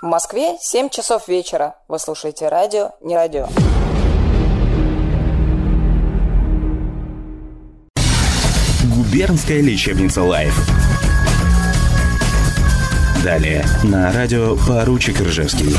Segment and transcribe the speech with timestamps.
[0.00, 1.74] В Москве 7 часов вечера.
[1.88, 3.48] Вы слушаете радио «Не радио».
[8.94, 10.54] Губернская лечебница «Life».
[13.24, 15.76] Далее на радио «Поручик Ржевский».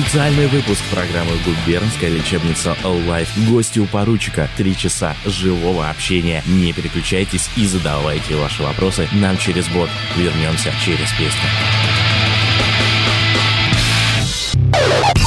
[0.00, 3.28] Специальный выпуск программы «Губернская лечебница Life».
[3.50, 4.48] Гости у поручика.
[4.56, 6.42] Три часа живого общения.
[6.46, 9.90] Не переключайтесь и задавайте ваши вопросы нам через бот.
[10.16, 12.09] Вернемся через песню.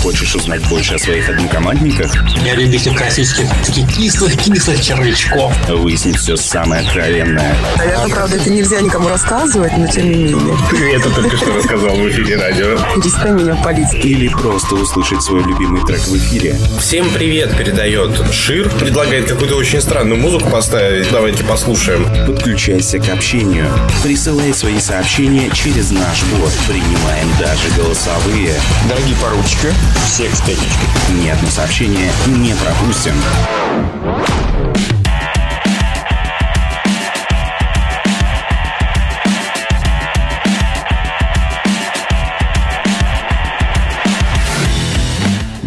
[0.03, 2.13] Хочешь узнать больше о своих однокомандниках?
[2.43, 5.53] Я любитель классических таких кислых-кислых червячков.
[5.69, 7.55] Выяснить все самое откровенное.
[7.77, 10.57] Наверное, правда, это нельзя никому рассказывать, но тем не менее.
[10.69, 12.77] Ты это только что рассказал в эфире радио.
[12.95, 13.93] Перестань меня палить.
[13.93, 16.59] Или просто услышать свой любимый трек в эфире.
[16.81, 18.69] Всем привет передает Шир.
[18.71, 21.09] Предлагает какую-то очень странную музыку поставить.
[21.11, 22.05] Давайте послушаем.
[22.27, 23.69] Подключайся к общению.
[24.03, 26.51] Присылай свои сообщения через наш бот.
[26.67, 28.53] Принимаем даже голосовые.
[28.89, 29.73] Дорогие поручики,
[30.05, 30.87] всех с пятничкой.
[31.21, 33.13] Ни одно сообщение не пропустим.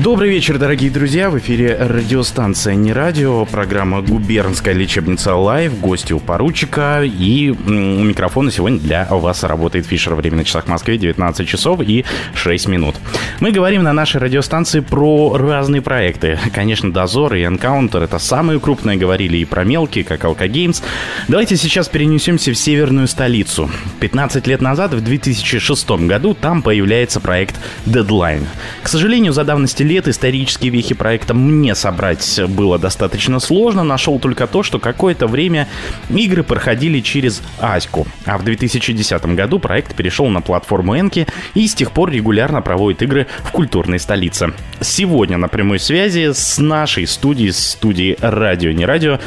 [0.07, 1.31] Добрый вечер, дорогие друзья.
[1.31, 7.03] В эфире радиостанция «Не радио», программа «Губернская лечебница Лайв», гости у поручика.
[7.03, 10.15] И у микрофона сегодня для вас работает Фишер.
[10.15, 12.05] Время на часах в Москве 19 часов и
[12.35, 12.95] 6 минут.
[13.41, 16.39] Мы говорим на нашей радиостанции про разные проекты.
[16.55, 18.97] Конечно, «Дозор» и «Энкаунтер»— это самые крупные.
[18.97, 20.83] Говорили и про мелкие, как «Алкогеймс».
[21.27, 23.69] Давайте сейчас перенесемся в северную столицу.
[23.99, 28.45] 15 лет назад, в 2006 году, там появляется проект Deadline.
[28.85, 33.83] К сожалению, за давности лет исторические вехи проекта мне собрать было достаточно сложно.
[33.85, 35.69] Нашел только то, что какое-то время
[36.11, 38.07] игры проходили через Аську.
[38.25, 43.03] А в 2010 году проект перешел на платформу Энки и с тех пор регулярно проводит
[43.03, 44.53] игры в культурной столице.
[44.81, 49.19] Сегодня на прямой связи с нашей студией, с студией «Радио, не радио»,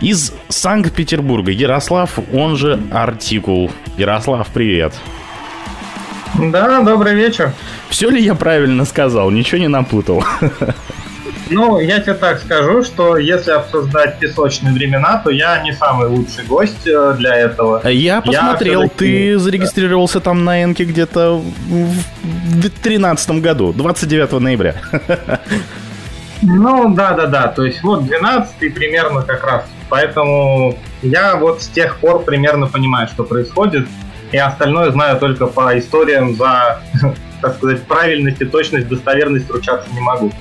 [0.00, 3.70] из Санкт-Петербурга Ярослав, он же Артикул.
[3.96, 4.92] Ярослав, привет.
[6.38, 7.52] Да, добрый вечер.
[7.88, 9.30] Все ли я правильно сказал?
[9.30, 10.24] Ничего не напутал.
[11.50, 16.42] Ну, я тебе так скажу, что если обсуждать песочные времена, то я не самый лучший
[16.44, 17.86] гость э, для этого.
[17.86, 24.74] Я посмотрел, всё-таки- ты зарегистрировался там на Энке где-то в 2013 году, 29 ноября.
[26.42, 29.64] Ну, да-да-да, то есть вот 12 примерно как раз.
[29.88, 33.86] Поэтому я вот с тех пор примерно понимаю, что происходит,
[34.34, 36.80] и остальное знаю только по историям за,
[37.40, 40.32] так сказать, правильность и точность, достоверность ручаться не могу.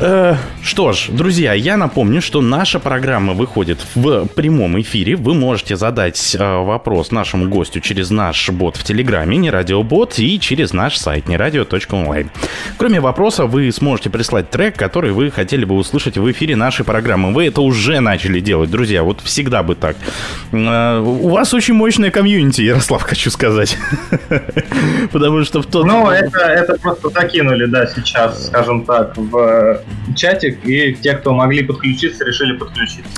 [0.00, 5.16] Э, Что ж, друзья, я напомню, что наша программа выходит в прямом эфире.
[5.16, 10.38] Вы можете задать э, вопрос нашему гостю через наш бот в Телеграме, не радиобот, и
[10.38, 12.30] через наш сайт нерадио.онлайн.
[12.76, 17.32] Кроме вопроса, вы сможете прислать трек, который вы хотели бы услышать в эфире нашей программы.
[17.32, 19.96] Вы это уже начали делать, друзья, вот всегда бы так.
[20.52, 23.76] Э, У вас очень мощная комьюнити, Ярослав, хочу сказать.
[25.12, 25.86] Потому что в тот...
[25.86, 29.69] Ну, это, это просто закинули, да, сейчас, скажем так, в
[30.16, 33.10] чатик, и те, кто могли подключиться, решили подключиться.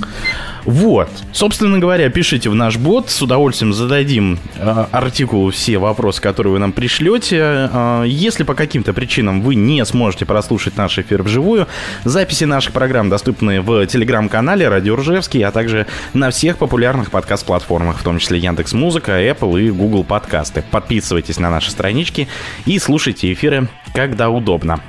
[0.64, 1.08] Вот.
[1.32, 3.10] Собственно говоря, пишите в наш бот.
[3.10, 7.68] С удовольствием зададим э, артикулу все вопросы, которые вы нам пришлете.
[7.72, 11.66] Э, если по каким-то причинам вы не сможете прослушать наш эфир вживую,
[12.04, 18.04] записи наших программ доступны в телеграм-канале Радио Ржевский, а также на всех популярных подкаст-платформах, в
[18.04, 20.62] том числе Яндекс Музыка, Apple и Google подкасты.
[20.70, 22.28] Подписывайтесь на наши странички
[22.66, 24.80] и слушайте эфиры, когда удобно.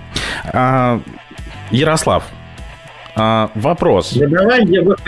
[0.45, 1.01] А,
[1.71, 2.23] Ярослав,
[3.15, 4.13] а, вопрос.
[4.13, 4.65] Да давай,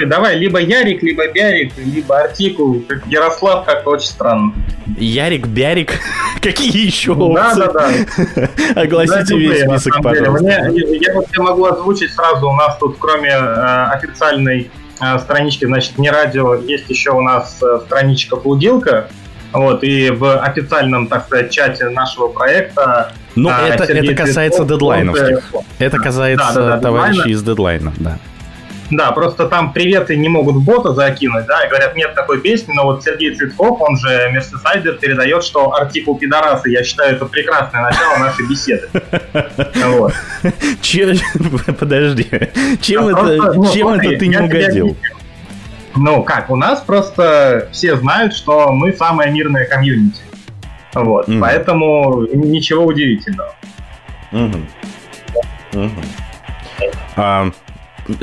[0.07, 4.53] давай, либо Ярик, либо Бярик, либо Артикул, Ярослав, как очень странно.
[4.97, 5.93] Ярик, Бярик,
[6.41, 7.59] какие еще Да, опции?
[7.61, 8.49] да, да.
[8.81, 10.43] Огласите Да, весь список, пожалуйста.
[10.69, 14.69] Мне- я вот могу озвучить сразу, у нас тут кроме э, официальной
[15.01, 19.09] э, странички, значит, не радио, есть еще у нас э, страничка Плудилка,
[19.55, 24.59] вот, и в официальном, так сказать, чате нашего проекта Ну, а, это, Сергей это касается
[24.59, 25.49] Цветков, дедлайновских.
[25.53, 27.34] он, э, Это касается Да, да, да, товарищей дедлайна.
[27.34, 28.19] из дедлайна, да.
[28.91, 32.84] Да, просто там приветы не могут бота закинуть, да, и говорят, нет такой песни, но
[32.84, 38.17] вот Сергей Цветков, он же Мерсисайдер, передает, что артикул пидорасы, я считаю, это прекрасное начало
[38.17, 38.87] нашей беседы.
[41.79, 42.28] Подожди.
[42.81, 43.66] Чем это, ну,
[44.17, 44.96] ты не угодил?
[45.96, 50.22] Ну как, у нас просто все знают, что мы самая мирная комьюнити.
[50.94, 51.42] Вот, Мгм.
[51.42, 53.53] поэтому ничего удивительного.
[54.32, 54.68] Мгм.
[57.16, 57.50] А,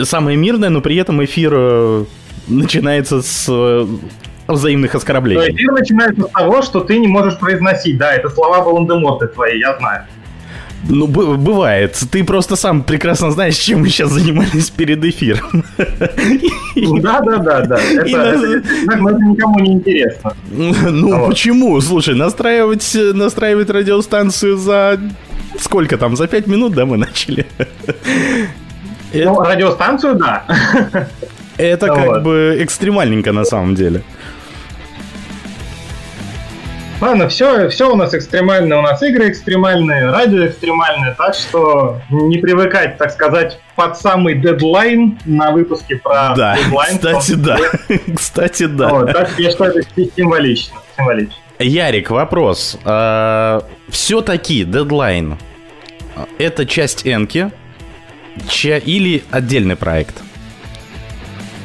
[0.03, 2.05] Самое мирное, но при этом эфир э,
[2.47, 3.87] начинается с э,
[4.47, 5.53] взаимных оскорблений.
[5.53, 7.99] эфир начинается с того, что ты не можешь произносить.
[7.99, 10.05] Да, это слова Волан-де-Морта твои, я знаю.
[10.88, 11.96] Ну, бывает.
[12.11, 15.64] Ты просто сам прекрасно знаешь, чем мы сейчас занимались перед эфиром.
[17.00, 17.79] Да, да, да, да.
[17.81, 20.32] Это, нас- это- это никому не интересно.
[20.50, 21.29] Ну, Вот.
[21.31, 21.81] почему?
[21.81, 24.99] Слушай, настраивать, э, настраивать радиостанцию за...
[25.61, 26.17] Сколько там?
[26.17, 27.46] За пять минут, да, мы начали?
[29.14, 30.44] Ну, радиостанцию, да.
[31.58, 32.23] Это как Вот.
[32.23, 34.02] бы экстремальненько на самом деле.
[37.02, 42.38] Ладно, все, все у нас экстремальное, у нас игры экстремальные, радио экстремальное, так что не
[42.38, 46.99] привыкать, так сказать, под самый дедлайн на выпуске про Да, дедлайн.
[46.99, 47.58] кстати, да.
[48.14, 48.88] Кстати, да.
[48.90, 49.82] Вот, так я считаю, это
[50.16, 50.76] символично.
[50.96, 51.34] символично.
[51.58, 52.78] Ярик, вопрос.
[53.88, 55.38] Все-таки дедлайн
[56.38, 57.50] это часть Энки
[58.62, 60.22] или отдельный проект?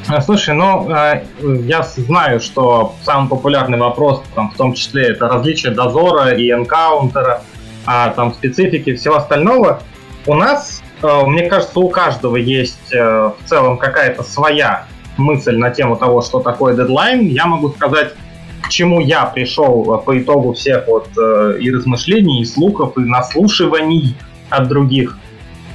[0.10, 1.26] А, Слушай, ну, э,
[1.66, 7.42] я знаю, что самый популярный вопрос, там, в том числе, это различие дозора и энкаунтера,
[7.86, 9.82] а там специфики всего остального.
[10.26, 14.86] У нас, э, мне кажется, у каждого есть э, в целом какая-то своя
[15.18, 17.28] мысль на тему того, что такое дедлайн.
[17.28, 18.14] Я могу сказать,
[18.62, 23.02] к чему я пришел э, по итогу всех вот э, и размышлений, и слухов, и
[23.02, 24.16] наслушиваний
[24.50, 25.18] от других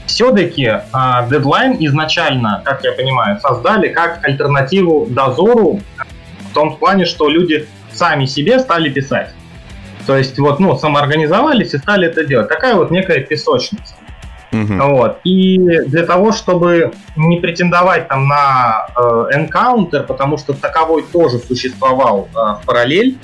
[0.07, 0.81] все-таки
[1.31, 5.81] дедлайн изначально, как я понимаю, создали как альтернативу дозору
[6.51, 9.31] в том плане, что люди сами себе стали писать.
[10.07, 12.49] То есть вот, ну, самоорганизовались и стали это делать.
[12.49, 13.95] Такая вот некая песочница.
[14.53, 15.19] Вот.
[15.25, 19.01] И для того, чтобы не претендовать там на э,
[19.33, 23.17] энкаунтер, потому что таковой тоже существовал э, в параллель,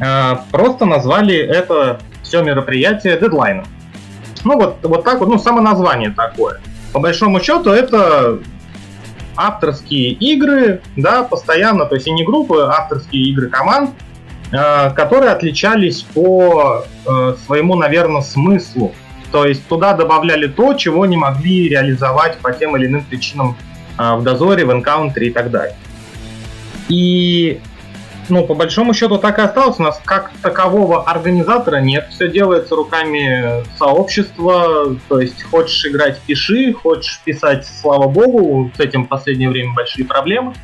[0.00, 3.66] э, просто назвали это все мероприятие дедлайном.
[4.44, 6.60] Ну вот, вот так вот, ну само название такое.
[6.92, 8.38] По большому счету это
[9.36, 13.90] авторские игры, да, постоянно, то есть и не группы, а авторские игры команд,
[14.52, 18.94] э, которые отличались по э, своему, наверное, смыслу.
[19.32, 23.56] То есть туда добавляли то, чего не могли реализовать по тем или иным причинам
[23.98, 25.76] э, в дозоре, в энкаунтере и так далее.
[26.88, 27.60] И
[28.28, 29.78] ну, по большому счету так и осталось.
[29.78, 32.08] У нас как такового организатора нет.
[32.10, 34.96] Все делается руками сообщества.
[35.08, 36.72] То есть хочешь играть, пиши.
[36.72, 38.70] Хочешь писать, слава богу.
[38.76, 40.54] С этим в последнее время большие проблемы.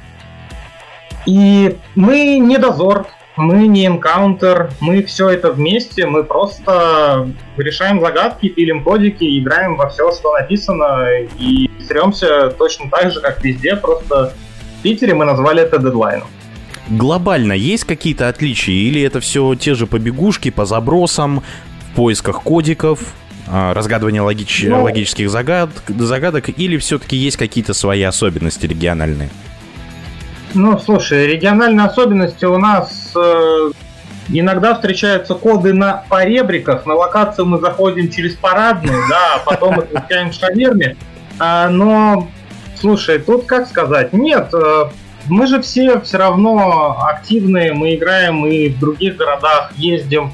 [1.27, 8.49] И мы не дозор, мы не энкаунтер, мы все это вместе, мы просто решаем загадки,
[8.49, 11.09] пилим кодики, играем во все, что написано,
[11.39, 14.35] и сремся точно так же, как везде, просто
[14.79, 16.29] в Питере мы назвали это дедлайном.
[16.91, 21.43] Глобально есть какие-то отличия или это все те же побегушки по забросам,
[21.93, 23.01] в поисках кодиков,
[23.47, 29.31] а, разгадывание логич- Ну- логических загад- загадок, или все-таки есть какие-то свои особенности региональные?
[30.55, 33.71] Ну, слушай, региональные особенности у нас э,
[34.31, 36.87] иногда встречаются коды на поребриках.
[36.87, 40.97] На локацию мы заходим через парадную, да, а потом отвечаем шаверме.
[41.39, 42.29] А, но,
[42.81, 44.13] слушай, тут как сказать?
[44.13, 44.85] Нет, э,
[45.29, 50.33] мы же все все равно активные, мы играем и в других городах, ездим,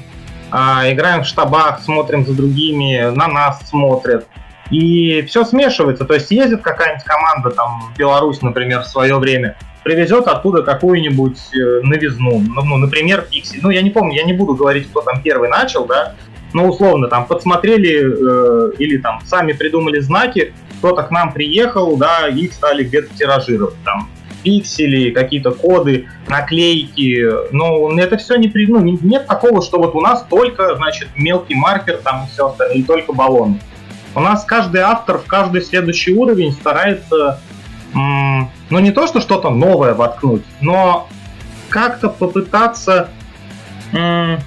[0.51, 4.27] а, играем в штабах, смотрим за другими, на нас смотрят.
[4.69, 6.05] И все смешивается.
[6.05, 11.39] То есть ездит какая-нибудь команда, там, в Беларусь, например, в свое время, привезет оттуда какую-нибудь
[11.53, 12.39] э, новизну.
[12.39, 13.59] Ну, ну, например, Пикси.
[13.61, 16.15] Ну, я не помню, я не буду говорить, кто там первый начал, да.
[16.53, 22.27] Но условно там подсмотрели э, или там сами придумали знаки, кто-то к нам приехал, да,
[22.27, 24.09] и стали где-то тиражировать там
[24.47, 27.51] пиксели, какие-то коды, наклейки.
[27.51, 31.53] Но это все не ну, не- нет такого, что вот у нас только, значит, мелкий
[31.53, 33.59] маркер там и все остальное, и только баллоны.
[34.15, 37.41] У нас каждый автор в каждый следующий уровень старается,
[37.93, 41.09] м, ну не то, что что-то новое воткнуть, но
[41.67, 43.09] как-то попытаться
[43.91, 44.39] м,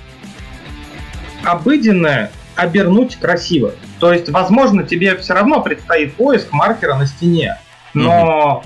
[1.45, 3.73] обыденное обернуть красиво.
[3.99, 7.59] То есть, возможно, тебе все равно предстоит поиск маркера на стене,
[7.93, 8.63] но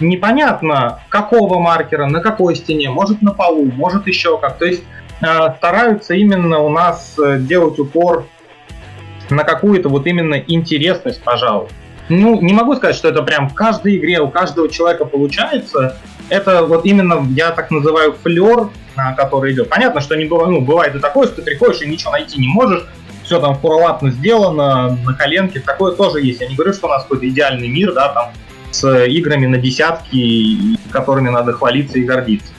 [0.00, 4.58] непонятно, какого маркера, на какой стене, может на полу, может еще как.
[4.58, 4.84] То есть
[5.20, 5.26] э,
[5.56, 8.26] стараются именно у нас э, делать упор
[9.30, 11.68] на какую-то вот именно интересность, пожалуй.
[12.08, 15.96] Ну, не могу сказать, что это прям в каждой игре у каждого человека получается.
[16.28, 19.68] Это вот именно, я так называю, флер, а, который идет.
[19.68, 22.48] Понятно, что не бывает, ну, бывает и такое, что ты приходишь и ничего найти не
[22.48, 22.86] можешь.
[23.24, 25.58] Все там фуралапно сделано, на коленке.
[25.58, 26.40] Такое тоже есть.
[26.40, 28.30] Я не говорю, что у нас какой-то идеальный мир, да, там,
[28.70, 32.52] с играми на десятки, которыми надо хвалиться и гордиться.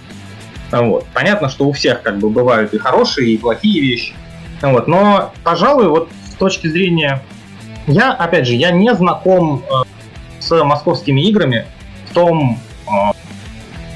[0.72, 1.06] Вот.
[1.14, 4.14] Понятно, что у всех как бы бывают и хорошие, и плохие вещи.
[4.62, 4.88] Вот.
[4.88, 7.24] Но, пожалуй, вот с точки зрения...
[7.88, 11.66] Я, опять же, я не знаком э, с московскими играми
[12.10, 12.92] в том э,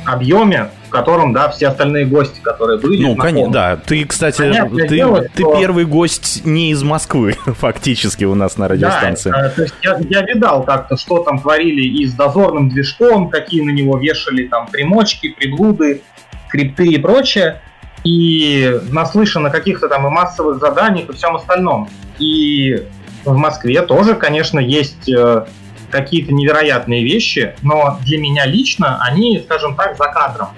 [0.05, 3.01] объеме, котором, да, все остальные гости, которые были.
[3.03, 3.75] Ну, конечно, да.
[3.77, 8.57] Ты, кстати, Понятное ты, дело, ты что- первый гость не из Москвы, фактически, у нас
[8.57, 9.31] на радиостанции.
[9.31, 13.29] Да, э, то есть я, я видал как-то, что там творили и с дозорным движком,
[13.29, 16.01] какие на него вешали там примочки, приблуды,
[16.49, 17.61] крипты и прочее.
[18.03, 21.87] И наслышан о каких-то там и массовых заданиях и всем остальном.
[22.17, 22.87] И
[23.23, 25.45] в Москве тоже, конечно, есть э,
[25.91, 30.49] какие-то невероятные вещи, но для меня лично они, скажем так, за кадром.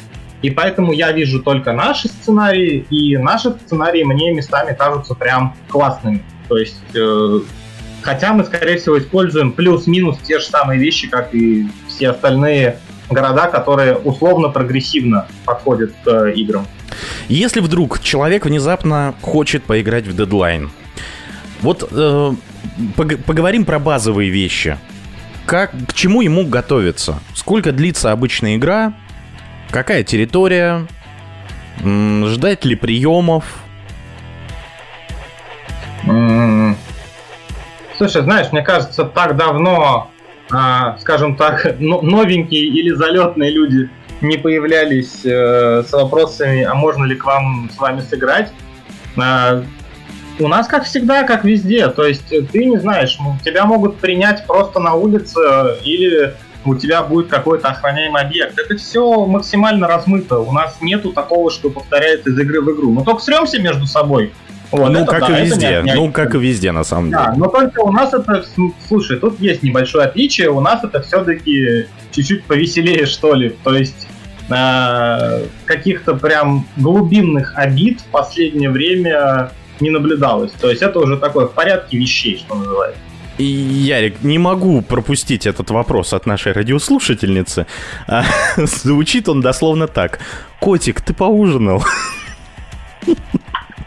[0.44, 6.22] И поэтому я вижу только наши сценарии, и наши сценарии мне местами кажутся прям классными.
[6.50, 7.40] То есть, э,
[8.02, 12.78] хотя мы, скорее всего, используем плюс-минус те же самые вещи, как и все остальные
[13.10, 16.68] города, которые условно прогрессивно подходят к э, играм.
[17.30, 20.72] Если вдруг человек внезапно хочет поиграть в дедлайн,
[21.62, 22.32] вот э,
[22.98, 24.78] пог- поговорим про базовые вещи.
[25.46, 27.20] Как, к чему ему готовиться?
[27.34, 28.94] Сколько длится обычная игра?
[29.74, 30.86] Какая территория?
[31.80, 33.44] Ждать ли приемов?
[37.98, 40.12] Слушай, знаешь, мне кажется, так давно,
[40.52, 43.90] а, скажем так, но- новенькие или залетные люди
[44.22, 48.52] не появлялись э, с вопросами, а можно ли к вам с вами сыграть.
[49.18, 49.64] А,
[50.40, 51.88] у нас, как всегда, как везде.
[51.88, 55.40] То есть э, ты не знаешь, тебя могут принять просто на улице
[55.84, 58.58] или у тебя будет какой-то охраняемый объект.
[58.58, 60.40] Это все максимально размыто.
[60.40, 62.92] У нас нету такого, что повторяет из игры в игру.
[62.92, 64.34] Мы только сремся между собой.
[64.72, 65.84] Вот, ну, это как да, и везде.
[65.94, 67.22] ну, как и везде, на самом деле.
[67.24, 68.44] да, но только у нас это,
[68.88, 73.56] слушай, тут есть небольшое отличие, у нас это все-таки чуть-чуть повеселее, что ли.
[73.64, 74.08] То есть
[74.50, 80.52] э, каких-то прям глубинных обид в последнее время не наблюдалось.
[80.54, 83.00] То есть это уже такое в порядке вещей, что называется.
[83.38, 87.66] И, Ярик, не могу пропустить этот вопрос от нашей радиослушательницы.
[88.08, 88.24] А,
[88.58, 90.20] звучит он дословно так.
[90.60, 91.84] Котик, ты поужинал?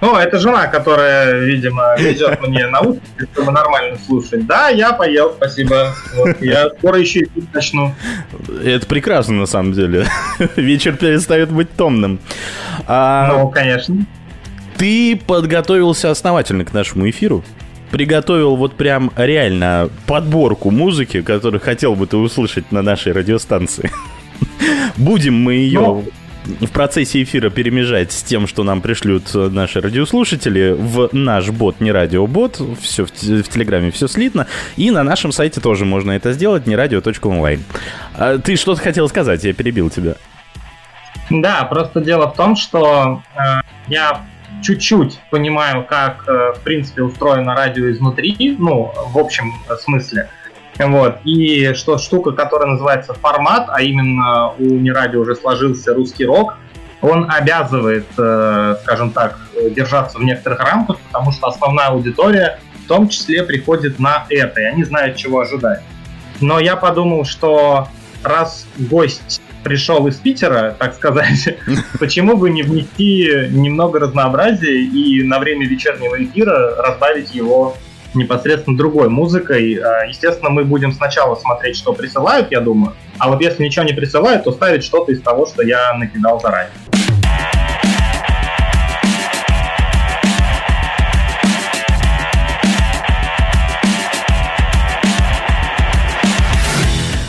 [0.00, 4.46] Ну, это жена, которая, видимо, везет мне наушники, чтобы нормально слушать.
[4.46, 5.94] Да, я поел, спасибо.
[6.14, 7.94] Вот, я скоро еще и начну.
[8.62, 10.06] Это прекрасно, на самом деле.
[10.56, 12.18] Вечер перестает быть томным.
[12.86, 14.04] А, Ну, конечно.
[14.76, 17.42] Ты подготовился основательно к нашему эфиру?
[17.90, 23.90] Приготовил вот прям реально подборку музыки, которую хотел бы ты услышать на нашей радиостанции.
[24.96, 26.04] Будем мы ее Ну.
[26.60, 31.92] в процессе эфира перемежать с тем, что нам пришлют наши радиослушатели в наш бот, не
[31.92, 36.66] радиобот, все в, в Телеграме все слитно, и на нашем сайте тоже можно это сделать,
[36.66, 37.62] не радио.онлайн.
[38.14, 40.14] А Ты что-то хотел сказать, я перебил тебя.
[41.30, 44.24] Да, просто дело в том, что э, я
[44.66, 50.28] чуть-чуть понимаю, как, э, в принципе, устроено радио изнутри, ну, в общем смысле.
[50.78, 51.18] Вот.
[51.24, 56.58] И что штука, которая называется формат, а именно у Нерадио уже сложился русский рок,
[57.00, 62.88] он обязывает, э, скажем так, э, держаться в некоторых рамках, потому что основная аудитория в
[62.88, 65.82] том числе приходит на это, и они знают, чего ожидать.
[66.40, 67.88] Но я подумал, что
[68.22, 71.58] раз гость пришел из Питера, так сказать,
[71.98, 77.76] почему бы не внести немного разнообразия и на время вечернего эфира разбавить его
[78.14, 79.74] непосредственно другой музыкой.
[79.74, 82.94] А, Естественно, мы будем сначала смотреть, что присылают, я думаю.
[83.18, 86.70] А вот если ничего не присылают, то ставить что-то из того, что я накидал заранее.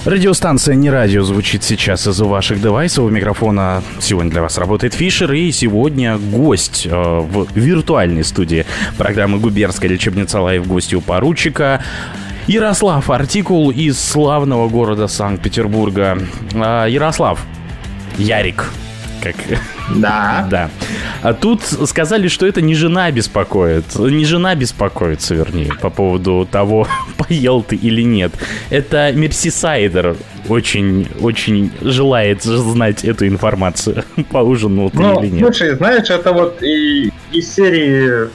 [0.08, 3.04] Радиостанция «Не радио» звучит сейчас из ваших девайсов.
[3.04, 5.34] У микрофона сегодня для вас работает Фишер.
[5.34, 8.66] И сегодня гость э, в виртуальной студии
[8.98, 11.84] программы «Губернская лечебница Лайв» гостью поручика
[12.48, 16.18] Ярослав Артикул из славного города Санкт-Петербурга.
[16.56, 17.46] А, Ярослав,
[18.18, 18.72] Ярик,
[19.22, 19.36] как
[19.96, 20.48] Да.
[20.52, 20.70] да.
[21.22, 23.96] А тут сказали, что это не жена беспокоит.
[23.96, 28.34] Не жена беспокоится, вернее, по поводу того, поел ты или нет.
[28.70, 30.16] Это Мерсисайдер
[30.50, 34.04] очень, очень желает знать эту информацию.
[34.32, 35.40] Поужинал ты Ну, или нет.
[35.44, 38.30] слушай, знаешь, это вот и из серии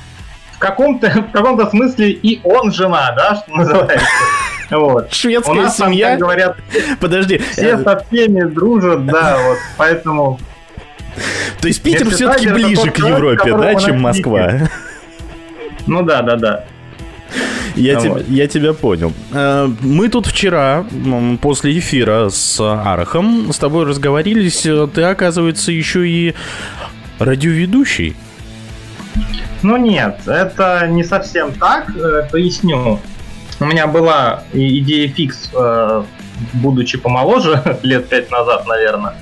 [0.52, 4.06] в каком-то в каком-то смысле и он жена, да, что называется.
[4.70, 5.08] Вот.
[5.10, 6.10] У Шведская нас там, семья.
[6.10, 6.56] как говорят,
[7.00, 7.38] Подожди.
[7.38, 10.38] все э, со всеми дружат, да, вот, поэтому
[11.60, 14.68] То есть Питер все-таки ближе к Европе, да, чем Москва?
[15.86, 16.64] Ну да, да, да.
[17.74, 18.28] Я, Ну тебя, вот.
[18.28, 19.12] я тебя понял.
[19.32, 20.84] Э, Мы тут вчера,
[21.40, 24.66] после эфира с Арахом, с тобой разговорились.
[24.66, 26.34] Э, Ты, оказывается, еще и
[27.18, 28.14] радиоведущий.
[29.62, 31.94] Ну нет, это не совсем так.
[31.96, 33.00] Э, Поясню.
[33.60, 35.50] У меня была идея фикс,
[36.54, 39.14] будучи помоложе, лет пять назад, наверное.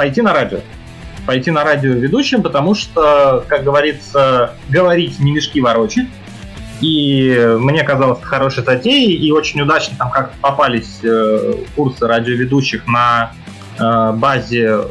[0.00, 0.60] Э, пойти на радио.
[1.26, 6.08] Пойти на радио ведущим, потому что, как говорится, говорить не мешки ворочить.
[6.80, 12.86] И мне казалось это хорошей затеей, и очень удачно там как попались э, курсы радиоведущих
[12.86, 13.32] на
[13.78, 14.86] э, базе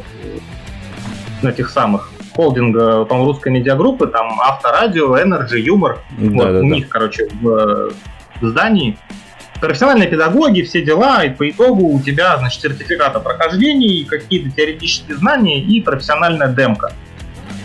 [1.42, 5.98] этих самых холдинга, по русской медиагруппы, там Авторадио, Energy, Юмор.
[6.16, 6.66] Да, вот да, у да.
[6.68, 7.92] них, короче, в,
[8.40, 8.96] в здании.
[9.60, 15.18] Профессиональные педагоги, все дела, и по итогу у тебя, значит, сертификат о прохождении, какие-то теоретические
[15.18, 16.92] знания и профессиональная демка.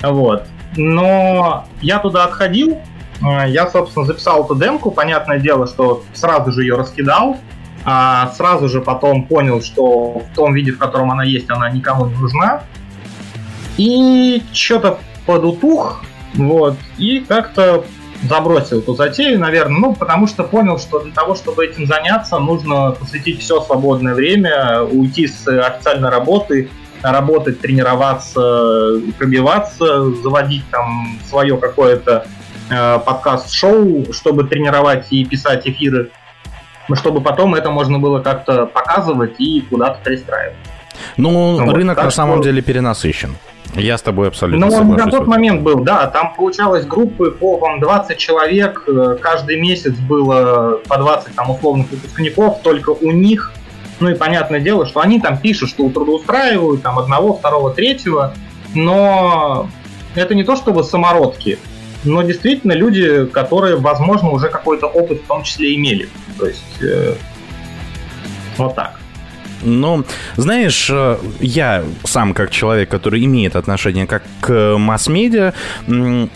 [0.02, 0.44] Вот.
[0.76, 2.82] Но я туда отходил,
[3.22, 7.38] э, я, собственно, записал эту демку, понятное дело, что сразу же ее раскидал,
[7.86, 12.08] а сразу же потом понял, что в том виде, в котором она есть, она никому
[12.08, 12.64] не нужна.
[13.78, 17.86] И что-то подутух, вот, и как-то
[18.24, 22.92] забросил эту затею, наверное, ну, потому что понял, что для того, чтобы этим заняться, нужно
[22.92, 26.70] посвятить все свободное время, уйти с официальной работы,
[27.04, 32.26] работать, тренироваться, пробиваться, заводить там свое какое-то
[32.70, 36.10] э, подкаст-шоу, чтобы тренировать и писать эфиры,
[36.94, 40.58] чтобы потом это можно было как-то показывать и куда-то пристраивать.
[41.18, 43.36] Ну, Вот, рынок на самом что- деле перенасыщен.
[43.76, 45.06] Я с тобой абсолютно Ну, соглашусь.
[45.06, 49.94] на тот момент был, да, там получалось группы по по 20 человек, э, каждый месяц
[49.96, 53.52] было по 20 там условных выпускников, только у них,
[54.00, 58.34] ну и понятное дело, что они там пишут, что трудоустраивают там одного, второго, третьего,
[58.74, 59.70] но
[60.16, 61.60] это не то чтобы самородки,
[62.04, 66.08] но действительно люди, которые, возможно, уже какой-то опыт в том числе имели.
[66.38, 67.16] То есть э,
[68.58, 69.00] вот так.
[69.64, 70.04] Ну,
[70.36, 75.54] знаешь, э, я сам как человек, который имеет отношение как к масс-медиа,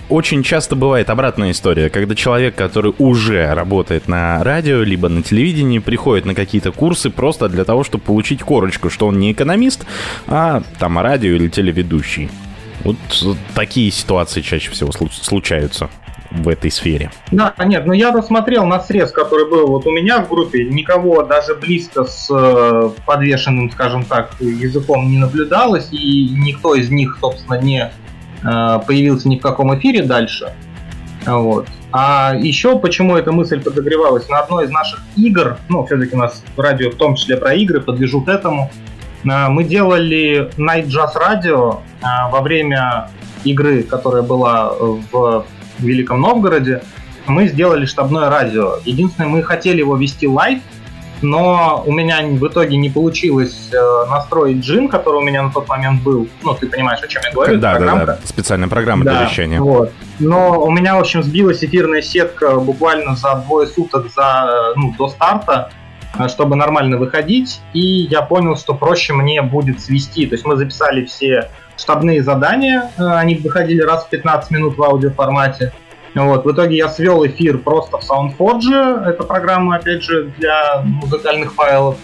[0.09, 5.79] очень часто бывает обратная история, когда человек, который уже работает на радио, либо на телевидении,
[5.79, 9.85] приходит на какие-то курсы просто для того, чтобы получить корочку, что он не экономист,
[10.27, 12.29] а там радио или телеведущий.
[12.83, 12.97] Вот
[13.53, 15.89] такие ситуации чаще всего слу- случаются
[16.31, 17.11] в этой сфере.
[17.31, 21.23] Да, нет, ну я досмотрел на срез, который был вот у меня в группе, никого
[21.23, 27.59] даже близко с э, подвешенным, скажем так, языком не наблюдалось, и никто из них, собственно,
[27.59, 27.91] не
[28.43, 30.53] э, появился ни в каком эфире дальше.
[31.25, 31.67] Вот.
[31.91, 34.29] А еще почему эта мысль подогревалась?
[34.29, 37.81] На одной из наших игр, ну, все-таки у нас радио в том числе про игры,
[37.81, 38.69] подвяжу к этому,
[39.23, 41.79] э, мы делали Night Jazz Radio
[42.31, 43.09] во время
[43.43, 44.71] игры, которая была
[45.11, 45.45] в
[45.79, 46.83] Великом Новгороде,
[47.27, 48.79] мы сделали штабное радио.
[48.85, 50.59] Единственное, мы хотели его вести live,
[51.21, 55.67] но у меня в итоге не получилось э, настроить джин, который у меня на тот
[55.67, 56.27] момент был.
[56.43, 57.59] Ну, ты понимаешь, о чем я говорю.
[57.59, 59.59] да, да, да, специальная программа для Да, вещания.
[59.59, 59.91] Вот.
[60.19, 65.09] Но у меня, в общем, сбилась эфирная сетка буквально за двое суток за, ну, до
[65.09, 65.71] старта,
[66.17, 67.59] э, чтобы нормально выходить.
[67.73, 70.25] И я понял, что проще мне будет свести.
[70.25, 74.83] То есть мы записали все штабные задания, э, они выходили раз в 15 минут в
[74.83, 75.73] аудиоформате.
[76.15, 76.45] Вот.
[76.45, 81.97] В итоге я свел эфир просто в SoundForge, это программа, опять же, для музыкальных файлов.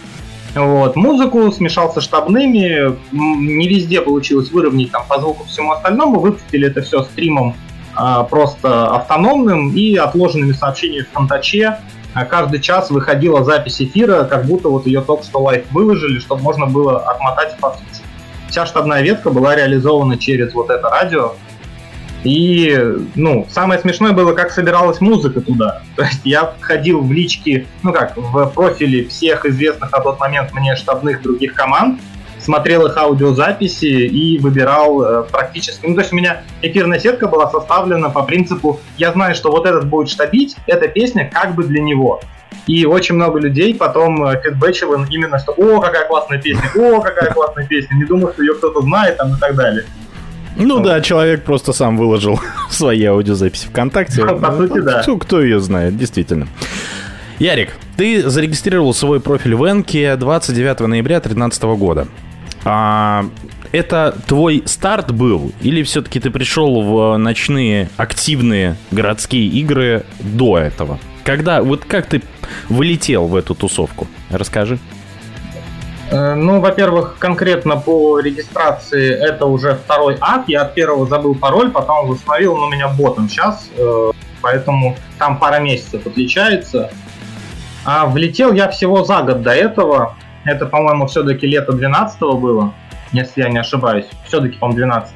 [0.54, 0.96] Вот.
[0.96, 6.80] Музыку смешал со штабными, не везде получилось выровнять там по звуку всему остальному, выпустили это
[6.80, 7.54] все стримом
[7.94, 11.78] а, просто автономным и отложенными сообщениями в контаче.
[12.14, 16.42] А Каждый час выходила запись эфира, как будто вот ее только что live выложили, чтобы
[16.42, 17.95] можно было отмотать и.
[18.50, 21.34] Вся штабная ветка была реализована через вот это радио.
[22.24, 22.76] И,
[23.14, 25.82] ну, самое смешное было, как собиралась музыка туда.
[25.96, 30.52] То есть я ходил в лички, ну как, в профили всех известных на тот момент
[30.52, 32.00] мне штабных других команд,
[32.40, 35.86] смотрел их аудиозаписи и выбирал э, практически...
[35.86, 39.66] Ну, то есть у меня эфирная сетка была составлена по принципу, я знаю, что вот
[39.66, 42.20] этот будет штабить, эта песня как бы для него.
[42.66, 46.64] И очень много людей потом э, фидбэчило именно, что «О, какая классная песня!
[46.74, 49.84] О, какая классная песня!» Не думаю, что ее кто-то знает там и так далее.
[50.56, 52.40] Ну да, человек просто сам выложил
[52.70, 54.24] свои аудиозаписи ВКонтакте.
[54.26, 55.02] По сути, да.
[55.02, 56.48] Кто, кто ее знает, действительно.
[57.38, 62.08] Ярик, ты зарегистрировал свой профиль в Энке 29 ноября 2013 года.
[62.64, 63.26] А,
[63.72, 65.52] это твой старт был?
[65.60, 70.98] Или все-таки ты пришел в ночные активные городские игры до этого?
[71.26, 72.22] Когда, вот как ты
[72.68, 74.06] вылетел в эту тусовку?
[74.30, 74.78] Расскажи.
[76.12, 80.48] Э, Ну, во-первых, конкретно по регистрации это уже второй акт.
[80.48, 84.10] Я от первого забыл пароль, потом восстановил, он у меня ботом сейчас, э,
[84.40, 86.92] поэтому там пара месяцев отличается.
[87.84, 90.14] А влетел я всего за год до этого.
[90.44, 92.72] Это, по-моему, все-таки лето 12 было,
[93.10, 94.06] если я не ошибаюсь.
[94.26, 95.12] Все-таки, по-моему, 12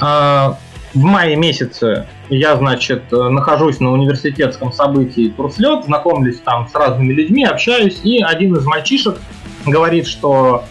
[0.00, 0.56] А,
[0.94, 7.12] В мае месяце я, значит, э, нахожусь на университетском событии Турслет, знакомлюсь там с разными
[7.12, 9.18] людьми, общаюсь, и один из мальчишек
[9.66, 10.64] говорит, что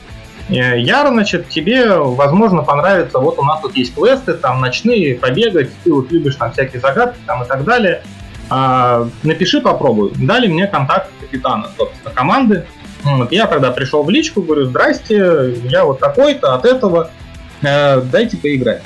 [0.50, 5.70] Э, Яр, значит, тебе, возможно, понравится, вот у нас тут есть квесты, там ночные, побегать,
[5.84, 8.02] ты вот любишь там всякие загадки там и так далее.
[8.50, 10.12] А, напиши, попробуй.
[10.16, 12.66] Дали мне контакт капитана, собственно, команды.
[13.04, 17.12] Вот, я тогда пришел в личку, говорю, здрасте, я вот такой-то от этого,
[17.62, 18.82] э, дайте поиграть.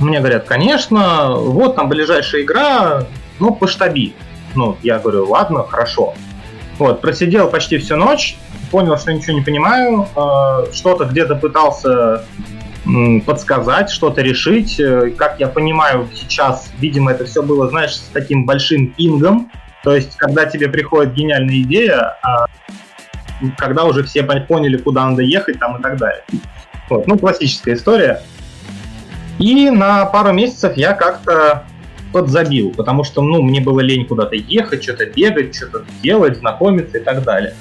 [0.00, 3.06] Мне говорят, конечно, вот там ближайшая игра,
[3.38, 4.14] ну, по штаби.
[4.54, 6.14] Ну, я говорю, ладно, хорошо.
[6.78, 8.38] Вот, просидел почти всю ночь,
[8.70, 12.24] понял, что ничего не понимаю, э, что-то где-то пытался
[13.26, 14.80] подсказать, что-то решить.
[14.80, 19.50] Э, как я понимаю сейчас, видимо, это все было, знаешь, с таким большим пингом.
[19.84, 22.46] То есть, когда тебе приходит гениальная идея, а
[23.58, 26.22] когда уже все поняли, куда надо ехать там и так далее.
[26.88, 28.22] Вот, ну, классическая история.
[29.40, 31.64] И на пару месяцев я как-то
[32.12, 37.00] подзабил, потому что, ну, мне было лень куда-то ехать, что-то бегать, что-то делать, знакомиться и
[37.00, 37.54] так далее.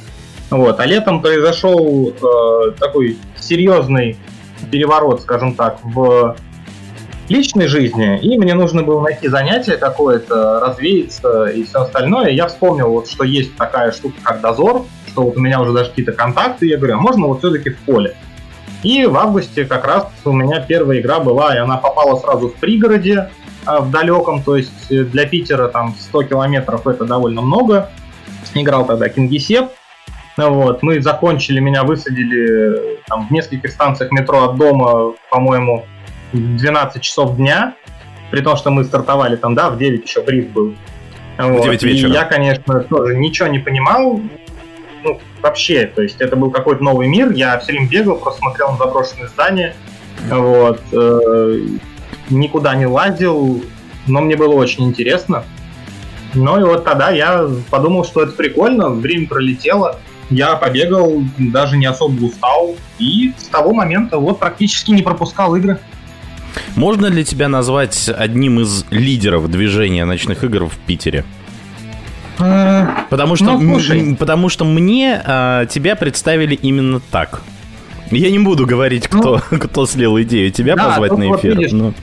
[0.49, 0.79] Вот.
[0.79, 4.17] А летом произошел э, такой серьезный
[4.69, 6.35] переворот, скажем так, в
[7.29, 12.31] личной жизни, и мне нужно было найти занятие какое-то, развеяться и все остальное.
[12.31, 15.91] Я вспомнил, вот, что есть такая штука, как дозор, что вот у меня уже даже
[15.91, 18.15] какие-то контакты, я говорю, а можно вот все-таки в поле?
[18.83, 22.55] И в августе как раз у меня первая игра была, и она попала сразу в
[22.55, 23.29] пригороде,
[23.65, 27.89] а, в далеком, то есть для Питера там 100 километров это довольно много.
[28.55, 29.69] Играл тогда Кингисепп,
[30.47, 35.85] вот, мы закончили, меня высадили там, в нескольких станциях метро от дома, по-моему,
[36.31, 37.75] 12 часов дня,
[38.31, 40.75] при том, что мы стартовали там, да, в 9 еще бриф был.
[41.37, 41.61] Вот.
[41.61, 42.09] В 9 вечера.
[42.09, 44.21] И я, конечно, тоже ничего не понимал,
[45.41, 48.77] вообще, то есть это был какой-то новый мир, я все время бегал, просто смотрел на
[48.77, 49.75] заброшенные здания,
[50.29, 51.67] вот, э,
[52.29, 53.63] никуда не лазил,
[54.07, 55.43] но мне было очень интересно.
[56.33, 59.99] Ну и вот тогда я подумал, что это прикольно, время пролетело,
[60.29, 65.79] я побегал, даже не особо устал, и с того момента вот практически не пропускал игры.
[66.75, 71.25] Можно ли тебя назвать одним из лидеров движения ночных игр в Питере?
[72.39, 77.41] Э, потому что, ну, потому что мне а, тебя представили именно так.
[78.11, 81.55] Я не буду говорить, кто, ну, кто слил идею тебя да, позвать на эфир.
[81.55, 81.93] Вот видишь, но...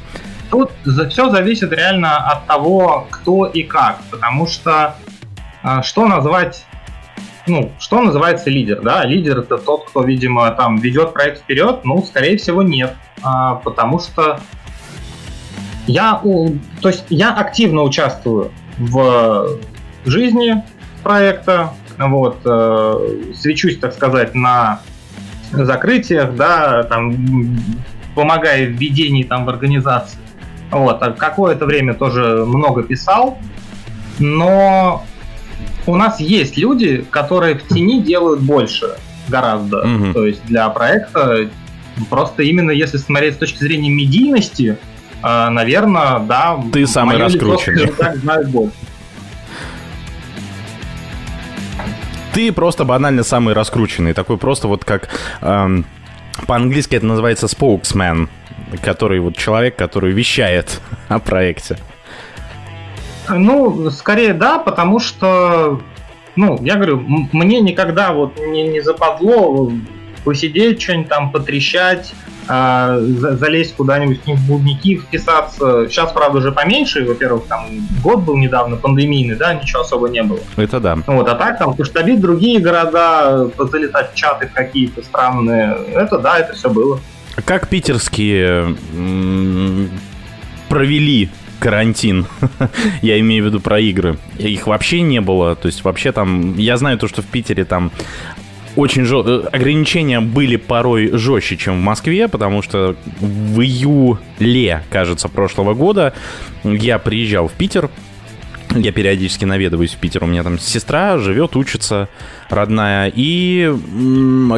[0.51, 0.71] Тут
[1.11, 4.01] все зависит реально от того, кто и как.
[4.11, 4.97] Потому что
[5.63, 6.65] а, что назвать
[7.49, 9.05] ну, что называется лидер, да?
[9.05, 14.01] Лидер это тот, кто, видимо, там ведет проект вперед, ну, скорее всего, нет, а, потому
[14.01, 14.41] что
[15.87, 16.21] я,
[16.81, 19.59] то есть я активно участвую в
[20.09, 20.63] жизни
[21.03, 24.81] проекта, вот, э, свечусь, так сказать, на
[25.53, 27.17] закрытиях, да, там,
[28.15, 30.19] помогая в ведении там в организации.
[30.71, 33.39] Вот, а какое-то время тоже много писал,
[34.19, 35.05] но
[35.87, 38.97] у нас есть люди, которые в тени делают больше
[39.29, 39.87] гораздо.
[39.87, 40.13] Угу.
[40.13, 41.49] То есть для проекта
[42.11, 44.77] просто именно если смотреть с точки зрения медийности,
[45.23, 46.61] э, наверное, да.
[46.73, 47.93] Ты самый раскрученный.
[48.17, 48.75] знают больше.
[52.37, 55.09] Ты просто банально самый раскрученный, такой просто вот как
[55.41, 55.87] эм,
[56.47, 58.29] по-английски это называется spokesman,
[58.83, 61.79] который вот человек, который вещает о проекте.
[63.31, 65.81] Ну, скорее да, потому что,
[66.37, 66.99] ну, я говорю,
[67.33, 69.73] мне никогда вот не, не западло
[70.27, 72.13] посидеть, что-нибудь там потрещать,
[72.49, 75.87] э, залезть куда-нибудь в будники, вписаться.
[75.89, 77.05] Сейчас, правда, уже поменьше.
[77.05, 77.69] Во-первых, там
[78.03, 80.41] год был недавно пандемийный, да, ничего особо не было.
[80.57, 80.99] Это да.
[81.07, 85.77] Вот, а так там поштабить другие города, залетать в чаты какие-то странные.
[85.95, 86.99] Это да, это все было.
[87.45, 88.77] Как питерские
[90.69, 92.27] провели карантин.
[93.03, 94.19] я имею в виду про игры.
[94.39, 95.55] Их вообще не было.
[95.57, 96.57] То есть вообще там...
[96.57, 97.93] Я знаю то, что в Питере там
[98.77, 99.25] очень жё...
[99.27, 106.13] Э, ограничения были порой жестче, чем в Москве, потому что в июле, кажется, прошлого года
[106.63, 107.91] я приезжал в Питер,
[108.75, 110.25] я периодически наведываюсь в Питер.
[110.25, 112.09] У меня там сестра живет, учится,
[112.51, 113.11] родная.
[113.15, 113.73] И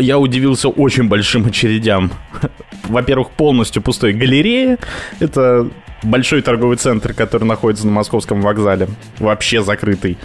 [0.01, 2.11] я удивился очень большим очередям.
[2.85, 4.79] Во-первых, полностью пустой галереи.
[5.21, 5.71] Это
[6.03, 10.19] большой торговый центр, который находится на московском вокзале, вообще закрытый.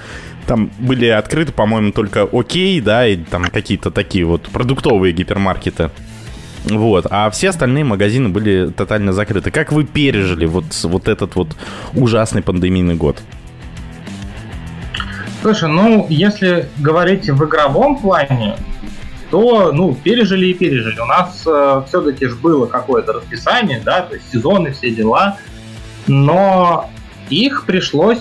[0.47, 5.89] Там были открыты, по-моему, только Окей, да, и там какие-то такие вот продуктовые гипермаркеты.
[6.65, 9.51] Вот, а все остальные магазины были тотально закрыты.
[9.51, 11.55] Как вы пережили вот, вот этот вот
[11.93, 13.21] ужасный пандемийный год?
[15.41, 18.55] Слушай, ну, если говорить в игровом плане,
[19.29, 20.99] то, ну, пережили и пережили.
[21.01, 25.37] У нас э, все-таки же было какое-то расписание, да, то есть сезоны, все дела
[26.07, 26.89] но
[27.29, 28.19] их пришлось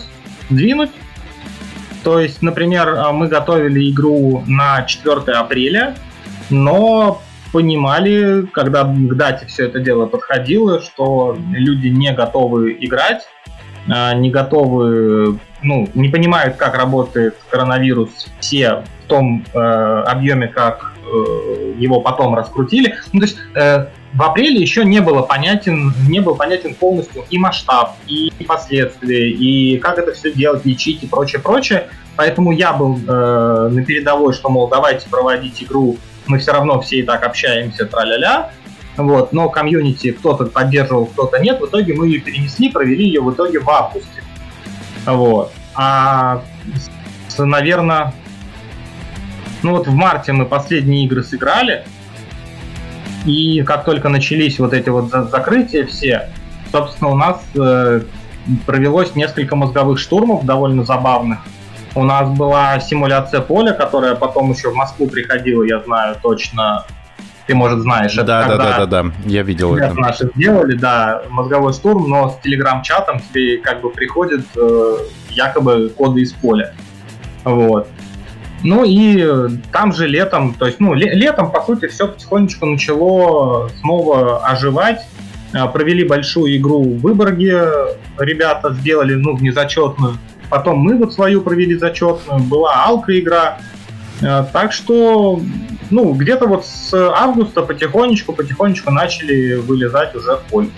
[0.50, 0.90] двинуть.
[2.04, 5.94] То есть, например, а, мы готовили игру на 4 апреля,
[6.50, 13.22] но понимали, когда к дате все это дело подходило, что люди не готовы играть,
[13.88, 20.92] а, не готовы, ну, не понимают, как работает коронавирус все в том э, объеме, как
[21.04, 22.96] э, его потом раскрутили.
[23.12, 27.38] Ну, то есть э, в апреле еще не было понятен, не был понятен полностью и
[27.38, 31.88] масштаб, и последствия, и как это все делать, лечить и прочее, прочее.
[32.16, 35.96] Поэтому я был э, на передовой, что, мол, давайте проводить игру,
[36.27, 38.51] мы все равно все и так общаемся, тра-ля-ля.
[38.96, 41.61] Вот, но комьюнити кто-то поддерживал, кто-то нет.
[41.61, 44.22] В итоге мы ее перенесли, провели ее в итоге в августе.
[45.07, 45.53] Вот.
[45.75, 46.44] А,
[47.38, 48.12] наверное,
[49.62, 51.85] ну вот в марте мы последние игры сыграли,
[53.24, 56.30] и как только начались вот эти вот закрытия все,
[56.70, 58.02] собственно, у нас э,
[58.66, 61.38] провелось несколько мозговых штурмов довольно забавных.
[61.94, 66.85] У нас была симуляция поля, которая потом еще в Москву приходила, я знаю точно.
[67.46, 68.14] Ты, может, знаешь.
[68.14, 69.94] Да, да, да, да, да, я видел это.
[69.94, 74.96] наши сделали, да, мозговой штурм, но с телеграм-чатом тебе как бы приходят э,
[75.30, 76.72] якобы коды из поля.
[77.44, 77.88] Вот.
[78.62, 84.46] Ну и там же летом, то есть, ну, летом, по сути, все потихонечку начало снова
[84.46, 85.01] оживать.
[85.53, 87.68] Э, провели большую игру в Выборге,
[88.18, 90.16] ребята сделали, ну, внезачетную.
[90.48, 93.59] Потом мы вот свою провели зачетную, была Алка игра.
[94.20, 95.40] Э, так что,
[95.90, 100.68] ну, где-то вот с августа потихонечку-потихонечку начали вылезать уже в поле.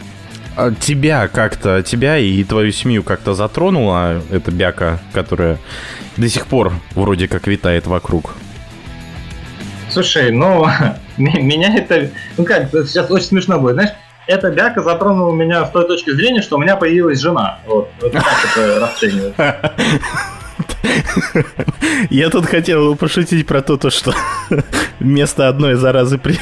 [0.56, 5.58] А тебя как-то, тебя и твою семью как-то затронула эта бяка, которая
[6.16, 8.34] до сих пор вроде как витает вокруг?
[9.90, 10.66] Слушай, ну,
[11.16, 13.90] меня это, ну как, сейчас очень смешно будет, знаешь,
[14.26, 17.58] эта бяка затронула меня с той точки зрения, что у меня появилась жена.
[17.66, 18.24] Вот, вот как
[18.56, 19.34] это расценивать?
[22.10, 24.14] Я тут хотел пошутить про то, что
[24.98, 26.38] вместо одной заразы при...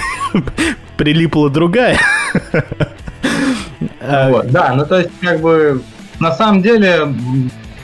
[0.96, 1.98] прилипла другая.
[4.00, 5.82] Вот, да, ну то есть как бы
[6.20, 7.08] на самом деле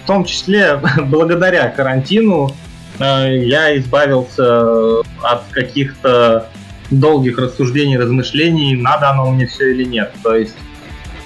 [0.08, 2.50] том числе благодаря карантину
[2.98, 6.48] э, я избавился от каких-то
[6.90, 10.12] долгих рассуждений, размышлений, надо оно мне все или нет.
[10.22, 10.56] То есть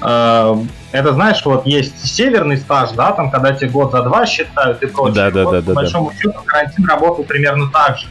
[0.02, 0.56] э,
[0.90, 4.86] это, знаешь, вот есть северный стаж, да, там, когда тебе год за два считают и
[4.86, 5.14] прочее.
[5.14, 6.16] Да, да, вот, да, по да, большому да.
[6.16, 8.06] счету карантин работал примерно так же.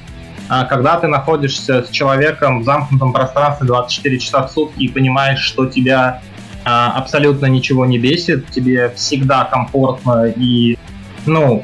[0.48, 5.40] А когда ты находишься с человеком в замкнутом пространстве 24 часа в сутки и понимаешь,
[5.40, 6.22] что тебя
[6.63, 10.78] абсолютно ничего не бесит, тебе всегда комфортно и,
[11.26, 11.63] ну,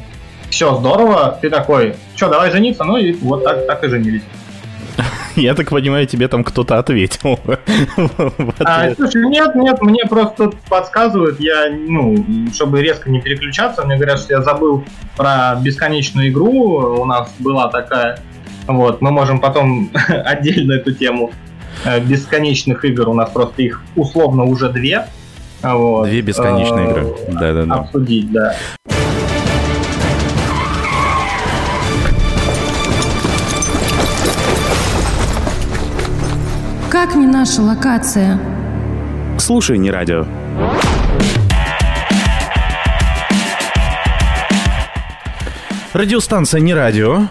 [0.49, 4.23] все здорово, ты такой, что, давай жениться, ну и вот так, так и женились.
[5.35, 7.39] Я так понимаю, тебе там кто-то ответил.
[8.59, 14.19] А, слушай, нет, нет, мне просто подсказывают, я, ну, чтобы резко не переключаться, мне говорят,
[14.19, 14.83] что я забыл
[15.15, 18.19] про бесконечную игру, у нас была такая,
[18.67, 21.31] вот, мы можем потом отдельно эту тему
[21.85, 25.07] бесконечных игр, у нас просто их условно уже две.
[25.61, 27.75] Вот, Две бесконечные э, игры, да-да-да.
[27.75, 28.55] Обсудить, да.
[36.89, 38.39] Как не наша локация?
[39.39, 40.25] Слушай, не радио.
[45.93, 47.27] Радиостанция «Не радио»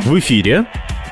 [0.00, 0.66] в эфире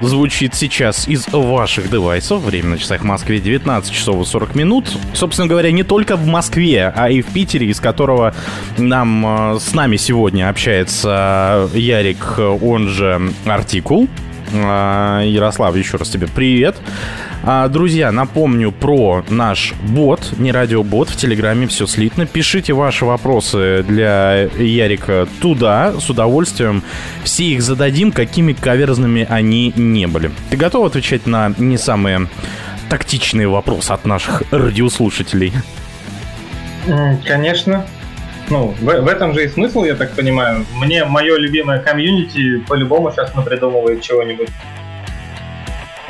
[0.08, 2.42] звучит сейчас из ваших девайсов.
[2.42, 4.96] Время на часах в Москве 19 часов и 40 минут.
[5.12, 8.34] Собственно говоря, не только в Москве, а и в Питере, из которого
[8.78, 14.08] нам э, с нами сегодня общается Ярик, он же Артикул.
[14.54, 16.76] А, Ярослав, еще раз тебе привет.
[17.42, 22.26] А, Друзья, напомню про наш бот, не радиобот, в Телеграме все слитно.
[22.26, 26.82] Пишите ваши вопросы для Ярика туда, с удовольствием.
[27.24, 30.30] Все их зададим, какими каверзными они не были.
[30.50, 32.28] Ты готов отвечать на не самые
[32.88, 35.52] тактичные вопросы от наших радиослушателей?
[37.26, 37.84] Конечно.
[38.50, 40.64] Ну, в, в этом же и смысл, я так понимаю.
[40.74, 44.48] Мне мое любимое комьюнити по-любому сейчас придумывает чего-нибудь.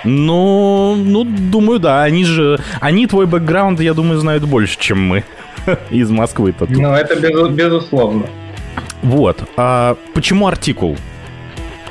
[0.05, 2.03] Ну, ну, думаю, да.
[2.03, 5.25] Они же, они твой бэкграунд, я думаю, знают больше, чем мы
[5.90, 6.66] из Москвы-то.
[6.68, 8.27] Ну, это безу- безусловно.
[9.03, 9.49] Вот.
[9.57, 10.97] А почему артикул?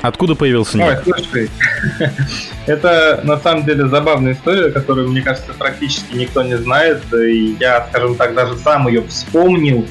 [0.02, 1.50] Откуда появился Ой, слушай,
[2.66, 7.02] это на самом деле забавная история, которую, мне кажется, практически никто не знает.
[7.14, 9.86] И я, скажем так, даже сам ее вспомнил.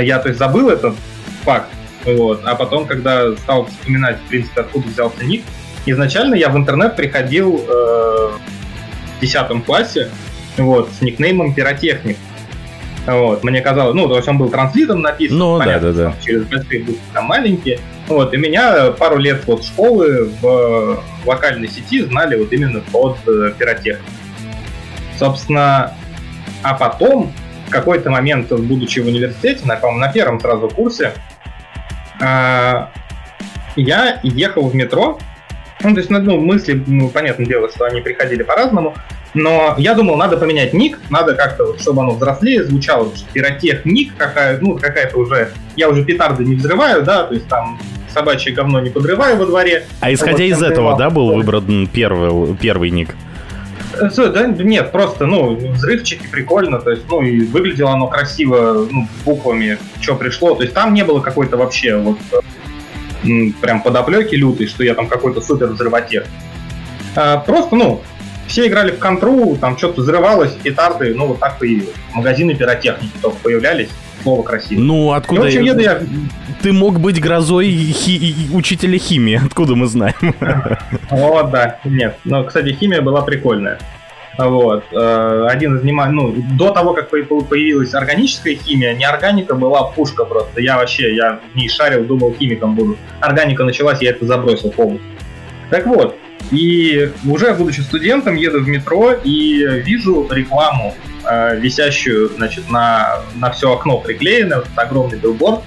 [0.00, 0.94] Я, то есть, забыл этот
[1.42, 1.68] факт.
[2.04, 2.42] Вот.
[2.44, 5.42] А потом, когда стал вспоминать, в принципе, откуда взялся ник,
[5.86, 8.30] изначально я в интернет приходил э,
[9.16, 10.10] в 10 классе
[10.56, 12.16] вот, с никнеймом Пиротехник.
[13.06, 16.10] Вот, мне казалось, ну, то есть он был транслитом написан, Ну, да, понятно, да, да.
[16.10, 17.78] там через большие буквы, там маленькие.
[18.08, 23.16] Вот, и меня пару лет вот школы в в локальной сети знали вот именно под
[23.26, 24.04] э, пиротехнику.
[25.18, 25.94] Собственно,
[26.62, 27.32] а потом,
[27.74, 31.12] какой-то момент, будучи в университете, на, на первом сразу курсе,
[32.20, 32.86] э,
[33.76, 35.18] я ехал в метро.
[35.82, 38.94] Ну, то есть, ну, мысли, ну, понятное дело, что они приходили по-разному.
[39.34, 44.78] Но я думал, надо поменять ник, надо как-то, чтобы оно взрослее звучало, пиротехник какая, ну,
[44.78, 47.80] какая-то уже, я уже петарды не взрываю, да, то есть там
[48.12, 49.86] собачье говно не подрываю во дворе.
[50.00, 53.16] А исходя вот, из этого, да, был выбран первый, первый ник?
[54.00, 59.08] Э, да, нет, просто, ну, взрывчики прикольно, то есть, ну, и выглядело оно красиво, ну,
[59.24, 62.18] буквами, что пришло, то есть там не было какой-то вообще вот
[63.60, 66.24] прям подоплеки лютой, что я там какой-то супер взрывотех.
[67.16, 68.02] А, просто, ну,
[68.46, 71.94] все играли в контру, там что-то взрывалось, петарды, ну вот так появилось.
[72.12, 73.88] Магазины пиротехники только появлялись,
[74.24, 74.82] слово красивое.
[74.82, 75.42] Ну, откуда...
[75.42, 76.00] И, в общем, еду я...
[76.62, 78.34] Ты мог быть грозой хи...
[78.52, 80.34] учителя химии, откуда мы знаем?
[81.10, 82.18] Вот, да, нет.
[82.24, 83.78] Но, кстати, химия была прикольная.
[84.38, 84.84] Вот.
[84.92, 86.08] Э, один из нема...
[86.08, 90.60] ну, до того, как появилась органическая химия, не органика была пушка просто.
[90.60, 92.96] Я вообще, я в ней шарил, думал, химиком буду.
[93.20, 95.08] Органика началась, я это забросил полностью.
[95.70, 96.16] Так вот,
[96.50, 100.94] и уже будучи студентом, еду в метро и вижу рекламу,
[101.28, 105.62] э, висящую значит, на, на все окно приклеено, вот огромный билборд.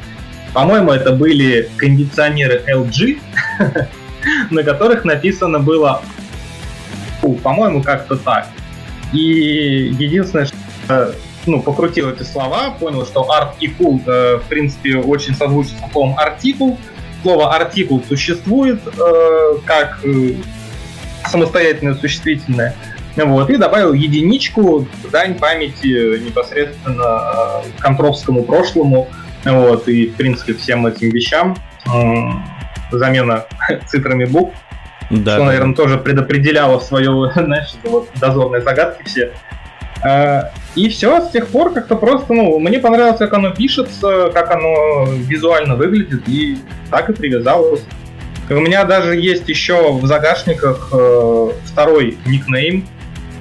[0.54, 3.20] По-моему, это были кондиционеры LG,
[4.52, 6.02] на которых написано было
[7.36, 8.48] по-моему, как-то так.
[9.13, 11.15] И единственное, что
[11.46, 15.91] ну, покрутил эти слова, понял, что арт и cool, э, в принципе, очень созвучно с
[15.91, 16.78] словом артикул.
[17.22, 20.34] Слово артикул существует э, как э,
[21.30, 22.76] самостоятельное существительное.
[23.17, 29.08] Вот, и добавил единичку, дань памяти непосредственно э, контровскому прошлому,
[29.43, 31.58] вот, и, в принципе, всем этим вещам.
[31.88, 32.32] Э,
[32.91, 33.45] замена
[33.88, 34.56] цифрами букв.
[35.10, 39.32] Да, что, наверное, тоже предопределяло свое, знаешь, вот дозорные загадки все.
[40.03, 44.51] А, и все, с тех пор как-то просто, ну, мне понравилось, как оно пишется, как
[44.51, 46.60] оно визуально выглядит, и
[46.91, 47.82] так и привязалось.
[48.49, 52.86] У меня даже есть еще в загашниках э, второй никнейм.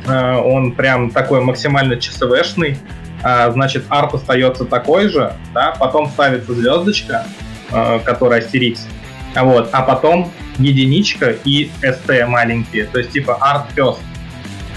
[0.06, 2.78] Э, он прям такой максимально ЧСВшный.
[3.22, 7.24] Э, значит, арт остается такой же, да, потом ставится звездочка,
[7.70, 8.86] э, которая астерикс.
[9.34, 14.00] Вот, а потом единичка и ST маленькие, то есть типа Art First.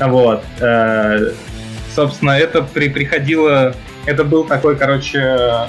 [0.01, 0.43] Вот.
[1.93, 3.73] Собственно, это при, приходило...
[4.05, 5.67] Это был такой, короче,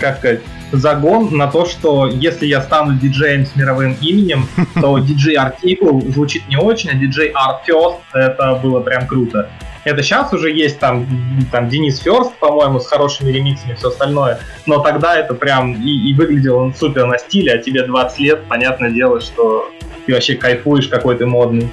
[0.00, 0.40] как сказать,
[0.72, 4.48] загон на то, что если я стану диджеем с мировым именем,
[4.80, 9.50] то DJ Article звучит не очень, а DJ Art First это было прям круто.
[9.84, 11.06] Это сейчас уже есть там,
[11.50, 14.38] там Денис Ферст, по-моему, с хорошими ремиксами и все остальное.
[14.64, 18.44] Но тогда это прям и, и выглядело он супер на стиле, а тебе 20 лет,
[18.48, 19.72] понятное дело, что
[20.06, 21.68] ты вообще кайфуешь, какой ты модный.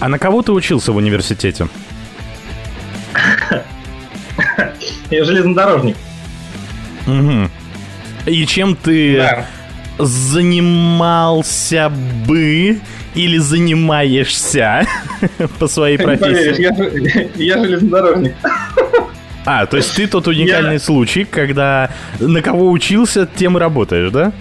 [0.00, 1.68] А на кого ты учился в университете?
[5.10, 5.96] Я железнодорожник.
[7.06, 7.50] Угу.
[8.26, 9.46] И чем ты да.
[9.98, 11.92] занимался
[12.26, 12.78] бы
[13.14, 14.84] или занимаешься
[15.58, 16.60] по своей профессии?
[16.62, 18.34] Не поверишь, я, я железнодорожник.
[19.44, 20.80] А, то есть ты тот уникальный я...
[20.80, 24.32] случай, когда на кого учился, тем и работаешь, да?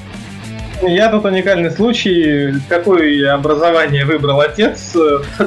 [0.81, 4.95] Я тут уникальный случай, какое образование выбрал отец,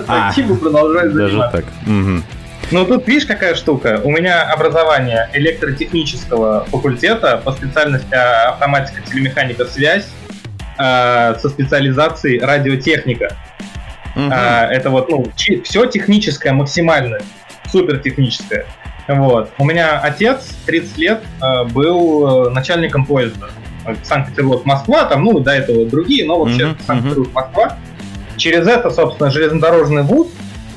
[0.07, 1.39] а, таким и продолжаю заниматься.
[1.39, 1.65] Даже так.
[1.87, 2.23] Угу.
[2.71, 4.01] Ну тут видишь какая штука.
[4.05, 10.07] У меня образование электротехнического факультета по специальности автоматика, телемеханика, связь
[10.79, 13.37] э, со специализацией радиотехника.
[14.15, 14.31] Угу.
[14.31, 17.21] Э, это вот, ну, все техническое максимально,
[17.73, 18.67] супер техническое.
[19.09, 19.51] Вот.
[19.57, 23.49] У меня отец 30 лет э, был начальником поезда.
[24.03, 27.79] Санкт-Петербург-Москва, там, ну, до этого другие, но вообще uh-huh, Санкт-Петербург-Москва.
[28.37, 30.29] Через это, собственно, железнодорожный вуз,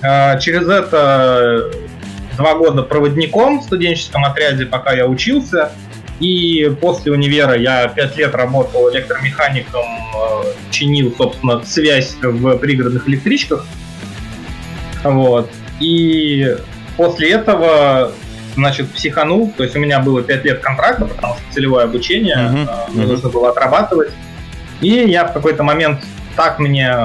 [0.02, 1.70] э, через это
[2.42, 5.72] два года проводником в студенческом отряде, пока я учился.
[6.20, 13.66] И после универа я пять лет работал электромехаником, э, чинил, собственно, связь в пригородных электричках.
[15.04, 15.50] Вот.
[15.80, 16.58] И
[16.96, 18.12] после этого,
[18.56, 19.52] значит, психанул.
[19.58, 23.08] То есть у меня было пять лет контракта, потому что целевое обучение, uh-huh, мне uh-huh.
[23.08, 24.12] нужно было отрабатывать.
[24.80, 26.02] И я в какой-то момент
[26.36, 26.96] так мне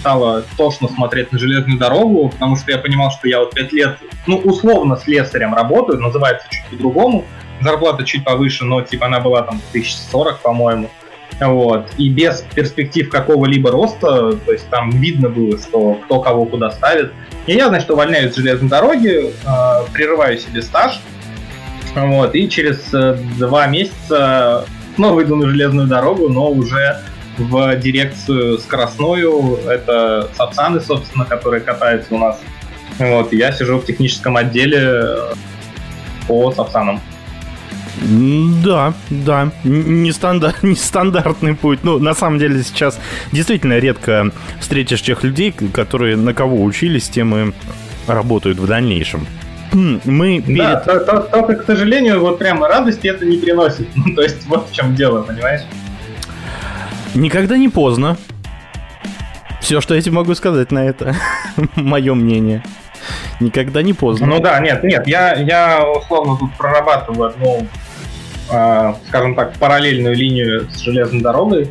[0.00, 3.98] стало тошно смотреть на железную дорогу, потому что я понимал, что я вот пять лет,
[4.26, 7.24] ну, условно с слесарем работаю, называется чуть по-другому,
[7.60, 10.90] зарплата чуть повыше, но типа она была там 1040, по-моему.
[11.40, 11.88] Вот.
[11.96, 17.12] И без перспектив какого-либо роста, то есть там видно было, что кто кого куда ставит.
[17.46, 21.00] И я, значит, увольняюсь с железной дороги, э, прерываю себе стаж,
[21.94, 27.00] вот, и через э, два месяца снова иду на железную дорогу, но уже
[27.40, 29.58] в дирекцию скоростную.
[29.66, 32.40] Это сапсаны, собственно, которые катаются у нас.
[32.98, 35.34] Вот, я сижу в техническом отделе э,
[36.28, 37.00] по сапсанам.
[38.64, 41.80] Да, да, нестандарт, нестандартный путь.
[41.82, 42.98] Ну, на самом деле сейчас
[43.32, 44.30] действительно редко
[44.60, 47.52] встретишь тех людей, которые на кого учились, тем и
[48.06, 49.26] работают в дальнейшем.
[49.72, 50.58] Хм, мы перед...
[50.58, 53.88] Да, то, то, только, к сожалению, вот прямо радости это не приносит.
[53.94, 55.62] Ну, то есть вот в чем дело, понимаешь?
[57.14, 58.16] Никогда не поздно.
[59.60, 61.14] Все, что я тебе могу сказать на это.
[61.76, 62.62] Мое мнение.
[63.40, 64.26] Никогда не поздно.
[64.26, 67.66] Ну да, нет, нет, я, я условно тут прорабатываю одну,
[68.50, 71.70] э, скажем так, параллельную линию с железной дорогой,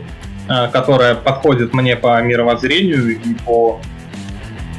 [0.49, 3.79] э, которая подходит мне по мировоззрению и по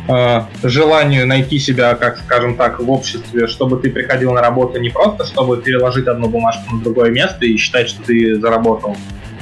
[0.08, 4.90] э, желанию найти себя, как скажем так, в обществе, чтобы ты приходил на работу не
[4.90, 8.96] просто, чтобы переложить одну бумажку на другое место и считать, что ты заработал,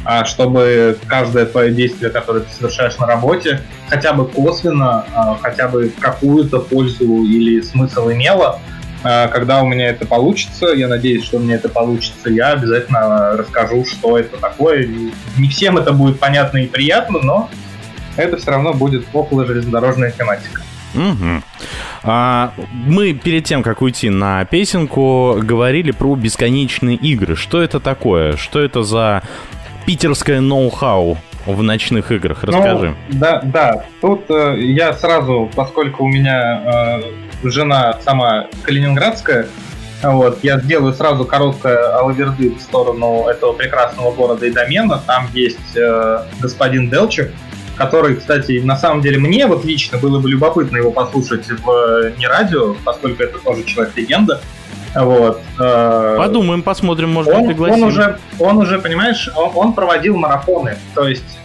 [0.04, 5.68] а чтобы каждое твое действие, которое ты совершаешь на работе, хотя бы косвенно, а, хотя
[5.68, 8.60] бы какую-то пользу или смысл имело.
[9.04, 13.36] А, когда у меня это получится, я надеюсь, что у меня это получится, я обязательно
[13.36, 14.88] расскажу, что это такое.
[15.36, 17.50] Не всем это будет понятно и приятно, но
[18.16, 20.62] это все равно будет около железнодорожная тематика.
[20.94, 21.42] Угу.
[22.04, 27.36] А, мы перед тем, как уйти на песенку, говорили про бесконечные игры.
[27.36, 28.36] Что это такое?
[28.36, 29.22] Что это за
[29.88, 31.16] питерское ноу-хау
[31.46, 32.44] в ночных играх?
[32.44, 32.94] Расскажи.
[33.08, 33.84] Ну, да, да.
[34.02, 37.00] Тут э, я сразу, поскольку у меня
[37.42, 39.46] э, жена сама калининградская,
[40.02, 45.02] вот, я сделаю сразу короткое алаверды в сторону этого прекрасного города и домена.
[45.06, 47.30] Там есть э, господин Делчев,
[47.74, 52.12] который, кстати, на самом деле мне вот лично было бы любопытно его послушать в э,
[52.18, 54.42] не радио, поскольку это тоже человек-легенда.
[54.94, 55.42] Вот.
[55.58, 57.82] Э, Подумаем, посмотрим, может он, пригласим.
[57.82, 60.76] Он уже, он уже, понимаешь, он, он проводил марафоны.
[60.94, 61.38] То есть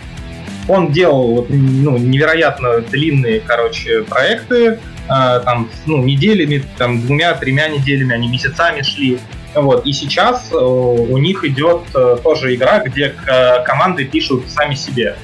[0.68, 4.80] он делал вот, ну, невероятно длинные, короче, проекты,
[5.10, 9.20] э, там, ну, неделями, там, двумя-тремя неделями, они месяцами шли.
[9.56, 9.86] Вот.
[9.86, 15.16] И сейчас э, у них идет э, тоже игра, где э, команды пишут сами себе.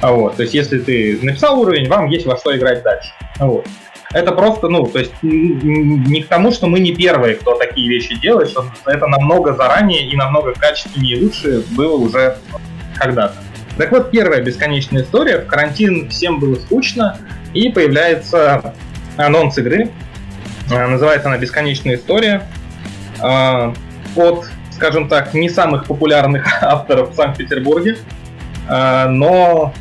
[0.00, 0.36] Вот.
[0.36, 3.10] То есть, если ты написал уровень, вам есть во что играть дальше.
[3.38, 3.66] Вот
[4.12, 8.18] это просто, ну, то есть не к тому, что мы не первые, кто такие вещи
[8.18, 12.38] делает, что это намного заранее и намного качественнее и лучше было уже
[12.96, 13.36] когда-то.
[13.76, 15.38] Так вот, первая бесконечная история.
[15.38, 17.18] В карантин всем было скучно,
[17.54, 18.74] и появляется
[19.16, 19.90] анонс игры.
[20.70, 22.42] А, называется она «Бесконечная история».
[23.20, 23.74] А,
[24.16, 27.98] от, скажем так, не самых популярных авторов в Санкт-Петербурге.
[28.68, 29.72] А, но,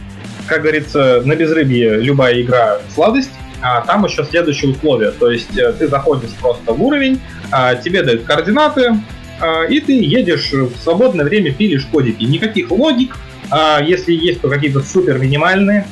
[0.47, 3.31] как говорится, на безрыбье любая игра— сладость
[3.61, 5.11] а там еще следующие условия.
[5.11, 7.19] То есть э, ты заходишь просто в уровень,
[7.51, 8.95] а, тебе дают координаты,
[9.39, 12.23] а, и ты едешь в свободное время, пилишь кодики.
[12.23, 13.17] Никаких логик,
[13.49, 15.85] а, если есть, то какие-то супер минимальные.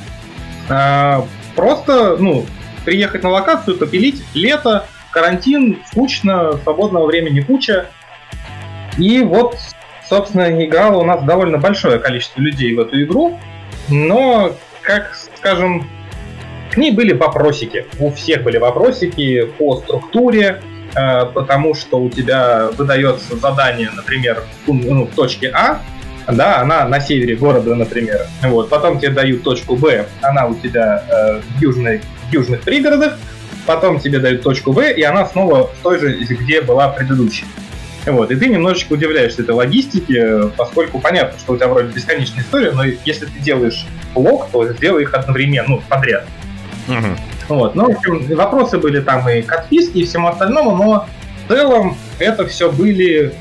[1.56, 2.46] Просто, ну,
[2.86, 7.88] приехать на локацию, попилить, лето, карантин, скучно, свободного времени куча.
[8.98, 9.58] И вот,
[10.10, 13.40] собственно, играло у нас довольно большое количество людей в эту игру,
[13.90, 15.88] но, как, скажем,
[16.72, 17.86] к ней были вопросики.
[18.00, 20.62] У всех были вопросики по структуре,
[20.96, 25.82] э, потому что у тебя выдается задание, например, ну, в точке А,
[26.28, 28.22] да, она на севере города, например.
[28.44, 28.70] Вот.
[28.70, 33.18] Потом тебе дают точку Б, она у тебя э, в, южной, в южных пригородах.
[33.66, 37.48] Потом тебе дают точку В, и она снова в той же, где была предыдущая.
[38.06, 42.72] Вот, и ты немножечко удивляешься этой логистике, поскольку понятно, что у тебя вроде бесконечная история,
[42.72, 46.28] но если ты делаешь блок, то сделай их одновременно, ну, подряд.
[46.88, 47.08] Угу.
[47.50, 47.76] Вот.
[47.76, 51.08] Ну, в общем, вопросы были там и к отписке, и всему остальному, но
[51.46, 53.34] в целом это все были,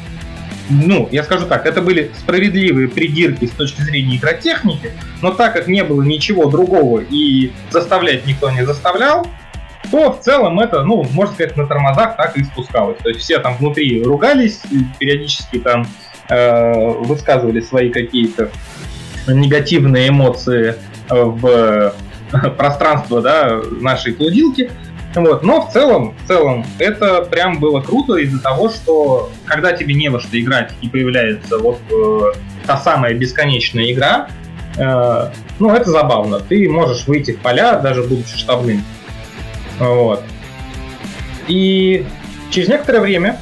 [0.68, 4.92] ну, я скажу так, это были справедливые придирки с точки зрения игротехники,
[5.22, 9.26] но так как не было ничего другого и заставлять никто не заставлял,
[9.90, 12.98] то в целом это, ну, можно сказать, на тормозах так и спускалось.
[13.02, 14.62] То есть все там внутри ругались,
[14.98, 15.86] периодически там
[16.28, 18.50] э, высказывали свои какие-то
[19.26, 20.74] негативные эмоции
[21.08, 21.94] в
[22.56, 24.70] пространство да, нашей плудилки.
[25.14, 25.44] Вот.
[25.44, 30.08] Но в целом, в целом, это прям было круто из-за того, что когда тебе не
[30.08, 32.32] во что играть и появляется вот э,
[32.66, 34.28] та самая бесконечная игра,
[34.76, 35.30] э,
[35.60, 36.40] ну, это забавно.
[36.40, 38.82] Ты можешь выйти в поля, даже будучи штабным.
[39.78, 40.24] Вот.
[41.46, 42.04] И
[42.50, 43.38] через некоторое время,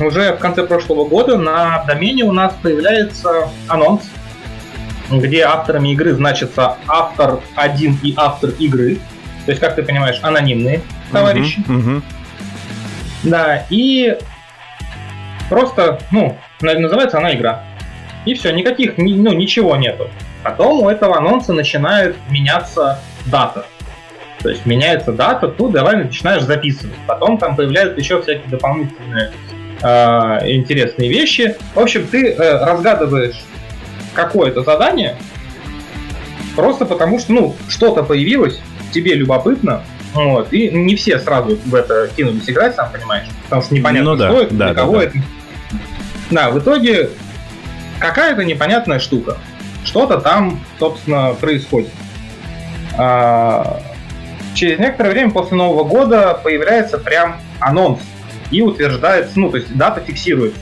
[0.00, 4.02] уже в конце прошлого года, на домене у нас появляется анонс
[5.10, 8.96] где авторами игры значится автор один и автор игры.
[9.44, 11.60] То есть, как ты понимаешь, анонимные товарищи.
[11.66, 12.02] Uh-huh, uh-huh.
[13.24, 14.16] Да, и
[15.48, 17.64] просто, ну, называется она игра.
[18.24, 20.08] И все, никаких, ну, ничего нету.
[20.42, 23.66] Потом у этого анонса начинает меняться дата.
[24.42, 26.96] То есть меняется дата, тут давай начинаешь записывать.
[27.06, 29.32] Потом там появляются еще всякие дополнительные
[29.82, 31.56] э, интересные вещи.
[31.74, 33.36] В общем, ты э, разгадываешь
[34.14, 35.16] какое-то задание,
[36.56, 38.60] просто потому что, ну, что-то появилось,
[38.92, 39.82] тебе любопытно,
[40.14, 44.16] вот, и не все сразу в это кинулись играть, сам понимаешь, потому что непонятно, Ну
[44.16, 45.02] да, что это, да, для да, кого да.
[45.04, 45.18] это.
[46.30, 47.10] Да, в итоге
[47.98, 49.38] какая-то непонятная штука.
[49.84, 51.90] Что-то там, собственно, происходит.
[52.96, 53.80] А,
[54.54, 58.00] через некоторое время после Нового года появляется прям анонс
[58.50, 60.60] и утверждается, ну, то есть дата фиксируется.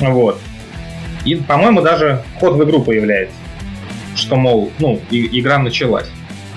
[0.00, 0.40] Вот.
[1.24, 3.36] И, по-моему, даже вход в игру появляется.
[4.16, 6.10] Что, мол, ну, и- игра началась.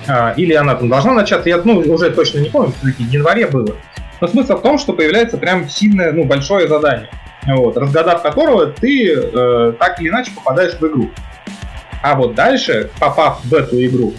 [0.06, 3.46] А, или она там должна начаться, я ну, уже точно не помню, все-таки в январе
[3.46, 3.76] было.
[4.20, 7.08] Но смысл в том, что появляется прям сильное, ну, большое задание.
[7.46, 11.10] Вот, разгадав которого ты э, так или иначе попадаешь в игру.
[12.02, 14.14] А вот дальше, попав в эту игру,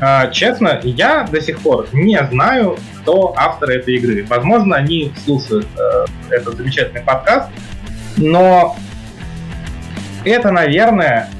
[0.00, 4.26] э, честно, я до сих пор не знаю, кто автор этой игры.
[4.28, 7.48] Возможно, они слушают э, этот замечательный подкаст,
[8.16, 8.76] но
[10.24, 11.30] это, наверное,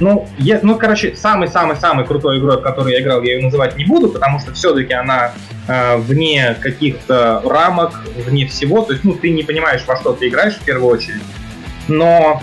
[0.00, 3.84] ну, е- ну, короче, самый-самый-самый крутой игрой, в которую я играл, я ее называть не
[3.84, 5.32] буду, потому что все-таки она
[5.66, 8.82] э, вне каких-то рамок, вне всего.
[8.82, 11.22] То есть, ну, ты не понимаешь, во что ты играешь в первую очередь.
[11.88, 12.42] Но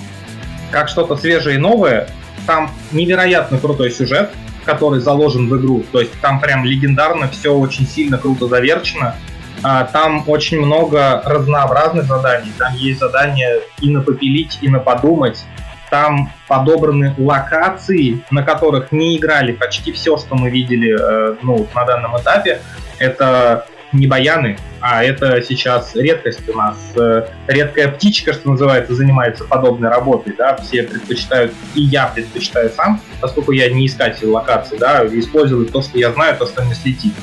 [0.71, 2.09] как что-то свежее и новое,
[2.45, 4.31] там невероятно крутой сюжет,
[4.65, 5.83] который заложен в игру.
[5.91, 9.15] То есть там прям легендарно, все очень сильно круто заверчено.
[9.63, 12.51] А, Там очень много разнообразных заданий.
[12.57, 15.43] Там есть задания и на попилить, и на подумать.
[15.89, 21.85] Там подобраны локации, на которых не играли почти все, что мы видели э, ну, на
[21.85, 22.61] данном этапе.
[22.97, 26.77] Это не баяны, а это сейчас редкость у нас.
[26.95, 30.33] Э, Редкая птичка, что называется, занимается подобной работой.
[30.37, 30.55] Да?
[30.57, 35.97] Все предпочитают, и я предпочитаю сам, поскольку я не искатель локаций, да, использовать то, что
[35.97, 37.13] я знаю, то, что мне слетит.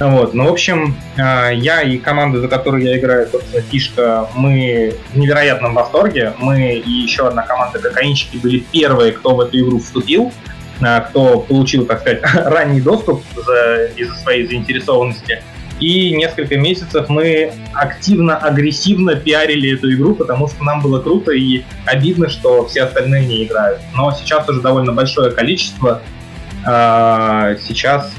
[0.00, 0.32] Вот.
[0.32, 5.18] Ну, в общем, э, я и команда, за которую я играю, собственно, Фишка, мы в
[5.18, 6.34] невероятном восторге.
[6.38, 10.32] Мы и еще одна команда Кокаинщики были первые, кто в эту игру вступил,
[10.80, 15.42] э, кто получил, так сказать, ранний доступ за- из-за своей заинтересованности.
[15.80, 22.28] И несколько месяцев мы активно-агрессивно пиарили эту игру, потому что нам было круто и обидно,
[22.28, 23.80] что все остальные не играют.
[23.96, 26.02] Но сейчас уже довольно большое количество
[26.66, 28.12] э, сейчас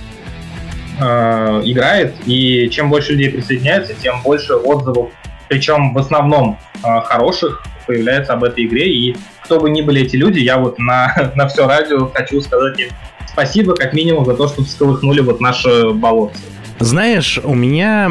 [1.00, 5.10] э, играет, и чем больше людей присоединяется, тем больше отзывов,
[5.48, 10.16] причем в основном э, хороших, появляется об этой игре, и кто бы ни были эти
[10.16, 12.90] люди, я вот на, на все радио хочу сказать им
[13.40, 16.40] спасибо, как минимум, за то, что всколыхнули вот наше болотце.
[16.80, 18.10] Знаешь, у меня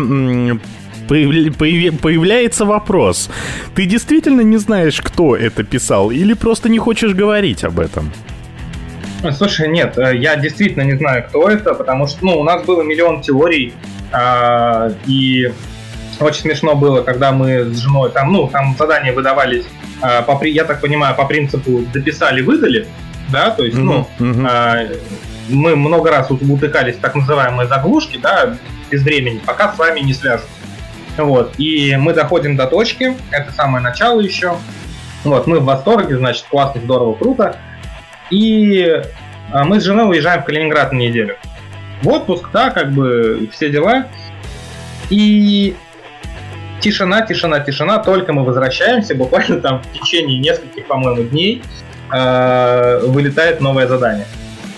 [1.09, 3.31] появляется вопрос.
[3.75, 8.11] Ты действительно не знаешь, кто это писал, или просто не хочешь говорить об этом?
[9.37, 12.83] Слушай, нет, э, я действительно не знаю, кто это, потому что, ну, у нас было
[12.83, 13.75] миллион теорий,
[14.13, 15.53] а, и
[16.21, 19.65] очень смешно было, когда мы с женой, там, ну, там задания выдавались,
[20.01, 22.87] а, по, я так понимаю, по принципу дописали, выдали,
[23.31, 24.47] да, то есть, ну, Мгм, мгм.
[24.49, 24.77] а,
[25.49, 28.55] мы много раз ут- утыкались в так называемые заглушки, да,
[28.91, 30.49] без времени, пока с вами не свяжутся.
[31.17, 34.57] Вот, и мы доходим до точки, это самое начало еще,
[35.25, 37.57] вот, мы в восторге, значит, классно, здорово, круто,
[38.31, 39.03] и
[39.51, 41.37] а, мы с женой уезжаем в Калининград на неделю.
[42.03, 44.07] В отпуск, да, как бы все дела.
[45.11, 45.75] И
[46.81, 47.99] тишина, тишина, тишина.
[47.99, 51.63] Только мы возвращаемся, буквально там в течение нескольких, по-моему, дней
[52.13, 54.27] э, вылетает новое задание.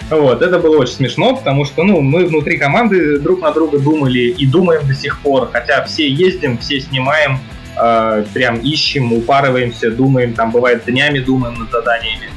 [0.08, 4.18] Вот, это было очень смешно, потому что, ну, мы внутри команды друг на друга думали
[4.18, 7.38] и думаем до сих пор, хотя все ездим, все снимаем,
[7.80, 12.28] э, прям ищем, упарываемся, думаем, там бывает днями думаем над заданиями.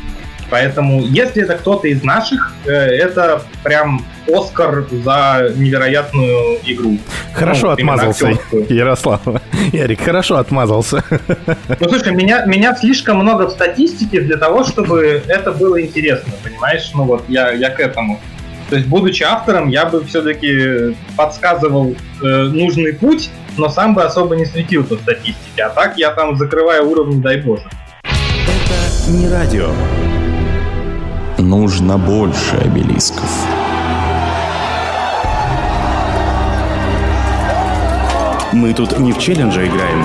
[0.49, 6.97] Поэтому, если это кто-то из наших, э, это прям Оскар за невероятную игру.
[7.33, 8.37] Хорошо Ну, отмазался.
[8.69, 9.21] Ярослав.
[9.73, 11.03] Ярик, хорошо отмазался.
[11.79, 16.91] Ну, слушай, меня, меня слишком много в статистике для того, чтобы это было интересно, понимаешь?
[16.93, 18.19] Ну вот, я, я к этому.
[18.69, 24.35] То есть, будучи автором, я бы все-таки подсказывал э, нужный путь, но сам бы особо
[24.35, 25.63] не светился в статистике.
[25.63, 27.63] А так я там закрываю уровни, дай боже.
[28.03, 29.69] Это не радио.
[31.55, 33.29] Нужно больше обелисков.
[38.51, 40.03] Мы тут не в челлендже играем.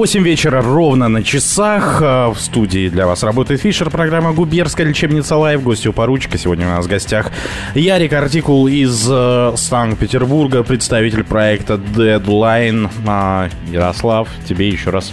[0.00, 2.00] 8 вечера ровно на часах.
[2.00, 5.62] В студии для вас работает Фишер, программа «Губерская лечебница Лайв».
[5.62, 6.38] Гостью поручика.
[6.38, 7.30] Сегодня у нас в гостях
[7.74, 12.88] Ярик Артикул из э, Санкт-Петербурга, представитель проекта Deadline.
[13.06, 15.12] А, Ярослав, тебе еще раз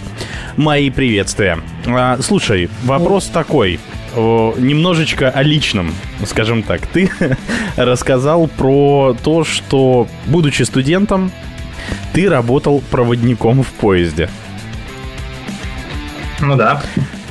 [0.55, 1.59] мои приветствия.
[1.85, 3.81] А, слушай, вопрос такой
[4.15, 5.93] немножечко о личном,
[6.25, 6.87] скажем так.
[6.87, 7.11] Ты
[7.75, 11.29] рассказал про то, что, будучи студентом,
[12.13, 14.29] ты работал проводником в поезде.
[16.41, 16.81] Ну да.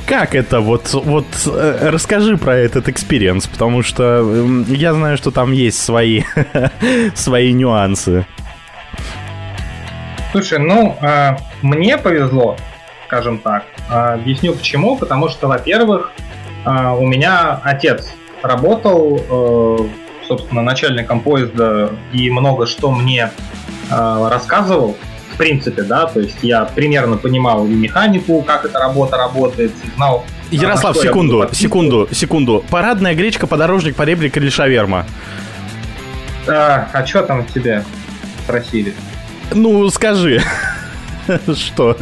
[0.05, 4.21] Как это вот, вот э, расскажи про этот experience, потому что
[4.67, 6.23] я знаю, что там есть свои,
[7.13, 8.25] свои нюансы.
[10.31, 12.57] Слушай, ну, э, мне повезло,
[13.07, 13.65] скажем так.
[13.89, 14.97] Э, объясню почему.
[14.97, 16.11] Потому что, во-первых,
[16.65, 19.77] э, у меня отец работал, э,
[20.27, 23.31] собственно, начальником поезда и много что мне
[23.89, 24.97] рассказывал
[25.37, 30.25] в принципе, да, то есть я примерно понимал и механику, как эта работа работает, знал...
[30.49, 32.65] Ярослав, секунду, секунду, секунду.
[32.71, 35.05] Парадная гречка, подорожник, поребрик или шаверма?
[36.47, 37.83] А, а что там тебе
[38.45, 38.95] спросили?
[39.51, 40.41] Ну, скажи.
[41.55, 41.95] Что?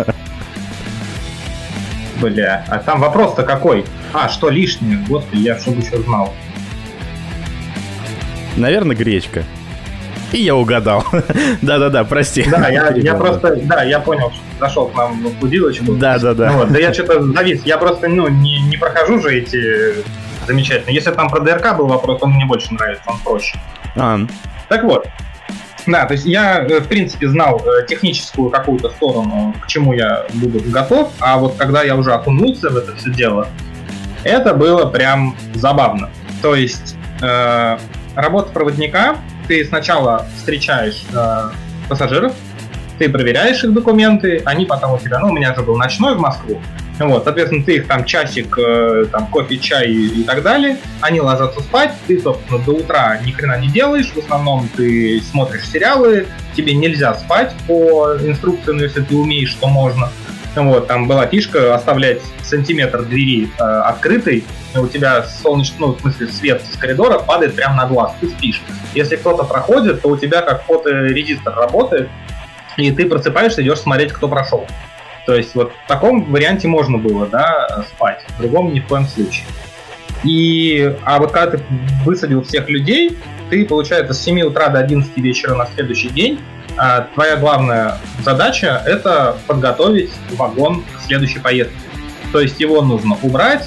[2.21, 3.83] Бля, а там вопрос-то какой?
[4.13, 5.03] А, что лишнее?
[5.09, 6.33] Господи, я чтобы еще знал.
[8.55, 9.43] Наверное, гречка.
[10.35, 11.05] И я угадал.
[11.61, 12.45] Да-да-да, прости.
[12.49, 15.93] Да, я, я просто, да, я понял, что зашел к нам в Будилочку.
[15.93, 16.51] Да-да-да.
[16.51, 17.61] Ну, вот, да я что-то завис.
[17.63, 19.95] Я просто, ну, не, не прохожу же эти
[20.45, 20.91] замечательно.
[20.91, 23.57] Если там про ДРК был вопрос, он мне больше нравится, он проще.
[23.95, 24.19] А.
[24.67, 25.07] Так вот,
[25.87, 30.25] да, то есть я, э, в принципе, знал э, техническую какую-то сторону, к чему я
[30.33, 33.47] буду готов, а вот когда я уже окунулся в это все дело,
[34.25, 36.09] это было прям забавно.
[36.41, 37.77] То есть э,
[38.15, 39.15] работа проводника
[39.47, 41.49] ты сначала встречаешь э,
[41.89, 42.33] пассажиров,
[42.97, 46.19] ты проверяешь их документы, они потом у тебя, ну, у меня же был ночной в
[46.19, 46.61] Москву,
[46.99, 51.19] вот, соответственно, ты их там часик, э, там, кофе, чай и, и так далее, они
[51.19, 56.27] ложатся спать, ты, собственно, до утра ни хрена не делаешь, в основном ты смотришь сериалы,
[56.55, 60.09] тебе нельзя спать по инструкции, но если ты умеешь, что можно,
[60.63, 64.43] вот, там была фишка оставлять сантиметр двери э, открытой,
[64.75, 68.61] у тебя солнечный, ну, в смысле, свет с коридора падает прямо на глаз, ты спишь.
[68.93, 72.09] Если кто-то проходит, то у тебя как фоторегистр работает,
[72.77, 74.67] и ты просыпаешься, идешь смотреть, кто прошел.
[75.25, 79.07] То есть вот в таком варианте можно было, да, спать, в другом ни в коем
[79.07, 79.45] случае.
[80.23, 81.63] И, а вот когда ты
[82.03, 83.17] высадил всех людей,
[83.49, 86.39] ты, получается, с 7 утра до 11 вечера на следующий день
[86.77, 91.75] а твоя главная задача– это подготовить вагон к следующей поездке.
[92.31, 93.65] То есть его нужно убрать,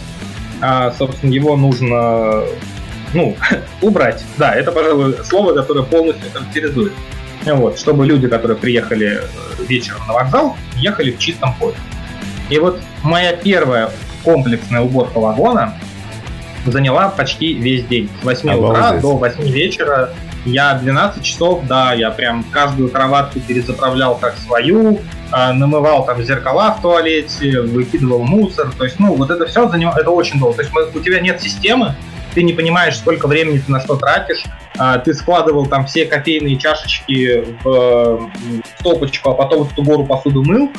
[0.60, 2.44] а, собственно, его нужно
[3.14, 3.36] ну,
[3.82, 4.24] убрать.
[4.36, 6.92] Да, это, пожалуй, слово, которое полностью характеризует.
[7.44, 11.76] Вот, чтобы люди, которые приехали э, вечером на вокзал, ехали в чистом поле.
[12.50, 13.90] И вот моя первая
[14.24, 15.74] комплексная уборка вагона
[16.66, 18.10] заняла почти весь день.
[18.20, 18.70] С 8 Обалдеть.
[18.70, 20.10] утра до 8 вечера
[20.44, 25.00] я 12 часов, да, я прям каждую кроватку перезаправлял как свою,
[25.32, 28.70] э, намывал там зеркала в туалете, выкидывал мусор.
[28.76, 30.56] То есть, ну, вот это все за него, это очень долго.
[30.56, 31.94] То есть у тебя нет системы,
[32.34, 34.44] ты не понимаешь, сколько времени ты на что тратишь.
[34.78, 38.30] Э, ты складывал там все кофейные чашечки в, в
[38.78, 40.70] стопочку, а потом эту гору посуду мыл.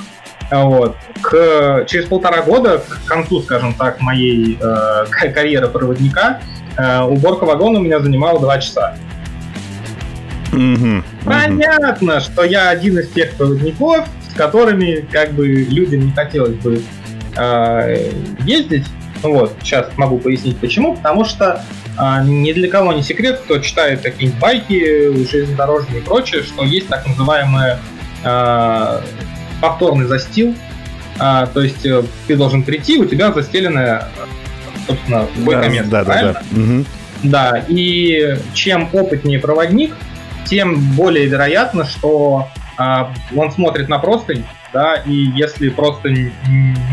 [0.52, 0.98] Вот.
[1.22, 6.40] К, через полтора года, к концу, скажем так, моей э, карьеры проводника,
[6.78, 8.96] э, уборка вагона у меня занимала два часа.
[10.52, 12.22] Угу, Понятно, угу.
[12.22, 16.82] что я один из тех проводников, с которыми как бы людям не хотелось бы
[17.36, 18.12] э,
[18.46, 18.86] ездить.
[19.22, 20.96] Вот, сейчас могу пояснить почему.
[20.96, 21.64] Потому что
[21.98, 26.88] э, ни для кого не секрет, кто читает какие-нибудь байки, железнодорожные и прочее, что есть
[26.88, 27.76] так называемый
[28.24, 29.02] э,
[29.62, 30.56] повторный застил.
[31.20, 34.08] Э, то есть э, ты должен прийти, у тебя застеленное,
[34.88, 35.92] собственно, бойкоместо.
[35.92, 36.60] Да, да, да, да.
[36.60, 36.86] Угу.
[37.24, 39.94] Да, и чем опытнее проводник,
[40.46, 46.10] тем более вероятно, что э, он смотрит на простынь, да, и если просто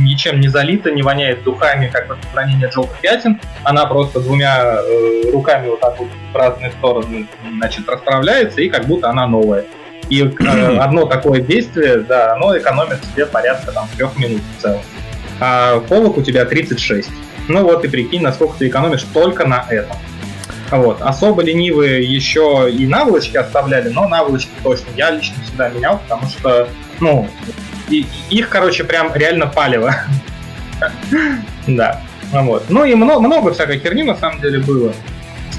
[0.00, 5.68] ничем не залита, не воняет духами, как распространение желтых пятен, она просто двумя э, руками
[5.68, 7.26] вот так вот в разные стороны,
[7.56, 9.64] значит, расправляется, и как будто она новая.
[10.08, 14.82] И э, одно такое действие, да, оно экономит тебе порядка там трех минут в целом.
[15.40, 17.10] А полок у тебя 36.
[17.48, 19.96] Ну вот и прикинь, насколько ты экономишь только на этом.
[20.70, 21.00] Вот.
[21.00, 26.68] Особо ленивые еще и наволочки оставляли, но наволочки точно я лично всегда менял, потому что,
[27.00, 27.28] ну,
[27.88, 29.94] и, их, короче, прям реально палево.
[31.66, 32.02] Да.
[32.32, 32.64] Вот.
[32.68, 34.92] Ну и много, много всякой херни на самом деле было.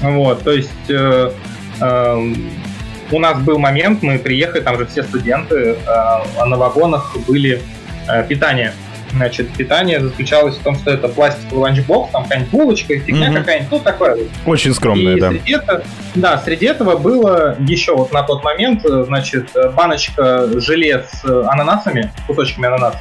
[0.00, 1.32] Вот, то есть э,
[1.80, 2.34] э,
[3.10, 7.62] у нас был момент, мы приехали, там же все студенты, э, на вагонах были
[8.06, 8.74] э, питание.
[9.12, 13.38] Значит, питание заключалось в том, что это пластиковый ланчбокс, там какая-нибудь булочка, фигня Мгм.
[13.38, 14.18] какая-нибудь, ну такое.
[14.46, 15.30] Очень скромная, И да.
[15.30, 15.82] среди этого,
[16.14, 21.24] да, среди этого было еще вот на тот момент, э, значит, э, баночка желе с
[21.24, 22.98] э, ананасами, кусочками ананаса,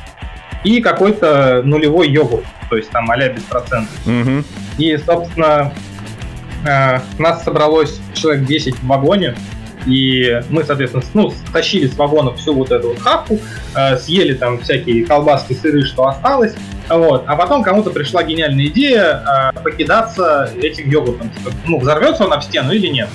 [0.63, 3.93] и какой-то нулевой йогурт, то есть там а-ля без процентов.
[4.05, 4.43] Мгм.
[4.77, 5.71] И, собственно,
[6.65, 9.35] э, нас собралось человек 10 в вагоне,
[9.87, 13.39] и мы, соответственно, ну, стащили с вагона всю вот эту вот хавку,
[13.75, 16.53] э, съели там всякие колбаски, сыры, что осталось,
[16.89, 17.23] вот.
[17.27, 21.31] А потом кому-то пришла гениальная идея э, покидаться этим йогуртом.
[21.65, 23.09] Ну, взорвется он об стену или нет.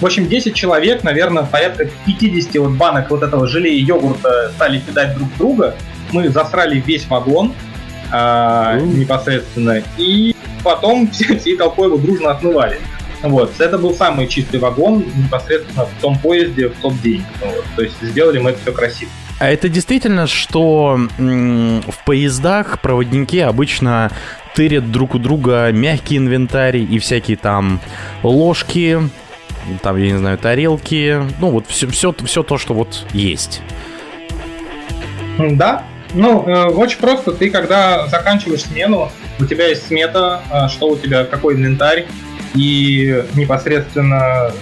[0.00, 4.78] В общем, 10 человек, наверное, порядка 50 вот банок вот этого желе и йогурта стали
[4.78, 5.74] кидать друг друга.
[6.12, 7.52] Мы засрали весь вагон
[8.10, 9.82] а, непосредственно.
[9.98, 12.80] И потом все, всей толпой его дружно отмывали.
[13.22, 13.60] Вот.
[13.60, 17.24] Это был самый чистый вагон непосредственно в том поезде в тот день.
[17.40, 17.64] Вот.
[17.76, 19.10] То есть сделали мы это все красиво.
[19.38, 24.10] А это действительно, что в поездах проводники обычно
[24.54, 27.80] тырят друг у друга мягкий инвентарь и всякие там
[28.22, 28.98] ложки,
[29.82, 33.62] там, я не знаю, тарелки, ну вот все, все, все то, что вот есть.
[35.38, 35.84] Да.
[36.12, 37.32] Ну, э, очень просто.
[37.32, 42.06] Ты, когда заканчиваешь смену, у тебя есть смета, э, что у тебя, какой инвентарь,
[42.54, 44.52] и непосредственно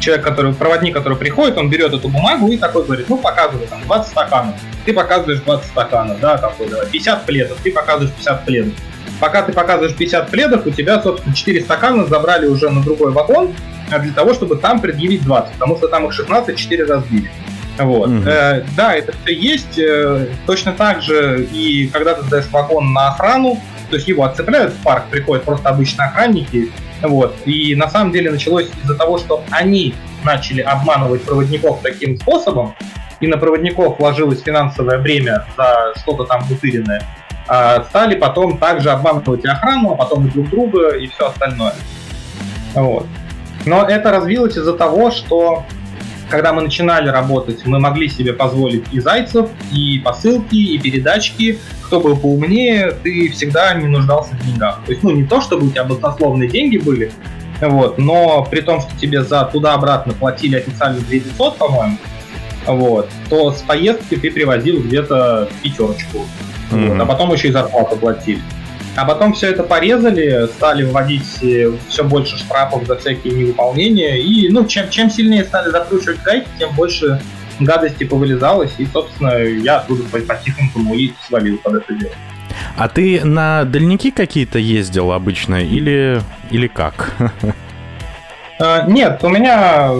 [0.00, 3.82] человек, который, проводник, который приходит, он берет эту бумагу и такой говорит, ну, показывай, там,
[3.82, 4.54] 20 стаканов.
[4.84, 8.72] Ты показываешь 20 стаканов, да, такой, давай, 50 пледов, ты показываешь 50 пледов.
[9.20, 13.52] Пока ты показываешь 50 пледов, у тебя, собственно, 4 стакана забрали уже на другой вагон,
[13.90, 17.30] а для того, чтобы там предъявить 20, потому что там их 16, 4 разбили.
[17.78, 18.08] Вот.
[18.08, 18.28] Мгм.
[18.28, 19.78] Э, да, это все есть.
[19.78, 24.72] э, точно так же и когда ты сдаешь вагон на охрану, то есть его отцепляют
[24.72, 26.70] в парк, приходят просто обычные охранники.
[27.02, 27.36] Вот.
[27.44, 29.94] И на самом деле началось из-за того, что они
[30.24, 32.74] начали обманывать проводников таким способом,
[33.20, 37.02] и на проводников вложилось финансовое бремя за что-то там утыренное,
[37.48, 41.74] а стали потом также обманывать и охрану, а потом и друг друга, и все остальное.
[42.74, 43.06] Вот.
[43.64, 45.64] Но это развилось из-за того, что
[46.30, 51.58] когда мы начинали работать, мы могли себе позволить и зайцев, и посылки, и передачки.
[51.86, 54.80] Кто был поумнее, ты всегда не нуждался в деньгах.
[54.84, 57.10] То есть, ну, не то, чтобы у тебя баснословные деньги были,
[57.60, 61.96] вот, но при том, что тебе за туда-обратно платили официально 2500, по-моему,
[62.66, 66.26] вот, то с поездки ты привозил где-то пятерочку.
[66.70, 67.00] Вот, Мгм.
[67.00, 68.42] а потом еще и зарплату платили.
[68.98, 74.16] А потом все это порезали, стали вводить все больше штрафов за всякие невыполнения.
[74.16, 77.22] И ну, чем, чем сильнее стали закручивать гайки, тем больше
[77.60, 78.72] гадости повылезалось.
[78.78, 82.12] И, собственно, я оттуда по- по-тихонькому и свалил под это дело.
[82.76, 86.20] А ты на дальники какие-то ездил обычно или,
[86.50, 87.12] или как?
[88.60, 89.92] А, Нет, у меня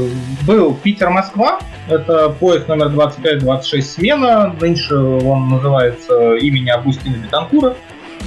[0.44, 1.60] был Питер-Москва.
[1.88, 4.56] Это поезд номер 25-26 смена.
[4.60, 7.76] Нынче он называется имени Августина Бетанкура.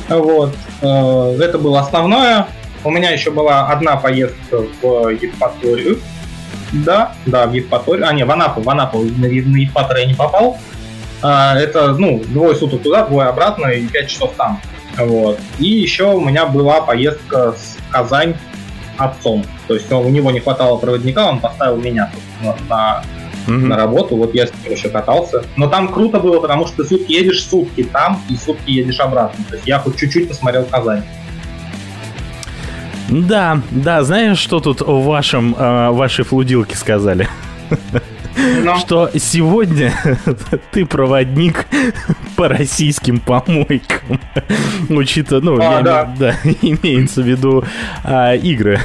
[0.10, 0.56] Вот.
[0.82, 2.48] Э, Это было основное.
[2.84, 6.00] У меня еще была одна поездка в Евпаторию.
[6.72, 8.08] Да, да, в Евпаторию.
[8.08, 8.62] А, не, в Анапу.
[8.62, 10.58] В Анапу на на я не попал.
[11.22, 14.60] А, Это, ну, двое суток туда, двое обратно и пять часов там.
[14.98, 15.40] Вот.
[15.60, 18.36] И еще у меня была поездка с Казань
[18.98, 19.46] отцом.
[19.68, 22.12] То есть у него не хватало проводника, он поставил меня
[22.42, 23.04] на,
[23.48, 23.70] Мгм.
[23.70, 24.16] на работу.
[24.16, 25.44] Вот я с ним еще катался.
[25.56, 29.44] Но там круто было, потому что ты сутки едешь сутки там и сутки едешь обратно.
[29.50, 31.04] То есть я хоть чуть-чуть посмотрел Казань.
[33.10, 37.28] Да, да, знаешь, что тут в вашем, э, вашей флудилке сказали?
[38.64, 39.94] Но Что сегодня
[40.72, 41.66] ты проводник
[42.36, 44.20] по российским помойкам.
[44.90, 46.16] Учитывая, ну, А, я да.
[46.18, 47.64] да, имеется в виду
[48.04, 48.80] а, игры.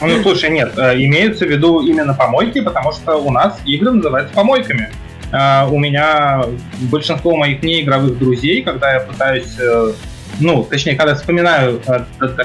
[0.00, 4.32] Ну, слушай, нет, э, имеются в виду именно помойки, потому что у нас игры называются
[4.34, 4.90] помойками.
[5.32, 6.44] Э, У меня
[6.82, 9.92] большинство моих неигровых друзей, когда я пытаюсь, э,
[10.40, 11.80] ну, точнее, когда вспоминаю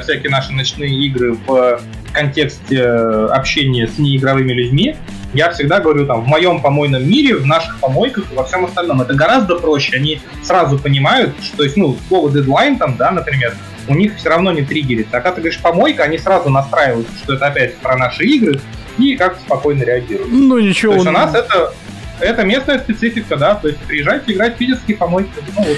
[0.01, 1.79] всякие наши ночные игры в
[2.11, 4.95] контексте э, общения с неигровыми людьми,
[5.33, 9.01] я всегда говорю там, в моем помойном мире, в наших помойках и во всем остальном.
[9.01, 9.97] Это гораздо проще.
[9.97, 13.55] Они сразу понимают, что, то есть, ну, слово дедлайн там, да, например,
[13.87, 15.17] у них все равно не триггерится.
[15.17, 18.59] А когда ты говоришь помойка, они сразу настраиваются, что это опять про наши игры,
[18.97, 20.31] и как спокойно реагируют.
[20.31, 20.93] Ну, ничего.
[20.93, 21.73] То есть у нас это,
[22.19, 25.31] это местная специфика, да, то есть приезжайте играть в питерские помойки.
[25.57, 25.77] Ну, вот,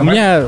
[0.00, 0.44] У меня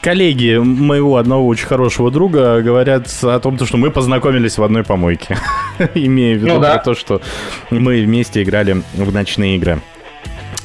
[0.00, 4.84] коллеги моего одного очень хорошего друга говорят о том, то, что мы познакомились в одной
[4.84, 5.36] помойке.
[5.94, 6.78] Имея в виду Ну да.
[6.78, 7.20] то, что
[7.70, 9.80] мы вместе играли в ночные игры.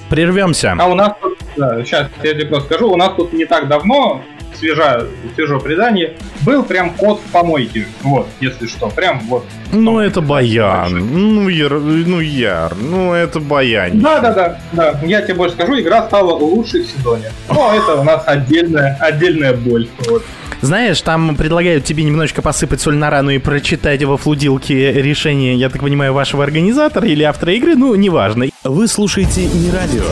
[0.10, 0.76] Прервемся.
[0.78, 3.68] А у нас тут, да, сейчас я тебе просто скажу, у нас тут не так
[3.68, 4.24] давно
[4.58, 7.86] свежа, свежо предание, был прям кот в помойке.
[8.02, 9.46] Вот, если что, прям вот.
[9.72, 10.94] Ну, это баян.
[10.94, 12.74] Ну, яр, ну, яр.
[12.76, 14.00] Ну, это баян.
[14.00, 15.00] Да, да, да, да.
[15.04, 17.32] Я тебе больше скажу, игра стала лучшей в сезоне.
[17.50, 19.88] Но это у нас отдельная, отдельная боль.
[20.08, 20.24] Вот.
[20.62, 25.70] Знаешь, там предлагают тебе немножечко посыпать соль на рану и прочитать во флудилке решение, я
[25.70, 28.46] так понимаю, вашего организатора или автора игры, ну, неважно.
[28.64, 30.04] Вы слушаете не радио.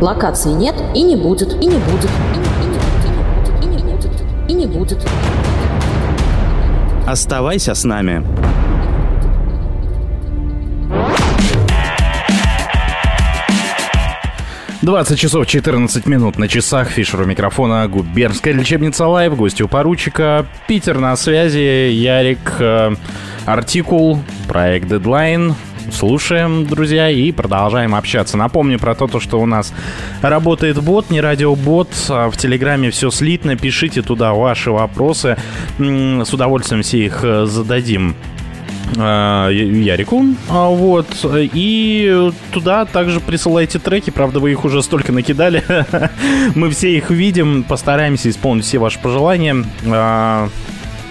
[0.00, 2.78] Локации нет и не будет, и не будет, и не, и не
[3.18, 4.10] будет, и не будет,
[4.48, 5.06] и не будет.
[7.06, 8.24] Оставайся с нами.
[14.82, 16.88] 20 часов 14 минут на часах.
[16.88, 17.86] Фишер у микрофона.
[17.86, 19.36] Губернская лечебница Live.
[19.36, 20.46] Гости у поручика.
[20.66, 21.90] Питер на связи.
[21.92, 22.54] Ярик.
[22.58, 22.94] Э,
[23.44, 24.18] артикул.
[24.48, 25.54] Проект Дедлайн.
[25.92, 28.36] Слушаем, друзья, и продолжаем общаться.
[28.36, 29.72] Напомню про то, что у нас
[30.22, 31.88] работает бот, не радиобот.
[32.08, 33.56] А в Телеграме все слитно.
[33.56, 35.36] Пишите туда ваши вопросы.
[35.78, 38.14] С удовольствием все их э, зададим
[38.96, 40.24] э, Ярику.
[40.48, 41.06] А, вот.
[41.34, 44.10] И туда также присылайте треки.
[44.10, 45.64] Правда, вы их уже столько накидали.
[46.54, 47.64] Мы все их видим.
[47.64, 49.64] Постараемся исполнить все ваши пожелания.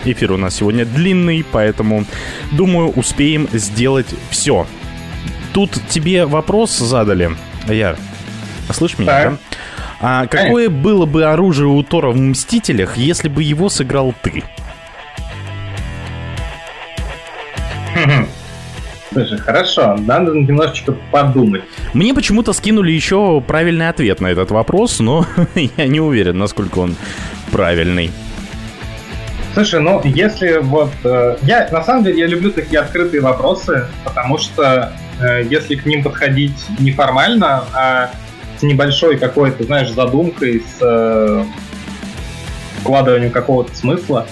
[0.06, 2.06] Эфир у нас сегодня длинный, поэтому,
[2.52, 4.66] думаю, успеем сделать все.
[5.54, 7.32] Тут тебе вопрос задали,
[7.68, 7.97] Яр.
[8.72, 9.38] Слышь меня, да?
[10.02, 14.43] А какое было бы оружие у Тора в «Мстителях», если бы его сыграл ты?
[19.12, 21.64] Слушай, хорошо, надо немножечко подумать.
[21.93, 25.26] Мне почему-то скинули еще правильный ответ на этот вопрос, но
[25.78, 26.95] я не уверен, насколько он
[27.52, 28.12] правильный.
[29.54, 30.91] Слушай, ну если вот...
[31.04, 35.86] Э, я, на самом деле, я люблю такие открытые вопросы, потому что э, если к
[35.86, 38.12] ним подходить неформально, а
[38.60, 41.43] с небольшой какой-то, знаешь, задумкой, с э,
[42.82, 44.28] вкладыванием какого-то смысла,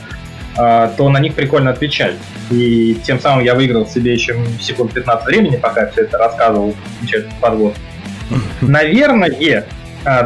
[0.57, 2.15] э, то на них прикольно отвечать.
[2.51, 7.36] И тем самым я выиграл себе еще секунд 15 времени, пока все это рассказывал, замечательный
[7.41, 7.76] подвод.
[8.61, 9.30] Наверное,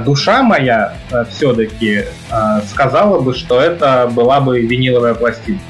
[0.05, 5.63] душа моя а, все-таки а, сказала бы, что это была бы виниловая пластинка.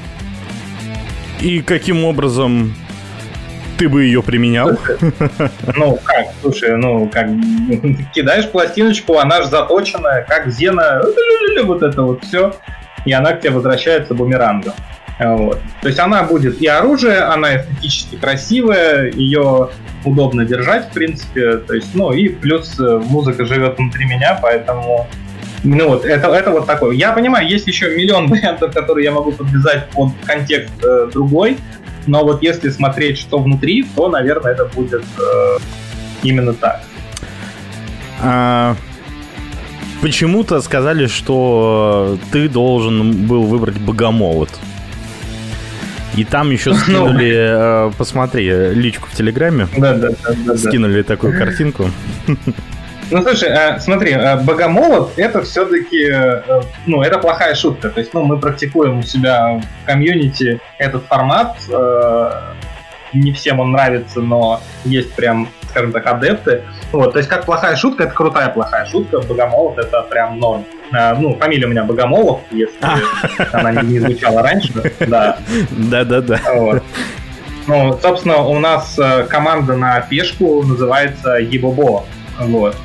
[1.42, 2.76] И каким образом
[3.78, 4.78] ты бы ее применял?
[5.76, 7.28] Ну, как, слушай, ну, как,
[8.14, 11.02] кидаешь пластиночку, она же заточенная, как зена,
[11.64, 12.54] вот это вот все,
[13.06, 14.74] и она к тебе возвращается бумерангом.
[15.22, 15.60] Вот.
[15.82, 19.70] То есть она будет и оружие, она эстетически красивая, ее
[20.04, 21.58] удобно держать, в принципе.
[21.58, 25.08] То есть, ну и плюс э, музыка живет внутри меня, поэтому
[25.64, 26.96] ну вот, это, это вот такое.
[26.96, 31.58] Я понимаю, есть еще миллион вариантов, которые я могу подвязать под контекст э, другой,
[32.08, 35.58] но вот если смотреть, что внутри, то, наверное, это будет э,
[36.24, 36.82] именно так.
[38.24, 38.76] А,
[40.02, 44.50] почему-то сказали, что ты должен был выбрать богомолот.
[46.16, 49.68] И там еще скинули, э, посмотри, личку в Телеграме.
[49.78, 50.10] Да, да,
[50.46, 50.58] да.
[50.58, 51.90] Скинули такую картинку.
[53.10, 56.10] Ну, слушай, э, смотри, э, богомолот это все-таки,
[56.86, 57.90] ну, это плохая шутка.
[57.90, 61.58] То есть, ну, мы практикуем у себя в комьюнити этот формат.
[63.14, 66.64] Не всем он нравится, но есть прям, скажем так, адепты.
[66.94, 69.20] Вот, то есть, как плохая шутка, это крутая плохая шутка.
[69.20, 70.66] Богомолот это прям норм.
[70.92, 72.98] Ну, фамилия у меня Богомолов, если а.
[73.54, 74.74] она не, звучала раньше.
[75.00, 75.38] Да.
[75.72, 76.40] Да-да-да.
[76.54, 76.84] Вот.
[77.68, 82.06] Ну, собственно, у нас э, команда на пешку называется Ебобо.
[82.40, 82.76] Вот.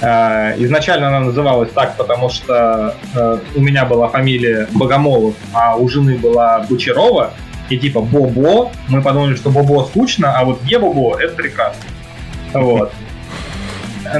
[0.00, 5.88] А, изначально она называлась так, потому что э, у меня была фамилия Богомолов, а у
[5.88, 7.32] жены была Бучерова.
[7.68, 11.82] И типа Бобо, мы подумали, что Бобо скучно, а вот Ебобо это прекрасно.
[12.52, 12.92] Вот.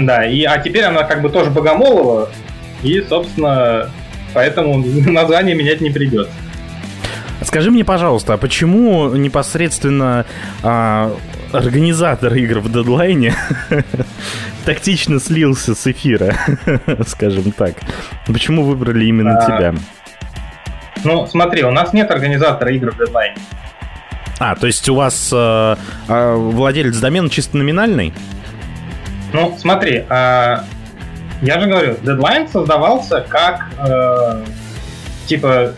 [0.01, 2.31] Да, и, а теперь она как бы тоже Богомолова,
[2.83, 3.91] и, собственно,
[4.35, 4.79] поэтому
[5.11, 6.33] название менять не придется.
[7.45, 10.27] Скажи мне, пожалуйста, а почему непосредственно
[10.63, 11.13] а,
[11.53, 13.35] организатор игр в дедлайне
[14.65, 16.37] тактично слился с эфира,
[17.07, 17.75] скажем так?
[18.27, 19.75] Почему выбрали именно а, тебя?
[21.05, 23.37] Ну, смотри, у нас нет организатора игр в дедлайне.
[24.39, 25.77] А, то есть у вас э,
[26.09, 28.13] э, владелец домена чисто номинальный?
[29.33, 30.57] Ну, смотри, э,
[31.43, 34.45] я же говорю, дедлайн создавался как э,
[35.27, 35.73] типа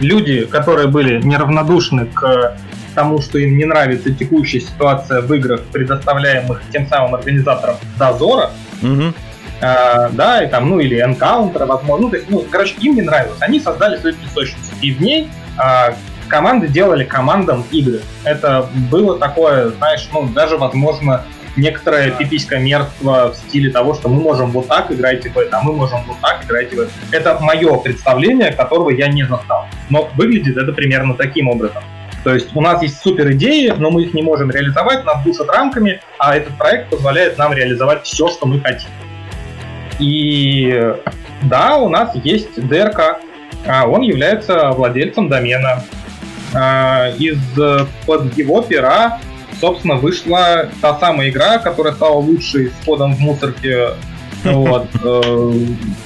[0.00, 2.56] люди, которые были неравнодушны к
[2.94, 8.50] тому, что им не нравится текущая ситуация в играх, предоставляемых тем самым организатором дозора,
[8.80, 9.12] угу.
[9.60, 13.02] э, да, и там, ну или энкаунтера, возможно, ну, то есть, ну, короче, им не
[13.02, 13.38] нравилось.
[13.40, 15.94] Они создали свою песочницу, и в ней э,
[16.28, 18.02] команды делали командам игры.
[18.22, 21.24] Это было такое, знаешь, ну, даже, возможно,
[21.56, 25.62] некоторое пиписькое мерство в стиле того, что мы можем вот так играть в это, а
[25.62, 26.90] мы можем вот так играть в это.
[27.10, 29.66] Это мое представление, которого я не застал.
[29.90, 31.82] Но выглядит это примерно таким образом.
[32.24, 35.48] То есть у нас есть супер идеи, но мы их не можем реализовать, нас душат
[35.48, 38.90] рамками, а этот проект позволяет нам реализовать все, что мы хотим.
[39.98, 40.94] И
[41.42, 43.20] да, у нас есть ДРК,
[43.66, 45.84] а он является владельцем домена.
[46.54, 49.20] А, из-под его пера,
[49.60, 53.90] собственно, вышла та самая игра, которая стала лучшей с кодом в мусорке.
[54.44, 54.88] Вот.
[55.04, 55.52] Э,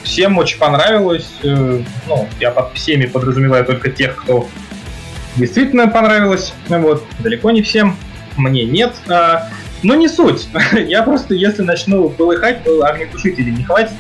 [0.05, 1.29] всем очень понравилось.
[1.43, 4.49] Э, ну, я под всеми подразумеваю только тех, кто
[5.37, 6.55] действительно понравилось.
[6.69, 7.05] Вот.
[7.19, 7.97] Далеко не всем.
[8.37, 8.95] Мне нет.
[9.09, 9.49] А,
[9.83, 10.49] но не суть.
[10.73, 13.93] Я просто, если начну полыхать, то огнетушителей не хватит.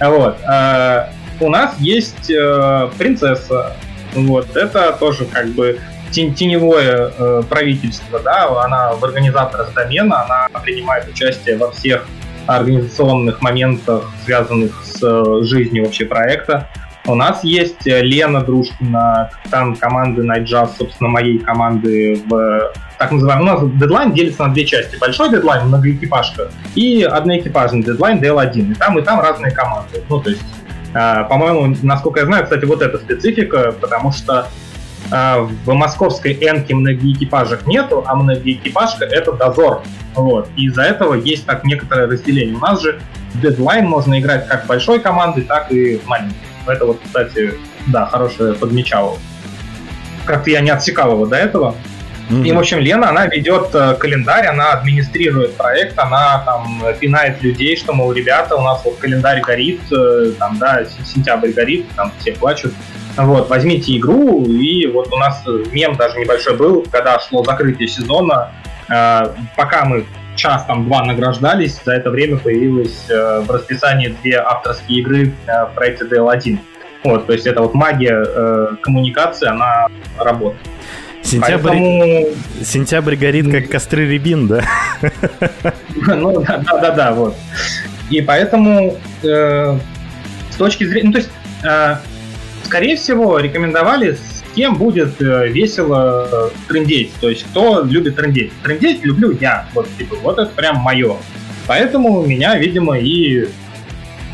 [0.00, 0.38] Вот.
[0.44, 3.76] А, у нас есть э, принцесса.
[4.14, 4.56] Вот.
[4.56, 5.78] Это тоже как бы
[6.10, 12.06] теневое э, правительство, да, она в организаторах домена, она принимает участие во всех
[12.46, 16.68] организационных моментах, связанных с э, жизнью вообще проекта.
[17.06, 20.46] У нас есть Лена Дружкина, капитан команды Night
[20.76, 23.44] собственно, моей команды в так называемый.
[23.44, 24.96] У нас дедлайн делится на две части.
[24.98, 28.72] Большой дедлайн, многоэкипажка, и одноэкипажный дедлайн DL1.
[28.72, 30.02] И там, и там разные команды.
[30.08, 30.42] Ну, то есть,
[30.94, 34.67] э, по-моему, насколько я знаю, кстати, вот эта специфика, потому что э,
[35.10, 39.82] в московской энке многоэкипажек нету, а многоэкипажка— это дозор.
[40.14, 40.48] Вот.
[40.56, 42.56] И из-за этого есть так некоторое разделение.
[42.56, 43.00] У нас же
[43.34, 46.36] дедлайн можно играть как большой командой, так и маленькой.
[46.66, 47.54] Это вот, кстати,
[47.86, 49.18] да, хорошее подмечало.
[50.26, 51.74] Как-то я не отсекал его до этого.
[52.28, 52.46] Mm-hmm.
[52.46, 57.74] И, в общем, Лена, она ведет э, календарь, она администрирует проект, она там пинает людей,
[57.74, 62.32] что, мол, ребята, у нас вот календарь горит, э, там, да, сентябрь горит, там все
[62.32, 62.74] плачут.
[63.18, 68.52] Вот, возьмите игру, и вот у нас мем даже небольшой был, когда шло закрытие сезона,
[68.88, 70.04] э, пока мы
[70.36, 75.64] час, там, два награждались, за это время появилось э, в расписании две авторские игры э,
[75.64, 76.58] в проекте DL1.
[77.02, 80.66] Вот, то есть это вот магия э, коммуникации, она работает.
[81.22, 82.26] Сентябрь, Поэтому...
[82.62, 84.62] Сентябрь горит, как костры рябин, да?
[86.06, 87.34] Ну, да, да, да, да, вот.
[88.08, 89.78] И поэтому э,
[90.50, 91.06] с точки зрения...
[91.08, 91.30] Ну, то есть,
[91.64, 91.96] э,
[92.64, 97.12] скорее всего, рекомендовали, с кем будет э, весело трендеть.
[97.20, 98.52] То есть, кто любит трендеть.
[98.62, 99.68] Трендеть люблю я.
[99.74, 101.16] Вот, типа, вот это прям мое.
[101.66, 103.48] Поэтому меня, видимо, и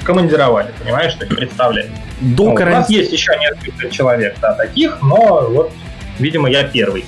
[0.04, 1.90] командировали, понимаешь, то есть представляли.
[2.20, 2.76] До ну, карантина...
[2.76, 5.72] У нас есть еще несколько человек, да, таких, но вот
[6.18, 7.04] Видимо, я первый.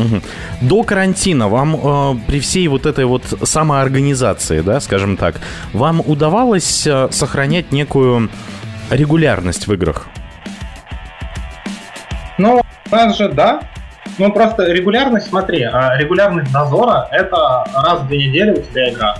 [0.62, 5.40] До карантина вам э, при всей вот этой вот самоорганизации, да, скажем так,
[5.72, 8.30] вам удавалось э, сохранять некую
[8.90, 10.06] регулярность в играх?
[12.90, 13.60] У нас же, да.
[14.18, 19.16] Ну, просто регулярность, смотри, а регулярность дозора— это раз в две недели у тебя игра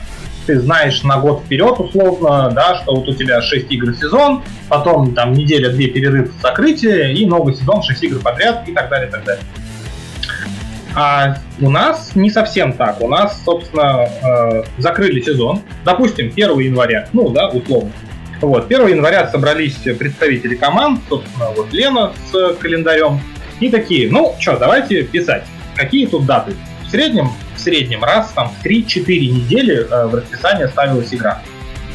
[0.46, 4.42] ты знаешь на год вперед условно, да, что вот у тебя 6 игр в сезон,
[4.68, 9.10] потом там неделя-две перерыв закрытие и новый сезон, 6 игр подряд и так далее, и
[9.10, 9.42] так далее.
[10.94, 13.02] А у нас не совсем так.
[13.02, 15.60] У нас, собственно, э, закрыли сезон.
[15.84, 17.90] Допустим, 1 января, ну да, условно.
[18.40, 23.20] Вот, 1 января собрались представители команд, собственно, вот Лена с календарем,
[23.60, 25.44] и такие, ну что, давайте писать.
[25.74, 26.54] Какие тут даты?
[26.86, 27.30] В среднем
[27.66, 31.42] среднем раз там в 3-4 недели э, в расписание ставилась игра.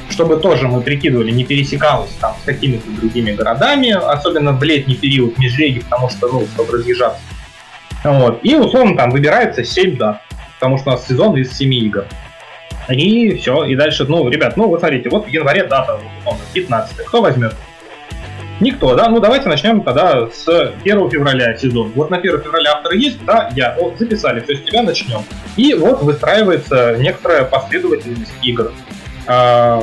[0.09, 5.37] Чтобы тоже мы прикидывали, не пересекалось там с какими-то другими городами, особенно в летний период
[5.37, 7.21] межреги, потому что, ну, чтобы разъезжаться.
[8.03, 8.41] Вот.
[8.43, 10.21] И, условно, там выбирается 7 дат,
[10.59, 12.05] потому что у нас сезон из 7 игр.
[12.89, 16.97] И все, и дальше, ну, ребят, ну, вот смотрите, вот в январе дата, условно, 15
[16.97, 17.55] кто возьмет?
[18.61, 19.09] Никто, да?
[19.09, 21.91] Ну давайте начнем тогда с 1 февраля сезон.
[21.95, 23.75] Вот на 1 февраля авторы есть, да, я.
[23.79, 25.23] Вот записали, то есть тебя начнем.
[25.57, 28.71] И вот выстраивается некоторая последовательность игр.
[29.25, 29.77] А,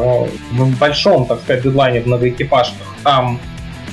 [0.52, 3.40] в большом, так сказать, дедлайне в многоэкипажках там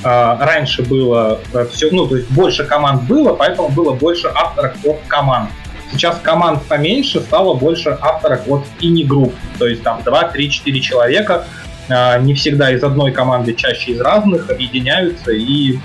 [0.03, 4.73] а, раньше было э, все, ну, то есть больше команд было, поэтому было больше авторов
[4.86, 5.49] от команд.
[5.93, 9.33] Сейчас команд поменьше, стало больше авторов от ини-групп.
[9.57, 11.45] То есть там 2, 3, 4 человека
[11.88, 15.77] не всегда из одной команды, чаще из разных, объединяются и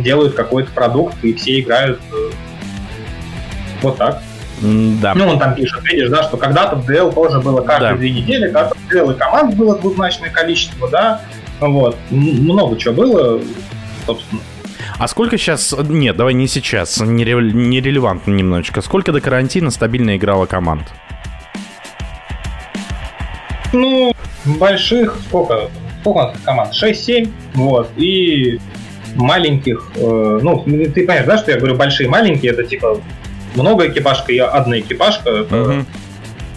[0.00, 2.30] делают какой-то продукт, и все играют э,
[3.80, 4.22] вот так.
[4.60, 5.14] Да.
[5.14, 7.98] Ну, он там пишет, видишь, да, что когда-то в DL тоже было каждые да.
[7.98, 11.20] две недели, когда-то в DL и команд было двузначное количество, да,
[11.58, 13.40] вот, много чего было,
[14.06, 14.40] собственно.
[14.98, 15.74] А сколько сейчас...
[15.88, 18.82] Нет, давай не сейчас, нерелевантно немножечко.
[18.82, 20.92] Сколько до карантина стабильно играла команд?
[23.72, 24.14] Ну,
[24.44, 25.70] больших, сколько,
[26.00, 26.72] сколько у нас команд?
[26.74, 28.58] 6-7, вот, и
[29.14, 33.00] маленьких, э, ну, ты понимаешь, да, что я говорю большие маленькие, это типа
[33.54, 35.84] много экипажка и одна экипажка, это, uh-huh.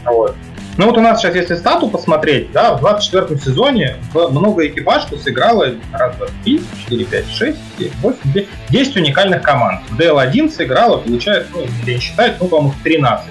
[0.06, 0.36] вот.
[0.78, 5.16] Ну вот у нас сейчас, если стату посмотреть, да, в 24 сезоне в много экипажку
[5.16, 9.82] сыграло раз, два, три, четыре, пять, шесть, семь, восемь, девять, 10 уникальных команд.
[9.90, 13.26] В DL1 сыграло, получается, ну, если не считать, ну, по-моему, 13.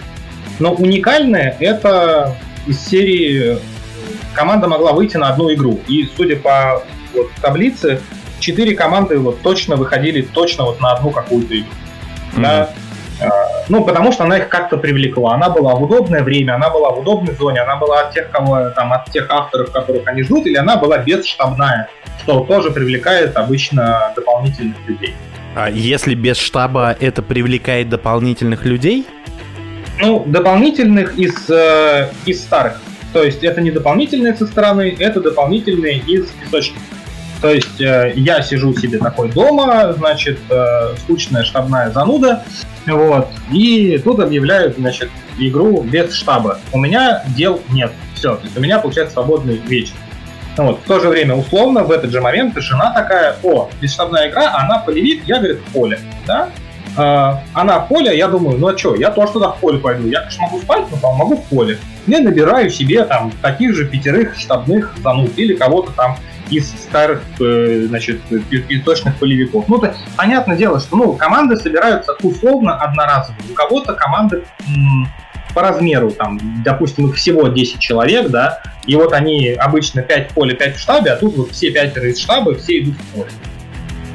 [0.59, 2.35] Но уникальное это
[2.67, 3.59] из серии
[4.35, 5.81] команда могла выйти на одну игру.
[5.89, 6.83] И судя по
[7.15, 8.01] вот, таблице,
[8.41, 11.71] четыре команды вот точно выходили точно вот на одну какую-то игру.
[12.37, 12.43] Mm-hmm.
[12.43, 12.71] Да?
[13.21, 13.27] А,
[13.69, 15.35] ну, потому что она их как-то привлекла.
[15.35, 18.71] Она была в удобное время, она была в удобной зоне, она была от тех, кого
[18.71, 21.89] там, от тех авторов, которых они ждут, или она была бесштабная,
[22.23, 25.15] что тоже привлекает обычно дополнительных людей.
[25.55, 29.07] А если без штаба это привлекает дополнительных людей?
[30.01, 32.81] Ну, дополнительных из, э, из старых.
[33.15, 36.81] То есть это не дополнительные со стороны, это дополнительные из песочника.
[37.41, 42.43] То есть э, я сижу себе такой дома, значит, э, скучная штабная зануда,
[42.87, 46.59] вот, и тут объявляют, значит, игру без штаба.
[46.73, 49.95] У меня дел нет, все, то есть у меня получается свободный вечер.
[50.57, 50.81] Вот.
[50.81, 54.79] В то же время, условно, в этот же момент жена такая, о, бесштабная игра, она
[54.79, 56.51] полевик, я, говорит, в поле, да?
[56.97, 60.09] А, она в поле, я думаю, ну а что, я тоже туда в поле пойду.
[60.09, 61.79] Я, конечно, могу спать, но могу в поле.
[62.07, 66.17] Я набираю себе там таких же пятерых штабных зануд или кого-то там
[66.51, 68.21] из старых, э, значит,
[68.85, 69.67] точных полевиков.
[69.69, 73.37] Ну, то понятное дело, что ну, команды собираются условно одноразово.
[73.51, 75.09] У кого-то команды м-
[75.55, 80.35] по размеру, там, допустим, их всего 10 человек, да, и вот они обычно 5 в
[80.35, 83.31] поле, 5 в штабе, а тут вот все пятеро из штаба, все идут в поле.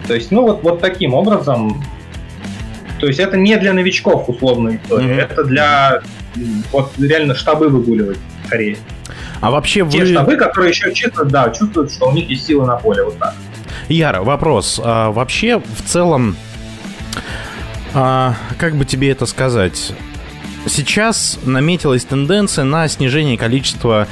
[0.07, 1.83] То есть, ну, вот, вот таким образом
[2.99, 5.21] то есть это не для новичков условная история, mm-hmm.
[5.21, 6.01] это для
[6.71, 8.77] вот реально штабы выгуливать скорее.
[9.41, 10.05] А вообще Те вы...
[10.05, 13.34] штабы, которые еще чувствуют, да, чувствуют, что у них есть силы на поле, вот так.
[13.88, 14.80] Яра, вопрос.
[14.84, 16.36] А, вообще, в целом,
[17.93, 19.93] а, как бы тебе это сказать?
[20.67, 24.07] Сейчас наметилась тенденция на снижение количества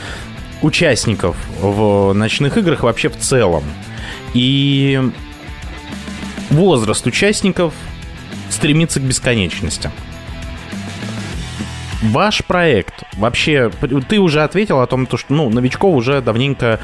[0.61, 3.63] участников в ночных играх вообще в целом.
[4.33, 4.99] И
[6.49, 7.73] возраст участников
[8.49, 9.91] стремится к бесконечности.
[12.01, 13.71] Ваш проект вообще,
[14.07, 16.79] ты уже ответил о том, что ну, новичков уже давненько,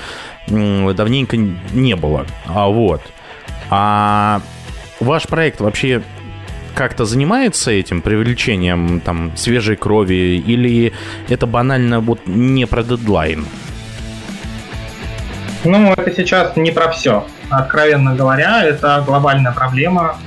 [0.48, 2.26] давненько не было.
[2.48, 3.02] А вот.
[3.70, 4.42] А
[5.00, 6.02] ваш проект вообще
[6.74, 10.94] как-то занимается этим привлечением там свежей крови или
[11.30, 13.46] это банально вот не про дедлайн?
[15.64, 17.26] Ну, это сейчас не про все.
[17.50, 20.18] Откровенно говоря, это глобальная проблема.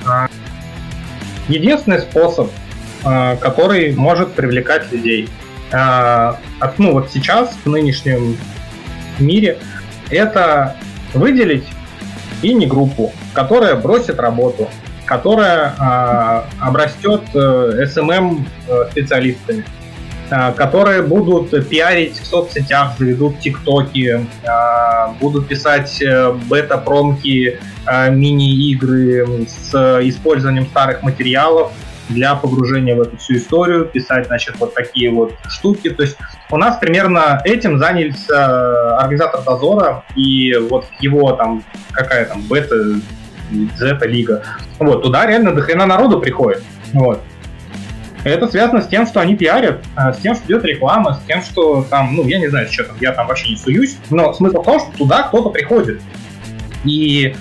[1.49, 2.51] Единственный способ,
[3.41, 5.29] который может привлекать людей,
[5.71, 6.33] э,
[6.79, 8.37] ну вот сейчас, в нынешнем
[9.19, 9.59] мире,
[10.11, 10.77] это
[11.15, 11.67] выделить
[12.43, 14.69] и не группу, которая бросит работу,
[15.05, 18.45] которая э, обрастет SMM
[18.91, 19.65] специалистами,
[20.57, 24.27] которые будут пиарить в соцсетях, заведут тиктоки,
[25.21, 26.03] будут писать
[26.49, 31.73] бета-промки Э, мини-игры с использованием старых материалов
[32.09, 35.91] для погружения в эту всю историю, писать, значит, вот такие вот штуки.
[35.91, 36.17] То есть
[36.51, 42.77] у нас примерно этим занялся организатор Дозора и вот его там, какая там, бета,
[43.77, 44.43] зета лига.
[44.79, 46.63] Вот, туда реально до хрена народу приходит.
[46.93, 47.23] Вот.
[48.25, 51.43] Это связано с тем, что они пиарят, э, с тем, что идет реклама, с тем,
[51.43, 54.63] что там, ну, я не знаю, что там, я там вообще не суюсь, но смысл
[54.63, 56.03] в том, что туда кто-то приходит.
[56.83, 57.37] И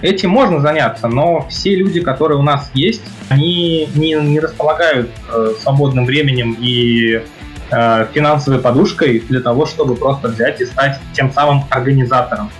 [0.00, 5.52] Этим можно заняться, но все люди, которые у нас есть, они не, не располагают э,
[5.60, 7.20] свободным временем и
[7.70, 12.50] э, финансовой подушкой для того, чтобы просто взять и стать тем самым организатором,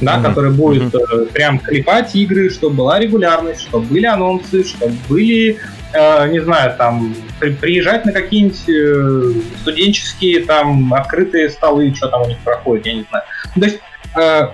[0.00, 0.22] да, mm-hmm.
[0.22, 5.58] который будет э, прям клепать игры, чтобы была регулярность, чтобы были анонсы, чтобы были,
[5.92, 12.22] э, не знаю, там при, приезжать на какие-нибудь э, студенческие там открытые столы, что там
[12.22, 13.24] у них проходит, я не знаю.
[13.54, 13.80] То есть
[14.18, 14.48] э,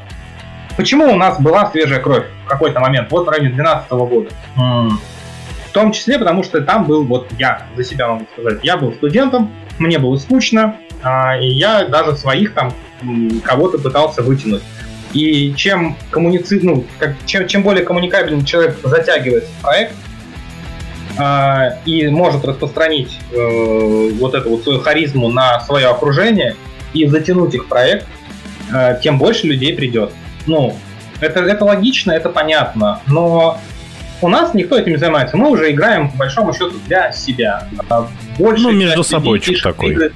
[0.76, 4.30] Почему у нас была свежая кровь в какой-то момент, вот в районе 2012 года?
[4.56, 8.92] В том числе, потому что там был, вот я за себя могу сказать, я был
[8.92, 12.72] студентом, мне было скучно, а, и я даже своих там
[13.44, 14.62] кого-то пытался вытянуть.
[15.12, 16.60] И чем коммуници...
[16.62, 19.94] ну, как, чем, чем более коммуникабельный человек затягивается в проект
[21.18, 26.56] э, и может распространить э, вот эту вот свою харизму на свое окружение
[26.94, 28.06] и затянуть их проект,
[28.72, 30.12] э, тем больше людей придет.
[30.46, 30.76] Ну,
[31.20, 33.58] это, это логично, это понятно, но
[34.20, 35.36] у нас никто этим не занимается.
[35.36, 37.68] Мы уже играем, по большому счету, для себя.
[37.88, 38.08] А
[38.38, 39.92] большая ну, между собой такой.
[39.92, 40.12] Игры,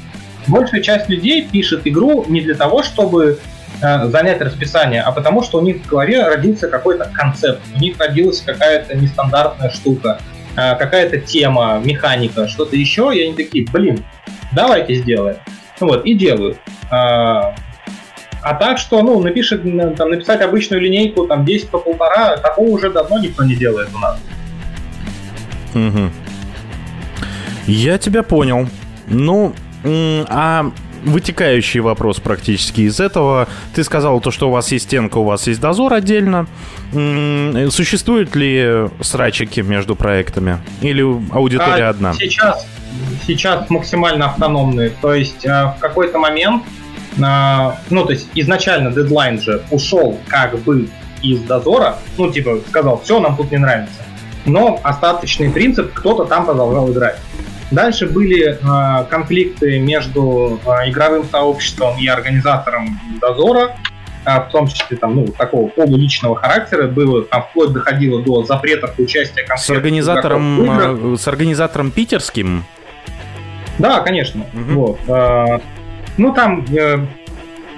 [0.46, 3.38] большая часть людей пишет игру не для того, чтобы
[3.82, 7.98] э, занять расписание, а потому что у них в голове родился какой-то концепт, у них
[7.98, 10.20] родилась какая-то нестандартная штука,
[10.56, 14.04] э, какая-то тема, механика, что-то еще, и они такие, блин,
[14.52, 15.36] давайте сделаем.
[15.80, 16.58] Вот, и делают.
[16.90, 17.54] А,
[18.47, 19.62] а так что, ну, напишет,
[19.97, 23.98] там, написать обычную линейку, там, 10 по полтора, такого уже давно никто не делает у
[23.98, 24.20] нас.
[25.74, 26.10] Угу.
[27.66, 28.68] Я тебя понял.
[29.09, 29.52] Ну,
[29.85, 30.70] а
[31.02, 33.48] вытекающий вопрос практически из этого.
[33.74, 36.47] Ты сказал то, что у вас есть стенка, у вас есть дозор отдельно.
[36.93, 40.59] Существуют ли срачики между проектами?
[40.82, 41.02] Или
[41.32, 42.12] аудитория а одна?
[42.14, 42.64] Сейчас,
[43.27, 44.90] сейчас максимально автономные.
[45.02, 46.62] То есть э, в какой-то момент,
[47.16, 50.88] ну то есть изначально дедлайн же ушел как бы
[51.22, 54.02] из дозора, ну типа сказал, все, нам тут не нравится.
[54.44, 57.18] Но остаточный принцип, кто-то там продолжал играть.
[57.72, 63.76] Дальше были э, конфликты между э, игровым сообществом и организатором дозора,
[64.24, 68.97] э, в том числе там, ну, такого полуличного характера, было там вплоть доходило до запретов
[68.98, 72.64] участия с организатором, с организатором питерским.
[73.78, 74.47] Да, конечно.
[74.55, 74.80] Угу.
[74.80, 75.01] Вот.
[75.09, 75.59] Э,
[76.16, 77.06] ну там э,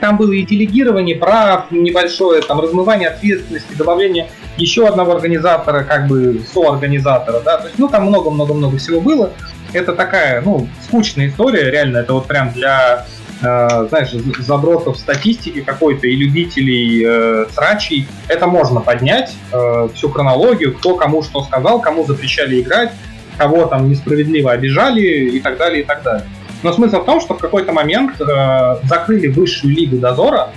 [0.00, 6.40] там было и делегирование прав небольшое, там размывание ответственности, добавление еще одного организатора, как бы
[6.52, 9.32] соорганизатора, да, то есть, ну, там много-много-много всего было
[9.72, 13.06] это такая, ну, скучная история, реально, это вот прям для,
[13.42, 18.06] э, знаешь, забросов статистики какой-то и любителей э, срачей.
[18.28, 22.92] Это можно поднять, э, всю хронологию, кто кому что сказал, кому запрещали играть,
[23.36, 26.26] кого там несправедливо обижали и так далее, и так далее.
[26.62, 30.50] Но смысл в том, что в какой-то момент э, закрыли высшую лигу дозора,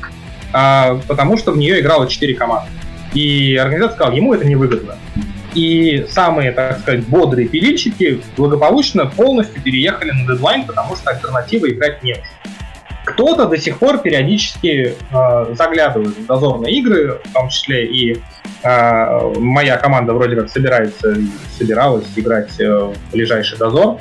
[0.53, 2.69] э, потому что в нее играло 4 команды.
[3.14, 4.95] И организация сказала, ему это невыгодно
[5.53, 12.03] и самые, так сказать, бодрые пилильщики благополучно полностью переехали на дедлайн, потому что альтернативы играть
[12.03, 12.22] нет.
[13.06, 18.22] Кто-то до сих пор периодически э, заглядывает в дозорные игры, в том числе и
[18.64, 21.18] э, моя команда вроде как собирается,
[21.57, 23.99] собиралась играть э, в ближайший дозор.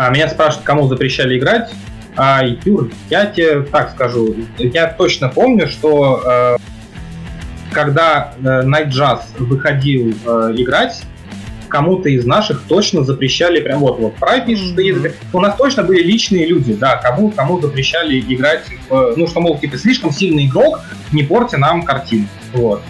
[0.00, 1.72] А меня спрашивают, кому запрещали играть.
[2.16, 6.56] А, Юр, я тебе так скажу, я точно помню, что э,
[7.72, 11.02] когда э, Night Jazz выходил э, играть,
[11.66, 15.82] кому-то из наших точно запрещали, прям вот, вот, Прай пишет, что есть, у нас точно
[15.82, 20.46] были личные люди, да, кому, кому запрещали играть, в, ну, что, мол, типа, слишком сильный
[20.46, 20.80] игрок,
[21.10, 22.82] не порти нам картину, вот.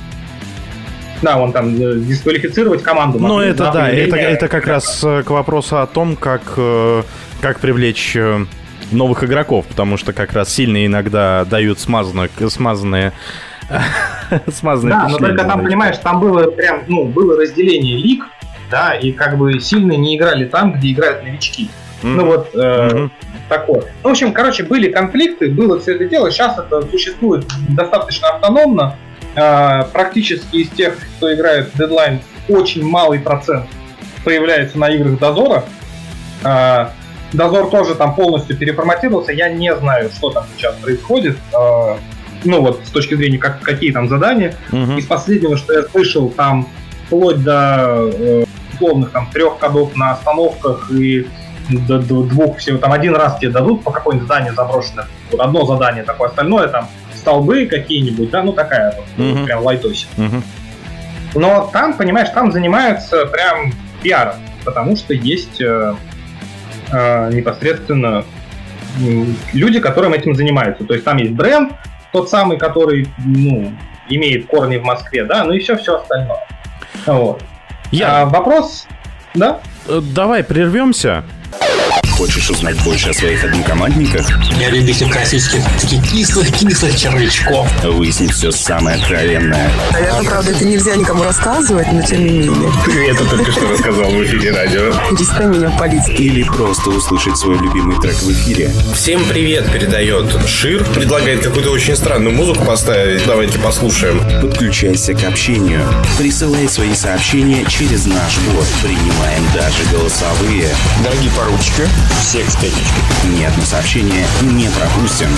[1.23, 3.19] Да, он там э, дисквалифицировать команду.
[3.19, 7.03] Ну, это да, это, это как раз э, к вопросу о том, как, э,
[7.41, 8.17] как привлечь
[8.91, 13.13] новых игроков, потому что как раз сильные иногда дают смазанные, смазанные
[14.53, 18.25] смазанное Да, но только там, понимаешь, там было прям, ну, было разделение лиг,
[18.71, 21.71] да, и как бы сильно не играли там, где играют новички.
[22.03, 22.15] Mm-hmm.
[22.15, 23.11] Ну вот э, mm-hmm.
[23.49, 23.81] такое.
[24.03, 26.31] Ну, в общем, короче, были конфликты, было все это дело.
[26.31, 28.97] Сейчас это существует достаточно автономно.
[29.39, 33.67] Э, практически из тех, кто играет в дедлайн, очень малый процент
[34.25, 35.65] появляется на играх Дозора.
[36.45, 36.89] Э,
[37.33, 39.33] Дозор тоже там полностью переформатировался.
[39.33, 41.37] Я не знаю, что там сейчас происходит.
[41.53, 41.97] Э,
[42.45, 44.55] ну вот с точки зрения, как, какие там задания.
[44.73, 44.99] Угу.
[44.99, 46.69] Из последнего, что я слышал, там
[47.07, 48.45] вплоть до э,
[48.75, 51.27] условных там трех кодов на остановках и
[51.69, 55.67] до, до двух всего, там один раз тебе дадут по какое-нибудь зданию заброшенное, вот одно
[55.67, 60.09] задание такое, остальное там столбы какие-нибудь, да, ну такая вот, uh прям лайтосик.
[60.17, 60.43] uh
[61.35, 63.73] Но там, понимаешь, там занимаются прям
[64.03, 65.95] пиаром, потому что есть э,
[66.91, 68.25] э, непосредственно
[69.53, 70.85] люди, которым этим занимаются.
[70.85, 71.73] То есть там есть бренд,
[72.13, 73.73] тот самый, который, ну,
[74.09, 76.47] имеет корни в Москве, да, ну и все, все остальное.
[77.07, 77.43] Вот.
[77.91, 78.23] Я...
[78.23, 78.87] А, вопрос,
[79.35, 79.61] да?
[79.87, 81.25] Э, давай прервемся.
[82.19, 84.29] Хочешь узнать больше о своих однокомандниках?
[84.59, 87.71] Я любитель классических таких кислых-кислых червячков.
[87.85, 89.71] Выяснить все самое откровенное.
[89.93, 92.73] Наверное, правда, это нельзя никому рассказывать, но тем не менее.
[92.85, 94.93] Ты это только что рассказал в эфире радио.
[95.11, 96.09] Перестань меня палить.
[96.09, 98.73] Или просто услышать свой любимый трек в эфире.
[98.95, 100.83] Всем привет передает Шир.
[100.87, 103.25] Предлагает какую-то очень странную музыку поставить.
[103.27, 104.21] Давайте послушаем.
[104.41, 105.83] Подключайся к общению.
[106.19, 108.67] Присылай свои сообщения через наш бот.
[108.83, 110.69] Принимаем даже голосовые.
[111.05, 111.87] Дорогие поручики,
[112.21, 113.03] всех с пятничкой.
[113.37, 115.29] Ни одно сообщение не пропустим.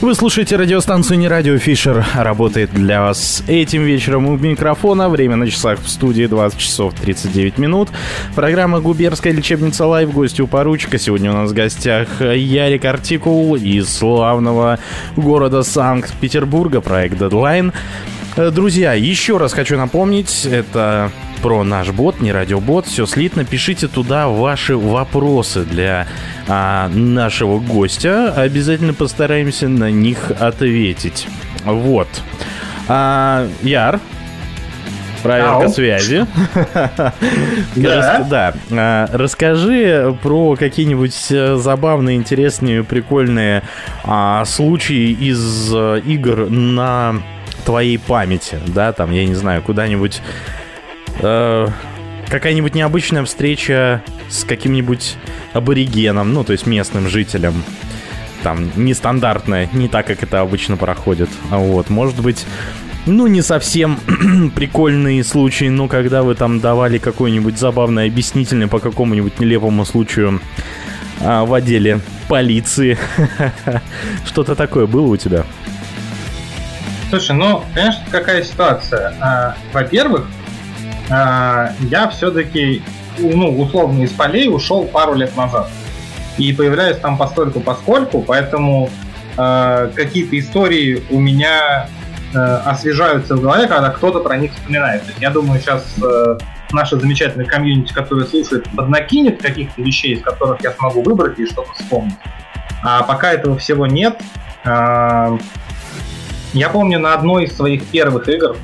[0.00, 2.06] Вы слушаете радиостанцию «Не радио Фишер».
[2.14, 5.08] Работает для вас этим вечером у микрофона.
[5.08, 7.88] Время на часах в студии 20 часов 39 минут.
[8.36, 10.12] Программа «Губернская лечебница live».
[10.12, 10.98] Гости у поручика.
[10.98, 14.78] Сегодня у нас в гостях Ярик Артикул из славного
[15.16, 16.80] города Санкт-Петербурга.
[16.80, 17.72] Проект «Дедлайн».
[18.38, 21.10] Друзья, еще раз хочу напомнить, это
[21.42, 23.44] про наш бот, не радиобот, все слитно.
[23.44, 26.06] Пишите туда ваши вопросы для
[26.46, 28.32] а, нашего гостя.
[28.32, 31.26] Обязательно постараемся на них ответить.
[31.64, 32.06] Вот.
[32.86, 33.98] А, Яр,
[35.24, 35.68] проверка Ау.
[35.68, 36.24] связи.
[37.74, 38.54] Да.
[38.70, 43.64] А, Расскажи про какие-нибудь э, забавные, интересные, прикольные
[44.04, 47.16] а, случаи из э, игр на
[47.68, 50.22] твоей памяти, да, там, я не знаю, куда-нибудь
[51.20, 51.68] э,
[52.26, 55.16] какая-нибудь необычная встреча с каким-нибудь
[55.52, 57.62] аборигеном, ну, то есть местным жителем,
[58.42, 61.28] там, нестандартная, не так, как это обычно проходит.
[61.50, 62.46] А Вот, может быть,
[63.04, 63.98] ну, не совсем
[64.54, 70.40] прикольные случаи, но когда вы там давали какой-нибудь забавный объяснительный по какому-нибудь нелепому случаю
[71.20, 72.00] а, в отделе
[72.30, 72.96] полиции.
[74.24, 75.44] Что-то такое было у тебя?
[77.10, 79.14] Слушай, ну, понимаешь, какая ситуация?
[79.20, 80.26] А, Во-первых,
[81.08, 82.82] а, я все-таки,
[83.18, 85.70] ну, условно, из полей ушел пару лет назад.
[86.36, 88.90] И появляюсь там постольку поскольку, поэтому
[89.38, 91.88] а, какие-то истории у меня
[92.34, 95.02] освежаются в голове, когда кто-то про них вспоминает.
[95.18, 96.36] Я думаю, сейчас э,
[96.72, 101.72] наша замечательная комьюнити, которая слушает, поднакинет каких-то вещей, из которых я смогу выбрать и что-то
[101.72, 102.18] вспомнить.
[102.82, 104.20] А пока этого всего нет,
[106.52, 108.56] я помню на одной из своих первых игр,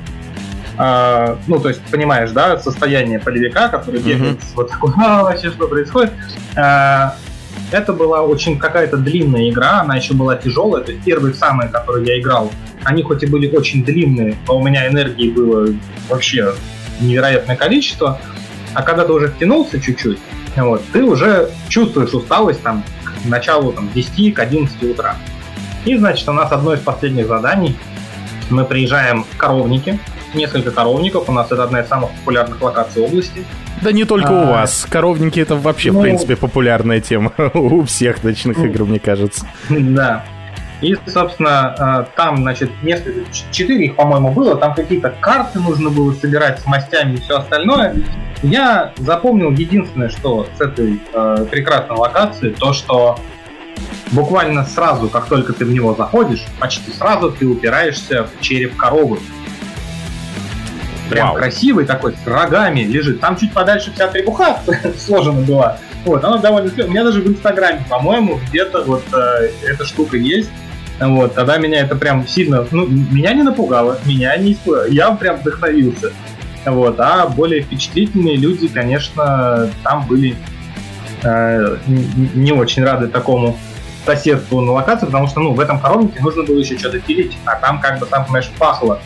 [0.77, 5.49] а, ну, то есть, понимаешь, да, состояние полевика, который бегает с вот такой, а, вообще
[5.49, 6.11] что происходит.
[6.55, 7.15] А,
[7.71, 12.05] это была очень какая-то длинная игра, она еще была тяжелая, то есть первые самые, которые
[12.05, 12.51] я играл,
[12.83, 15.67] они хоть и были очень длинные, но у меня энергии было
[16.09, 16.53] вообще
[16.99, 18.19] невероятное количество,
[18.73, 20.19] а когда ты уже втянулся чуть-чуть,
[20.57, 25.15] вот, ты уже чувствуешь усталость там к началу там, 10 к 11 утра.
[25.85, 27.77] И, значит, у нас одно из последних заданий.
[28.49, 29.99] Мы приезжаем в коровники,
[30.33, 31.29] несколько коровников.
[31.29, 33.43] У нас это одна из самых популярных локаций области.
[33.81, 34.85] Да не только у А, вас.
[34.89, 39.45] Коровники это вообще, в ну- принципе, популярная тема у всех ночных игр, мне кажется.
[39.69, 40.23] Да.
[40.81, 43.21] И, собственно, э, там, значит, несколько,
[43.51, 47.95] четыре их, по-моему, было, там какие-то карты нужно было собирать с мастями и все остальное.
[48.43, 53.17] Я запомнил единственное, что с этой э, прекрасной локации, то, что
[54.11, 59.19] буквально сразу, как только ты в него заходишь, почти сразу ты упираешься в череп коровы.
[61.09, 61.37] Прям Вау.
[61.37, 63.19] красивый такой, с рогами лежит.
[63.19, 64.59] Там чуть подальше вся требуха
[64.97, 65.77] сложена была.
[66.03, 66.71] Вот, она довольно...
[66.83, 70.49] У меня даже в Инстаграме, по-моему, где-то вот э, эта штука есть.
[70.99, 72.65] Вот, тогда меня это прям сильно...
[72.71, 74.87] Ну, меня не напугало, меня не испугало.
[74.87, 76.11] Я прям вдохновился.
[76.65, 80.35] Вот, а более впечатлительные люди, конечно, там были
[81.25, 83.57] не очень рады такому
[84.05, 87.55] соседству на локации, потому что, ну, в этом коровнике нужно было еще что-то пилить, а
[87.55, 89.01] там, как бы, там, понимаешь, пахло.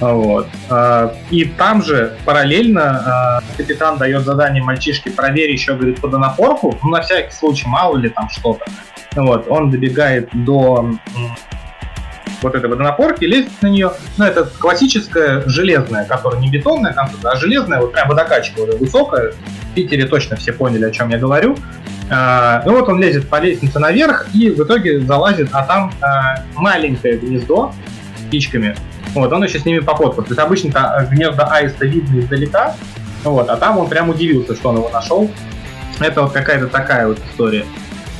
[0.00, 0.48] Вот.
[0.68, 6.90] А, И там же параллельно а, капитан дает задание мальчишке проверить еще, говорит, водонапорку, ну,
[6.90, 8.64] на всякий случай, мало ли там что-то.
[9.14, 9.46] Вот.
[9.48, 10.90] Он добегает до
[12.42, 13.92] вот этой водонапорки, лезет на нее.
[14.16, 19.32] Ну, это классическая железная, которая не бетонная конструкция, а железная, вот прям водокачка высокая.
[19.32, 21.56] В Питере точно все поняли, о чем я говорю.
[22.10, 26.42] А, ну вот он лезет по лестнице наверх и в итоге залазит, а там а,
[26.54, 27.72] маленькое гнездо
[28.18, 28.76] с птичками.
[29.14, 30.22] Вот, он еще с ними походку.
[30.22, 32.74] То есть обычно гнезда аиста видно издалека,
[33.24, 35.30] вот, а там он прям удивился, что он его нашел.
[36.00, 37.64] Это вот какая-то такая вот история.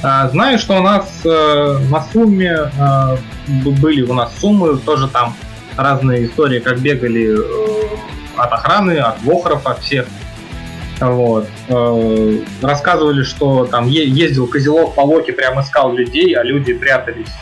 [0.02, 3.16] А, знаю, что у нас э, на сумме э,
[3.80, 5.34] были у нас суммы, тоже там
[5.76, 7.96] разные истории, как бегали э,
[8.36, 10.06] от охраны, от вохров, от всех.
[11.00, 11.48] Вот.
[12.62, 17.32] Рассказывали, что там ездил Козелок по Локе, прям искал людей, а люди прятались,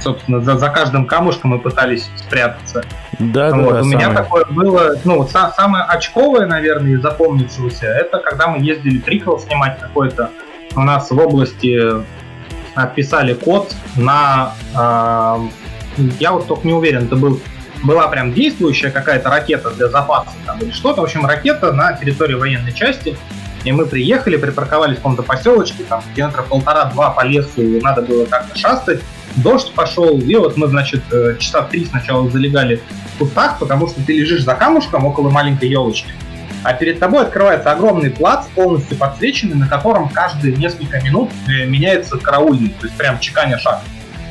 [0.00, 2.82] собственно, за, за каждым камушком и пытались спрятаться.
[3.20, 4.16] Да, Вот, да, у меня самое.
[4.16, 9.38] такое было, ну, вот са- самое очковое, наверное, из запомнившегося, это когда мы ездили приквел
[9.38, 10.30] снимать какой-то.
[10.76, 11.80] У нас в области
[12.74, 14.52] отписали код на...
[14.74, 15.40] а,
[16.20, 17.40] я вот только не уверен, это был
[17.82, 21.00] была прям действующая какая-то ракета для запаса там, или что-то.
[21.02, 23.16] В общем, ракета на территории военной части.
[23.64, 28.24] И мы приехали, припарковались в каком-то поселочке, там километра полтора-два по лесу, и надо было
[28.24, 29.00] как-то шастать.
[29.36, 32.80] Дождь пошел, и вот мы, значит, э, часа три сначала залегали
[33.14, 36.08] в кустах, потому что ты лежишь за камушком около маленькой елочки,
[36.66, 42.18] а перед тобой открывается огромный плац, полностью подсвеченный, на котором каждые несколько минут э, меняется
[42.18, 43.82] караульный, то есть прям чеканя шаг.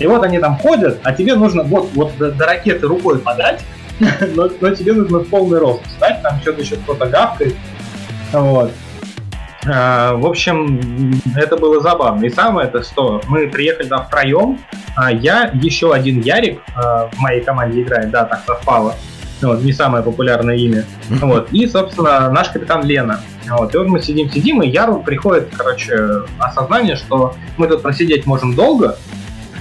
[0.01, 3.61] И вот они там ходят, а тебе нужно вот, вот до, до ракеты рукой подать,
[4.35, 7.55] но, но тебе нужно в полный рост встать, там что-то еще кто-то гавкает.
[8.33, 8.73] Вот.
[9.65, 12.25] А, в общем, это было забавно.
[12.25, 14.59] И самое это что, мы приехали там втроем,
[14.97, 18.93] а я, еще один Ярик а, в моей команде играет, да, так совпало.
[19.41, 20.85] Вот, не самое популярное имя.
[21.09, 21.51] Вот.
[21.51, 23.19] И, собственно, наш капитан Лена.
[23.49, 23.75] Вот.
[23.75, 28.97] И вот мы сидим-сидим, и Яру приходит, короче, осознание, что мы тут просидеть можем долго,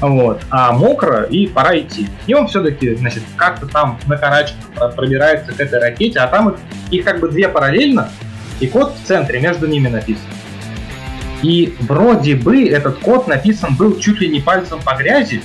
[0.01, 0.43] Вот.
[0.51, 2.09] А мокро, и пора идти.
[2.27, 6.57] И он все-таки, значит, как-то там на карачках пробирается к этой ракете, а там их,
[6.91, 8.11] их как бы две параллельно,
[8.61, 10.25] и код в центре между ними написан.
[11.43, 15.43] И вроде бы этот код написан был чуть ли не пальцем по грязи.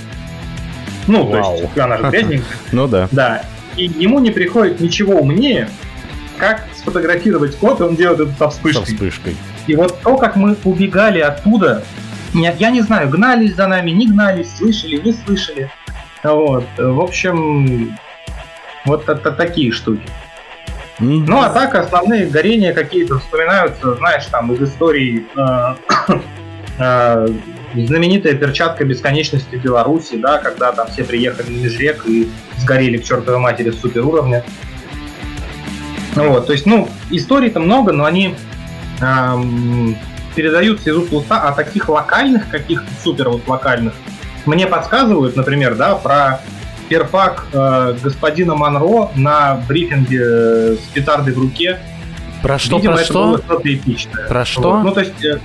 [1.06, 1.56] Ну, Вау.
[1.56, 2.56] то есть она же грязненькая.
[2.72, 3.08] Ну да.
[3.12, 3.42] Да.
[3.76, 5.70] И ему не приходит ничего умнее,
[6.38, 8.86] как сфотографировать код, и он делает это со вспышкой.
[8.86, 9.36] Со вспышкой.
[9.66, 11.84] И вот то, как мы убегали оттуда,
[12.34, 15.70] я, я не знаю, гнались за нами, не гнались, слышали, не слышали.
[16.22, 16.64] Вот.
[16.76, 17.96] В общем,
[18.84, 20.06] вот это такие штуки.
[20.98, 25.74] Ну, а так основные горения какие-то вспоминаются, знаешь, там из истории э,
[26.78, 27.28] э,
[27.74, 32.28] знаменитая перчатка бесконечности Беларуси, да, когда там все приехали на межрек и
[32.58, 34.44] сгорели к чертовой матери с суперуровня.
[36.14, 38.34] Вот, то есть, ну, историй-то много, но они
[39.00, 39.96] эм,
[40.34, 43.94] передаются из уст в уста, а таких локальных, каких-то супер вот локальных,
[44.46, 46.40] мне подсказывают, например, да, про
[46.88, 51.78] перфак э, господина Монро на брифинге э, с петардой в руке.
[52.42, 53.24] Про что, Видимо, про это что?
[53.24, 54.26] было что-то эпичное.
[54.26, 54.62] Про что?
[54.62, 54.82] Вот.
[54.82, 55.38] Ну, то есть, э,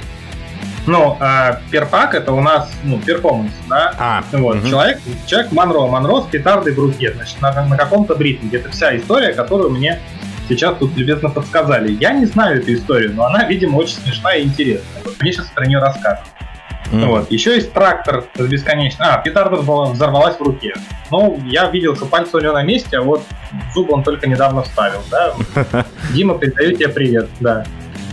[0.87, 3.93] ну, э, перфак это у нас, ну, перформанс, да?
[3.97, 4.67] А, вот, угу.
[4.67, 8.57] человек, человек Монро, Монро с петардой в руке, значит, на, на каком-то брифинге.
[8.57, 9.99] Это вся история, которую мне
[10.47, 11.91] сейчас тут любезно подсказали.
[11.91, 15.03] Я не знаю эту историю, но она, видимо, очень смешная и интересная.
[15.03, 16.25] Вот мне сейчас про нее расскажут.
[16.91, 17.07] Mm.
[17.07, 17.31] Вот.
[17.31, 19.07] Еще есть трактор с бесконечным...
[19.09, 20.75] А, петарда взорвалась в руке.
[21.09, 23.23] Ну, я видел, что пальцы у него на месте, а вот
[23.73, 25.33] зуб он только недавно вставил, да?
[26.13, 27.65] Дима, передаю тебе привет, да.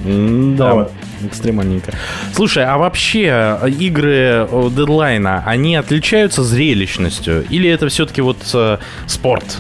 [0.05, 0.93] Да, вот.
[1.27, 1.93] Экстремальненько.
[2.35, 7.45] Слушай, а вообще э, игры э, дедлайна, они отличаются зрелищностью?
[7.49, 9.59] Или это все-таки вот э, спорт?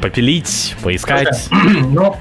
[0.00, 1.48] Попилить, поискать?
[1.80, 2.16] Ну,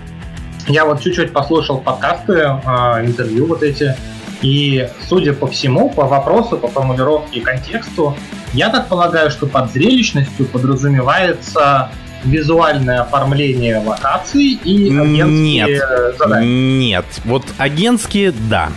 [0.67, 3.95] я вот чуть-чуть послушал подкасты, э, интервью вот эти,
[4.41, 8.15] и, судя по всему, по вопросу, по формулировке и контексту,
[8.53, 11.89] я так полагаю, что под зрелищностью подразумевается
[12.27, 16.47] визуальное оформление локаций и агентские нет, задания.
[16.47, 18.69] Нет, вот агентские, да.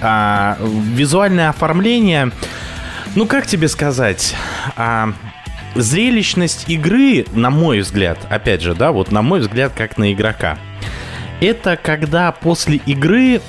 [0.00, 2.30] А, визуальное оформление,
[3.14, 4.34] ну как тебе сказать,
[4.76, 5.12] а,
[5.74, 10.58] зрелищность игры, на мой взгляд, опять же, да, вот на мой взгляд, как на игрока,
[11.40, 13.40] это когда после игры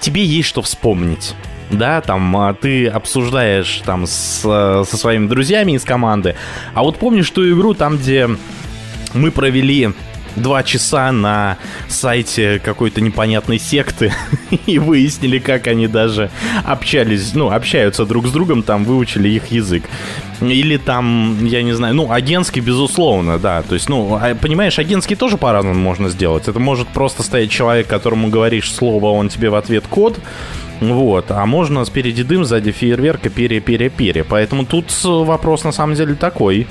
[0.00, 1.34] тебе есть что вспомнить
[1.70, 6.36] да, там а, ты обсуждаешь там с, со своими друзьями из команды,
[6.74, 8.28] а вот помнишь ту игру там, где
[9.14, 9.90] мы провели
[10.36, 11.58] два часа на
[11.88, 14.12] сайте какой-то непонятной секты
[14.66, 16.30] и выяснили, как они даже
[16.64, 19.84] общались, ну, общаются друг с другом, там выучили их язык.
[20.40, 23.62] Или там, я не знаю, ну, агентский, безусловно, да.
[23.62, 26.48] То есть, ну, а, понимаешь, агентский тоже по-разному можно сделать.
[26.48, 30.18] Это может просто стоять человек, которому говоришь слово, он тебе в ответ код,
[30.80, 34.24] вот, а можно спереди дым, сзади фейерверка, пере-пере-пере.
[34.24, 36.66] Поэтому тут вопрос на самом деле такой.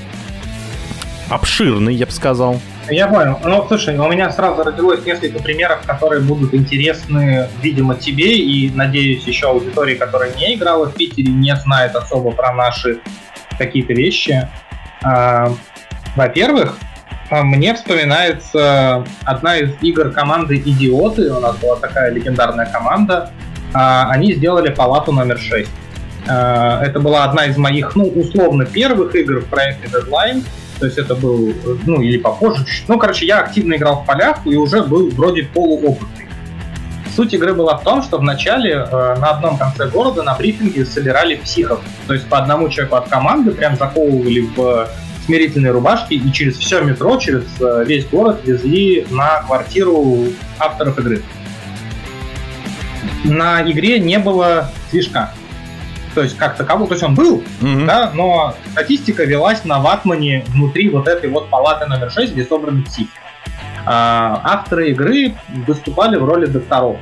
[1.34, 2.60] Обширный, я бы сказал.
[2.92, 3.40] Я понял.
[3.44, 9.24] Ну, слушай, у меня сразу родилось несколько примеров, которые будут интересны, видимо, тебе и, надеюсь,
[9.24, 13.00] еще аудитории, которая не играла в Питере, не знает особо про наши
[13.58, 14.48] какие-то вещи.
[15.02, 15.52] А,
[16.16, 16.78] во-первых,
[17.32, 21.34] а, мне вспоминается одна из игр команды «Идиоты».
[21.34, 23.32] У нас была такая легендарная команда.
[23.74, 25.68] А, они сделали палату номер 6.
[26.26, 30.44] Это была одна из моих, ну, условно, первых игр в проекте Deadline
[30.84, 31.54] то есть это был,
[31.86, 32.66] ну, или попозже.
[32.90, 36.28] Ну, короче, я активно играл в полях и уже был вроде полуопытный.
[37.16, 41.36] Суть игры была в том, что вначале э, на одном конце города на брифинге собирали
[41.36, 41.80] психов.
[42.06, 44.90] То есть по одному человеку от команды прям заковывали в
[45.26, 50.26] смирительные рубашки и через все метро, через э, весь город везли на квартиру
[50.60, 51.22] авторов игры.
[53.24, 55.32] На игре не было движка
[56.14, 57.86] то есть как таковой, то есть он был, mm-hmm.
[57.86, 62.84] да, но статистика велась на ватмане внутри вот этой вот палаты номер 6, где собраны
[62.84, 63.10] психи.
[63.86, 65.36] А, авторы игры
[65.68, 66.98] выступали в роли докторов.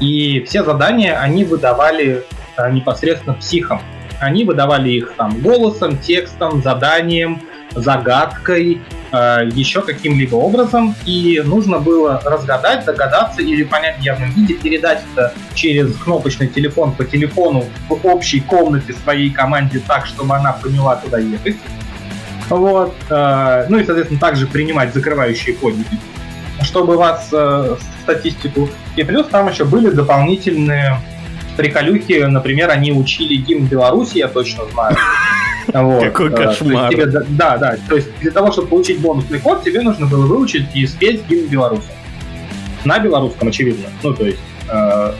[0.00, 2.24] И все задания они выдавали
[2.56, 3.82] а, непосредственно психам.
[4.20, 7.42] Они выдавали их там голосом, текстом, заданием,
[7.74, 8.80] загадкой,
[9.12, 15.02] э, еще каким-либо образом, и нужно было разгадать, догадаться или понять в явном виде, передать
[15.12, 20.96] это через кнопочный телефон по телефону в общей комнате своей команде так, чтобы она поняла,
[20.96, 21.56] куда ехать.
[22.48, 22.94] Вот.
[23.10, 25.98] Э, ну и, соответственно, также принимать закрывающие кодики,
[26.62, 28.68] чтобы вас э, статистику.
[28.96, 30.98] И плюс там еще были дополнительные
[31.56, 34.96] приколюхи, например, они учили гимн Беларуси, я точно знаю.
[35.72, 36.04] Вот.
[36.04, 36.90] Какой кошмар.
[36.90, 37.76] Тебе, да, да.
[37.88, 41.48] То есть для того, чтобы получить бонусный код, тебе нужно было выучить и спеть гимн
[41.48, 41.88] Беларуси.
[42.84, 43.88] На белорусском, очевидно.
[44.02, 44.38] Ну, то есть...
[44.70, 45.12] Э,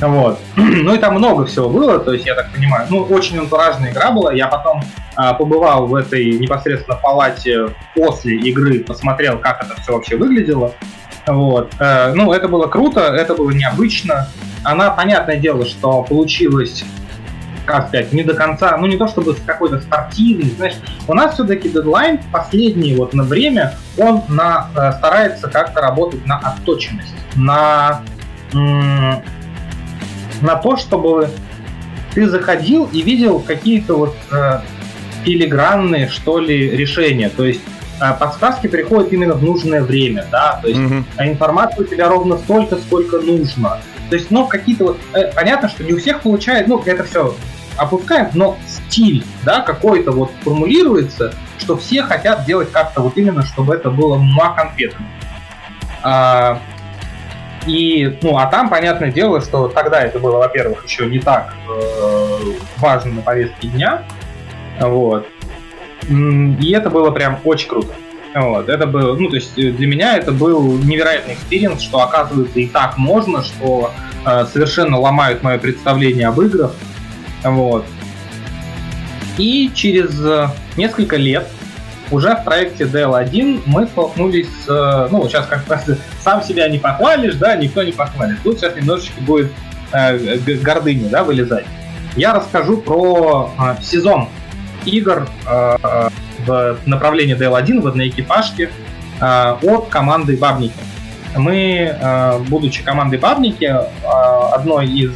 [0.00, 0.38] Вот.
[0.56, 2.86] Ну и там много всего было, то есть я так понимаю.
[2.90, 4.32] Ну, очень антуражная игра была.
[4.32, 4.82] Я потом
[5.14, 10.72] а, побывал в этой непосредственно палате после игры, посмотрел, как это все вообще выглядело.
[11.26, 11.72] Вот.
[11.80, 14.28] Э, ну, это было круто, это было необычно.
[14.64, 16.84] Она, понятное дело, что получилось
[17.66, 20.76] как сказать, не до конца, ну не то чтобы какой-то спортивный, знаешь,
[21.06, 26.38] у нас все-таки дедлайн последний вот на время, он на, э, старается как-то работать на
[26.38, 28.02] отточенность, на,
[28.52, 29.22] на
[30.62, 31.28] то, чтобы
[32.14, 34.60] ты заходил и видел какие-то вот э,
[35.24, 37.60] филигранные, что ли, решения, то есть
[38.00, 41.04] э, подсказки приходят именно в нужное время, да, то есть mm-hmm.
[41.18, 43.80] информация у тебя ровно столько, сколько нужно.
[44.08, 44.98] То есть, ну, какие-то вот...
[45.14, 47.34] Э, понятно, что не у всех получается, ну, это все
[47.76, 53.74] опускаем, но стиль, да, какой-то вот формулируется, что все хотят делать как-то вот именно, чтобы
[53.74, 54.56] это было муа.
[56.02, 56.60] А,
[57.66, 62.38] и, ну, а там, понятное дело, что тогда это было, во-первых, еще не так э,
[62.78, 64.02] важно на повестке дня,
[64.80, 65.26] вот.
[66.08, 67.92] И это было прям очень круто.
[68.34, 72.66] Вот, это было, ну, то есть для меня это был невероятный experience, что оказывается и
[72.66, 73.92] так можно, что
[74.26, 76.72] э, совершенно ломают мое представление об играх,
[77.50, 77.84] вот.
[79.38, 81.46] И через э, несколько лет
[82.10, 84.68] уже в проекте DL1 мы столкнулись с...
[84.68, 85.84] Э, ну, сейчас как раз
[86.20, 88.38] сам себя не похвалишь, да, никто не похвалит.
[88.42, 89.52] Тут сейчас немножечко будет
[89.92, 91.66] э, гордыня, да, вылезать.
[92.16, 94.28] Я расскажу про э, сезон
[94.86, 96.08] игр э,
[96.46, 98.70] в направлении DL1 в одной экипажке
[99.20, 100.74] э, от команды Бабники.
[101.36, 105.12] Мы, э, будучи командой Бабники, э, одной из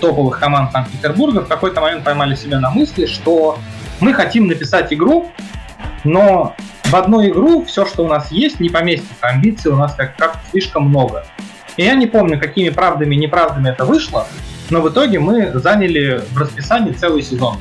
[0.00, 3.58] топовых команд Санкт-Петербурга в какой-то момент поймали себя на мысли, что
[4.00, 5.30] мы хотим написать игру,
[6.04, 6.54] но
[6.84, 9.14] в одну игру все, что у нас есть, не поместится.
[9.20, 11.24] Амбиций у нас как, как слишком много.
[11.76, 14.26] И я не помню, какими правдами и неправдами это вышло,
[14.70, 17.58] но в итоге мы заняли в расписании целый сезон.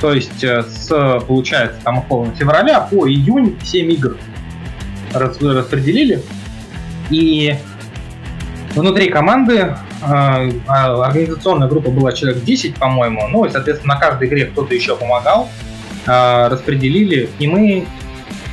[0.00, 0.88] То есть э, с,
[1.26, 4.16] получается, там условно февраля по июнь 7 игр
[5.12, 6.22] распределили.
[7.10, 7.56] И
[8.74, 13.28] внутри команды организационная группа была человек 10, по-моему.
[13.28, 15.48] Ну, и, соответственно, на каждой игре кто-то еще помогал.
[16.06, 17.86] А, распределили, и мы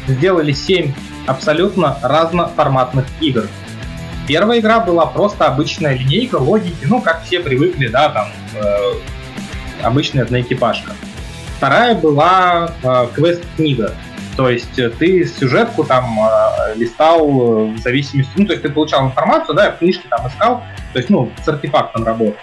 [0.08, 0.94] сделали 7
[1.26, 3.48] абсолютно разноформатных игр.
[4.28, 8.94] Первая игра была просто обычная линейка логики, ну, как все привыкли, да, там, э,
[9.82, 10.92] обычная одноэкипажка.
[11.58, 13.96] Вторая была э, квест-книга.
[14.40, 18.70] То есть э, ты сюжетку там э, листал э, в зависимости, ну, то есть ты
[18.70, 20.64] получал информацию, да, в книжке там искал,
[20.94, 22.38] то есть, ну, с артефактом работал.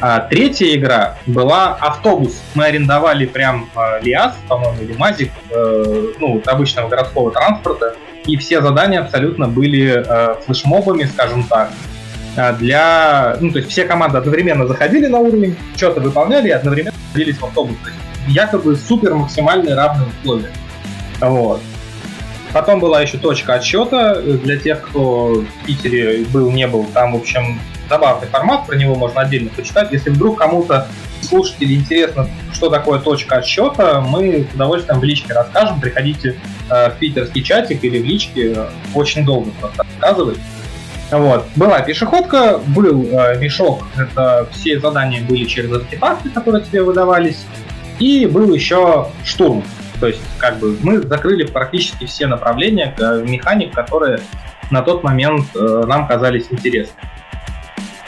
[0.00, 2.42] А третья игра была автобус.
[2.56, 8.60] Мы арендовали прям э, Лиас, по-моему, или Мазик, э, ну, обычного городского транспорта, и все
[8.60, 11.70] задания абсолютно были э, флешмобами, скажем так,
[12.58, 13.36] для...
[13.40, 17.44] Ну, то есть все команды одновременно заходили на уровень, что-то выполняли и одновременно садились в
[17.44, 17.76] автобус.
[17.84, 20.50] То есть якобы супер максимальные равные условия.
[21.20, 21.60] Вот.
[22.52, 26.86] Потом была еще точка отсчета для тех, кто в Питере был, не был.
[26.94, 29.92] Там, в общем, забавный формат, про него можно отдельно почитать.
[29.92, 30.88] Если вдруг кому-то
[31.20, 35.80] слушателей интересно, что такое точка отсчета, мы с удовольствием в личке расскажем.
[35.80, 36.36] Приходите
[36.70, 38.56] э, в питерский чатик или в личке,
[38.94, 40.38] очень долго просто рассказывать.
[41.10, 41.46] Вот.
[41.54, 47.44] Была пешеходка, был э, мешок, это все задания были через артефакты, которые тебе выдавались,
[47.98, 49.62] и был еще штурм.
[50.00, 54.20] То есть, как бы, мы закрыли практически все направления э, механик, которые
[54.70, 56.94] на тот момент э, нам казались интересны.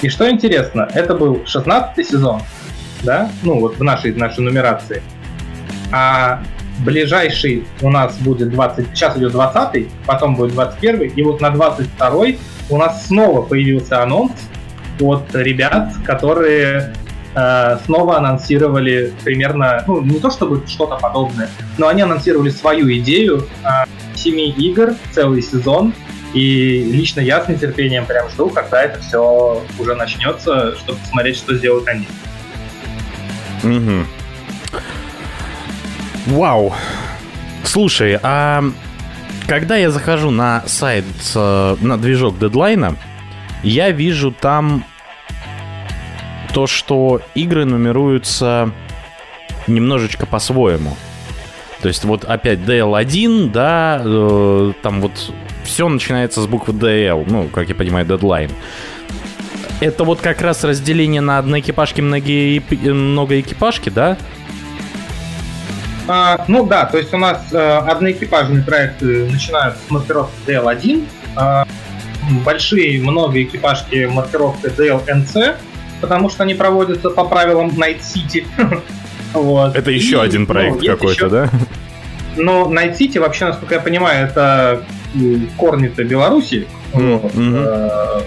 [0.01, 2.43] И что интересно, это был 16 сезон,
[3.03, 5.03] да, ну вот в нашей, нашей нумерации.
[5.91, 6.43] А
[6.81, 12.27] ближайший у нас будет 20, сейчас идет 20, потом будет 21, и вот на 22
[12.71, 14.33] у нас снова появился анонс
[15.01, 16.93] от ребят, которые
[17.85, 23.69] снова анонсировали примерно, ну, не то чтобы что-то подобное, но они анонсировали свою идею э,
[24.17, 25.93] семи игр, целый сезон,
[26.35, 31.55] и лично я с нетерпением прям жду, когда это все уже начнется, чтобы посмотреть, что
[31.55, 32.07] сделают они.
[33.63, 34.05] Угу.
[36.37, 36.75] Вау.
[37.65, 38.63] Слушай, а
[39.47, 42.97] когда я захожу на сайт, на движок дедлайна,
[43.63, 44.85] я вижу там
[46.59, 48.73] то, что игры нумеруются
[49.69, 50.97] немножечко по-своему.
[51.83, 55.13] То есть вот опять DL1, да, э, там вот
[55.63, 58.51] все начинается с буквы DL, ну, как я понимаю, deadline.
[59.81, 62.61] Это вот как раз разделение на одноэкипажки, многие,
[62.93, 64.19] многоэкипажки, да?
[66.09, 71.07] А, ну да, то есть у нас э, одноэкипажные проекты начинают с маркировки DL1,
[71.37, 71.65] э,
[72.45, 75.55] большие многоэкипажки маркировкой DLNC,
[76.01, 78.47] потому что они проводятся по правилам Night City.
[79.33, 79.77] вот.
[79.77, 81.29] Это еще И, один проект ну, какой-то, еще...
[81.29, 81.51] да?
[82.37, 84.85] Но Night City, вообще, насколько я понимаю, это
[85.57, 86.67] корни-то Беларуси.
[86.93, 88.23] Mm-hmm.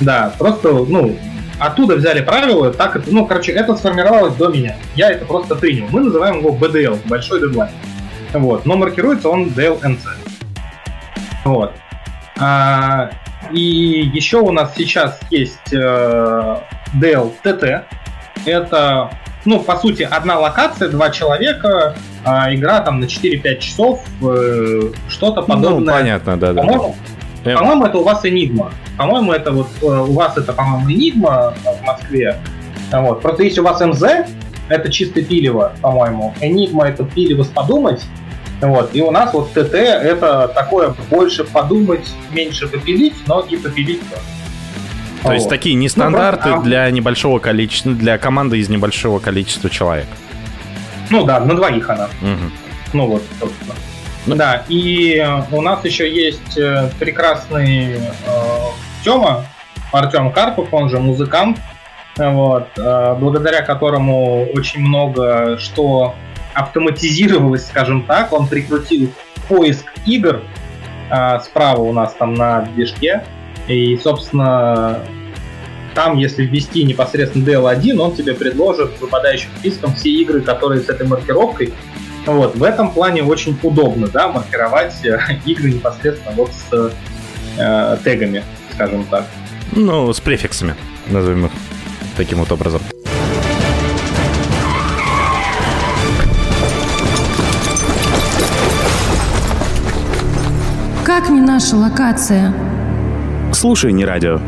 [0.00, 1.16] Да, просто, ну,
[1.58, 4.76] оттуда взяли правила, так это, ну, короче, это сформировалось до меня.
[4.96, 5.86] Я это просто принял.
[5.90, 7.72] Мы называем его BDL, большой дедлайн.
[8.32, 9.98] Вот, но маркируется он DLNC.
[11.44, 11.72] Вот.
[12.38, 13.10] А,
[13.52, 16.56] и еще у нас сейчас есть э,
[17.00, 17.82] DLTT.
[18.44, 19.10] Это,
[19.44, 21.94] ну, по сути, одна локация, два человека,
[22.24, 25.94] а игра там на 4-5 часов, э, что-то ну, подобное.
[25.94, 26.62] Ну, понятно, да, да.
[26.62, 26.96] По-моему,
[27.44, 27.56] да.
[27.56, 28.72] по-моему, это у вас Enigma.
[28.96, 32.38] По-моему, это вот э, у вас это, по-моему, Enigma в Москве.
[32.92, 33.22] Вот.
[33.22, 34.02] Просто если у вас МЗ,
[34.68, 36.34] это чисто пилево, по-моему.
[36.40, 38.02] Enigma это пилево с подумать.
[38.60, 38.94] Вот.
[38.94, 44.22] И у нас вот ТТ это такое больше подумать, меньше попилить, но и попилить тоже.
[45.22, 45.34] То вот.
[45.34, 50.06] есть такие нестандарты ну, просто, для небольшого количества, для команды из небольшого количества человек.
[51.10, 52.06] Ну да, на двоих она.
[52.20, 52.50] Угу.
[52.94, 53.74] Ну вот, собственно.
[54.26, 54.36] Ну.
[54.36, 58.00] Да, и у нас еще есть э, прекрасный э,
[59.04, 59.44] Тёма,
[59.92, 61.58] Артем Карпов, он же музыкант,
[62.16, 66.14] вот, э, благодаря которому очень много что
[66.54, 68.32] автоматизировалось, скажем так.
[68.32, 69.12] Он прикрутил
[69.48, 70.42] поиск игр
[71.10, 73.24] э, справа у нас там на движке.
[73.68, 75.04] И, собственно,
[75.94, 81.06] там, если ввести непосредственно DL1, он тебе предложит выпадающим списком все игры, которые с этой
[81.06, 81.72] маркировкой.
[82.26, 86.92] Вот, в этом плане очень удобно, да, маркировать э, игры непосредственно вот с
[87.58, 88.44] э, тегами,
[88.74, 89.26] скажем так.
[89.72, 90.74] Ну, с префиксами,
[91.08, 91.52] назовем их
[92.16, 92.80] таким вот образом.
[101.04, 102.54] Как не наша локация?
[103.62, 104.40] Слушай, не радио.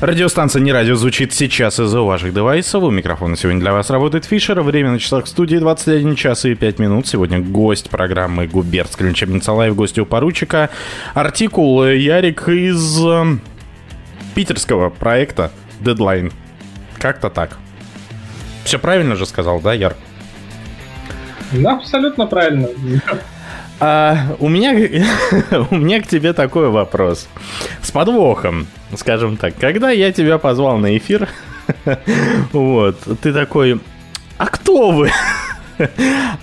[0.00, 2.82] Радиостанция «Не радио» звучит сейчас из ваших девайсов.
[2.82, 4.60] У микрофона сегодня для вас работает Фишер.
[4.62, 7.06] Время на часах студии 21 час и 5 минут.
[7.06, 10.70] Сегодня гость программы «Губернская лечебница live», гости у поручика.
[11.14, 13.38] Артикул Ярик из э,
[14.34, 16.32] питерского проекта Deadline.
[16.98, 17.56] Как-то так.
[18.64, 19.96] Все правильно же сказал, да, Яр?
[21.52, 22.68] Да, абсолютно правильно.
[23.80, 24.72] А, у меня
[25.70, 27.28] у меня к тебе такой вопрос.
[27.80, 28.66] С подвохом,
[28.96, 29.54] скажем так.
[29.56, 31.28] Когда я тебя позвал на эфир,
[32.52, 33.80] вот, ты такой,
[34.36, 35.10] а кто вы?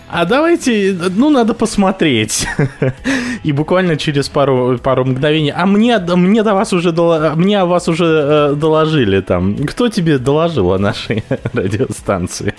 [0.08, 2.48] А давайте, ну, надо посмотреть.
[3.44, 5.54] И буквально через пару, пару мгновений.
[5.56, 6.92] А мне, мне до вас уже
[7.36, 9.58] мне о вас уже э, доложили там.
[9.58, 12.54] Кто тебе доложил о нашей радиостанции?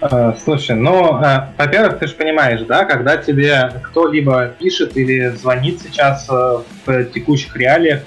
[0.00, 5.80] Э, слушай, ну, э, во-первых, ты же понимаешь, да, когда тебе кто-либо пишет или звонит
[5.82, 8.02] сейчас э, в текущих реалиях,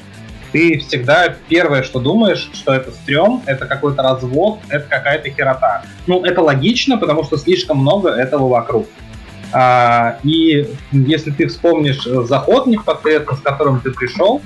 [0.51, 5.83] ты всегда первое, что думаешь, что это стрём, это какой-то развод, это какая-то херота.
[6.07, 8.87] Ну, это логично, потому что слишком много этого вокруг.
[9.53, 14.41] А, и если ты вспомнишь заход непосредственно, с которым ты пришел,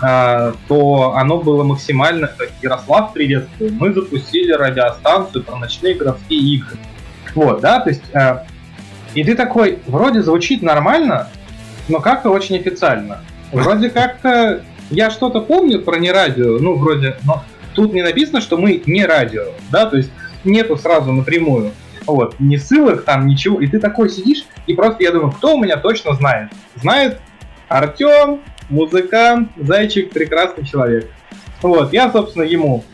[0.00, 2.30] а, то оно было максимально...
[2.62, 3.72] Ярослав, приветствую.
[3.74, 6.76] Мы запустили радиостанцию про ночные городские игры.
[7.34, 8.02] Вот, да, то есть...
[8.14, 8.44] А,
[9.14, 11.28] и ты такой, вроде звучит нормально,
[11.88, 13.20] но как-то очень официально.
[13.50, 17.44] Вроде как-то я что-то помню про не радио, ну, вроде, но
[17.74, 20.10] тут не написано, что мы не радио, да, то есть
[20.44, 21.72] нету сразу напрямую,
[22.06, 25.62] вот, ни ссылок там, ничего, и ты такой сидишь, и просто я думаю, кто у
[25.62, 26.50] меня точно знает?
[26.76, 27.20] Знает
[27.68, 31.10] Артем, музыкант, зайчик, прекрасный человек.
[31.62, 32.84] Вот, я, собственно, ему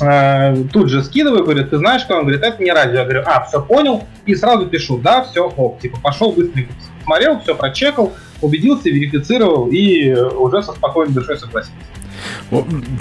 [0.00, 2.98] э, тут же скидываю, говорю, ты знаешь, что он говорит, это не радио.
[2.98, 7.40] Я говорю, а, все понял, и сразу пишу, да, все, ок, типа, пошел быстренько посмотрел,
[7.40, 11.78] все прочекал, убедился, верифицировал и уже со спокойной душой согласился.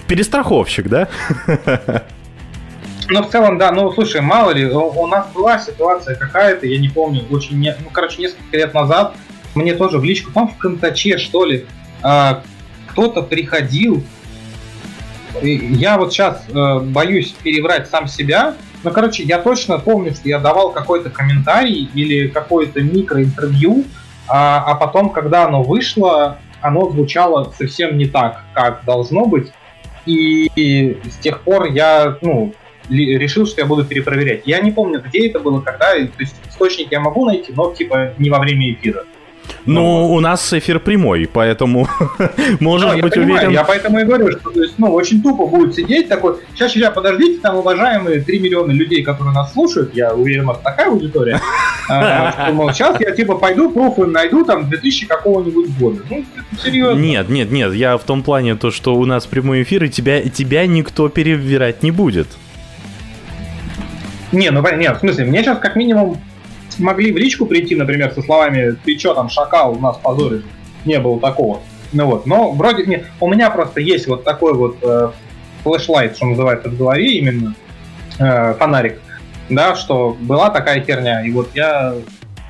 [0.07, 1.07] Перестраховщик, да?
[3.11, 6.90] Ну, в целом, да, ну, слушай, мало ли, у нас была ситуация какая-то, я не
[6.90, 9.16] помню, очень, не, ну, короче, несколько лет назад,
[9.56, 11.66] мне тоже в личку, по в Контаче, что ли,
[12.03, 12.44] а,
[12.86, 14.03] кто-то приходил,
[15.41, 20.40] я вот сейчас э, боюсь переврать сам себя, но, короче, я точно помню, что я
[20.40, 23.86] давал какой-то комментарий или какое-то микроинтервью,
[24.30, 29.51] а, а потом, когда оно вышло, оно звучало совсем не так, как должно быть.
[30.06, 32.53] И, и с тех пор я, ну,
[32.89, 34.43] решил, что я буду перепроверять.
[34.45, 38.14] Я не помню, где это было, когда, то есть источник я могу найти, но типа
[38.18, 39.06] не во время эфира.
[39.65, 41.88] Ну, у нас эфир прямой, поэтому
[42.59, 43.51] можешь Ну, быть я понимаю, уверен.
[43.51, 46.38] Я поэтому и говорю, что то есть, ну, очень тупо будет сидеть такой.
[46.53, 50.59] Сейчас, сейчас, подождите, там уважаемые 3 миллиона людей, которые нас слушают, я уверен, у нас
[50.63, 51.39] такая аудитория.
[51.89, 56.01] а, что, мол, сейчас я типа пойду пруфы найду там 2000 какого-нибудь года.
[56.09, 56.26] Ну,
[56.61, 56.99] серьезно.
[56.99, 60.21] Нет, нет, нет, я в том плане, то, что у нас прямой эфир, и тебя,
[60.23, 62.27] тебя никто перевирать не будет.
[64.31, 66.17] Не, ну нет, в смысле, мне сейчас как минимум
[66.80, 70.43] могли в личку прийти, например, со словами «Ты чё там, шакал, у нас позоришь?»
[70.85, 71.61] Не было такого.
[71.91, 75.10] Ну вот, но вроде не, у меня просто есть вот такой вот э,
[75.64, 77.56] флешлайт, что называется, в голове именно,
[78.19, 78.99] э, фонарик,
[79.49, 81.95] да, что была такая херня, и вот я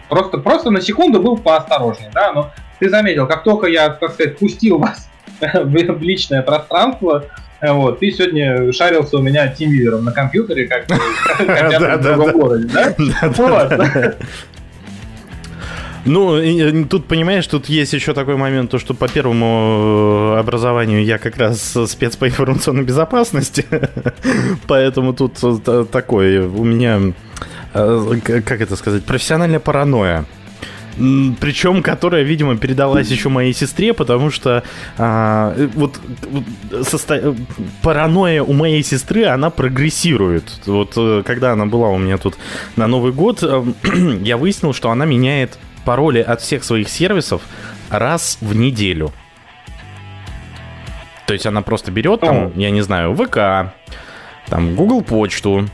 [0.10, 4.38] просто, просто на секунду был поосторожнее, да, но ты заметил, как только я, так сказать,
[4.38, 7.26] пустил вас в личное пространство,
[7.62, 10.86] вот, ты сегодня шарился у меня тимвидером на компьютере, как
[11.38, 12.94] хотя бы в другом городе, да?
[16.06, 21.04] Ну, э, тут, понимаешь, тут есть еще такой момент, то, что по первому э, образованию
[21.04, 23.66] я как раз спец по информационной безопасности,
[24.68, 27.14] поэтому тут э, та- такой у меня,
[27.74, 30.26] как это сказать, профессиональная паранойя.
[31.40, 34.64] Причем, которая, видимо, передалась еще моей сестре, потому что
[34.98, 36.00] а, э, вот,
[36.72, 37.36] состо- э,
[37.82, 40.60] паранойя у моей сестры, она прогрессирует.
[40.66, 42.38] Вот э, когда она была у меня тут
[42.76, 43.42] на Новый год,
[44.22, 47.44] я выяснил, что она меняет пароли от всех своих сервисов
[47.90, 49.14] раз в неделю.
[51.28, 53.74] То есть она просто берет там, я не знаю, ВК,
[54.48, 55.66] там Google почту,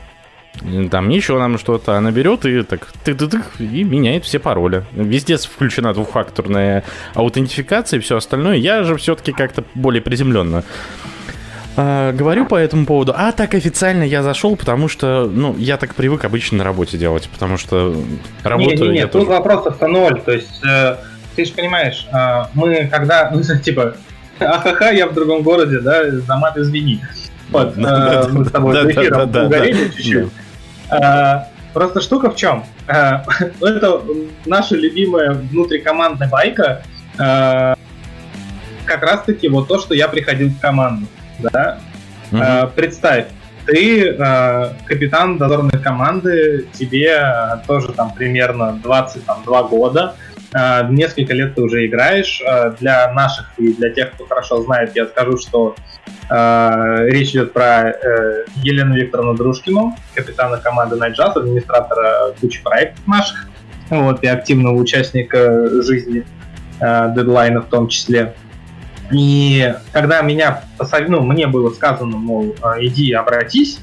[0.90, 4.84] там еще нам что-то, она берет и так ты ты ты и меняет все пароли.
[4.92, 6.84] Везде включена двухфакторная
[7.14, 8.56] аутентификация и все остальное.
[8.56, 10.64] Я же все-таки как-то более приземленно
[11.76, 13.12] а, говорю по этому поводу.
[13.14, 17.28] А так официально я зашел, потому что, ну, я так привык обычно на работе делать,
[17.32, 17.94] потому что
[18.42, 19.26] работаю Не, не, я не, тут тоже.
[19.26, 20.20] вопросов-то ноль.
[20.22, 20.96] То есть, э,
[21.36, 23.94] ты же понимаешь, э, мы когда, ну, типа,
[24.40, 27.02] ахаха, я в другом городе, да, за мат извини.
[27.50, 29.96] Вот, э, Да, мы с тобой да, эфиром да, да, угорели да.
[29.96, 30.28] чуть-чуть.
[31.76, 32.64] Просто штука в чем?
[32.88, 33.18] Э,
[33.60, 34.00] Это
[34.46, 36.82] наша любимая внутрикомандная байка,
[37.18, 37.74] э,
[38.86, 41.06] как раз-таки вот то, что я приходил в команду,
[41.38, 41.78] да.
[42.32, 43.26] Э, Представь,
[43.66, 50.35] ты э, капитан дозорной команды, тебе э, тоже там примерно 22 года, э,
[50.88, 52.42] несколько лет ты уже играешь.
[52.46, 55.74] Э, Для наших и для тех, кто хорошо знает, я скажу, что
[56.30, 63.48] э, речь идет про э, Елену Викторовну Дружкину, капитана команды Night администратора кучи проектов наших,
[63.90, 66.24] вот, и активного участника жизни
[66.80, 68.34] дедлайна в том числе.
[69.10, 73.78] И когда меня посов- ну, мне было сказано, мол, иди обратись,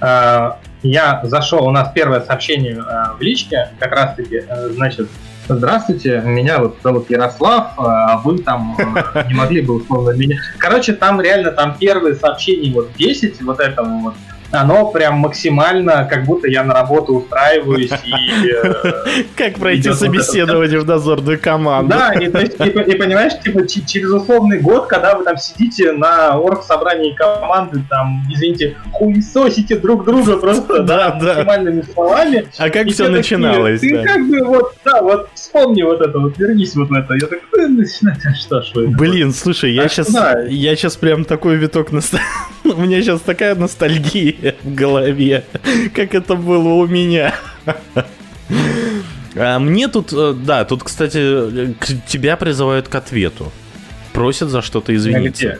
[0.00, 2.82] я зашел, у нас первое сообщение
[3.18, 5.08] в личке, как раз таки, э, значит,
[5.48, 10.36] здравствуйте, меня вот зовут Ярослав, а вы там э, не могли бы условно меня...
[10.58, 14.14] Короче, там реально, там первые сообщения, вот 10, вот этого вот,
[14.54, 18.48] оно прям максимально, как будто я на работу устраиваюсь и...
[18.48, 21.90] э, Как пройти собеседование в дозорную команду?
[21.90, 27.82] да, и, и понимаешь, типа, через условный год, когда вы там сидите на орг-собрании команды,
[27.88, 30.82] там, извините, хуесосите друг друга просто,
[31.24, 32.48] максимальными словами.
[32.58, 33.80] А как все начиналось?
[33.80, 37.14] Ты как бы вот, да, вот вспомни вот это, вот вернись вот в это.
[37.14, 37.84] Я такой, «Ну,
[38.34, 38.88] что ж вы.
[38.88, 40.08] Блин, слушай, я Так сейчас,
[40.48, 41.88] я сейчас прям такой виток.
[42.64, 45.44] У меня сейчас такая ностальгия в голове,
[45.94, 47.34] как это было у меня.
[49.36, 51.74] А мне тут, э, да, тут, кстати,
[52.06, 53.50] тебя призывают к ответу.
[54.12, 55.58] Просят за что-то извиниться.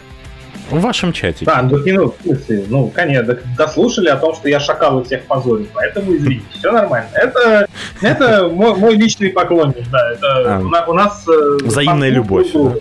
[0.71, 1.45] В вашем чате.
[1.45, 5.25] Да, ну, ну, в смысле, ну, конечно, дослушали о том, что я шакал и всех
[5.25, 7.09] позорил, поэтому извините, все нормально.
[7.13, 7.67] Это,
[8.01, 10.61] это мой, мой личный поклонник, да, это А.
[10.61, 11.25] у, на- у нас...
[11.29, 12.79] э, Взаимная любовь, друга.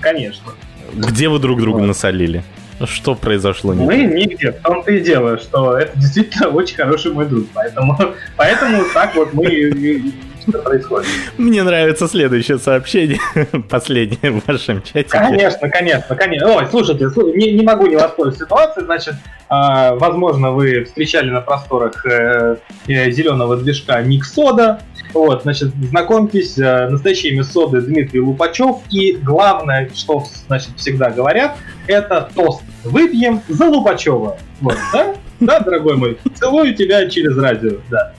[0.00, 0.52] Конечно.
[0.94, 2.42] Где вы друг друга насолили?
[2.84, 3.72] Что произошло?
[3.72, 4.14] Мы так?
[4.14, 7.96] нигде, в том-то и дело, что это действительно очень хороший мой друг, поэтому,
[8.36, 10.12] поэтому так вот мы
[10.48, 11.06] что происходит.
[11.38, 13.18] Мне нравится следующее сообщение,
[13.68, 15.08] последнее в вашем чате.
[15.08, 16.56] Конечно, конечно, конечно.
[16.56, 18.84] Ой, слушайте, слу- не, не могу не воспользоваться ситуацией.
[18.84, 19.14] Значит,
[19.48, 22.56] а, возможно, вы встречали на просторах э,
[22.86, 24.80] э, зеленого движка Ник Сода.
[25.12, 28.78] Вот, значит, знакомьтесь, э, настоящее имя Соды Дмитрий Лупачев.
[28.90, 31.56] И главное, что, значит, всегда говорят,
[31.86, 32.62] это тост.
[32.84, 34.38] Выпьем за Лупачева.
[34.60, 35.14] Вот, да?
[35.40, 38.12] Да, дорогой мой, целую тебя через радио, да.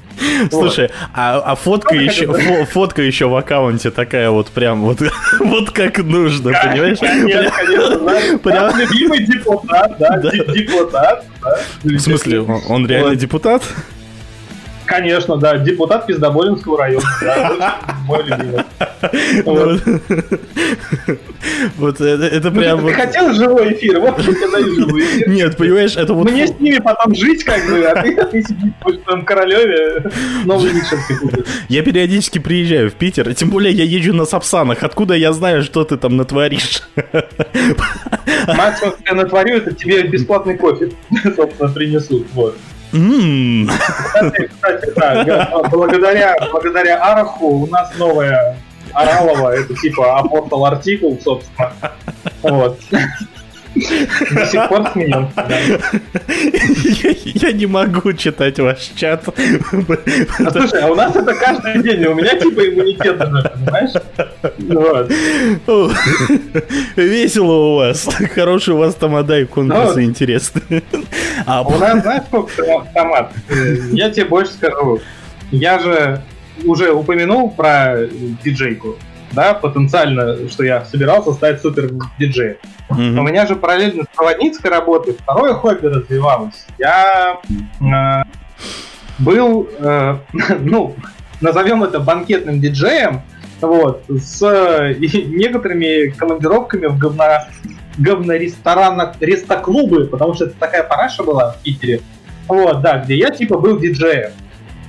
[0.49, 4.98] Слушай, а, а фотка Ну, еще, фо- фотка еще в аккаунте такая вот прям вот,
[5.39, 6.98] вот как нужно, понимаешь?
[6.98, 10.31] Конечно, конечно, наш- Прям- любимый депутат, да, Да.
[10.31, 11.23] де- депутат.
[11.44, 11.57] да.
[11.84, 13.18] В смысле, он он реально Вот.
[13.19, 13.64] депутат?
[14.88, 18.64] Конечно, да, депутат Пиздоболинского района, да, мой любимый.
[19.45, 19.81] Вот.
[21.77, 22.93] Вот это, это Ну, прям ты вот...
[22.93, 25.30] хотел живой эфир, вот я даю живой эфир.
[25.30, 26.30] Нет, понимаешь, это вот...
[26.31, 30.09] Мне с ними потом жить, как бы, а ты, ты сидишь в своем королеве,
[30.45, 31.45] новый ты купишь.
[31.69, 34.84] Я периодически приезжаю в Питер, тем более я езжу на Сапсанах.
[34.84, 36.81] Откуда я знаю, что ты там натворишь?
[38.47, 40.91] Максимум, что я натворю, это тебе бесплатный кофе,
[41.35, 42.26] собственно, принесут.
[42.34, 42.57] Вот.
[44.81, 48.57] Кстати, благодаря, благодаря Араху у нас новая
[48.93, 51.72] Аралова, это типа апостол артикул, собственно.
[52.41, 52.80] Вот.
[54.32, 55.30] До сих пор да.
[57.04, 57.16] Я,
[57.49, 59.24] я не могу читать ваш чат.
[59.28, 63.91] А слушай, а у нас это каждый день, у меня типа иммунитет уже, понимаешь?
[64.58, 65.12] Вот.
[65.68, 65.90] О,
[66.95, 68.08] Весело у вас.
[68.34, 70.84] Хороший у вас тамада и конкурсы Ну, интересные.
[71.45, 73.32] А У нас, знаешь, сколько тома- томат?
[73.91, 74.99] Я тебе больше скажу.
[75.52, 76.22] Я же
[76.66, 77.98] уже упомянул про
[78.44, 78.98] диджейку,
[79.32, 81.90] да, потенциально, что я собирался стать супер
[82.20, 82.58] диджеем.
[82.90, 83.26] У Мгм.
[83.26, 86.66] меня же параллельно с проводницкой работой второе хобби развивалось.
[86.78, 87.40] Я
[87.82, 88.24] э,
[89.20, 90.18] был, э,
[90.60, 90.95] ну,
[91.41, 93.22] назовем это банкетным диджеем,
[93.62, 97.48] вот, с э, некоторыми командировками в говно,
[97.98, 102.02] говно-ресторанах, рестоклубы, потому что это такая параша была в Питере,
[102.48, 104.32] вот, да, где я типа был диджеем.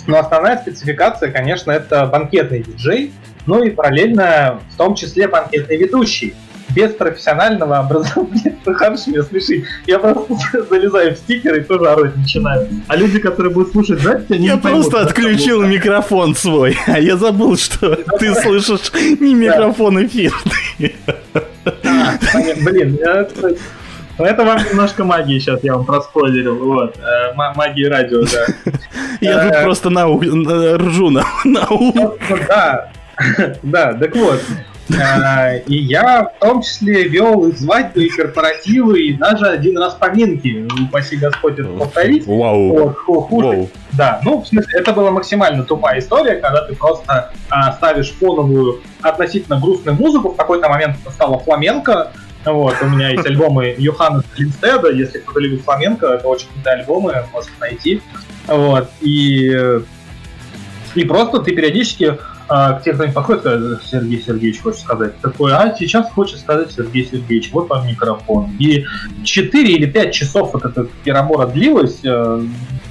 [0.07, 3.13] Но основная спецификация, конечно, это банкетный диджей,
[3.49, 6.35] ну и параллельно в том числе банкетный ведущий
[6.77, 8.57] без профессионального образования.
[8.63, 9.65] Это хорошо меня смешит.
[9.87, 12.69] Я просто залезаю в стикер и тоже орать начинаю.
[12.87, 17.01] А люди, которые будут слушать запись, они Я не поймут, просто отключил микрофон свой, а
[17.01, 20.95] я забыл, что ты слышишь не микрофон эфирный.
[21.65, 22.13] А.
[22.65, 22.99] Блин,
[24.19, 26.57] ну, это вам немножко магии сейчас я вам проспойлерил.
[26.57, 26.97] Вот.
[26.99, 28.73] э, ма- Магии радио, да.
[29.21, 29.91] Я тут Э, просто
[30.77, 31.23] ржу на.
[31.23, 32.91] Собственно, Да,
[33.63, 34.41] да, так вот.
[34.97, 39.95] А, И я в том числе вел и свадьбы, и корпоративы, и даже один раз
[39.95, 40.67] поминки.
[40.83, 42.27] Упаси Господь это повторить.
[42.27, 42.95] Вау.
[43.07, 43.71] Вау.
[43.93, 48.81] Да, ну, в смысле, это была максимально тупая история, когда ты просто а, ставишь фоновую
[49.03, 52.13] относительно грустную музыку, в какой-то момент это стало фламенко,
[52.45, 57.25] вот, у меня есть альбомы Йоханна Линстеда, если кто-то любит фламенко, это очень крутые альбомы,
[57.33, 58.03] можете найти,
[58.47, 59.81] вот, и,
[60.95, 62.19] и просто ты периодически
[62.49, 66.73] а, к тебе кто-нибудь подходит, сказать, Сергей Сергеевич хочет сказать, такой, а сейчас хочет сказать
[66.73, 68.51] Сергей Сергеевич, вот вам микрофон.
[68.59, 68.87] И
[69.25, 72.43] 4 или 5 часов вот эта перебора длилась, э,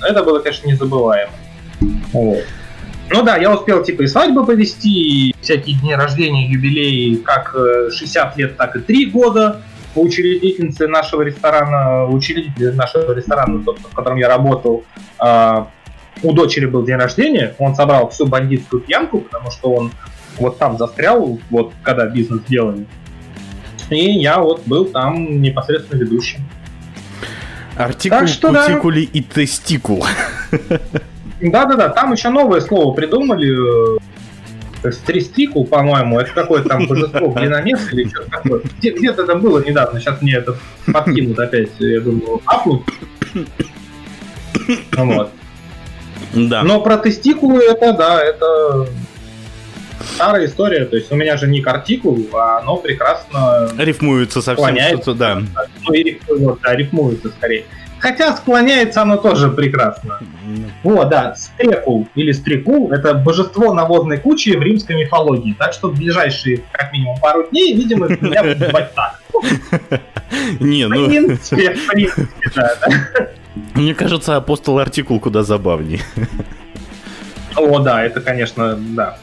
[0.02, 1.32] это было, конечно, незабываемо.
[2.14, 2.44] Вот.
[3.10, 7.90] Ну да, я успел типа и свадьбы повести, и всякие дни рождения, юбилеи, как э,
[7.92, 9.62] 60 лет, так и 3 года
[9.96, 14.84] учредительницы нашего ресторана, учредителя нашего ресторана, в котором я работал,
[15.18, 15.70] а,
[16.24, 19.92] у дочери был день рождения, он собрал всю бандитскую пьянку, потому что он
[20.38, 22.86] вот там застрял, вот когда бизнес делали.
[23.90, 26.40] И я вот был там непосредственно ведущим.
[27.76, 28.66] Артикул, Так что да.
[28.68, 30.04] кутикули и тестикул.
[31.42, 33.96] Да-да-да, там еще новое слово придумали.
[33.96, 38.62] э, Стристикул, по-моему, это какое-то там божество глиномес или что-то такое.
[38.80, 40.56] Где- Где-то это было недавно, сейчас мне это
[40.92, 42.84] подкинут опять, я думаю, апнут.
[43.36, 43.46] Ну
[45.14, 45.32] Вот.
[46.34, 46.64] Да.
[46.64, 48.88] Но про тестикулы это, да, это
[50.16, 50.86] старая история.
[50.86, 55.14] То есть у меня же не артикул, а оно прекрасно Рифмуется совсем Склоняется.
[55.14, 55.42] да.
[55.86, 57.66] ну, и рифмуется, да, рифмуется скорее.
[58.00, 60.20] Хотя склоняется оно тоже прекрасно.
[60.84, 65.56] Вот, да, стрекул или стрекул– это божество навозной кучи в римской мифологии.
[65.58, 69.20] Так что в ближайшие, как минимум, пару дней, видимо, меня будут звать так.
[70.60, 72.78] Не, В ну, принципе, в принципе, да.
[73.76, 76.02] Мне кажется, апостол артикул куда забавнее.
[77.56, 79.18] О, да, это, конечно, да.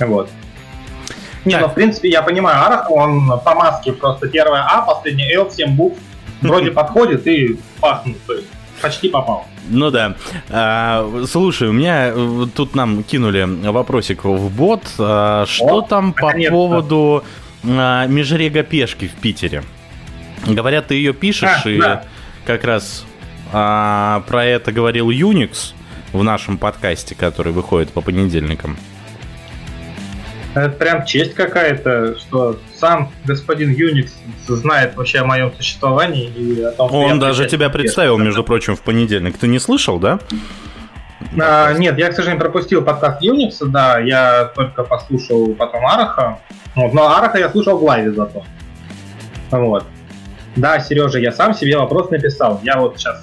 [0.00, 0.30] Вот.
[1.44, 1.62] Не, Так.
[1.62, 5.70] ну, в принципе, я понимаю, Арах, он по маске просто первое А, последнее Л, 7
[5.76, 5.98] букв,
[6.42, 8.48] вроде подходит и пахнет, то есть
[8.82, 9.46] почти попал.
[9.70, 10.14] Ну да.
[10.50, 14.82] А, слушай, у меня э, тут нам кинули вопросик в бот.
[14.98, 17.24] А, что О, там по поводу
[17.64, 19.62] а, межрега пешки в Питере?
[20.46, 22.04] Говорят, ты ее пишешь, А, и да.
[22.46, 23.04] как раз
[23.52, 25.72] а, про это говорил Unix
[26.12, 28.76] в нашем подкасте, который выходит по понедельникам.
[30.54, 34.14] Это прям честь какая-то, что сам господин Юникс
[34.46, 38.74] знает вообще о моем существовании и о том, что Он даже тебя представил, между прочим,
[38.74, 39.36] в понедельник.
[39.38, 40.18] Ты не слышал, да?
[41.40, 46.40] А, нет, я, к сожалению, пропустил подкаст Юникса, да, я только послушал потом Араха.
[46.74, 48.44] Вот, но Араха я слушал в лайве зато.
[49.50, 49.84] Вот.
[50.56, 52.60] Да, Сережа, я сам себе вопрос написал.
[52.64, 53.22] Я вот сейчас,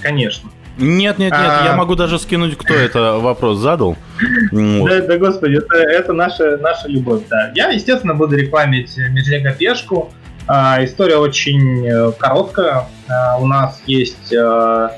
[0.00, 0.50] конечно.
[0.78, 1.64] Нет, нет, нет, а...
[1.64, 3.96] я могу даже скинуть, кто это вопрос задал.
[4.52, 7.50] Да, да, господи, это, это наша, наша любовь, да.
[7.54, 10.12] Я, естественно, буду рекламить Меджлега Пешку.
[10.46, 12.86] А, история очень э, короткая.
[13.08, 14.92] А, у нас есть а,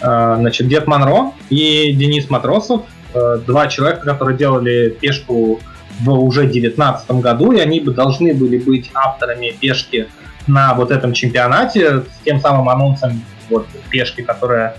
[0.00, 2.82] а, значит, Дед Монро и Денис Матросов,
[3.14, 5.60] а, два человека, которые делали пешку
[6.00, 10.08] в уже 2019 году, и они бы должны были быть авторами пешки
[10.46, 14.76] на вот этом чемпионате с тем самым анонсом вот пешки, которая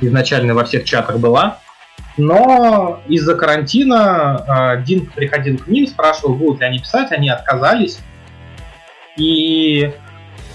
[0.00, 1.58] изначально во всех чатах была.
[2.16, 7.98] Но из-за карантина э, Динк приходил к ним, спрашивал, будут ли они писать, они отказались.
[9.16, 9.92] И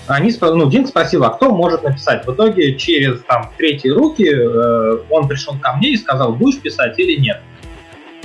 [0.08, 2.26] они, ну, Динк спросил, а кто может написать?
[2.26, 6.98] В итоге через там третьи руки э, он пришел ко мне и сказал, будешь писать
[6.98, 7.42] или нет.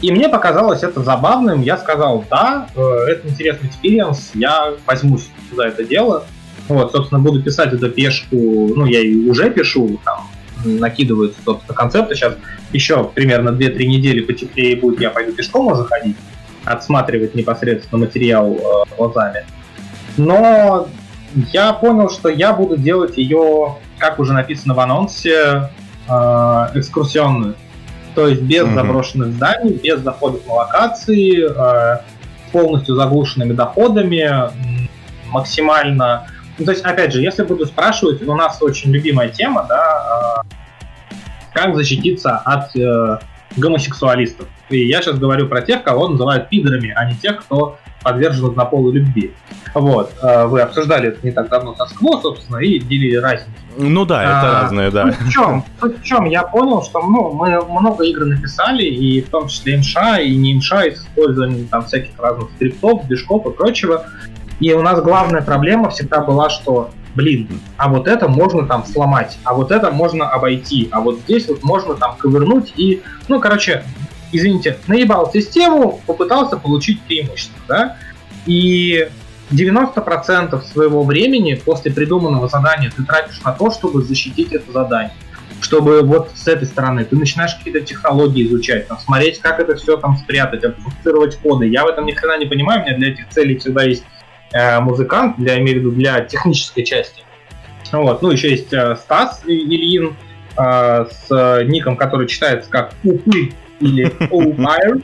[0.01, 1.63] И мне показалось это забавным.
[1.63, 6.25] Я сказал, да, э, это интересный experience, я возьмусь за это дело.
[6.69, 10.29] Вот, собственно, буду писать эту пешку, ну, я и уже пишу, там,
[10.65, 12.15] накидывают, собственно, концепты.
[12.15, 12.35] Сейчас
[12.73, 16.17] еще примерно 2-3 недели потеплее будет, я пойду пешком уже ходить,
[16.65, 19.45] отсматривать непосредственно материал э, глазами.
[20.17, 20.89] Но
[21.53, 25.71] я понял, что я буду делать ее, как уже написано в анонсе,
[26.09, 26.13] э,
[26.75, 27.55] экскурсионную.
[28.15, 28.75] То есть без mm-hmm.
[28.75, 32.01] заброшенных зданий, без заходов на локации, э,
[32.51, 34.51] полностью заглушенными доходами,
[35.31, 36.27] максимально
[36.59, 41.15] ну, то есть, опять же, если буду спрашивать, у нас очень любимая тема, да, э,
[41.53, 43.19] как защититься от э,
[43.57, 44.49] гомосексуалистов.
[44.71, 48.93] И я сейчас говорю про тех, кого называют пидорами, а не тех, кто подвержен однополой
[48.93, 49.33] любви.
[49.75, 53.51] Вот, э, вы обсуждали это не так давно со СКВО, собственно, и делили разницу.
[53.77, 55.13] Ну да, это а, разное, да.
[55.13, 55.65] в чем?
[55.81, 56.25] в чем?
[56.25, 60.55] Я понял, что ну, мы много игр написали, и в том числе МША, и не
[60.55, 64.07] МША, и с использованием там всяких разных скриптов, движков и прочего.
[64.61, 69.39] И у нас главная проблема всегда была, что, блин, а вот это можно там сломать,
[69.45, 73.85] а вот это можно обойти, а вот здесь вот можно там ковырнуть и, ну, короче,
[74.33, 77.97] извините, наебал систему, попытался получить преимущество, да?
[78.47, 79.09] И
[79.51, 85.15] 90% своего времени после придуманного задания ты тратишь на то, чтобы защитить это задание.
[85.61, 89.97] Чтобы вот с этой стороны ты начинаешь какие-то технологии изучать, там, смотреть, как это все
[89.97, 91.67] там спрятать, обфусцировать коды.
[91.67, 94.05] Я в этом ни хрена не понимаю, у меня для этих целей всегда есть
[94.81, 97.23] музыкант, для, имею в виду для технической части.
[97.93, 98.23] Вот.
[98.23, 100.17] Ну, еще есть э, Стас Ильин
[100.57, 105.01] э, с ником, который читается как Упы или Оупайр.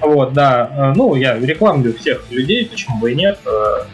[0.00, 0.94] Вот, да.
[0.96, 3.38] Ну, я рекламлю всех людей, почему бы и нет.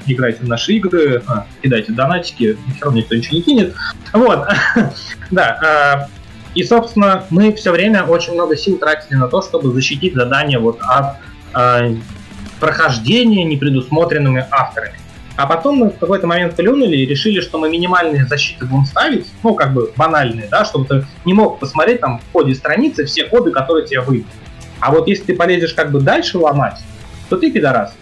[0.07, 1.21] Играйте в наши игры,
[1.63, 3.75] кидайте донатики, все равно никто ничего не кинет.
[4.13, 4.47] Вот,
[5.33, 6.09] да.
[6.55, 10.79] И, собственно, мы все время очень много сил тратили на то, чтобы защитить задание вот
[10.81, 11.17] от
[12.61, 14.97] прохождения, не предусмотренными авторами.
[15.37, 19.27] А потом мы в какой-то момент плюнули и решили, что мы минимальные защиты будем ставить,
[19.43, 23.25] ну, как бы банальные, да, чтобы ты не мог посмотреть там в ходе страницы все
[23.25, 24.31] коды, которые тебе выйдут.
[24.81, 26.81] А вот если ты полезешь как бы дальше ломать,
[27.29, 27.95] то ты пидорас.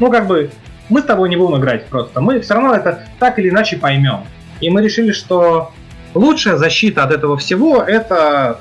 [0.00, 0.50] Ну, как бы,
[0.90, 2.20] мы с тобой не будем играть просто.
[2.20, 4.24] Мы все равно это так или иначе поймем.
[4.60, 5.72] И мы решили, что
[6.14, 8.60] лучшая защита от этого всего это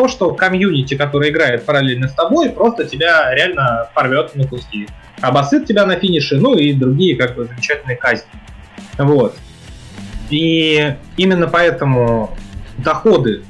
[0.00, 4.88] то, что комьюнити, который играет параллельно с тобой, просто тебя реально порвет на куски.
[5.20, 8.30] Обосыт тебя на финише, ну и другие как бы замечательные казни.
[8.96, 9.36] Вот.
[10.30, 12.34] И именно поэтому
[12.78, 13.42] доходы,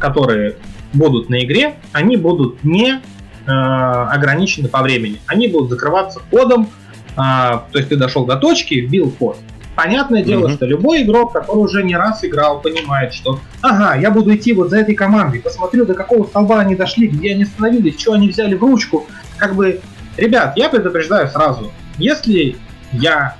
[0.00, 0.56] которые
[0.92, 5.20] будут на игре, они будут не э, ограничены по времени.
[5.28, 6.68] Они будут закрываться кодом,
[7.12, 9.38] э, то есть ты дошел до точки, вбил код,
[9.76, 10.54] Понятное дело, mm-hmm.
[10.54, 14.70] что любой игрок, который уже не раз играл, понимает, что ага, я буду идти вот
[14.70, 18.54] за этой командой, посмотрю, до какого столба они дошли, где они остановились, что они взяли
[18.54, 19.06] в ручку.
[19.36, 19.80] Как бы,
[20.16, 22.56] ребят, я предупреждаю сразу, если
[22.92, 23.36] я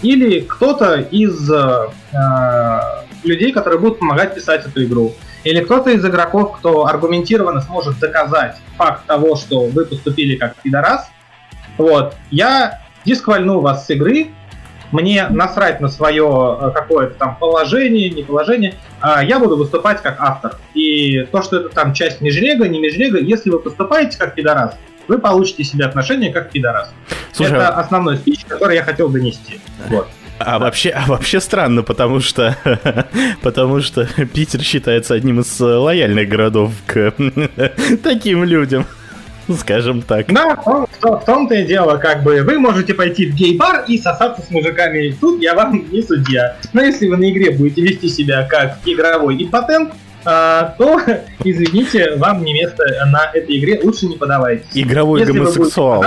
[0.00, 1.88] или кто-то из э,
[3.22, 5.12] людей, которые будут помогать писать эту игру,
[5.44, 11.10] или кто-то из игроков, кто аргументированно сможет доказать факт того, что вы поступили как пидорас,
[11.76, 14.28] вот, я дисквальну вас с игры,
[14.92, 20.16] мне насрать на свое э, какое-то там положение, не положение, а я буду выступать как
[20.18, 20.56] автор.
[20.74, 24.76] И то, что это там часть межрега, не межрега, если вы поступаете как пидорас,
[25.08, 26.92] вы получите себе отношение как пидорас.
[27.32, 29.60] Слушай, это а основной спич, который я хотел донести.
[29.88, 30.08] Вот.
[30.38, 32.56] А вообще, а вообще странно, потому что,
[33.42, 37.14] потому что Питер считается одним из лояльных городов к
[38.02, 38.86] таким людям.
[39.58, 40.32] скажем так.
[40.32, 43.98] Да, в, в, в том-то и дело, как бы вы можете пойти в гей-бар и
[43.98, 45.14] сосаться с мужиками.
[45.20, 46.56] Тут я вам не судья.
[46.72, 49.92] Но если вы на игре будете вести себя как игровой импотент,
[50.24, 51.00] а, то,
[51.44, 54.64] извините, вам не место на этой игре, лучше не подавайте.
[54.74, 56.04] Игровой если гомосексуал.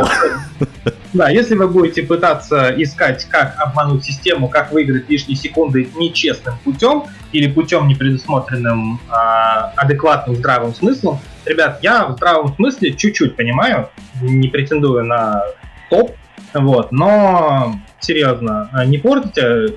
[1.17, 7.05] Да, если вы будете пытаться искать, как обмануть систему, как выиграть лишние секунды нечестным путем
[7.31, 13.89] или путем непредусмотренным а, адекватным здравым смыслом, ребят, я в здравом смысле чуть-чуть понимаю,
[14.21, 15.43] не претендую на
[15.89, 16.15] топ,
[16.53, 19.73] вот, но серьезно, не портите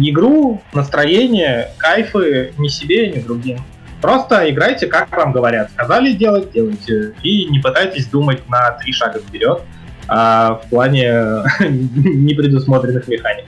[0.00, 3.58] игру, настроение, кайфы ни себе, ни другим.
[4.00, 5.70] Просто играйте, как вам говорят.
[5.70, 7.14] Сказали делать, делайте.
[7.22, 9.62] И не пытайтесь думать на три шага вперед
[10.08, 11.12] а в плане
[11.60, 13.46] непредусмотренных механик.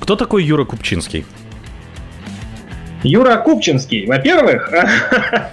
[0.00, 1.24] Кто такой Юра Купчинский?
[3.02, 4.72] Юра Купчинский, во-первых,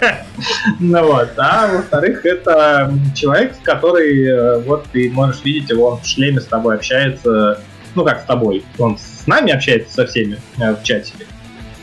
[0.80, 6.06] ну вот, а во-вторых, это человек, который, э, вот ты можешь видеть его, он в
[6.06, 7.60] шлеме с тобой общается,
[7.94, 11.12] ну как с тобой, он с нами общается со всеми э, в чате.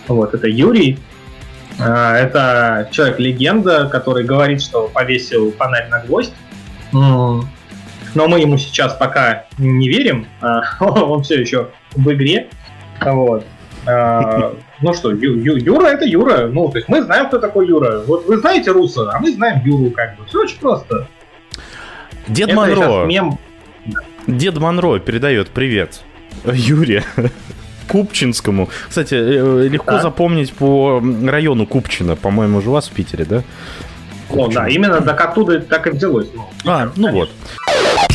[0.07, 0.99] Вот, это Юрий,
[1.79, 6.33] э, это человек-легенда, который говорит, что повесил фонарь на гвоздь
[8.13, 12.47] но мы ему сейчас пока не верим, а, он все еще в игре.
[13.01, 13.45] Вот.
[13.85, 16.47] А, ну что, Ю, Юра это Юра.
[16.47, 18.01] Ну, то есть мы знаем, кто такой Юра.
[18.05, 20.25] Вот вы знаете Руса, а мы знаем Юру, как бы.
[20.25, 21.07] Все очень просто.
[22.27, 23.05] Дед это Монро.
[23.05, 23.37] Мем...
[24.27, 26.01] Дед Монро передает привет
[26.45, 27.03] Юре
[27.87, 28.69] Купчинскому.
[28.87, 30.01] Кстати, э, легко да.
[30.01, 33.43] запомнить по району Купчина, по-моему, же у вас в Питере, да?
[34.33, 36.29] Ну да, именно так оттуда так и взялось.
[36.33, 37.11] Ну, а, ну конечно.
[37.11, 37.29] вот.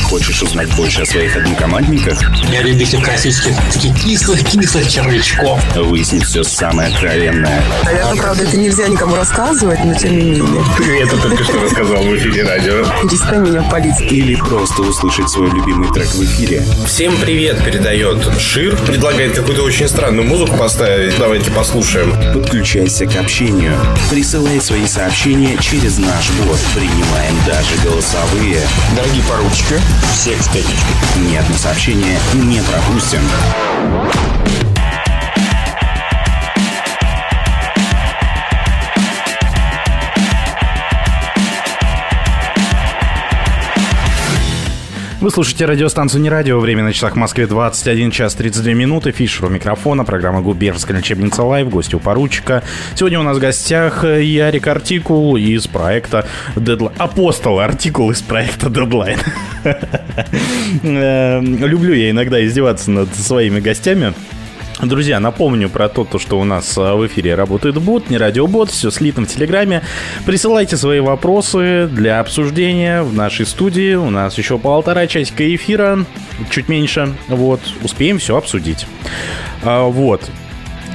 [0.09, 2.17] Хочешь узнать больше о своих однокомандниках?
[2.49, 5.61] Я любитель классических таких кислых-кислых червячков.
[5.75, 7.61] Выяснить все самое откровенное.
[7.83, 10.63] Наверное, правда, это нельзя никому рассказывать, но тем не менее.
[10.77, 12.85] Ты это только что рассказал в эфире радио.
[13.03, 13.99] Перестань меня палить.
[13.99, 16.63] Или просто услышать свой любимый трек в эфире.
[16.85, 18.77] Всем привет передает Шир.
[18.77, 21.17] Предлагает какую-то очень странную музыку поставить.
[21.19, 22.13] Давайте послушаем.
[22.33, 23.73] Подключайся к общению.
[24.09, 26.59] Присылай свои сообщения через наш бот.
[26.75, 28.61] Принимаем даже голосовые.
[28.95, 29.75] Дорогие поручики,
[30.13, 30.95] всех с пятничкой.
[31.29, 33.21] Ни одно сообщение не пропустим.
[45.19, 46.59] Вы слушаете радиостанцию «Не радио».
[46.59, 49.11] Время на часах в Москве 21 час 32 минуты.
[49.11, 50.05] Фишер у микрофона.
[50.05, 51.69] Программа «Губернская лечебница live».
[51.69, 52.61] Гости у поручика.
[52.93, 56.93] Сегодня у нас в гостях Ярик Артикул из проекта Deadline.
[56.99, 59.19] Апостол Артикул из проекта Deadline.
[60.83, 64.13] Э, люблю я иногда издеваться над своими гостями.
[64.81, 68.91] Друзья, напомню про то, что у нас а, в эфире работает бот, не радиобот, все
[68.91, 69.81] слитно в Телеграме.
[70.23, 73.95] Присылайте свои вопросы для обсуждения в нашей студии.
[73.95, 76.05] У нас еще полтора часика эфира,
[76.51, 77.15] чуть меньше.
[77.27, 78.85] Вот, успеем все обсудить.
[79.63, 80.29] А, вот.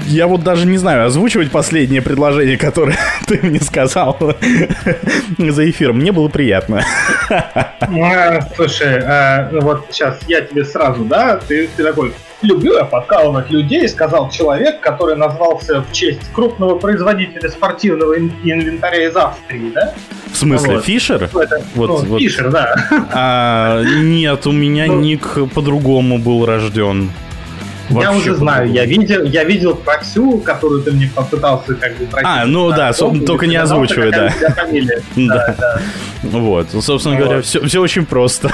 [0.06, 2.96] Я вот даже не знаю, озвучивать последнее предложение, которое
[3.26, 4.18] ты мне сказал
[5.38, 5.98] за эфиром.
[5.98, 6.84] Мне было приятно.
[7.30, 12.12] А, слушай, а, ну вот сейчас я тебе сразу, да, ты, ты такой,
[12.42, 19.16] люблю я подкалывать людей, сказал человек, который назвался в честь крупного производителя спортивного инвентаря из
[19.16, 19.94] Австрии, да?
[20.32, 20.84] В смысле, вот.
[20.84, 21.28] Фишер?
[21.32, 22.20] Ну, это, вот, ну, вот.
[22.20, 22.74] Фишер, да.
[23.12, 27.10] А, нет, у меня ну, ник по-другому был рожден.
[27.90, 32.06] Вообще я уже знаю, я видел, я видел проксю, которую ты мне попытался как бы
[32.06, 32.28] пройти.
[32.30, 34.32] А, ну да, со, только не озвучивай, да.
[35.16, 35.80] Да, да.
[36.22, 38.50] Вот, собственно говоря, все, все очень просто.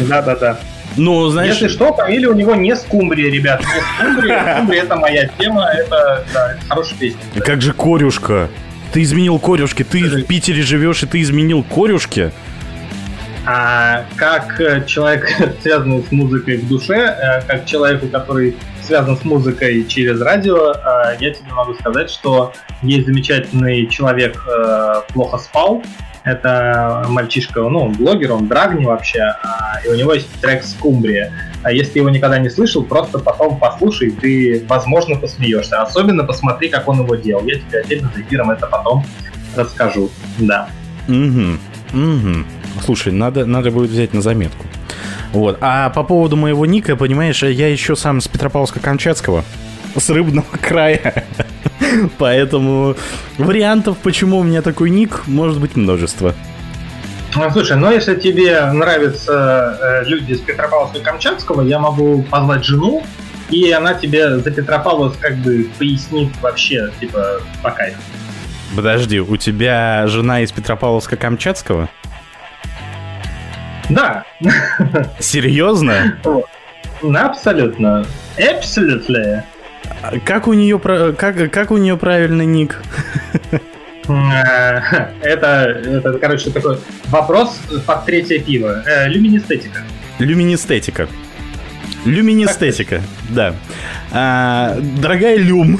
[0.00, 0.58] Да, да, да.
[0.96, 1.54] Ну, знаешь...
[1.54, 3.60] Если что, фамилия у него не Скумбрия, ребят.
[3.62, 4.54] Не Скумбрия.
[4.56, 7.20] Скумбрия это моя тема, это, да, это хорошая песня.
[7.44, 8.48] Как же корюшка?
[8.92, 12.30] Ты изменил корюшки, ты в Питере живешь, и ты изменил корюшки?
[13.44, 15.28] А как э, человек,
[15.62, 21.16] связанный с музыкой в душе, э, как человеку, который связан с музыкой через радио, э,
[21.18, 22.52] я тебе могу сказать, что
[22.82, 24.44] есть замечательный человек
[25.12, 25.82] «Плохо спал»,
[26.24, 31.32] это мальчишка, ну, он блогер, он драгни вообще, а, и у него есть трек «Скумбрия».
[31.64, 35.82] А если его никогда не слышал, просто потом послушай, ты, возможно, посмеешься.
[35.82, 37.44] Особенно посмотри, как он его делал.
[37.44, 39.04] Я тебе отдельно за эфиром это потом
[39.56, 40.10] расскажу.
[40.38, 40.68] Да.
[41.08, 41.58] Угу.
[41.92, 42.44] Угу.
[42.84, 44.66] Слушай, надо, надо будет взять на заметку.
[45.32, 45.58] Вот.
[45.60, 49.44] А по поводу моего ника, понимаешь, я еще сам с Петропавловска-Камчатского,
[49.96, 51.24] с рыбного края.
[52.18, 52.96] Поэтому
[53.38, 56.34] вариантов, почему у меня такой ник, может быть множество.
[57.34, 63.02] Ну, слушай, ну если тебе нравятся э, люди из Петропавловска-Камчатского, я могу позвать жену,
[63.48, 67.98] и она тебе за Петропавловск как бы пояснит вообще, типа, по кайфу.
[68.74, 71.88] Подожди, у тебя жена из Петропавловска-Камчатского?
[73.90, 74.24] Да.
[75.18, 76.18] Серьезно?
[77.02, 78.06] Абсолютно.
[78.38, 79.44] Абсолютно.
[80.24, 82.82] Как у нее как, как у нее правильный ник?
[84.08, 84.80] Э,
[85.22, 88.82] это, это, короче, такой вопрос под третье пиво.
[88.86, 89.80] Э, люминестетика.
[90.18, 91.08] Люминестетика.
[92.04, 93.00] Люминестетика,
[93.30, 93.54] да.
[94.10, 95.78] А, дорогая Люм,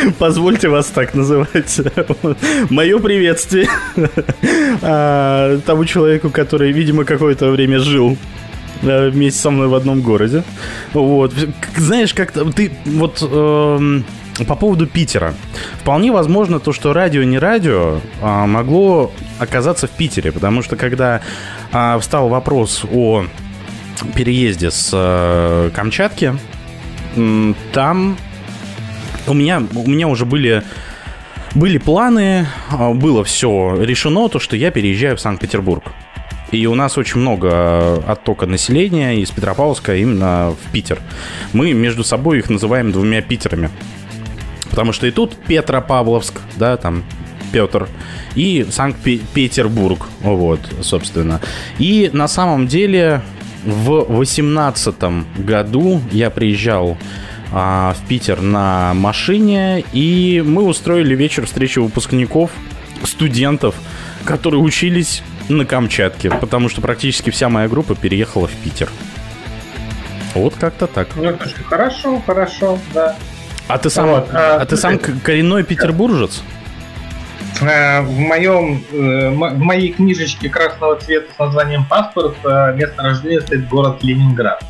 [0.18, 1.80] позвольте вас так называть.
[2.70, 3.68] Мое приветствие
[4.82, 8.16] а, тому человеку, который, видимо, какое-то время жил
[8.82, 10.42] э, вместе со мной в одном городе.
[10.92, 11.32] Вот.
[11.76, 14.04] Знаешь, как-то ты вот эм,
[14.46, 15.34] по поводу Питера.
[15.80, 21.20] Вполне возможно то, что радио не радио а, могло оказаться в Питере, потому что когда
[21.72, 23.24] а, встал вопрос о
[24.14, 26.34] переезде с э, Камчатки,
[27.72, 28.18] там
[29.26, 30.62] у меня, у меня уже были,
[31.54, 35.84] были планы, а, было все решено, то, что я переезжаю в Санкт-Петербург.
[36.52, 41.00] И у нас очень много оттока населения из Петропавловска именно в Питер.
[41.52, 43.70] Мы между собой их называем двумя Питерами.
[44.70, 47.02] Потому что и тут Петропавловск, да, там
[47.52, 47.88] Петр,
[48.34, 51.40] и Санкт-Петербург, вот, собственно.
[51.78, 53.22] И на самом деле
[53.64, 56.96] в восемнадцатом году я приезжал
[57.52, 62.50] а, в Питер на машине, и мы устроили вечер встречи выпускников,
[63.04, 63.74] студентов,
[64.24, 68.90] которые учились на Камчатке, потому что практически вся моя группа переехала в Питер.
[70.34, 71.08] Вот как-то так.
[71.16, 71.36] Ну,
[71.68, 73.16] хорошо, хорошо, да.
[73.68, 76.42] А ты сам, Вот, а, а ты сам коренной петербуржец?
[77.60, 83.40] Э, В моем, э, в моей книжечке красного цвета с названием «Паспорт» э, место рождения
[83.40, 84.62] стоит город Ленинград.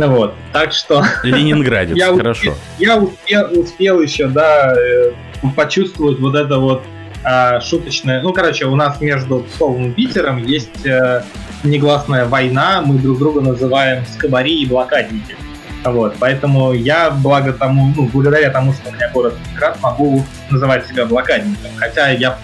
[0.00, 2.52] Ну вот, так что Ленинградец, я, хорошо.
[2.52, 5.12] успел, я успел, успел еще, да, э,
[5.54, 6.82] почувствовать вот это вот
[7.22, 8.22] а, шуточное.
[8.22, 11.22] Ну, короче, у нас между Псковом и Питером есть э,
[11.64, 15.36] негласная война, мы друг друга называем скобари и блокадники.
[15.84, 20.86] Вот, поэтому я, благо тому, ну, благодаря тому, что у меня город Ленинград, могу называть
[20.86, 21.70] себя блокадником.
[21.76, 22.38] Хотя я...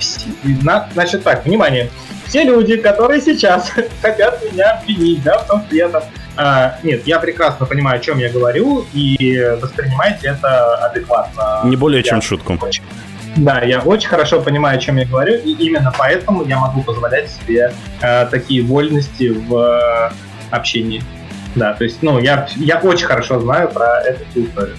[0.93, 1.89] Значит так, внимание.
[2.29, 3.71] Все люди, которые сейчас
[4.03, 6.03] хотят меня обвинить, да, в том, что я там...
[6.37, 11.61] а, нет, я прекрасно понимаю, о чем я говорю, и воспринимайте это адекватно.
[11.65, 12.59] Не более Я чем шутку.
[12.61, 12.83] очень-
[13.37, 17.31] Да, я очень хорошо понимаю, о чем я говорю, и именно поэтому я могу позволять
[17.31, 17.73] себе
[18.03, 20.11] э, такие вольности в э,
[20.51, 21.03] общении.
[21.55, 24.77] Да, то есть, ну, я, я очень хорошо знаю про эту историю.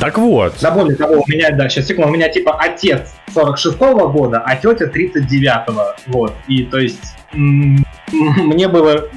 [0.00, 4.08] Так вот, Да, более того, у меня, да, сейчас, секунду, у меня типа отец 46-го
[4.08, 6.34] года, а тетя 39-го, вот.
[6.48, 9.08] И то есть мне было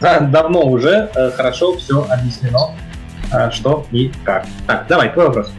[0.00, 2.74] да, давно уже э, хорошо все объяснено,
[3.32, 4.46] э, что и как.
[4.66, 5.52] Так, давай, твой вопрос.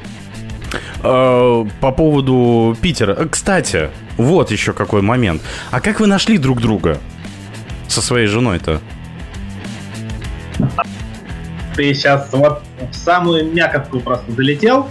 [1.03, 3.15] э, по поводу Питера.
[3.27, 5.41] Кстати, вот еще какой момент.
[5.71, 6.99] А как вы нашли друг друга
[7.87, 8.79] со своей женой-то?
[11.75, 14.87] Ты сейчас вот в самую мякотку просто залетел.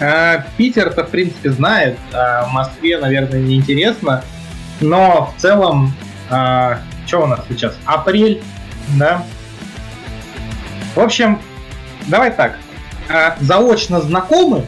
[0.00, 4.24] А, Питер-то, в принципе, знает, а Москве, наверное, неинтересно.
[4.80, 5.94] Но в целом,
[6.28, 7.78] что у нас сейчас?
[7.84, 8.42] Апрель,
[8.98, 9.22] да?
[10.96, 11.40] В общем,
[12.08, 12.56] давай так.
[13.08, 14.64] А, Заочно знакомы,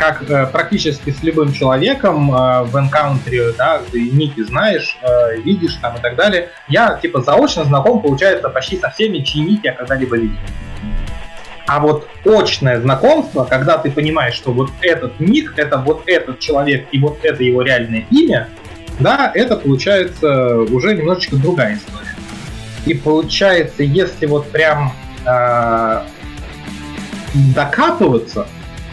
[0.00, 5.74] как э, практически с любым человеком э, в энкаунтере, да, ты ники знаешь, э, видишь
[5.74, 6.48] там и так далее.
[6.68, 10.38] Я, типа, заочно знаком, получается, почти со всеми, чьи ники я когда-либо видел.
[11.70, 16.88] А вот очное знакомство, когда ты понимаешь, что вот этот ник, это вот этот человек
[16.90, 18.48] и вот это его реальное имя,
[18.98, 22.08] да, это получается уже немножечко другая история.
[22.86, 24.92] И получается, если вот прям
[25.24, 26.02] э,
[27.54, 28.48] докапываться,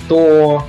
[0.07, 0.67] то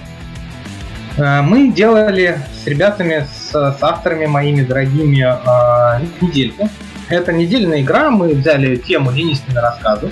[1.18, 6.70] э, мы делали с ребятами, с, с авторами моими дорогими э, недельку.
[7.10, 10.10] Это недельная игра, мы взяли тему Ленинскими рассказы,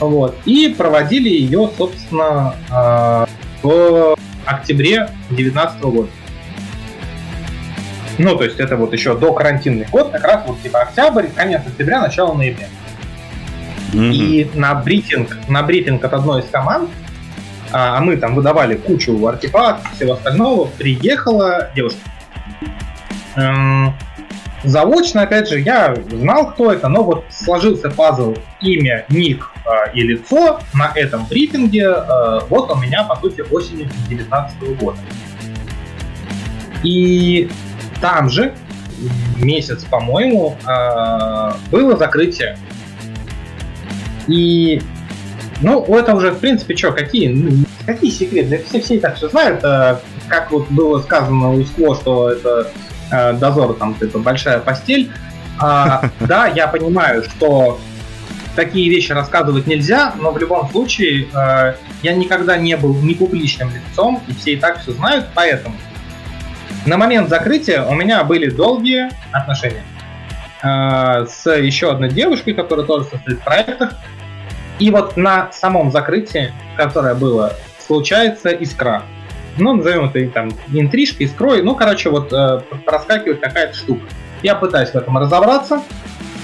[0.00, 3.26] вот, и проводили ее, собственно, э,
[3.62, 4.16] в
[4.46, 6.08] октябре 2019 года.
[8.18, 11.62] Ну, то есть это вот еще до карантинный год, как раз вот типа октябрь, конец
[11.66, 12.68] октября, начало ноября.
[13.92, 14.10] Мгм.
[14.12, 16.90] И на брифинг, на брифинг от одной из команд,
[17.72, 22.00] а, а мы там выдавали кучу артефактов, всего остального, приехала девушка.
[23.36, 23.94] Эм,
[24.64, 30.02] заочно, опять же, я знал, кто это, но вот сложился пазл имя, ник э, и
[30.02, 31.86] лицо на этом брифинге.
[31.86, 34.98] э, вот у меня, по сути, осенью 2019 года.
[36.82, 37.50] И
[38.00, 38.54] там же,
[39.36, 42.58] месяц, по-моему, э, было закрытие.
[44.26, 44.82] И,
[45.60, 48.64] ну, это уже, в принципе, что, какие, ну, какие секреты?
[48.68, 49.64] Все, все и так все знают.
[49.64, 49.96] э,
[50.28, 52.70] как вот было сказано у Скло, что это
[53.10, 55.10] э, дозор, там, это большая постель.
[55.58, 57.80] А, да, я понимаю, что
[58.56, 63.70] такие вещи рассказывать нельзя, но в любом случае э, я никогда не был не публичным
[63.70, 65.76] лицом, и все и так все знают, поэтому
[66.86, 69.84] на момент закрытия у меня были долгие отношения.
[70.62, 73.94] э, с еще одной девушкой, которая тоже состоит в проектах.
[74.78, 77.52] И вот на самом закрытии, которое было,
[77.86, 79.02] случается искра.
[79.60, 81.62] Ну, назовем это там интрижкой, искрой.
[81.62, 84.02] Ну, короче, вот э, проскакивает какая-то штука.
[84.42, 85.82] Я пытаюсь в этом разобраться,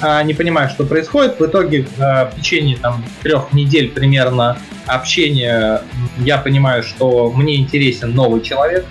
[0.03, 1.41] э, не понимаю, что происходит.
[1.41, 5.83] В итоге э, в течение там трех недель примерно общения
[6.19, 8.85] я понимаю, что мне интересен новый человек.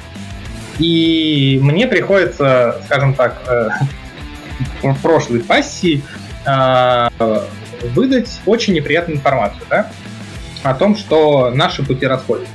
[0.79, 3.69] И мне приходится, скажем так, э,
[4.83, 6.03] в прошлой пассии
[6.45, 7.09] э,
[7.93, 9.91] выдать очень неприятную информацию, да,
[10.63, 12.51] о том, что наши пути расходятся.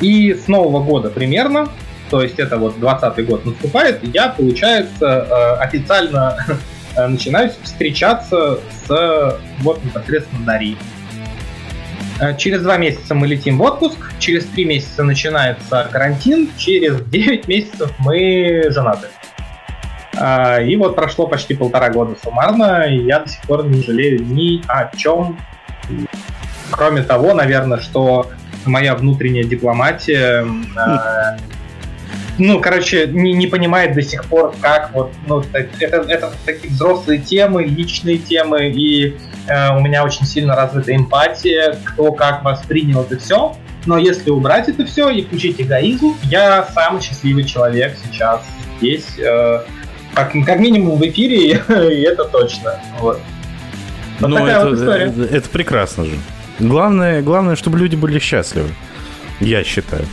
[0.00, 1.68] И с Нового года примерно,
[2.08, 6.36] то есть это вот 20 год наступает, я, получается, э, официально
[6.96, 10.76] начинаю встречаться с вот непосредственно Дарьей.
[12.20, 17.46] Э, через два месяца мы летим в отпуск, через три месяца начинается карантин, через 9
[17.46, 19.08] месяцев мы женаты.
[20.66, 24.60] И вот прошло почти полтора года суммарно, и я до сих пор не жалею ни
[24.66, 25.38] о чем.
[26.70, 28.26] Кроме того, наверное, что
[28.66, 30.46] моя внутренняя дипломатия,
[30.76, 31.36] э,
[32.40, 37.20] ну, короче, не, не понимает до сих пор, как вот, ну, это, это такие взрослые
[37.20, 39.16] темы, личные темы, и
[39.46, 43.54] э, у меня очень сильно развита эмпатия, кто как воспринял это все.
[43.84, 48.42] Но если убрать это все и включить эгоизм, я самый счастливый человек сейчас
[48.78, 49.60] здесь, э,
[50.14, 52.80] как, как минимум в эфире, и это точно.
[53.00, 53.20] Вот.
[54.18, 56.12] Вот ну, это, вот это, это прекрасно же.
[56.58, 58.68] Главное, главное, чтобы люди были счастливы.
[59.40, 60.04] Я считаю.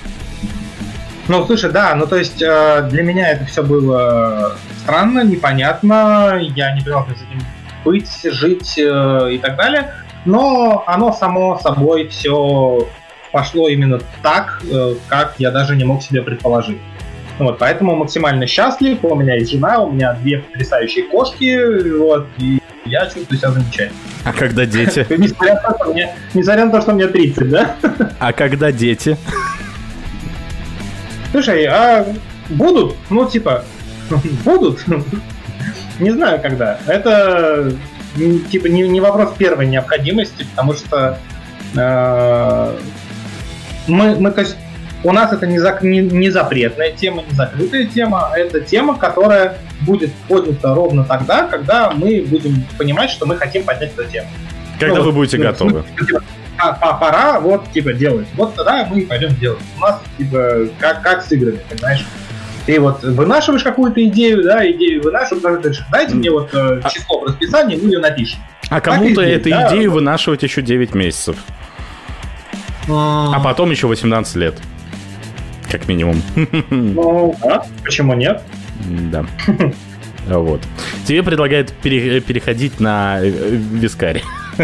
[1.27, 4.53] Ну, слушай, да, ну то есть э, для меня это все было
[4.83, 7.41] странно, непонятно, я не понимал, как с этим
[7.83, 9.93] быть, жить э, и так далее,
[10.23, 12.87] но оно само собой все
[13.33, 16.79] пошло именно так, э, как я даже не мог себе предположить.
[17.39, 22.61] Вот, поэтому максимально счастлив, у меня есть жена, у меня две потрясающие кошки, вот, и
[22.87, 23.99] я чувствую себя замечательно.
[24.23, 25.05] А когда дети?
[25.17, 27.75] Несмотря на, то, что мне, несмотря на то, что мне 30, да?
[28.19, 29.17] А когда дети?
[31.31, 32.05] Слушай, а
[32.49, 32.95] будут?
[33.09, 33.63] Ну, типа,
[34.45, 34.83] будут?
[35.99, 36.79] Не знаю, когда.
[36.87, 37.71] Это,
[38.51, 41.17] типа, не, не вопрос первой необходимости, потому что
[41.75, 42.77] э,
[43.87, 44.57] мы, мы, то есть,
[45.07, 48.97] у нас это не, за, не, не запретная тема, не закрытая тема, а это тема,
[48.97, 54.27] которая будет поднята ровно тогда, когда мы будем понимать, что мы хотим поднять эту тему.
[54.77, 55.85] Когда ну, вы будете ну, готовы.
[55.97, 56.21] Типа,
[56.57, 58.27] а, пора вот, типа, делать.
[58.35, 59.61] Вот тогда мы пойдем делать.
[59.77, 62.05] У нас, типа, как, как с играми, понимаешь?
[62.65, 66.89] Ты вот вынашиваешь какую-то идею, да, идею вынашиваешь, потом ты дайте мне вот э, а
[66.89, 68.39] число в расписании, мы ее напишем.
[68.69, 69.69] А кому-то эту да?
[69.69, 71.37] идею вынашивать еще 9 месяцев.
[72.89, 74.55] А, а потом еще 18 лет.
[75.71, 76.21] Как минимум.
[76.69, 78.41] Ну, да, почему нет?
[79.11, 79.25] Да.
[80.27, 80.59] Вот.
[81.05, 84.21] Тебе предлагают пере- переходить на э, вискарь.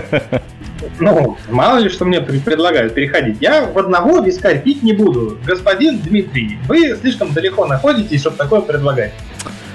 [1.00, 3.38] Ну, мало ли, что мне предлагают переходить.
[3.40, 5.38] Я в одного вискарь пить не буду.
[5.46, 9.14] Господин Дмитрий, вы слишком далеко находитесь, чтобы такое предлагать.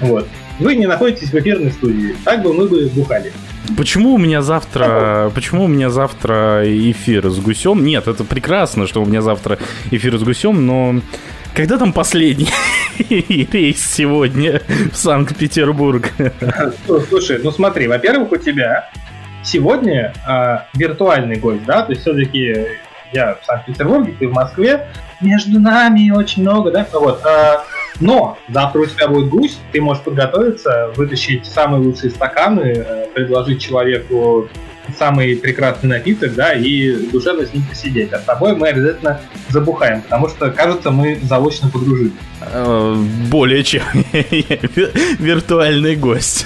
[0.01, 0.27] Вот.
[0.59, 2.15] Вы не находитесь в эфирной студии.
[2.23, 3.31] Так бы мы бы бухали.
[3.77, 7.83] Почему у меня завтра, почему у меня завтра эфир с гусем?
[7.83, 9.57] Нет, это прекрасно, что у меня завтра
[9.91, 11.01] эфир с гусем, но
[11.53, 12.49] когда там последний
[13.09, 16.11] рейс сегодня в Санкт-Петербург?
[17.09, 18.89] Слушай, ну смотри, во-первых, у тебя
[19.43, 22.67] сегодня э, виртуальный гость, да, то есть все-таки
[23.11, 24.87] я в Санкт-Петербурге, ты в Москве,
[25.21, 27.21] между нами очень много, да, вот.
[27.25, 27.59] Э,
[27.99, 33.61] но завтра у тебя будет гусь, ты можешь подготовиться, вытащить самые лучшие стаканы, э, предложить
[33.61, 34.47] человеку
[34.97, 38.11] самый прекрасный напиток, да, и душевно с ним посидеть.
[38.13, 42.13] А с тобой мы обязательно забухаем, потому что, кажется, мы заочно подружились.
[42.41, 42.95] Э,
[43.29, 43.83] более чем
[45.19, 46.45] виртуальный гость.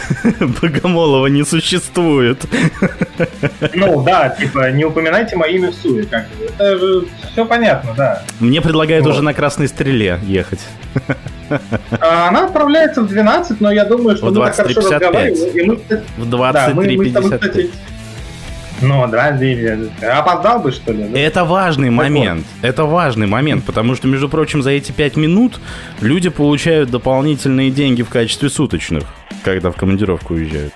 [0.62, 2.44] Богомолова не существует.
[3.74, 6.04] Ну да, типа, не упоминайте мое имя в суе.
[6.04, 6.44] Как бы.
[6.44, 8.22] Это же все понятно, да.
[8.40, 9.12] Мне предлагают вот.
[9.12, 10.60] уже на красной стреле ехать.
[12.00, 15.80] А она отправляется в 12, но я думаю, что в мы так хорошо разговариваем.
[16.18, 17.70] Мы, в 23.55.
[18.82, 19.38] Ну, да,
[20.18, 21.04] опоздал бы, что ли?
[21.14, 22.44] Это важный так момент.
[22.60, 22.68] Вот.
[22.68, 25.60] Это важный момент, потому что, между прочим, за эти пять минут
[26.00, 29.04] люди получают дополнительные деньги в качестве суточных,
[29.44, 30.74] когда в командировку уезжают.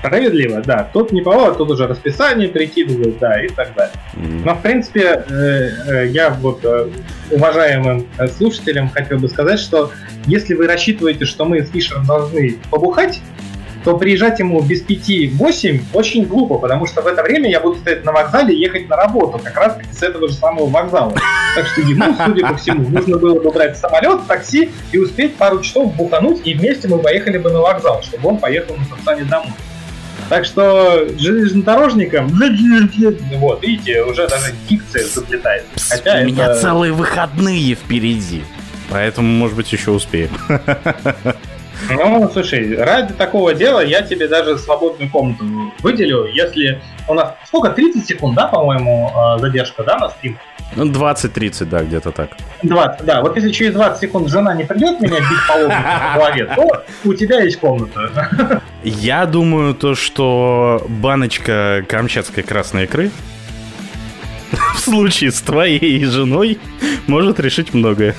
[0.00, 0.88] Справедливо, да.
[0.92, 3.94] Тут не повод, тут уже расписание прикидывают, да, и так далее.
[4.14, 4.42] Mm.
[4.46, 6.88] Но, в принципе, э, э, я вот э,
[7.30, 9.90] уважаемым слушателям хотел бы сказать, что
[10.26, 13.20] если вы рассчитываете, что мы с Фишером должны побухать,
[13.84, 17.78] то приезжать ему без пяти восемь очень глупо, потому что в это время я буду
[17.78, 21.14] стоять на вокзале и ехать на работу, как раз таки с этого же самого вокзала.
[21.54, 25.62] Так что ему, судя по всему, нужно было бы брать самолет, такси и успеть пару
[25.62, 29.52] часов бухануть, и вместе мы поехали бы на вокзал, чтобы он поехал на Сапсане домой.
[30.30, 32.28] Так что железнодорожникам,
[33.38, 35.64] вот, видите, уже даже дикция заплетает.
[35.88, 36.24] Хотя У это...
[36.24, 38.44] меня целые выходные впереди.
[38.90, 40.30] Поэтому, может быть, еще успеем.
[41.88, 45.44] Ну, слушай, ради такого дела я тебе даже свободную комнату
[45.80, 47.34] выделю, если у нас...
[47.46, 47.70] Сколько?
[47.70, 50.38] 30 секунд, да, по-моему, а, задержка, да, на стрим?
[50.76, 52.30] Ну, 20-30, да, где-то так.
[52.62, 53.22] 20, да.
[53.22, 57.14] Вот если через 20 секунд жена не придет меня бить по по голове, то у
[57.14, 58.62] тебя есть комната.
[58.84, 63.10] Я думаю, то, что баночка камчатской красной икры
[64.74, 66.58] в случае с твоей женой
[67.06, 68.14] может решить многое.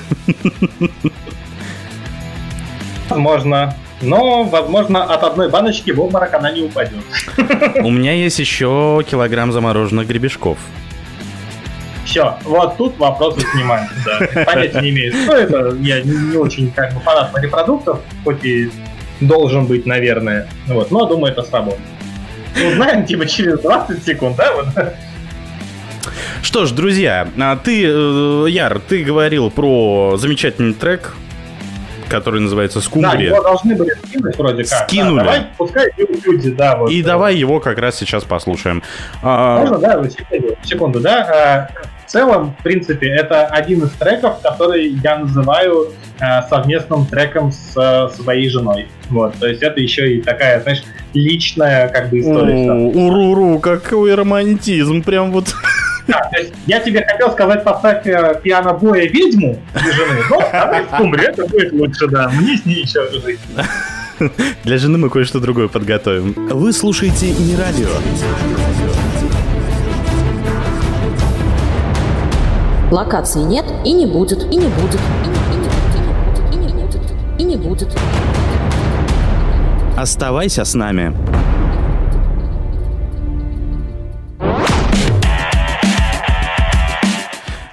[3.08, 3.74] Возможно.
[4.00, 7.04] Но, возможно, от одной баночки в обморок она не упадет.
[7.82, 10.58] У меня есть еще килограмм замороженных гребешков.
[12.04, 14.44] Все, вот тут вопросы снимаются, да.
[14.44, 15.76] Понятия не имею, что это.
[15.80, 18.70] Я не, не очень как бы фанат морепродуктов, хоть и
[19.20, 20.48] должен быть, наверное.
[20.66, 21.80] Вот, но думаю, это сработает.
[22.56, 24.52] Узнаем, типа, через 20 секунд, да?
[24.52, 24.66] Вот.
[26.42, 31.14] Что ж, друзья, а ты, э, Яр, ты говорил про замечательный трек
[32.12, 33.30] который называется «Скумбрия».
[33.30, 34.86] Да, его должны были скинуть вроде как.
[34.86, 35.18] Скинули.
[35.18, 36.76] Да, давай, пускай люди, да.
[36.76, 37.12] Вот, И да.
[37.12, 38.82] давай его как раз сейчас послушаем.
[39.22, 41.68] А, Можно, да, секунду, секунду, да.
[41.74, 45.88] А, в целом, в принципе, это один из треков, который я называю
[46.20, 48.88] а, совместным треком с своей женой.
[49.08, 50.82] Вот, то есть это еще и такая, знаешь,
[51.14, 52.70] личная как бы история.
[52.72, 55.54] Уруру, какой романтизм, прям вот
[56.06, 60.84] да, то есть я тебе хотел сказать, поставь э, пиано-боя ведьму для жены, но давай
[60.86, 62.28] скумбри, это будет лучше, да.
[62.28, 63.40] Мне с ней еще жить.
[64.64, 66.34] Для жены мы кое-что другое подготовим.
[66.50, 67.88] Вы слушаете не радио.
[72.90, 75.00] Локации нет и не будет, и не будет,
[76.52, 77.00] и не будет,
[77.38, 77.88] и не будет.
[79.96, 81.14] Оставайся с нами.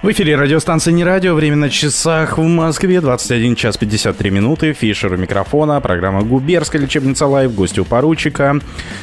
[0.02, 1.34] В эфире радиостанция «Не радио».
[1.34, 3.02] Время на часах в Москве.
[3.02, 4.72] 21 час 53 минуты.
[4.72, 5.78] Фишер у микрофона.
[5.82, 7.54] Программа «Губернская лечебница live».
[7.54, 8.60] Гости у поручика.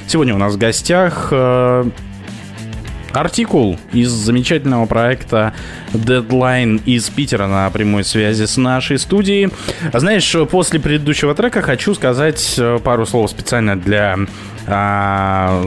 [0.08, 1.86] Сегодня у нас в гостях э,
[3.14, 5.54] артикул из замечательного проекта
[5.94, 9.50] Deadline из Питера на прямой связи с нашей студией.
[9.94, 14.18] Знаешь, после предыдущего трека хочу сказать э, пару слов специально для
[14.68, 15.64] а,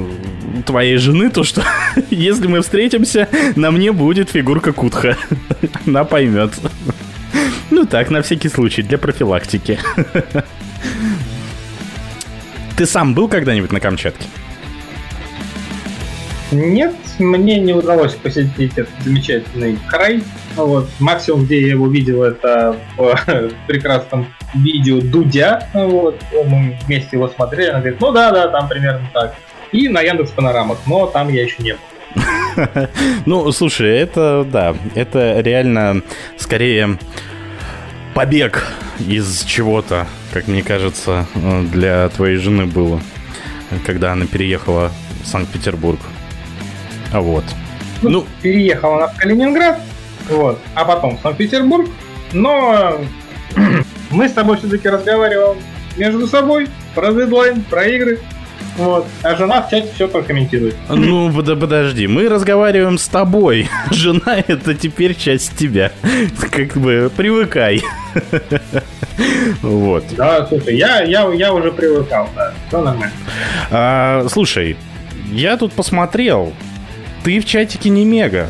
[0.66, 1.62] твоей жены, то что
[2.10, 5.16] если мы встретимся, на мне будет фигурка Кутха.
[5.86, 6.52] Она поймет.
[7.70, 9.78] Ну так, на всякий случай, для профилактики.
[12.76, 14.26] Ты сам был когда-нибудь на Камчатке?
[16.52, 20.22] Нет, мне не удалось посетить этот замечательный край.
[20.56, 20.88] Вот.
[20.98, 23.16] Максимум, где я его видел, это в
[23.66, 25.68] прекрасном видео Дудя.
[25.72, 26.20] Вот.
[26.32, 27.68] Мы вместе его смотрели.
[27.68, 29.34] Она говорит, ну да, да, там примерно так.
[29.70, 31.80] И на Яндекс Панорамах, но там я еще не был.
[33.26, 36.02] Ну, слушай, это, да, это реально
[36.36, 36.98] скорее
[38.14, 38.66] побег
[38.98, 41.26] из чего-то, как мне кажется,
[41.72, 43.00] для твоей жены было,
[43.86, 44.90] когда она переехала
[45.22, 46.00] в Санкт-Петербург.
[47.12, 47.44] А вот.
[48.02, 49.80] Ну, ну, переехала она в Калининград,
[50.28, 51.88] вот, а потом в Санкт-Петербург,
[52.32, 53.00] но
[54.10, 55.58] мы с тобой все-таки разговариваем
[55.96, 58.20] между собой про дедлайн, про игры.
[58.76, 59.06] Вот.
[59.22, 60.76] А жена в чате все прокомментирует.
[60.88, 63.68] Ну, подожди, мы разговариваем с тобой.
[63.90, 65.92] Жена это теперь часть тебя.
[66.50, 67.82] Как бы привыкай.
[69.60, 70.04] Вот.
[70.16, 72.54] Да, слушай, я, я, я уже привыкал, да.
[72.68, 73.12] Все нормально.
[73.70, 74.78] А, слушай,
[75.30, 76.54] я тут посмотрел.
[77.24, 78.48] Ты в чатике не мега.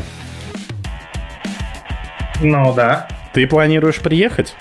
[2.41, 3.07] Ну да.
[3.33, 4.55] Ты планируешь приехать?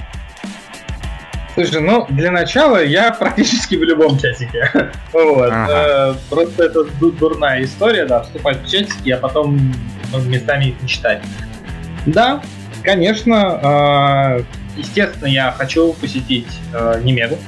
[1.55, 4.69] Слушай, ну, для начала я практически в любом чатике.
[5.13, 5.51] вот.
[5.51, 5.69] Ага.
[5.71, 9.75] Э, просто это дурная история, да, вступать в чатики, а потом
[10.27, 11.23] местами их не читать.
[12.07, 12.43] Да,
[12.83, 14.43] конечно, э,
[14.77, 17.39] естественно, я хочу посетить э, Немегу.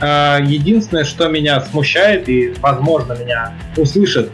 [0.00, 4.32] Единственное, что меня смущает и, возможно, меня услышат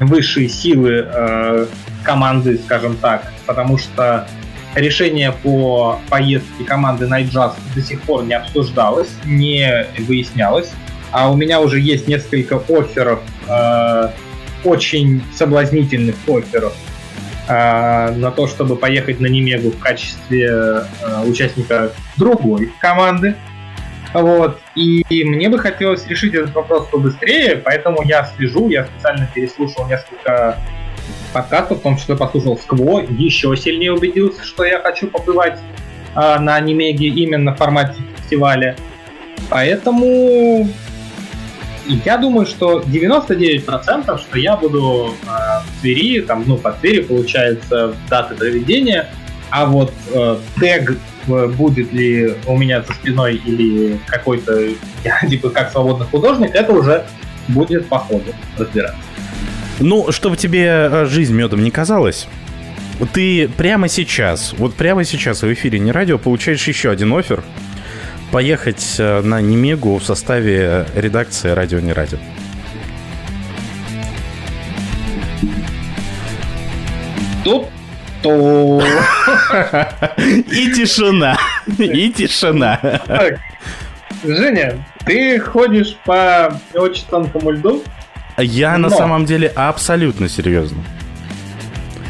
[0.00, 1.66] высшие силы э,
[2.02, 4.26] команды, скажем так, потому что
[4.74, 10.70] решение по поездке команды Night Jazz до сих пор не обсуждалось, не выяснялось.
[11.10, 14.08] А у меня уже есть несколько офферов, э,
[14.64, 16.74] очень соблазнительных офферов
[17.46, 23.36] э, на то, чтобы поехать на Немегу в качестве э, участника другой команды.
[24.14, 24.60] Вот.
[24.76, 30.56] И мне бы хотелось решить этот вопрос побыстрее, поэтому я слежу, я специально переслушал несколько
[31.32, 35.58] подкастов, в том числе послушал Скво, еще сильнее убедился, что я хочу побывать
[36.14, 38.76] э, на Анимеге именно в формате фестиваля.
[39.50, 40.68] Поэтому
[42.04, 47.96] я думаю, что 99% что я буду э, в Твери, там, ну, по Твери получается
[48.08, 49.08] даты проведения,
[49.50, 50.96] а вот э, тег
[51.26, 54.60] будет ли у меня за спиной или какой-то,
[55.04, 57.04] я, типа, как свободный художник, это уже
[57.48, 58.98] будет по ходу разбираться.
[59.80, 62.28] Ну, чтобы тебе э, жизнь медом не казалась,
[63.12, 67.42] ты прямо сейчас, вот прямо сейчас в эфире не радио получаешь еще один офер
[68.30, 72.18] поехать э, на Немегу в составе редакции «Радио не радио».
[77.44, 77.66] Тут
[78.24, 78.82] то...
[80.50, 81.36] И тишина.
[81.78, 82.80] И тишина.
[84.24, 87.82] Женя, ты ходишь по очень тонкому льду?
[88.38, 90.82] Я на самом деле абсолютно серьезно.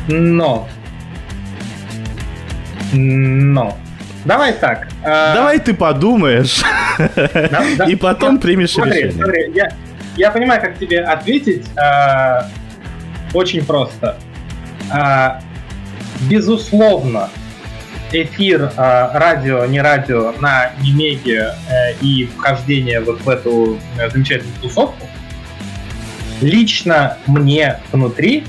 [0.09, 0.69] Но.
[2.93, 3.77] Но.
[4.25, 4.89] Давай так.
[5.03, 5.35] А...
[5.35, 6.63] Давай ты подумаешь.
[6.97, 9.13] Да, да, и потом примешь смотри, решение.
[9.13, 9.69] Смотри, я,
[10.17, 11.67] я понимаю, как тебе ответить.
[11.77, 12.49] А,
[13.35, 14.17] очень просто.
[14.91, 15.41] А,
[16.23, 17.31] безусловно,
[18.13, 24.57] эфир а, радио, не радио на Немеге а, и вхождение вот в эту а, замечательную
[24.61, 25.07] тусовку
[26.41, 28.45] лично мне внутри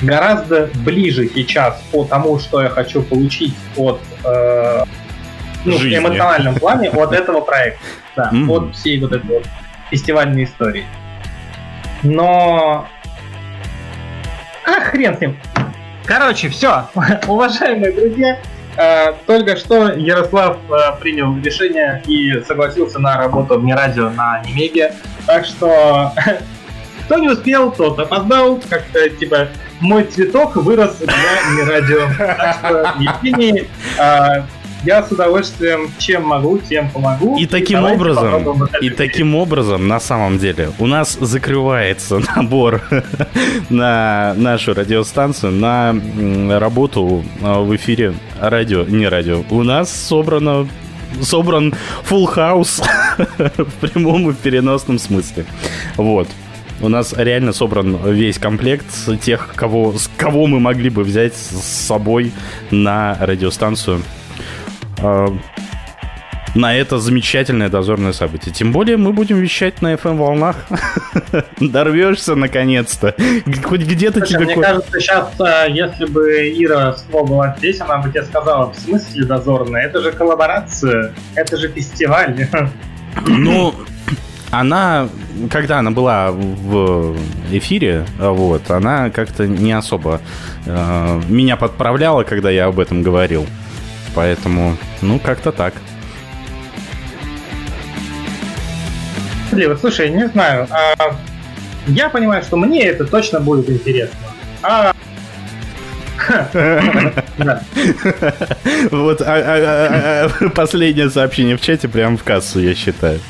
[0.00, 4.84] гораздо ближе сейчас по тому, что я хочу получить от э,
[5.64, 7.80] ну, в эмоциональном плане от этого проекта,
[8.16, 8.50] да, mm-hmm.
[8.50, 9.46] от всей вот этой вот
[9.90, 10.84] фестивальной истории.
[12.02, 12.86] Но...
[14.64, 15.36] А, хрен с ним.
[16.08, 16.88] Короче, все,
[17.28, 18.38] уважаемые друзья,
[18.78, 24.94] э, только что Ярослав э, принял решение и согласился на работу в Нерадио на Немеге.
[25.26, 26.10] Так что
[27.04, 28.58] кто не успел, тот опоздал.
[28.70, 29.48] Как-то типа
[29.80, 32.08] мой цветок вырос для не радио.
[32.16, 33.68] Так что, Евгений,
[34.84, 37.36] я с удовольствием, чем могу, тем помогу.
[37.38, 42.82] И таким и образом, и таким образом, на самом деле, у нас закрывается набор
[43.68, 45.94] на нашу радиостанцию, на
[46.58, 49.42] работу а, в эфире радио, не радио.
[49.50, 50.68] У нас собрано
[51.22, 51.74] собран
[52.08, 52.82] full house
[53.38, 55.46] в прямом и переносном смысле.
[55.96, 56.28] Вот.
[56.80, 58.86] У нас реально собран весь комплект
[59.20, 62.32] тех, кого, с кого мы могли бы взять с собой
[62.70, 64.02] на радиостанцию
[66.54, 68.52] на это замечательное дозорное событие.
[68.52, 70.56] Тем более мы будем вещать на FM-волнах.
[71.60, 73.14] Дорвешься наконец-то.
[73.64, 74.40] Хоть где-то тебе...
[74.40, 76.22] Мне кажется, сейчас, а, если бы
[76.56, 79.82] Ира снова была здесь, она бы тебе сказала, в смысле дозорная?
[79.82, 82.48] Это же коллаборация, это же фестиваль.
[83.26, 83.74] Ну,
[84.52, 85.08] она,
[85.50, 87.16] когда она была в
[87.50, 90.20] эфире, вот, она как-то не особо
[90.66, 93.44] э, меня подправляла, когда я об этом говорил.
[94.18, 95.74] Поэтому, ну, как-то так.
[99.52, 100.66] Блин, слушай, не знаю.
[100.72, 101.14] А,
[101.86, 104.18] я понимаю, что мне это точно будет интересно.
[104.60, 104.92] А
[108.90, 113.20] вот а, а, а, последнее сообщение в чате прямо в кассу, я считаю.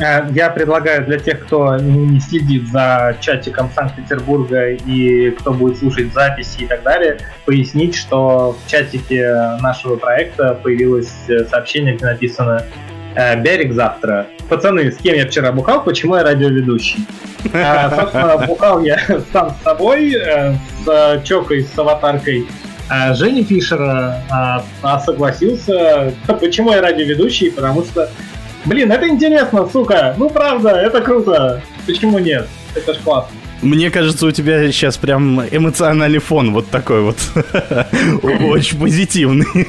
[0.00, 6.12] Э, я предлагаю для тех, кто не следит за чатиком Санкт-Петербурга и кто будет слушать
[6.12, 12.64] записи и так далее, пояснить, что в чатике нашего проекта появилось э, сообщение, где написано
[13.14, 14.26] э, «Берег завтра».
[14.48, 17.06] Пацаны, с кем я вчера бухал, почему я радиоведущий?
[17.42, 18.98] Собственно, бухал я
[19.32, 20.16] сам с собой,
[20.84, 22.46] с чокой, с аватаркой
[23.12, 24.16] Жени Фишера,
[24.82, 28.10] а согласился, почему я радиоведущий, потому что
[28.64, 30.14] Блин, это интересно, сука.
[30.18, 31.62] Ну правда, это круто.
[31.86, 32.48] Почему нет?
[32.74, 33.36] Это ж классно.
[33.62, 37.16] Мне кажется, у тебя сейчас прям эмоциональный фон вот такой вот.
[38.22, 39.68] Очень позитивный.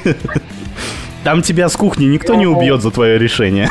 [1.23, 3.69] Там тебя с кухни никто не убьет за твое решение.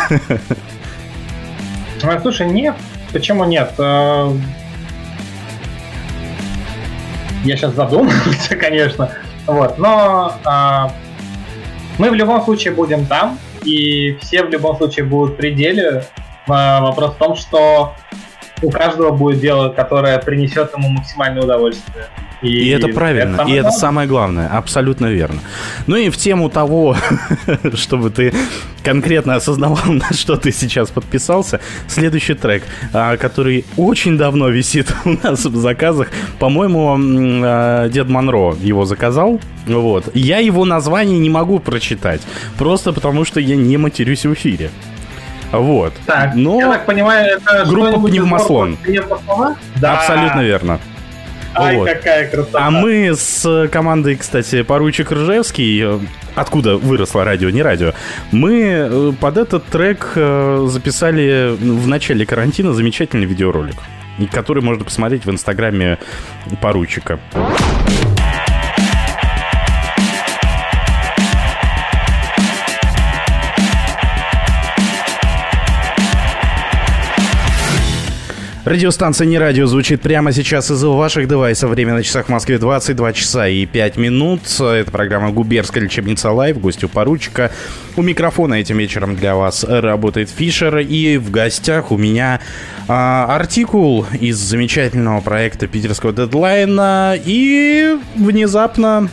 [2.03, 2.75] А, слушай, нет.
[3.13, 3.73] Почему нет?
[3.79, 4.35] А,
[7.45, 9.11] я сейчас задумался, конечно.
[9.47, 10.93] Вот, но а,
[11.99, 16.05] мы в любом случае будем там и все в любом случае будут в пределе.
[16.47, 17.95] Вопрос в том, что
[18.63, 22.07] у каждого будет дело, которое принесет ему максимальное удовольствие.
[22.43, 25.41] И, и это правильно, это и это самое главное, абсолютно верно.
[25.87, 26.97] Ну и в тему того,
[27.75, 28.33] чтобы ты
[28.83, 32.63] конкретно осознавал, на что ты сейчас подписался, следующий трек,
[32.93, 36.09] а, который очень давно висит у нас в заказах,
[36.39, 40.11] по-моему, а, Дед Монро его заказал, вот.
[40.15, 42.23] Я его название не могу прочитать,
[42.57, 44.71] просто потому что я не матерюсь в эфире.
[45.53, 45.93] Вот.
[46.07, 48.79] Так, Но я так понимаю, это группа Пневмослон.
[49.77, 49.99] Да.
[49.99, 50.81] абсолютно верно.
[51.55, 51.89] Ай, Вот.
[51.89, 52.67] какая красота.
[52.67, 55.99] А мы с командой, кстати, поручик Ржевский, э,
[56.35, 57.93] откуда выросло радио, не радио,
[58.31, 63.77] мы э, под этот трек э, записали в начале карантина замечательный видеоролик,
[64.33, 65.99] который можно посмотреть в инстаграме
[66.61, 67.19] поручика.
[78.67, 81.71] Радиостанция «Не радио» звучит прямо сейчас из ваших девайсов.
[81.71, 84.43] Время на часах в Москве 22 часа и 5 минут.
[84.61, 86.61] Это программа «Губернская лечебница live».
[86.61, 87.51] Гости у поручика.
[87.97, 90.77] У микрофона этим вечером для вас работает Фишер.
[90.77, 92.41] И в гостях у меня
[92.87, 97.17] а, артикул из замечательного проекта питерского Deadline'а.
[97.25, 99.09] И внезапно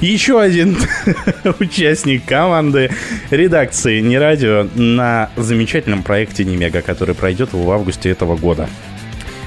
[0.00, 0.78] еще один
[1.60, 2.90] участник команды
[3.30, 8.68] редакции «Не радио» на замечательном проекте «Немега», который пройдет в августе этого года.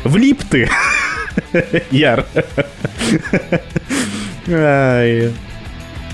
[0.03, 0.69] Влип ты,
[1.91, 2.25] Яр.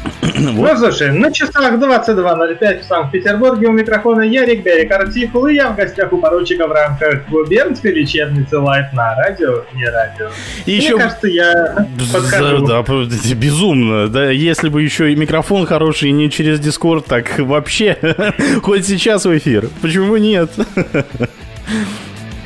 [0.06, 0.54] Ай.
[0.54, 5.76] Ну, слушай, на часах 22.05 в Санкт-Петербурге у микрофона Ярик Берик Артикул, и я в
[5.76, 10.30] гостях у поручика в рамках губернской лечебницы Live на радио, не радио.
[10.66, 12.66] И Мне еще- кажется, я подхожу.
[12.68, 14.08] Да, да, безумно.
[14.08, 17.98] Да, если бы еще и микрофон хороший, и не через Discord, так вообще,
[18.64, 19.70] хоть сейчас в эфир.
[19.82, 20.50] Почему нет?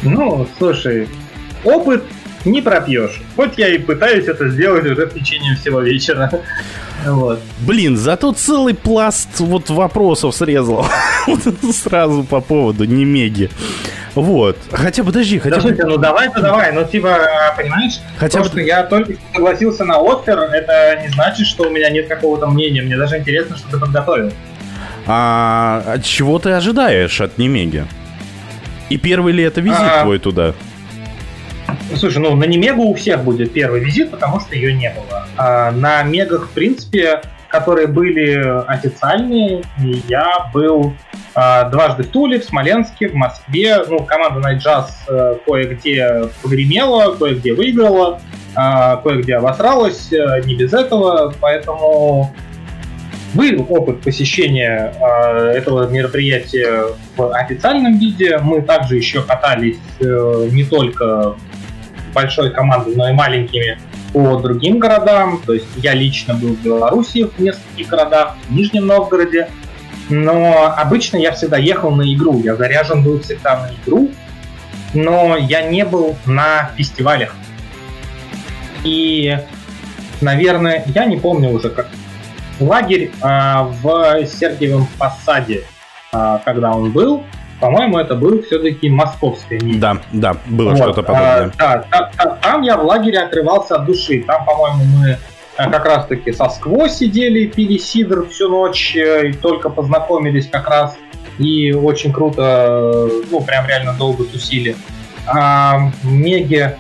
[0.02, 1.08] Ну, слушай,
[1.64, 2.04] опыт
[2.46, 3.22] не пропьешь.
[3.36, 6.30] Хоть я и пытаюсь это сделать уже в течение всего вечера.
[7.06, 7.40] Вот.
[7.60, 10.86] Блин, зато целый пласт вот вопросов срезал.
[11.28, 11.40] Вот
[11.74, 13.50] Сразу по поводу Немеги.
[14.14, 14.58] Вот.
[14.72, 15.72] Хотя, подожди, хотя бы...
[15.86, 19.96] Ну давай-то давай, ну типа, а, понимаешь, Хотя то, бы- что я только согласился на
[19.98, 22.82] оффер, это не значит, что у меня нет какого-то мнения.
[22.82, 24.32] Мне даже интересно, что ты подготовил.
[25.08, 27.86] А от чего ты ожидаешь от Немеги?
[28.90, 30.04] И первый ли это визит А.
[30.04, 30.54] твой туда?
[31.90, 35.28] Ну, Слушай, ну на Немегу у всех будет первый визит, потому что ее не было.
[35.38, 39.64] А на Мегах, в принципе, которые были официальные,
[40.08, 40.94] я был
[41.36, 43.84] а, дважды в Туле, в Смоленске, в Москве.
[43.88, 48.20] Ну, команда Night Jazz э, кое-где погремела, кое-где выиграла,
[48.56, 52.34] а, кое-где обосралась, э, не без этого, поэтому
[53.34, 56.86] был опыт посещения э, этого мероприятия
[57.16, 58.38] в официальном виде.
[58.38, 61.36] Мы также еще катались э, не только
[62.14, 63.78] большой командой, но и маленькими
[64.14, 65.42] по другим городам.
[65.46, 69.50] То есть я лично был в Беларуси в нескольких городах, в Нижнем Новгороде.
[70.10, 72.42] Но обычно я всегда ехал на игру.
[72.44, 74.12] Я заряжен был всегда на игру.
[74.94, 77.36] Но я не был на фестивалях.
[78.84, 79.38] И,
[80.22, 81.88] наверное, я не помню уже, как
[82.60, 85.64] лагерь а, в Сергиевом Посаде,
[86.12, 87.24] а, когда он был,
[87.64, 89.80] по-моему, это был все-таки московское место.
[89.80, 91.52] Да, да, было Вот, что-то подобное.
[91.58, 94.22] а, да, та- та- там я в лагере отрывался от души.
[94.28, 95.18] Там, по-моему, мы
[95.56, 100.70] а, как раз-таки со скво сидели, пили сидр всю ночь, э, и только познакомились как
[100.70, 100.98] раз.
[101.40, 102.42] И очень круто,
[103.10, 104.76] э, ну, прям реально долго тусили.
[105.26, 106.78] А, Меге,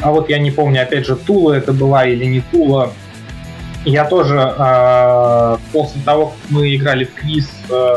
[0.00, 2.92] а вот я не помню, опять же, Тула это была или не Тула.
[3.84, 7.96] Я тоже а, после того, как мы играли в квиз, э,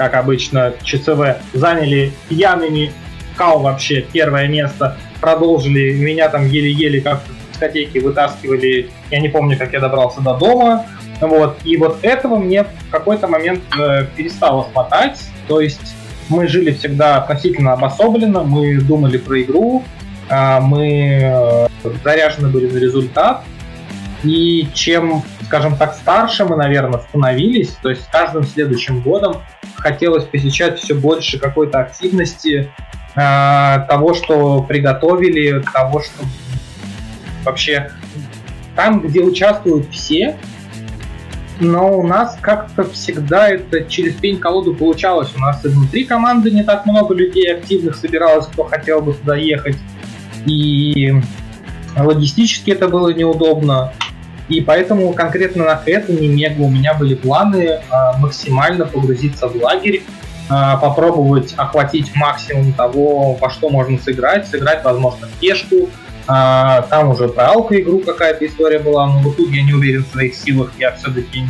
[0.00, 2.90] как обычно, ЧСВ, заняли пьяными.
[3.36, 9.58] Кал вообще первое место, продолжили, меня там еле-еле как-то с дискотеки вытаскивали, я не помню,
[9.58, 10.86] как я добрался до дома,
[11.20, 15.94] вот, и вот этого мне в какой-то момент э, перестало хватать, то есть
[16.30, 19.84] мы жили всегда относительно обособленно, мы думали про игру,
[20.30, 21.68] а, мы э,
[22.02, 23.42] заряжены были на результат,
[24.22, 29.42] и чем, скажем так, старше мы, наверное, становились, то есть с каждым следующим годом
[29.80, 32.72] хотелось посещать все больше какой-то активности,
[33.14, 36.24] э, того, что приготовили, того, что
[37.44, 37.90] вообще
[38.76, 40.38] там, где участвуют все,
[41.60, 45.30] но у нас как-то всегда это через пень-колоду получалось.
[45.36, 49.36] У нас и внутри команды не так много людей активных собиралось, кто хотел бы туда
[49.36, 49.76] ехать.
[50.46, 51.12] И
[51.96, 53.92] логистически это было неудобно.
[54.50, 60.02] И поэтому конкретно на эту немегу у меня были планы а, максимально погрузиться в лагерь,
[60.48, 65.88] а, попробовать охватить максимум того, во что можно сыграть, сыграть, возможно, в пешку.
[66.26, 70.08] А, там уже про алко-игру какая-то история была, но в итоге я не уверен в
[70.08, 70.72] своих силах.
[70.78, 71.44] Я все-таки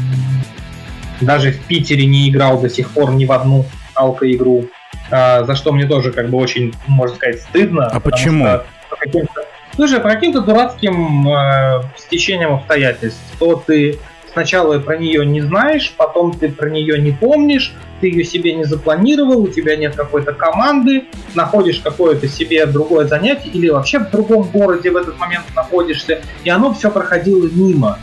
[1.23, 3.65] даже в Питере не играл до сих пор ни в одну
[3.95, 4.67] алко-игру,
[5.11, 7.87] а, за что мне тоже как бы очень, можно сказать, стыдно.
[7.87, 8.45] А почему?
[8.47, 9.45] что по каким-то-
[9.81, 13.18] Слушай, по каким-то дурацким э, стечениям обстоятельств.
[13.39, 13.99] То ты
[14.31, 18.65] сначала про нее не знаешь, потом ты про нее не помнишь, ты ее себе не
[18.65, 24.42] запланировал, у тебя нет какой-то команды, находишь какое-то себе другое занятие или вообще в другом
[24.42, 27.99] городе в этот момент находишься, и оно все проходило мимо.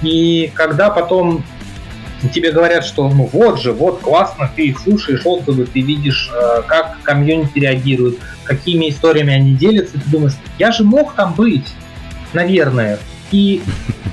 [0.00, 1.44] И когда потом
[2.26, 6.98] тебе говорят, что ну вот же, вот классно, ты слушаешь отзывы, ты видишь, э, как
[7.02, 11.74] комьюнити реагирует, какими историями они делятся, ты думаешь, я же мог там быть,
[12.32, 12.98] наверное,
[13.30, 13.62] и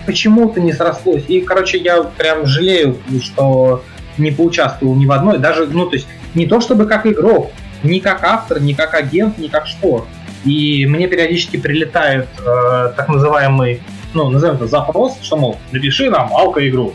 [0.05, 1.23] почему-то не срослось.
[1.27, 3.83] И, короче, я прям жалею, что
[4.17, 7.51] не поучаствовал ни в одной, даже, ну, то есть, не то чтобы как игрок,
[7.83, 10.07] не как автор, не как агент, не как что.
[10.43, 13.81] И мне периодически прилетает э, так называемый,
[14.13, 16.93] ну, назовем это запрос, что, мол, напиши нам алко игру.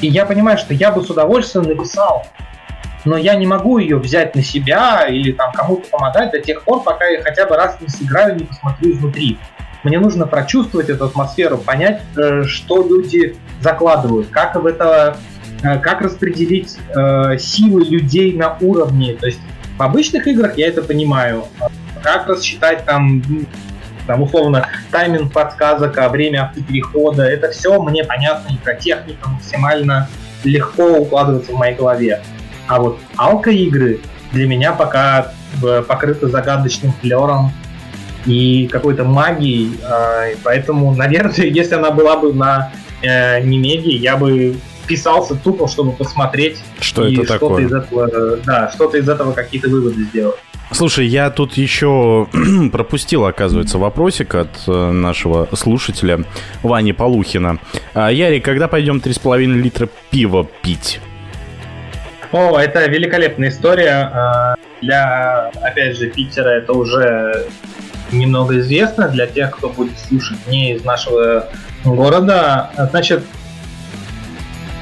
[0.00, 2.26] И я понимаю, что я бы с удовольствием написал,
[3.04, 6.82] но я не могу ее взять на себя или там кому-то помогать до тех пор,
[6.82, 9.38] пока я хотя бы раз не сыграю, не посмотрю изнутри.
[9.84, 15.16] Мне нужно прочувствовать эту атмосферу, понять, э, что люди закладывают, как в это,
[15.62, 19.14] э, как распределить э, силы людей на уровне.
[19.14, 19.40] То есть
[19.76, 21.44] в обычных играх я это понимаю.
[22.02, 23.22] Как рассчитать там
[24.08, 30.08] там, условно, тайминг подсказок, а время автоперехода, это все мне понятно, техника максимально
[30.44, 32.22] легко укладывается в моей голове.
[32.66, 34.00] А вот алко-игры
[34.32, 35.32] для меня пока
[35.86, 37.52] покрыты загадочным флером
[38.24, 42.72] и какой-то магией, э, поэтому, наверное, если она была бы на
[43.02, 44.56] э, Немеге, я бы
[44.88, 49.68] писался тупо, чтобы посмотреть что и это что-то из этого, да, что-то из этого какие-то
[49.68, 50.36] выводы сделать.
[50.70, 52.28] Слушай, я тут еще
[52.72, 56.24] пропустил, оказывается, вопросик от э, нашего слушателя
[56.62, 57.58] Вани Полухина.
[57.94, 61.00] А, Ярик, когда пойдем 3,5 литра пива пить?
[62.32, 64.10] О, это великолепная история.
[64.12, 67.46] А, для, опять же, Питера это уже
[68.12, 69.08] немного известно.
[69.08, 71.48] Для тех, кто будет слушать не из нашего
[71.84, 72.70] города.
[72.90, 73.24] Значит,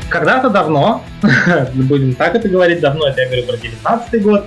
[0.09, 1.03] когда-то давно,
[1.75, 4.47] будем так это говорить, давно, это я говорю про 19 год,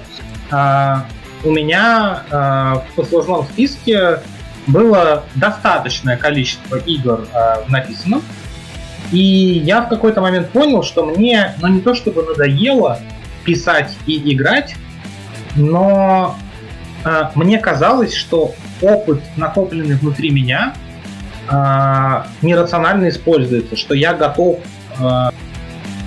[0.52, 1.06] а,
[1.44, 4.20] у меня э, в послужном списке
[4.68, 8.22] было достаточное количество игр э, написано.
[9.12, 13.00] И я в какой-то момент понял, что мне, ну не то чтобы надоело
[13.46, 14.76] писать и играть,
[15.56, 16.36] но
[17.06, 20.74] э, мне казалось, что опыт, накопленный внутри меня,
[21.50, 24.60] э, нерационально используется, что я готов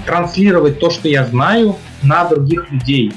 [0.05, 3.13] транслировать то, что я знаю, на других людей.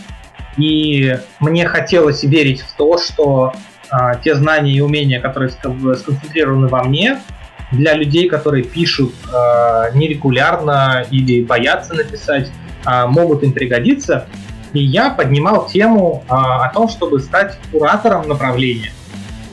[0.57, 3.53] И мне хотелось верить в то, что
[3.89, 7.19] а, те знания и умения, которые сконцентрированы во мне,
[7.71, 12.51] для людей, которые пишут а, нерегулярно или боятся написать,
[12.85, 14.27] а, могут им пригодиться.
[14.73, 18.91] И я поднимал тему а, о том, чтобы стать куратором направления.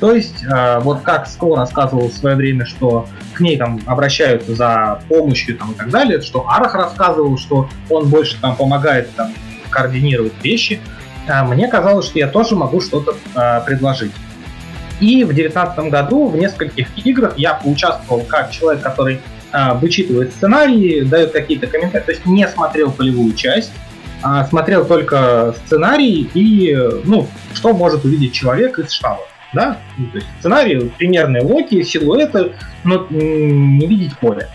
[0.03, 4.53] То есть, а, вот как Скол рассказывал в свое время, что к ней там обращаются
[4.53, 9.33] за помощью там, и так далее, что Арах рассказывал, что он больше там помогает там,
[9.71, 10.81] координировать вещи,
[11.29, 14.11] а, мне казалось, что я тоже могу что-то а, предложить.
[14.99, 19.21] И в 2019 году в нескольких играх я поучаствовал как человек, который
[19.53, 23.71] вычитывает сценарии, дает какие-то комментарии, то есть не смотрел полевую часть,
[24.21, 29.27] а смотрел только сценарий и, ну, что может увидеть человек из штаба.
[29.53, 29.79] Да?
[29.99, 32.53] Ну, то есть сценарий, примерные локи, силуэты,
[32.85, 34.49] но не видеть поле.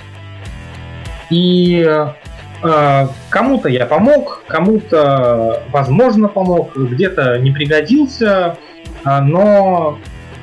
[1.29, 1.85] И
[2.63, 8.57] Э, кому-то я помог, кому-то, возможно, помог, где-то не пригодился,
[9.05, 9.99] э, но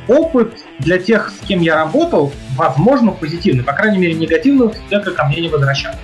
[0.06, 3.64] опыт для тех, с кем я работал, возможно, позитивный.
[3.64, 5.98] По крайней мере, негативных человека ко мне не возвращалось.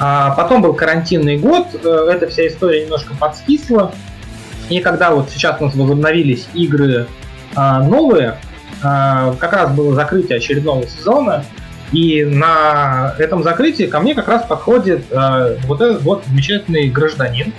[0.00, 3.92] А потом был карантинный год, э, эта вся история немножко подскисла.
[4.70, 7.06] И когда вот сейчас у нас возобновились игры
[7.56, 8.36] новые,
[8.80, 11.44] как раз было закрытие очередного сезона,
[11.92, 17.52] и на этом закрытии ко мне как раз подходит э, вот этот вот замечательный гражданин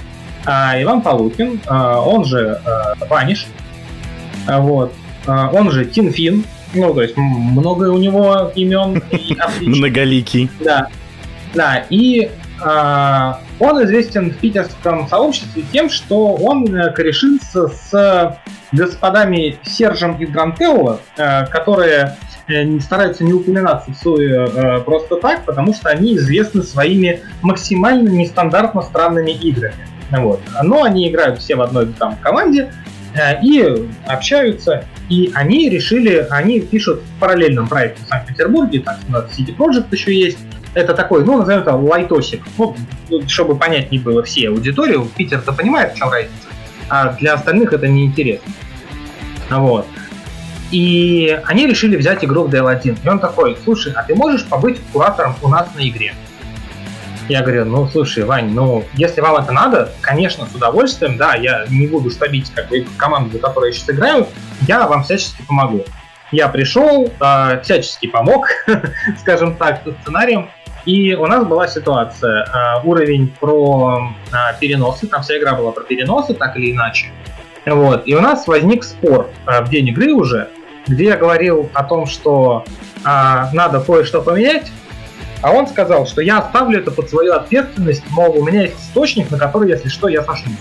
[0.45, 3.47] Иван Полукин, он же э, Ваниш,
[4.47, 4.93] вот,
[5.25, 6.43] он же Тинфин,
[6.75, 9.01] ну, то есть много у него имен
[9.61, 10.49] Многоликий.
[10.59, 10.89] Да,
[11.53, 12.29] да, и
[12.61, 18.39] он известен в питерском сообществе тем, что он э, корешится с
[18.71, 22.15] господами Сержем и Грантео, э, которые
[22.47, 28.09] Э, стараются не упоминаться в Суе э, просто так, потому что они известны своими максимально
[28.09, 29.87] нестандартно странными играми.
[30.11, 30.41] Вот.
[30.61, 32.71] Но они играют все в одной там команде
[33.15, 39.55] э, и общаются, и они решили, они пишут в параллельном проекте в Санкт-Петербурге, так City
[39.55, 40.37] Project еще есть,
[40.75, 42.75] это такой, ну, назовем это лайтосик, ну,
[43.27, 46.47] чтобы понять не было все аудиторию, Питер-то понимает, в чем разница,
[46.89, 48.51] а для остальных это неинтересно.
[49.49, 49.87] Вот.
[50.71, 52.97] И они решили взять игру в DL1.
[53.03, 56.13] И он такой, слушай, а ты можешь побыть куратором у нас на игре?
[57.29, 61.65] Я говорю, ну, слушай, Вань, ну, если вам это надо, конечно, с удовольствием, да, я
[61.69, 64.27] не буду штабить как бы команду, за которую я сейчас играю,
[64.67, 65.85] я вам всячески помогу.
[66.31, 68.47] Я пришел, э, всячески помог,
[69.21, 70.49] скажем так, сценарием,
[70.85, 75.83] и у нас была ситуация, э, уровень про э, переносы, там вся игра была про
[75.83, 77.07] переносы, так или иначе.
[77.65, 80.49] Вот, и у нас возник спор э, в день игры уже,
[80.87, 82.63] где я говорил о том, что
[83.03, 84.71] надо кое-что поменять,
[85.43, 89.29] а он сказал, что я оставлю это под свою ответственность, мол, у меня есть источник,
[89.29, 90.55] на который, если что, я сошлюсь.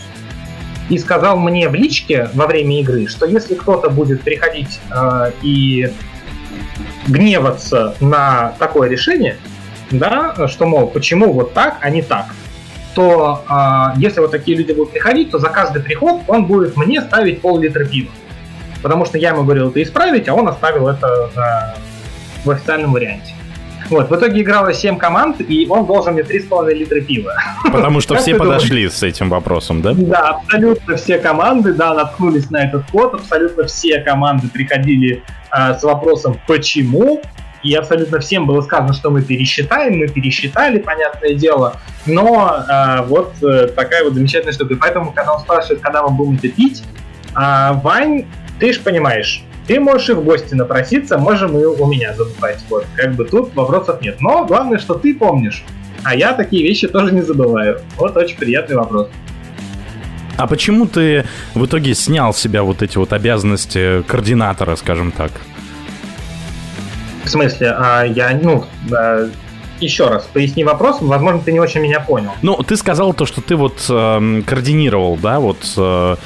[0.91, 5.91] И сказал мне в личке во время игры, что если кто-то будет приходить э, и
[7.07, 9.39] гневаться на такое решение,
[9.99, 12.27] да, что, мол, почему вот так, а не так,
[12.95, 17.01] то э, если вот такие люди будут приходить, то за каждый приход он будет мне
[17.01, 18.11] ставить пол-литра пива.
[18.83, 21.81] Потому что я ему говорил это исправить, а он оставил это э,
[22.45, 23.35] в официальном варианте.
[23.91, 27.35] Вот, в итоге играло 7 команд, и он должен мне 3,5 литра пива.
[27.71, 29.93] Потому что все подошли с этим вопросом, да?
[29.95, 35.83] Да, абсолютно все команды, да, наткнулись на этот код, абсолютно все команды приходили э, с
[35.83, 37.21] вопросом «почему?»,
[37.65, 43.35] и абсолютно всем было сказано, что мы пересчитаем, мы пересчитали, понятное дело, но э, вот
[43.43, 44.75] э, такая вот замечательная штука.
[44.75, 46.85] И поэтому, когда он спрашивает, когда мы будем это пить,
[47.35, 48.27] э, Вань,
[48.61, 52.59] ты же понимаешь, ты можешь и в гости напроситься, можем и у меня забывать.
[52.69, 54.21] Вот, как бы тут вопросов нет.
[54.21, 55.65] Но главное, что ты помнишь.
[56.05, 57.81] А я такие вещи тоже не забываю.
[57.97, 59.09] Вот очень приятный вопрос.
[60.37, 65.33] А почему ты в итоге снял с себя вот эти вот обязанности координатора, скажем так?
[67.25, 69.29] В смысле, а я, ну, а,
[69.81, 72.33] еще раз, поясни вопрос, возможно, ты не очень меня понял.
[72.43, 76.17] Ну, ты сказал то, что ты вот э, координировал, да, вот, э,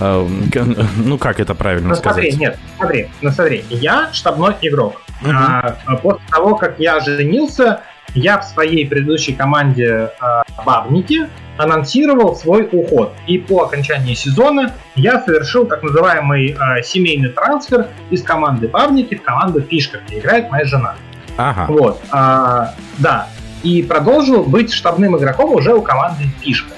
[0.00, 0.26] э,
[0.96, 2.30] ну, как это правильно ну, сказать?
[2.30, 5.02] Смотри, нет, смотри, ну смотри, я штабной игрок.
[5.22, 5.76] Uh-huh.
[5.86, 7.82] А, после того, как я женился,
[8.14, 13.12] я в своей предыдущей команде э, Бабники анонсировал свой уход.
[13.26, 19.22] И по окончании сезона я совершил так называемый э, семейный трансфер из команды Бабники в
[19.22, 20.94] команду Фишка, где играет моя жена.
[21.36, 21.66] Ага.
[21.68, 23.28] Вот, а, да.
[23.62, 26.74] И продолжил быть штабным игроком уже у команды Фишка.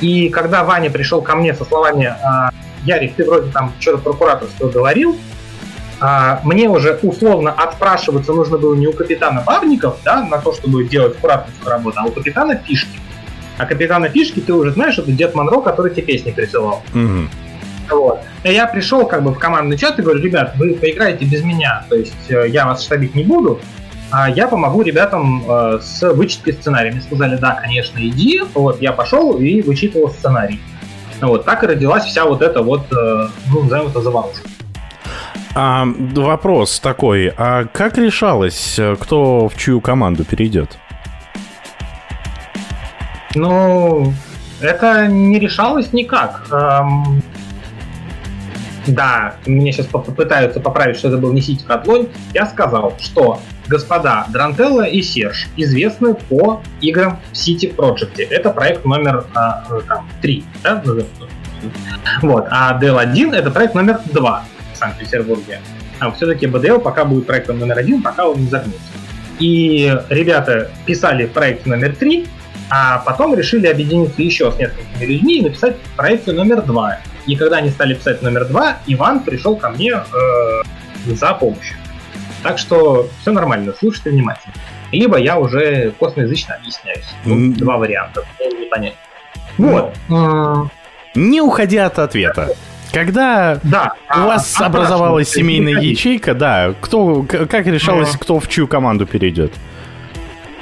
[0.00, 2.50] И когда Ваня пришел ко мне со словами а,
[2.84, 5.18] «Ярик, ты вроде там что-то прокураторство говорил»,
[6.00, 10.84] а, мне уже условно отпрашиваться нужно было не у капитана Бабников, да, на то, чтобы
[10.84, 12.98] делать кураторскую работу, а у капитана Фишки.
[13.58, 16.82] А капитана Фишки ты уже знаешь, это Дед Монро, который тебе песни присылал.
[16.94, 17.28] Угу.
[17.90, 18.20] Вот.
[18.44, 21.84] И я пришел как бы в командный чат и говорю, ребят, вы поиграете без меня,
[21.88, 23.60] то есть э, я вас штабить не буду,
[24.10, 26.92] а я помогу ребятам э, с вычеткой сценария.
[26.92, 28.42] Мне сказали, да, конечно, иди.
[28.54, 30.60] Вот я пошел и вычитывал сценарий.
[31.20, 34.48] Вот так и родилась вся вот эта вот, э, ну, назовем это заварушка.
[35.54, 40.78] А, вопрос такой, а как решалось, кто в чью команду перейдет?
[43.34, 44.12] Ну,
[44.60, 46.46] это не решалось никак.
[46.50, 47.22] Эм,
[48.86, 52.08] да, мне сейчас попытаются поправить, что это был не Сити Котлонь.
[52.32, 58.26] Я сказал, что господа Дрантелла и Серж известны по играм в City Project.
[58.30, 60.44] Это проект номер а, там, 3.
[60.62, 60.82] Да?
[62.22, 62.46] Вот.
[62.50, 65.60] А DL1 это проект номер 2 в Санкт-Петербурге.
[66.00, 68.80] А все-таки BDL пока будет проектом номер один, пока он не загнется.
[69.38, 72.26] И ребята писали проект номер 3,
[72.70, 76.98] а потом решили объединиться еще с несколькими людьми и написать проект номер 2.
[77.26, 80.62] И когда они стали писать номер 2, Иван пришел ко мне э,
[81.06, 81.76] за помощью.
[82.42, 84.54] Так что все нормально, слушайте внимательно.
[84.92, 87.06] Либо я уже косноязычно объясняюсь.
[87.24, 88.94] Ну, два варианта, не понять.
[89.58, 89.94] Вот.
[91.14, 92.50] Не уходя от ответа.
[92.92, 98.66] Когда да, у вас а, образовалась семейная ячейка, да, кто, как решалось, кто в чью
[98.66, 99.52] команду перейдет?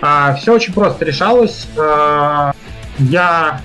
[0.00, 1.66] А, все очень просто решалось.
[1.78, 2.52] А,
[2.98, 3.60] я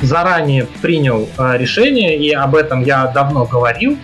[0.00, 3.98] заранее принял а, решение, и об этом я давно говорил,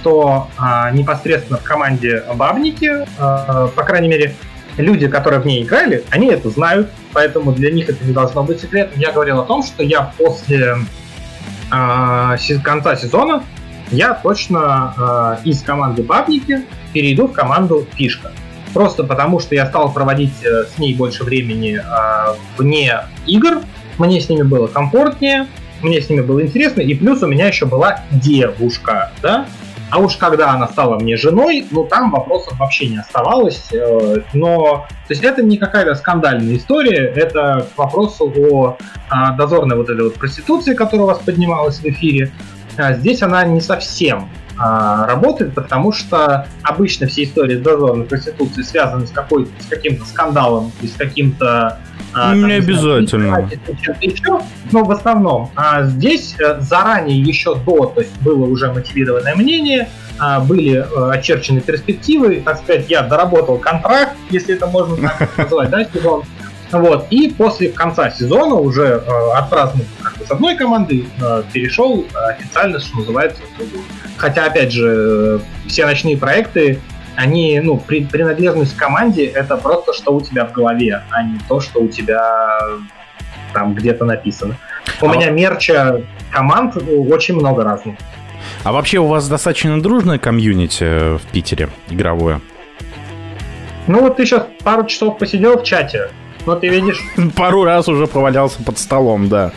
[0.00, 4.34] что а, непосредственно в команде Бабники, а, по крайней мере,
[4.76, 8.60] люди, которые в ней играли, они это знают, поэтому для них это не должно быть
[8.60, 8.98] секретом.
[9.00, 10.76] Я говорил о том, что я после
[11.70, 13.44] э, конца сезона
[13.90, 18.32] я точно э, из команды Бабники перейду в команду Фишка.
[18.74, 23.62] Просто потому, что я стал проводить э, с ней больше времени э, вне игр,
[23.98, 25.46] мне с ними было комфортнее,
[25.82, 29.46] мне с ними было интересно, и плюс у меня еще была девушка, да,
[29.90, 33.68] а уж когда она стала мне женой, ну там вопросов вообще не оставалось.
[33.72, 39.76] Э, но то есть это не какая-то скандальная история, это к вопросу о а, дозорной
[39.76, 42.30] вот этой вот проституции, которая у вас поднималась в эфире.
[42.76, 44.30] А здесь она не совсем
[44.62, 50.04] а, работает, потому что обычно все истории с дозорной проституцией связаны с, какой с каким-то
[50.04, 51.78] скандалом и с каким-то
[52.12, 53.48] а, не обязательно.
[54.02, 54.40] Еще,
[54.70, 55.50] но в основном.
[55.56, 61.10] А здесь э, заранее, еще до, то есть было уже мотивированное мнение, а, были э,
[61.10, 66.24] очерчены перспективы, так сказать, я доработал контракт, если это можно так назвать, да, сезон.
[66.72, 67.06] Вот.
[67.10, 72.78] И после конца сезона уже э, отпраздновал как бы с одной команды, э, перешел официально,
[72.78, 73.82] что называется, в другую.
[74.16, 76.80] Хотя, опять же, э, все ночные проекты,
[77.16, 81.38] они, ну, при, принадлежность к команде это просто что у тебя в голове, а не
[81.48, 82.60] то, что у тебя
[83.52, 84.56] там где-то написано.
[85.00, 87.96] У а меня мерча команд очень много разных.
[88.62, 92.40] А вообще у вас достаточно дружное комьюнити в Питере игровое?
[93.86, 96.10] Ну вот ты сейчас пару часов посидел в чате,
[96.46, 97.02] ну, ты видишь...
[97.36, 99.52] Пару раз уже провалялся под столом, да.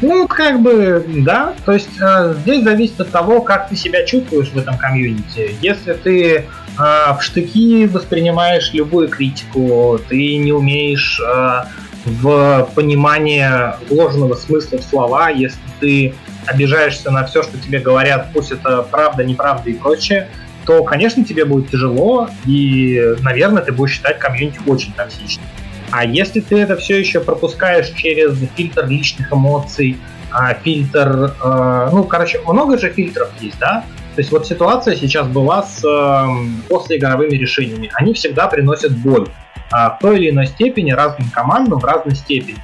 [0.00, 1.54] Ну, как бы, да.
[1.64, 5.56] То есть э, здесь зависит от того, как ты себя чувствуешь в этом комьюнити.
[5.60, 6.44] Если ты э,
[6.78, 11.64] в штыки воспринимаешь любую критику, ты не умеешь э,
[12.04, 16.14] в понимание вложенного смысла в слова, если ты
[16.46, 20.28] обижаешься на все, что тебе говорят, пусть это правда, неправда и прочее,
[20.64, 25.44] то, конечно, тебе будет тяжело, и, наверное, ты будешь считать комьюнити очень токсичным.
[25.90, 29.98] А если ты это все еще пропускаешь через фильтр личных эмоций,
[30.30, 33.84] а, фильтр, э, ну, короче, много же фильтров есть, да?
[34.14, 37.90] То есть вот ситуация сейчас была с эм, послеигровыми решениями.
[37.94, 39.28] Они всегда приносят боль
[39.70, 42.58] а, в той или иной степени разным командам в разной степени.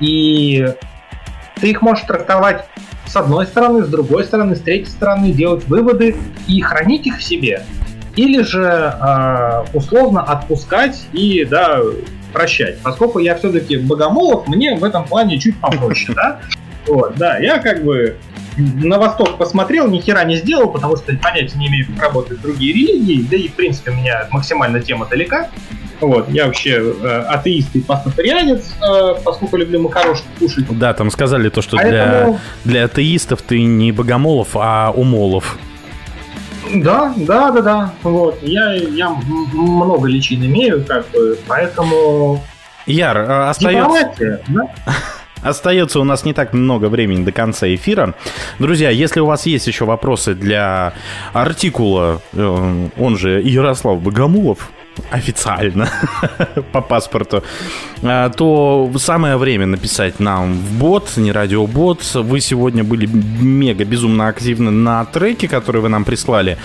[0.00, 0.66] И
[1.60, 2.66] ты их можешь трактовать
[3.06, 7.22] с одной стороны, с другой стороны, с третьей стороны, делать выводы и хранить их в
[7.22, 7.64] себе.
[8.16, 11.80] Или же э, условно отпускать и да,
[12.34, 12.78] прощать.
[12.82, 16.40] Поскольку я все-таки богомолов, мне в этом плане чуть попроще, да?
[16.86, 18.18] Вот, да, я как бы
[18.58, 22.74] на восток посмотрел, ни хера не сделал, потому что понятия не имею, как работают другие
[22.74, 25.48] религии, да и, в принципе, у меня максимально тема далека.
[26.00, 30.66] Вот, я вообще э, атеист и пастафарианец, э, поскольку люблю макарошку кушать.
[30.78, 32.38] Да, там сказали то, что Поэтому...
[32.64, 35.56] для, для атеистов ты не богомолов, а умолов.
[36.72, 37.94] Да, да, да, да.
[38.02, 38.42] Вот.
[38.42, 39.10] Я, я
[39.52, 42.42] много личин имею, как бы, поэтому.
[42.86, 44.40] Яр, а, остается.
[44.48, 44.68] Да?
[45.44, 48.14] Остается у нас не так много времени до конца эфира.
[48.58, 50.94] Друзья, если у вас есть еще вопросы для
[51.34, 54.70] артикула, э, он же Ярослав Богомулов,
[55.10, 55.88] официально
[56.72, 57.42] по паспорту,
[58.02, 62.02] а, то самое время написать нам в бот, не радиобот.
[62.14, 66.58] Вы сегодня были мега безумно активны на треке, который вы нам прислали.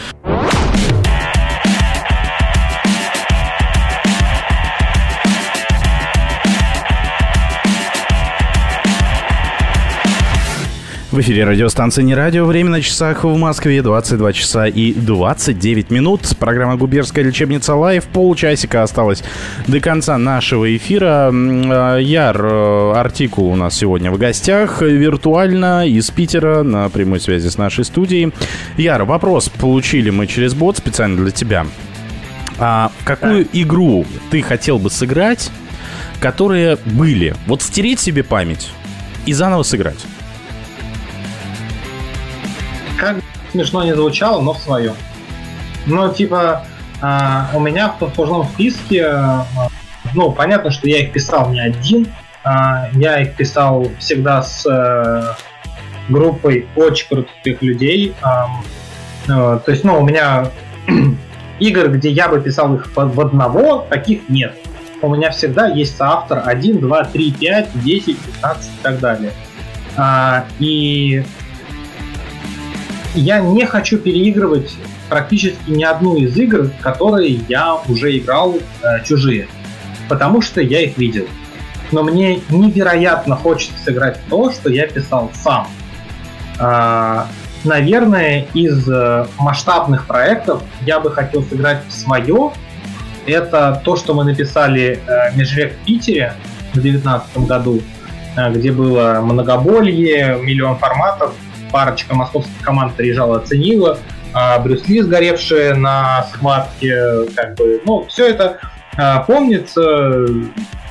[11.20, 12.46] В эфире радиостанция «Не радио».
[12.46, 16.22] Время на часах в Москве 22 часа и 29 минут.
[16.40, 18.06] Программа «Губерская лечебница Лайв».
[18.06, 19.22] Полчасика осталось
[19.68, 21.30] до конца нашего эфира.
[21.30, 22.46] А, Яр
[22.96, 24.82] Артикул у нас сегодня в гостях.
[24.82, 28.32] Виртуально из Питера на прямой связи с нашей студией.
[28.78, 31.68] Яр, вопрос получили мы через бот специально для тебя.
[32.60, 35.52] А какую игру ты хотел бы сыграть,
[36.22, 37.36] которые были?
[37.46, 38.70] Вот стереть себе память
[39.26, 40.00] и заново сыграть
[43.00, 43.18] как
[43.52, 44.94] смешно не звучало, но в свое.
[45.86, 46.66] Ну, типа,
[47.02, 49.40] э, у меня в послужном списке, э,
[50.14, 52.08] ну, понятно, что я их писал не один,
[52.44, 52.50] э,
[52.94, 55.34] я их писал всегда с э,
[56.10, 58.14] группой очень крутых людей.
[58.22, 58.46] Э,
[59.28, 60.52] то есть, ну, у меня
[61.60, 64.56] игр, где я бы писал их в одного, таких нет.
[65.02, 69.32] У меня всегда есть соавтор 1, 2, 3, 5, 10, 15 и так далее.
[69.96, 71.24] А, и
[73.16, 74.72] я не хочу переигрывать
[75.10, 79.48] практически ни одну из игр, которые я уже играл э, чужие,
[80.08, 81.26] потому что я их видел.
[81.92, 85.68] Но мне невероятно хочется сыграть то, что я писал сам.
[86.60, 87.24] Э,
[87.64, 92.52] наверное, из э, масштабных проектов я бы хотел сыграть свое.
[93.26, 96.34] Это то, что мы написали э, Межвек в Питере
[96.72, 97.82] в 2019 году,
[98.36, 101.34] э, где было многоболье, миллион форматов,
[101.72, 104.00] парочка московских команд приезжала, оценила,
[104.34, 108.60] а Брюс Ли, сгоревшие на схватке, как бы, ну, все это
[108.98, 110.26] а, помнится,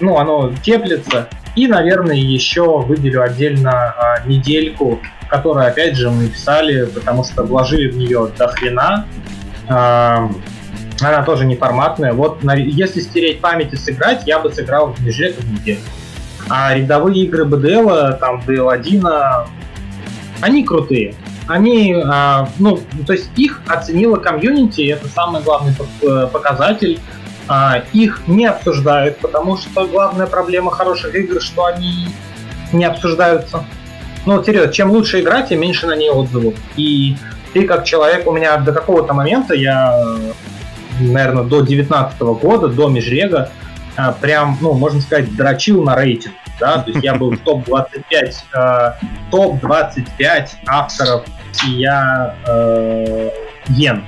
[0.01, 1.29] ну, оно теплится.
[1.55, 7.91] И, наверное, еще выделю отдельно а, недельку, которую, опять же, мы писали, потому что вложили
[7.91, 9.07] в нее до хрена.
[9.69, 10.31] А,
[11.01, 12.13] она тоже неформатная.
[12.13, 15.81] Вот на, если стереть память и сыграть, я бы сыграл в межреках неделю.
[16.49, 19.49] А рядовые игры BDL, там DL1,
[20.41, 21.15] они крутые.
[21.47, 27.01] они, а, ну, то есть их оценила комьюнити, это самый главный э, показатель.
[27.49, 32.09] А, их не обсуждают, потому что главная проблема хороших игр, что они
[32.73, 33.65] не обсуждаются.
[34.27, 36.55] Ну, серьезно, чем лучше игра, тем меньше на ней отзывов.
[36.77, 37.17] И
[37.55, 40.19] ты как человек, у меня до какого-то момента, я,
[41.01, 43.51] наверное, до 19 года, до Межрега,
[43.97, 46.35] а, прям, ну, можно сказать, дрочил на рейтинг.
[46.61, 46.79] Да?
[46.79, 48.93] То есть я был в топ-25 э,
[49.31, 51.25] топ-25 авторов
[51.67, 53.31] я э,
[53.69, 54.05] Йен.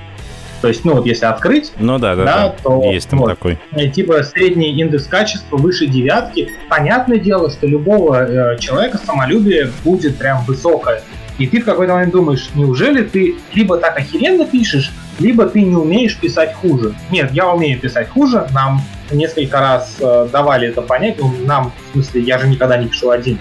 [0.60, 3.58] То есть, ну вот если открыть, ну да, да, да, то есть там вот, такой.
[3.94, 6.50] Типа средний индекс качества выше девятки.
[6.68, 11.02] Понятное дело, что любого э, человека самолюбие будет прям высокое.
[11.38, 15.74] И ты в какой-то момент думаешь, неужели ты либо так охеренно пишешь, либо ты не
[15.74, 16.94] умеешь писать хуже.
[17.10, 18.46] Нет, я умею писать хуже.
[18.52, 18.82] Нам
[19.14, 21.18] несколько раз э, давали это понять.
[21.18, 23.38] Ну, нам, в смысле, я же никогда не пишу один,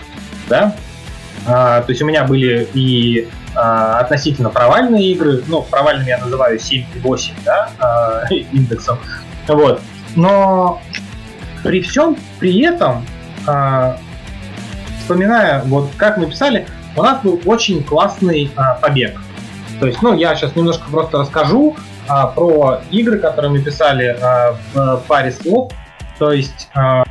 [0.48, 0.76] да?
[1.46, 6.60] А, то есть у меня были и а, относительно провальные игры, ну, провальными я называю
[6.60, 9.00] 7 и 8, да, а, индексом,
[9.48, 9.82] вот.
[10.16, 10.82] Но
[11.64, 13.06] при всем при этом,
[13.48, 13.98] а,
[15.00, 19.20] вспоминая, вот как мы писали, у нас был очень классный а, побег.
[19.80, 21.76] То есть, ну, я сейчас немножко просто расскажу
[22.10, 25.72] а, про игры, которые мы писали а, в паре слов.
[26.18, 27.04] То есть, а,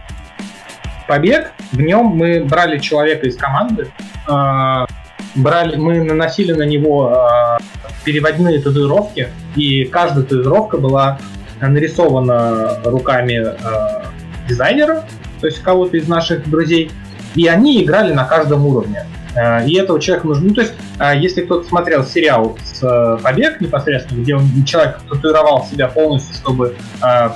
[1.06, 3.90] побег, в нем мы брали человека из команды,
[4.26, 4.86] а,
[5.34, 7.62] брали, мы наносили на него э,
[8.04, 11.18] переводные татуировки, и каждая татуировка была
[11.60, 14.04] нарисована руками э,
[14.48, 15.04] дизайнера,
[15.40, 16.90] то есть кого-то из наших друзей,
[17.34, 19.04] и они играли на каждом уровне.
[19.34, 20.48] Э, и этого человека нужно...
[20.48, 25.00] Ну, то есть, э, если кто-то смотрел сериал с э, «Побег» непосредственно, где он, человек
[25.08, 26.74] татуировал себя полностью, чтобы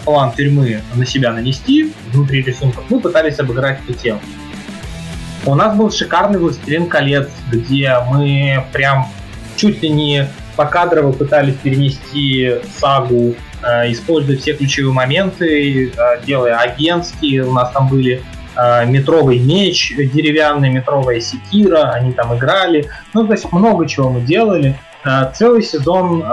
[0.05, 4.21] план тюрьмы на себя нанести внутри рисунков, мы пытались обыграть эту тему.
[5.45, 9.07] У нас был шикарный «Властелин колец», где мы прям
[9.57, 15.91] чуть ли не покадрово пытались перенести сагу, э, используя все ключевые моменты, э,
[16.27, 17.45] делая агентские.
[17.45, 18.23] У нас там были э,
[18.87, 22.89] метровый меч, деревянный метровая секира, они там играли.
[23.15, 24.79] Ну, то есть много чего мы делали.
[25.05, 26.25] Э, целый сезон э,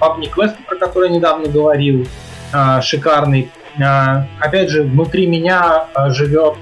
[0.00, 2.06] Public Quest, про который я недавно говорил,
[2.82, 3.50] шикарный.
[4.38, 6.54] Опять же, внутри меня живет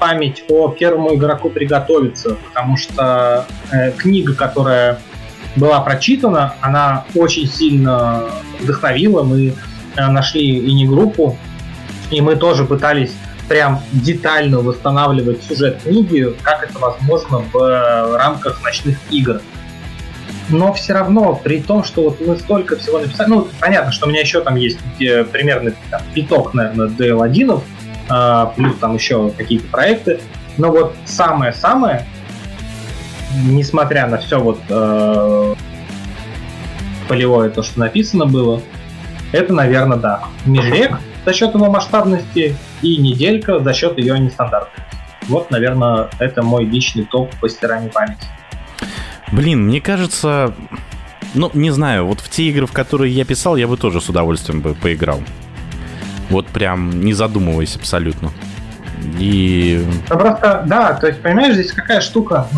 [0.00, 4.98] память о первому игроку приготовиться, потому что э, книга, которая
[5.54, 8.24] была прочитана, она очень сильно
[8.60, 9.22] вдохновила.
[9.22, 9.54] Мы
[9.96, 11.36] э, нашли и не группу,
[12.10, 13.12] и мы тоже пытались
[13.48, 19.40] прям детально восстанавливать сюжет книги, как это возможно в рамках ночных игр.
[20.50, 24.08] Но все равно, при том, что вот мы столько всего написали, ну, понятно, что у
[24.08, 27.62] меня еще там есть примерно там, пяток, наверное, DL1,
[28.08, 30.20] а, плюс там еще какие-то проекты.
[30.56, 32.06] Но вот самое-самое,
[33.44, 35.54] несмотря на все вот э,
[37.06, 38.60] полевое то, что написано было,
[39.32, 40.24] это, наверное, да.
[40.46, 44.96] Межрек за счет его масштабности и неделька за счет ее нестандартности.
[45.28, 48.26] Вот, наверное, это мой личный топ по стиранию памяти.
[49.30, 50.54] Блин, мне кажется,
[51.34, 54.08] ну, не знаю, вот в те игры, в которые я писал, я бы тоже с
[54.08, 55.20] удовольствием бы поиграл.
[56.30, 58.30] Вот прям не задумываясь абсолютно.
[59.18, 59.84] И...
[60.08, 62.48] Просто, да, то есть, понимаешь, здесь какая штука?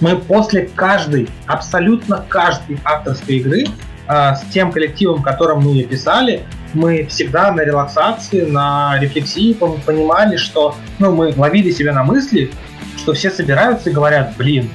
[0.00, 3.66] Мы после каждой, абсолютно каждой авторской игры
[4.06, 10.36] э, с тем коллективом, которым мы ее писали, мы всегда на релаксации, на рефлексии понимали,
[10.36, 12.50] что ну, мы ловили себя на мысли,
[12.96, 14.70] что все собираются и говорят, блин,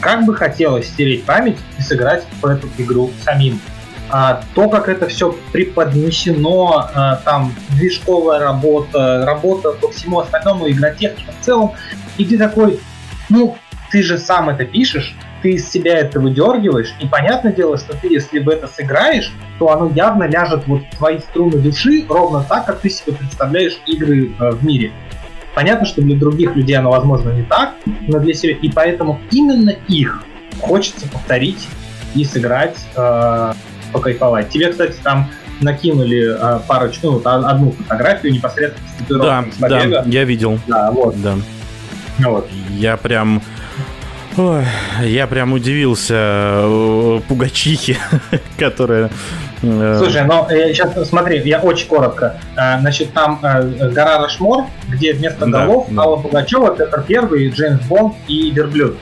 [0.00, 3.60] как бы хотелось стереть память и сыграть в эту игру самим
[4.10, 11.32] а, то, как это все преподнесено, а, там, движковая работа, работа по всему остальному, игротехника
[11.38, 11.72] в целом,
[12.16, 12.80] и ты такой,
[13.28, 13.58] ну,
[13.90, 18.08] ты же сам это пишешь, ты из себя это выдергиваешь, и понятное дело, что ты,
[18.08, 22.66] если бы это сыграешь, то оно явно ляжет вот в твои струны души ровно так,
[22.66, 24.92] как ты себе представляешь игры э, в мире.
[25.54, 27.74] Понятно, что для других людей оно, возможно, не так,
[28.06, 28.54] но для себя.
[28.60, 30.22] И поэтому именно их
[30.60, 31.66] хочется повторить
[32.14, 33.52] и сыграть э,
[33.92, 34.50] покайфовать.
[34.50, 35.28] Тебе, кстати, там
[35.60, 40.58] накинули э, парочку, ну, одну фотографию непосредственно с Да, да, я видел.
[40.66, 41.20] Да, вот.
[41.20, 41.36] Да.
[42.18, 42.48] Вот.
[42.70, 43.42] Я прям...
[44.38, 44.64] Ой,
[45.02, 47.96] я прям удивился э, Пугачихе,
[48.58, 49.10] которая...
[49.62, 49.96] Э...
[49.98, 52.40] Слушай, ну сейчас смотри, я очень коротко.
[52.56, 56.02] Э, значит, там э, гора Рашмор, где вместо да, голов да.
[56.02, 58.96] Алла Пугачева, Петр Первый, Джеймс Бонд и Верблюд.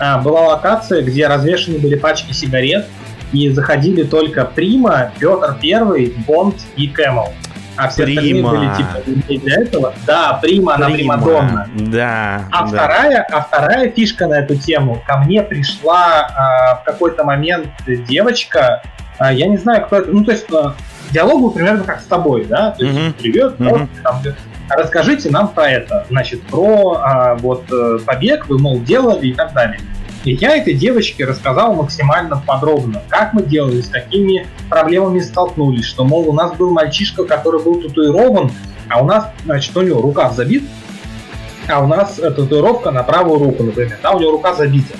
[0.00, 2.86] Э, была локация, где развешаны были пачки сигарет,
[3.32, 7.32] и заходили только Прима, Петр Первый, Бонд и Camel.
[7.76, 9.94] А все остальные были типа для этого.
[10.06, 11.68] Да, Прима, она Примадонна.
[11.74, 12.44] Да.
[12.50, 12.66] А да.
[12.66, 15.02] вторая, а вторая фишка на эту тему.
[15.06, 18.82] Ко мне пришла а, в какой-то момент девочка,
[19.18, 20.10] а, я не знаю, кто это.
[20.10, 20.74] Ну, то есть а,
[21.10, 22.72] диалог был примерно как с тобой, да?
[22.72, 23.12] То есть, Мгм.
[23.14, 23.68] привет, Мгм.
[23.70, 24.22] вот, там,
[24.68, 26.06] расскажите нам про это.
[26.10, 29.80] Значит, про а, вот э, побег вы, мол, делали и так далее.
[30.24, 36.04] И я этой девочке рассказал максимально подробно, как мы делали, с какими проблемами столкнулись, что,
[36.04, 38.52] мол, у нас был мальчишка, который был татуирован,
[38.88, 40.62] а у нас, значит, у него рукав забит,
[41.68, 44.94] а у нас э, татуировка на правую руку, например, да, у него рука забита.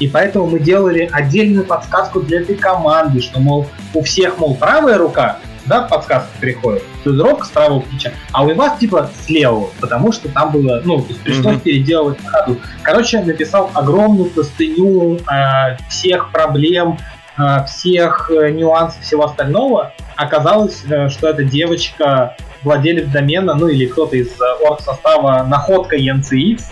[0.00, 4.96] И поэтому мы делали отдельную подсказку для этой команды, что, мол, у всех, мол, правая
[4.96, 10.12] рука, да, подсказка приходит, татуировка с правого плеча, а у вас, типа, с левого, потому
[10.12, 11.60] что там было, ну, то есть пришлось Мгм.
[11.60, 12.56] переделывать на ходу.
[12.82, 16.98] Короче, написал огромную простыню э, всех проблем,
[17.38, 19.92] э, всех э, нюансов, всего остального.
[20.16, 25.96] Оказалось, э, что эта девочка владелец домена, ну или кто-то из э, орг состава находка
[25.96, 26.62] ENCX,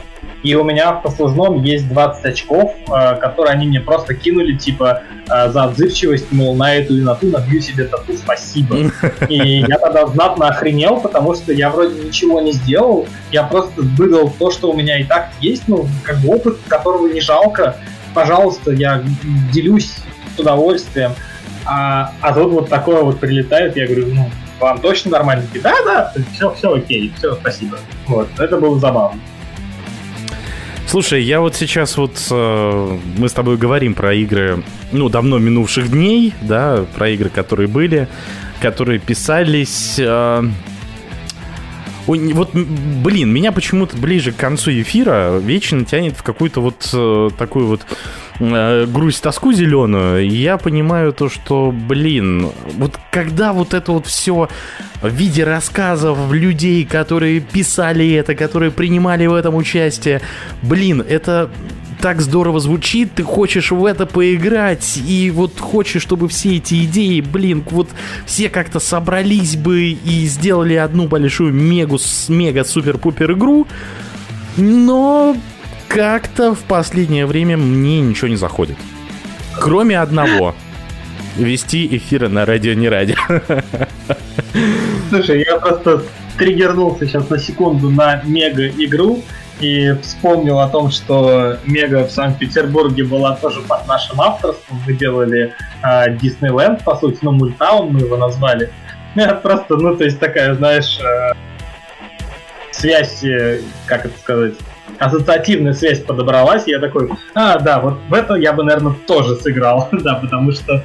[0.43, 5.02] и у меня в послужном есть 20 очков, э, которые они мне просто кинули, типа,
[5.28, 8.77] э, за отзывчивость, мол, на эту и на ту набью себе тату, спасибо.
[9.28, 14.33] И я тогда знатно охренел, потому что я вроде ничего не сделал, я просто выдал
[14.39, 17.77] то, что у меня и так есть, ну, как бы опыт, которого не жалко.
[18.15, 19.05] Пожалуйста, я
[19.52, 19.93] делюсь
[20.36, 21.12] с удовольствием.
[21.67, 25.44] А, а тут вот такое вот прилетает, я говорю, ну, вам точно нормально?
[25.62, 27.78] Да, да, все, все окей, все, спасибо.
[28.07, 29.20] Вот, это было забавно.
[30.91, 35.89] Слушай, я вот сейчас вот э, мы с тобой говорим про игры, ну, давно минувших
[35.89, 38.09] дней, да, про игры, которые были,
[38.60, 40.01] которые писались.
[40.01, 40.43] э,
[42.09, 47.31] ой, вот, блин, меня почему-то ближе к концу эфира вечно тянет в какую-то вот э,
[47.39, 47.86] такую вот
[48.41, 50.28] э, грусть, тоску зеленую.
[50.28, 54.49] Я понимаю то, что, блин, вот когда вот это вот все
[55.02, 60.20] в виде рассказов людей, которые писали это, которые принимали в этом участие,
[60.62, 61.51] блин, это
[62.01, 67.20] так здорово звучит, ты хочешь в это поиграть, и вот хочешь, чтобы все эти идеи,
[67.20, 67.91] блин, вот
[68.27, 73.67] все как-то собрались бы и сделали одну большую мегу, мега-супер-пупер игру,
[74.57, 75.36] но
[75.91, 78.77] как-то в последнее время мне ничего не заходит.
[79.59, 80.55] Кроме одного.
[81.36, 83.17] Вести эфиры на радио не радио.
[85.10, 86.02] Слушай, я просто
[86.39, 89.23] триггернулся сейчас на секунду на мега-игру
[89.59, 94.81] и вспомнил о том, что Мега в Санкт-Петербурге была тоже под нашим авторством.
[94.86, 98.70] Мы делали э, Диснейленд, по сути, ну, Мультаун мы его назвали.
[99.15, 101.33] Это просто, ну, то есть такая, знаешь, э,
[102.70, 104.55] связь, э, как это сказать,
[104.99, 109.89] ассоциативная связь подобралась, я такой, а, да, вот в это я бы, наверное, тоже сыграл,
[109.93, 110.85] да, потому что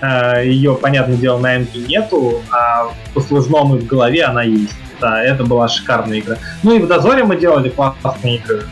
[0.00, 4.76] э, ее, понятное дело, на Энке нету, а в послужном в голове она есть.
[4.98, 6.36] Да, это была шикарная игра.
[6.62, 8.62] Ну и в Дозоре мы делали классные игры,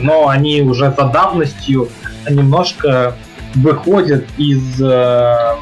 [0.00, 1.90] но они уже за давностью
[2.28, 3.14] немножко
[3.54, 5.56] выходят из э,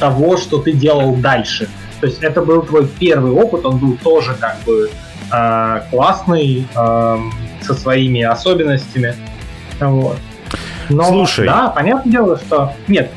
[0.00, 1.68] того, что ты делал дальше.
[2.00, 4.90] То есть это был твой первый опыт, он был тоже как бы
[5.90, 7.18] классный, э,
[7.62, 9.14] со своими особенностями.
[9.80, 10.18] Вот.
[10.88, 11.46] Но, Слушай.
[11.46, 12.72] да, понятное дело, что...
[12.88, 13.10] Нет,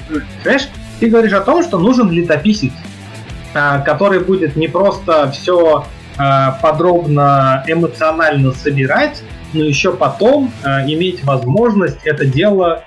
[0.43, 0.67] знаешь,
[0.99, 2.71] ты говоришь о том, что нужен летописец,
[3.53, 5.85] а, который будет не просто все
[6.61, 12.85] подробно эмоционально собирать, но еще потом а, иметь возможность это дело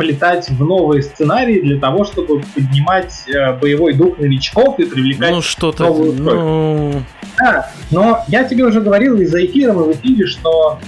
[0.00, 5.42] плетать в новые сценарии для того, чтобы поднимать э, боевой дух новичков и привлекать Ну,
[5.42, 5.84] что-то...
[5.84, 6.34] новую кровь.
[6.34, 7.02] Ну...
[7.38, 10.78] Да, но я тебе уже говорил и за эфиром, и в эфире, что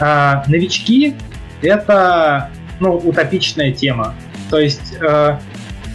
[0.00, 1.14] а, новички
[1.60, 4.14] это ну, утопичная тема.
[4.48, 5.36] То есть э,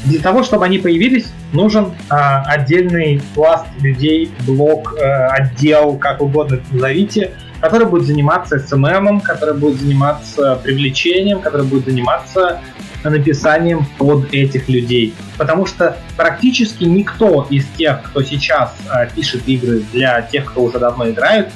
[0.06, 6.60] для того, чтобы они появились, нужен а, отдельный пласт людей, блок, э, отдел, как угодно
[6.72, 12.62] назовите, который будет заниматься СММом, который будет заниматься привлечением, который будет заниматься
[13.04, 15.14] написанием под этих людей.
[15.38, 20.80] Потому что практически никто из тех, кто сейчас а, пишет игры для тех, кто уже
[20.80, 21.50] давно играет,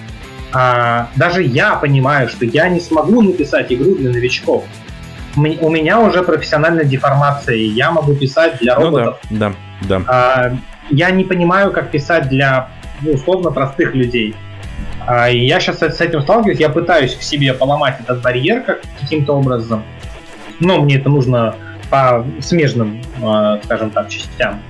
[0.54, 4.66] а, даже я понимаю, что я не смогу написать игру для новичков.
[5.36, 9.20] М- У меня уже профессиональная деформация, и я могу писать для Ну роботов.
[9.30, 10.04] да, да, да.
[10.08, 10.58] А,
[10.90, 12.70] я не понимаю, как писать для
[13.02, 14.36] ну, условно простых людей.
[15.08, 19.34] А, я сейчас с этим сталкиваюсь, я пытаюсь в себе поломать этот барьер как, каким-то
[19.34, 19.84] образом.
[20.60, 21.56] Но мне это нужно
[21.90, 24.62] по смежным, э, скажем так, частям.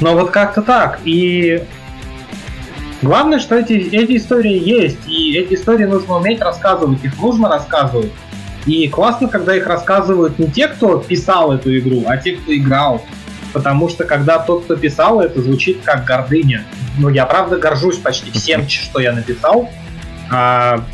[0.00, 1.00] Но вот как-то так.
[1.04, 1.62] И
[3.02, 5.06] главное, что эти, эти истории есть.
[5.06, 7.04] И эти истории нужно уметь рассказывать.
[7.04, 8.12] Их нужно рассказывать.
[8.66, 13.02] И классно, когда их рассказывают не те, кто писал эту игру, а те, кто играл.
[13.52, 16.64] потому что когда тот, кто писал, это звучит как гордыня.
[16.98, 19.70] Ну, я правда горжусь почти всем, что я написал.
[20.30, 20.84] А,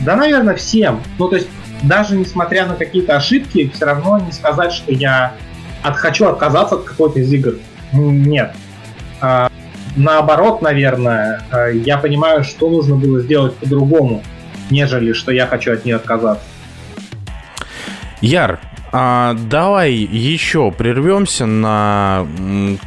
[0.00, 1.02] да, наверное, всем.
[1.18, 1.48] Ну, то есть,
[1.82, 5.34] даже несмотря на какие-то ошибки, все равно не сказать, что я
[5.82, 7.54] от, хочу отказаться от какой-то из игр.
[7.92, 8.54] Нет.
[9.20, 9.50] А,
[9.96, 14.22] наоборот, наверное, а, я понимаю, что нужно было сделать по-другому,
[14.70, 16.44] нежели что я хочу от нее отказаться.
[18.20, 18.60] Яр,
[18.94, 22.26] а, давай еще прервемся на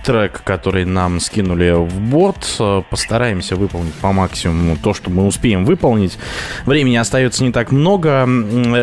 [0.04, 2.62] трек, который нам скинули в бот.
[2.92, 6.20] Постараемся выполнить по максимуму то, что мы успеем выполнить.
[6.68, 8.28] Времени остается не так много.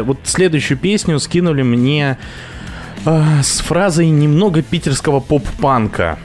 [0.02, 2.18] Вот следующую песню скинули мне
[3.04, 6.18] э, с фразой немного питерского поп-панка.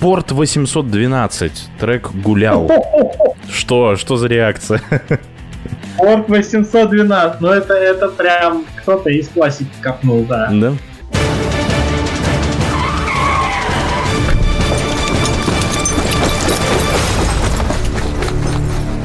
[0.00, 1.68] Порт 812.
[1.78, 2.70] Трек гулял.
[3.52, 3.96] Что?
[3.96, 4.80] Что за реакция?
[5.98, 10.48] Орк 812, ну это, это прям кто-то из классики копнул, да.
[10.52, 10.72] Да.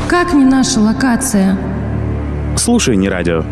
[0.07, 1.57] Как не наша локация?
[2.55, 3.43] Слушай, не радио.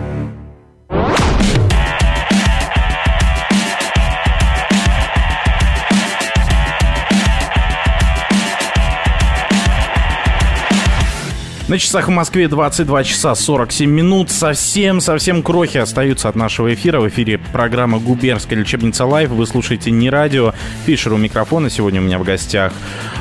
[11.72, 14.30] На часах в Москве 22 часа 47 минут.
[14.30, 17.00] Совсем-совсем крохи остаются от нашего эфира.
[17.00, 19.30] В эфире программа «Губернская лечебница Лайв».
[19.30, 20.54] Вы слушаете не радио.
[20.86, 21.70] Фишер у микрофона.
[21.70, 22.74] Сегодня у меня в гостях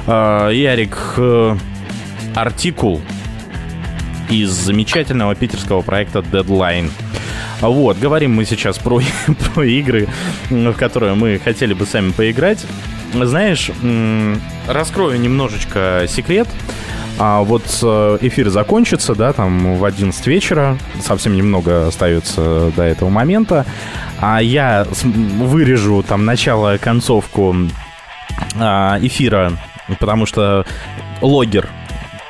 [0.09, 1.57] э, Ярик э,
[2.35, 3.01] Артикул
[4.29, 6.91] из замечательного питерского проекта Deadline.
[7.61, 9.01] Вот, говорим мы сейчас про,
[9.55, 10.09] про игры,
[10.49, 12.67] в которые мы хотели бы сами поиграть.
[13.15, 13.71] Знаешь,
[14.67, 16.49] раскрою немножечко секрет.
[17.23, 23.11] А вот э, эфир закончится, да, там в 11 вечера, совсем немного остается до этого
[23.11, 23.67] момента,
[24.19, 27.55] а я вырежу там начало, концовку
[28.59, 29.53] а, эфира,
[29.99, 30.65] потому что
[31.21, 31.69] логер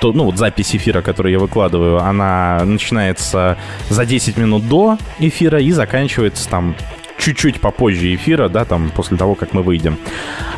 [0.01, 3.59] то, ну, вот запись эфира, которую я выкладываю, она начинается
[3.91, 6.75] за 10 минут до эфира и заканчивается там
[7.21, 9.99] чуть-чуть попозже эфира, да, там, после того, как мы выйдем.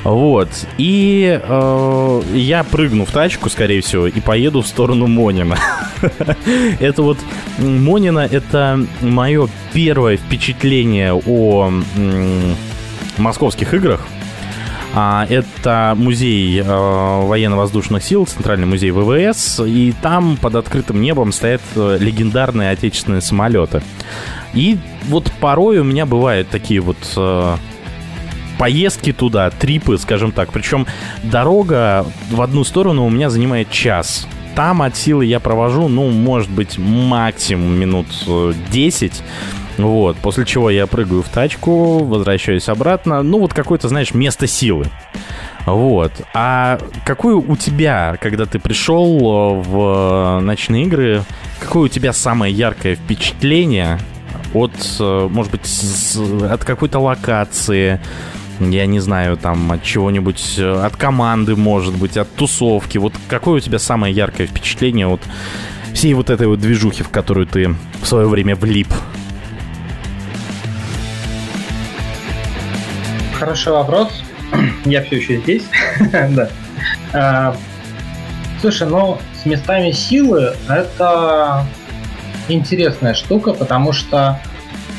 [0.04, 0.48] Вот.
[0.78, 5.58] И э, я прыгну в тачку, скорее всего, и поеду в сторону Монина.
[6.80, 7.18] Это вот
[7.58, 11.72] Монина, это мое первое впечатление о
[13.18, 14.06] московских играх.
[14.94, 21.62] А, это музей э, военно-воздушных сил, Центральный музей ВВС, и там под открытым небом стоят
[21.76, 23.82] э, легендарные отечественные самолеты.
[24.52, 27.56] И вот порой у меня бывают такие вот э,
[28.58, 30.52] поездки туда, трипы, скажем так.
[30.52, 30.86] Причем
[31.22, 34.26] дорога в одну сторону у меня занимает час.
[34.54, 38.06] Там от силы я провожу, ну, может быть, максимум минут
[38.70, 39.22] 10.
[39.78, 43.22] Вот, после чего я прыгаю в тачку, возвращаюсь обратно.
[43.22, 44.86] Ну, вот какое-то, знаешь, место силы.
[45.66, 46.12] Вот.
[46.34, 51.22] А какое у тебя, когда ты пришел в ночные игры,
[51.60, 53.98] какое у тебя самое яркое впечатление
[54.52, 55.68] от, э, может быть,
[56.42, 58.00] от какой-то локации,
[58.60, 62.98] я не знаю, там, от чего-нибудь, э, от команды, может быть, от тусовки.
[62.98, 65.20] Вот какое у тебя самое яркое впечатление от
[65.94, 68.88] всей вот этой вот движухи, в которую ты в свое время влип?
[73.42, 74.22] Хороший вопрос.
[74.84, 75.64] Я все еще здесь.
[76.12, 76.48] да.
[77.12, 77.56] А,
[78.60, 81.66] слушай, ну, с местами силы это
[82.46, 84.38] интересная штука, потому что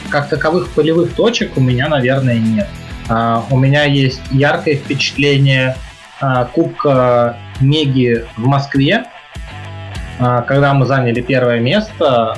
[0.10, 2.68] как таковых полевых точек у меня, наверное, нет.
[3.08, 5.78] А, у меня есть яркое впечатление
[6.20, 9.06] а, Кубка Меги в Москве,
[10.20, 12.38] а, когда мы заняли первое место,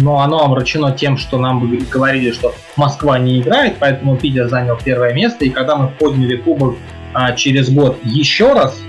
[0.00, 5.12] но оно омрачено тем, что нам говорили, что Москва не играет, поэтому Питер занял первое
[5.12, 6.76] место, и когда мы подняли кубок
[7.14, 8.80] а, через год еще раз,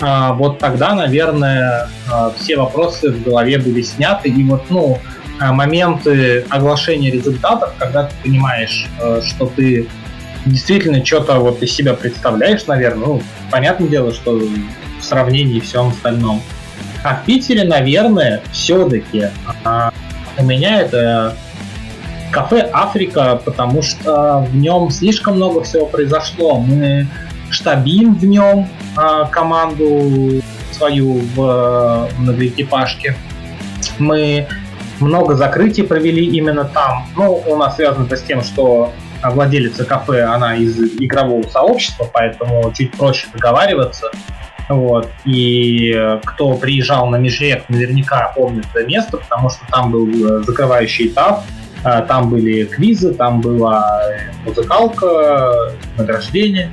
[0.00, 4.98] а, вот тогда, наверное, а, все вопросы в голове были сняты, и вот, ну,
[5.40, 9.88] а, моменты оглашения результатов, когда ты понимаешь, а, что ты
[10.46, 15.88] действительно что-то вот из себя представляешь, наверное, ну, понятное дело, что в сравнении и всем
[15.88, 16.42] остальном.
[17.04, 19.26] А в Питере, наверное, все-таки
[19.64, 19.92] а,
[20.38, 21.34] у меня это
[22.30, 26.58] кафе Африка, потому что в нем слишком много всего произошло.
[26.58, 27.06] Мы
[27.50, 30.42] штабим в нем а, команду
[30.72, 33.16] свою в многоэкипажке.
[33.98, 34.46] Мы
[35.00, 37.06] много закрытий провели именно там.
[37.16, 38.92] Ну, у нас связано это с тем, что
[39.22, 44.10] владелица кафе, она из игрового сообщества, поэтому чуть проще договариваться.
[44.68, 45.08] Вот.
[45.24, 51.08] И кто приезжал на Межрек, наверняка помнит это место, потому что там был э, закрывающий
[51.08, 51.44] этап,
[51.84, 54.02] э, там были квизы, там была
[54.44, 56.70] музыкалка, награждение.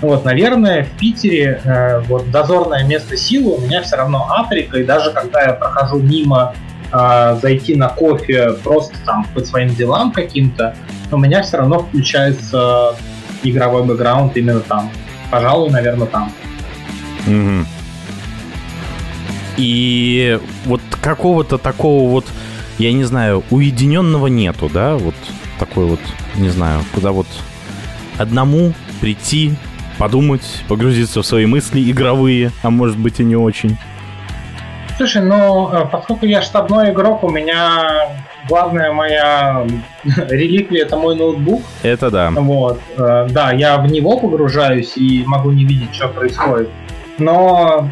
[0.00, 4.84] Вот, наверное, в Питере э, вот дозорное место силы у меня все равно Африка, и
[4.84, 6.54] даже когда я прохожу мимо
[6.92, 10.74] э, зайти на кофе просто там по своим делам каким-то,
[11.10, 12.96] у меня все равно включается
[13.42, 14.90] игровой бэкграунд именно там.
[15.30, 16.32] Пожалуй, наверное, там.
[17.26, 17.66] Угу.
[19.56, 22.26] И вот какого-то такого вот,
[22.78, 25.14] я не знаю, уединенного нету, да, вот
[25.58, 26.00] такой вот,
[26.36, 27.26] не знаю, куда вот
[28.18, 29.54] одному прийти,
[29.98, 33.76] подумать, погрузиться в свои мысли игровые, а может быть и не очень.
[34.96, 38.10] Слушай, ну, э, поскольку я штабной игрок, у меня
[38.48, 39.66] главная моя
[40.04, 41.62] реликвия это мой ноутбук.
[41.82, 42.30] Это да.
[42.30, 46.70] Вот, э, да, я в него погружаюсь и могу не видеть, что происходит.
[47.18, 47.90] Но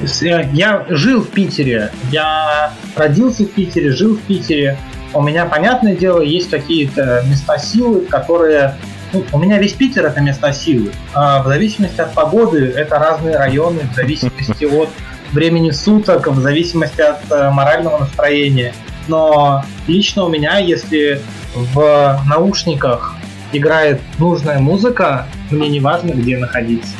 [0.00, 4.78] э, я жил в Питере, я родился в Питере, жил в Питере.
[5.14, 8.76] У меня, понятное дело, есть какие-то места силы, которые
[9.12, 10.92] ну, у меня весь Питер это места силы.
[11.14, 14.90] А в зависимости от погоды это разные районы, в зависимости от
[15.32, 18.74] времени суток, в зависимости от э, морального настроения.
[19.08, 21.20] Но лично у меня, если
[21.54, 23.14] в наушниках
[23.52, 26.92] играет нужная музыка, мне не важно, где находиться.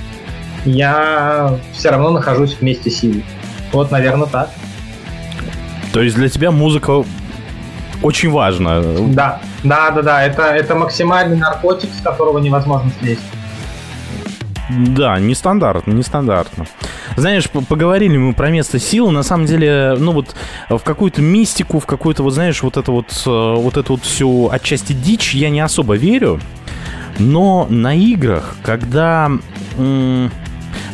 [0.64, 3.22] Я все равно нахожусь в месте силы.
[3.72, 4.50] Вот, наверное, так.
[5.92, 7.04] То есть для тебя музыка
[8.02, 8.80] очень важна?
[8.80, 10.22] Да, да, да, да.
[10.22, 13.22] Это, это максимальный наркотик, с которого невозможно слезть.
[14.70, 16.66] Да, нестандартно, нестандартно.
[17.16, 20.36] Знаешь, поговорили мы про место силы, на самом деле, ну вот
[20.68, 24.50] в какую-то мистику, в какую-то, вот знаешь, вот это вот, э, вот эту вот всю
[24.50, 26.38] отчасти дичь я не особо верю,
[27.18, 29.30] но на играх, когда,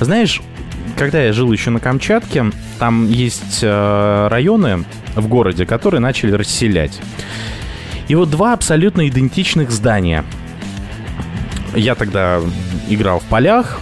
[0.04, 0.40] знаешь,
[0.96, 2.46] когда я жил еще на Камчатке,
[2.78, 4.84] там есть э, районы
[5.14, 7.00] в городе, которые начали расселять.
[8.08, 10.24] И вот два абсолютно идентичных здания.
[11.74, 12.40] Я тогда
[12.88, 13.80] играл в полях,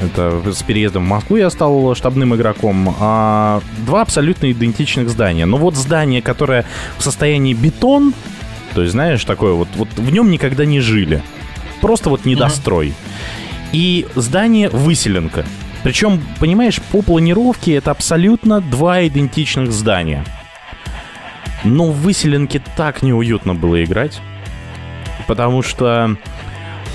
[0.00, 2.94] это с переездом в Москву я стал штабным игроком.
[3.00, 5.44] А, два абсолютно идентичных здания.
[5.44, 6.64] Но вот здание, которое
[6.98, 8.14] в состоянии бетон,
[8.74, 11.22] то есть, знаешь, такое вот, вот в нем никогда не жили.
[11.80, 12.88] Просто вот недострой.
[12.88, 13.47] Mm-hmm.
[13.72, 15.44] И здание выселенка.
[15.82, 20.24] Причем, понимаешь, по планировке это абсолютно два идентичных здания.
[21.64, 24.20] Но в выселенке так неуютно было играть.
[25.26, 26.16] Потому что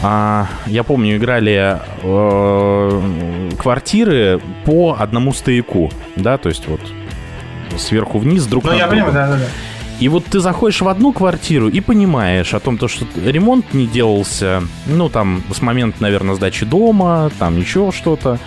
[0.02, 6.82] а, я помню, играли э, квартиры по одному стояку, да, то есть вот
[7.78, 9.06] сверху вниз друг ну, на я друга.
[9.06, 9.46] Понимаю, да, да, да.
[10.00, 13.88] И вот ты заходишь в одну квартиру и понимаешь о том, то, что ремонт не
[13.88, 18.40] делался, ну, там, с момента, наверное, сдачи дома, там еще что-то.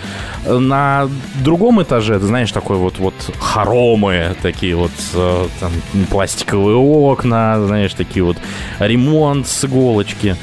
[0.46, 1.08] На
[1.42, 5.72] другом этаже, ты знаешь, такой вот, вот хоромы, такие вот э, там,
[6.10, 8.36] пластиковые окна, знаешь, такие вот
[8.78, 10.36] ремонт с иголочки.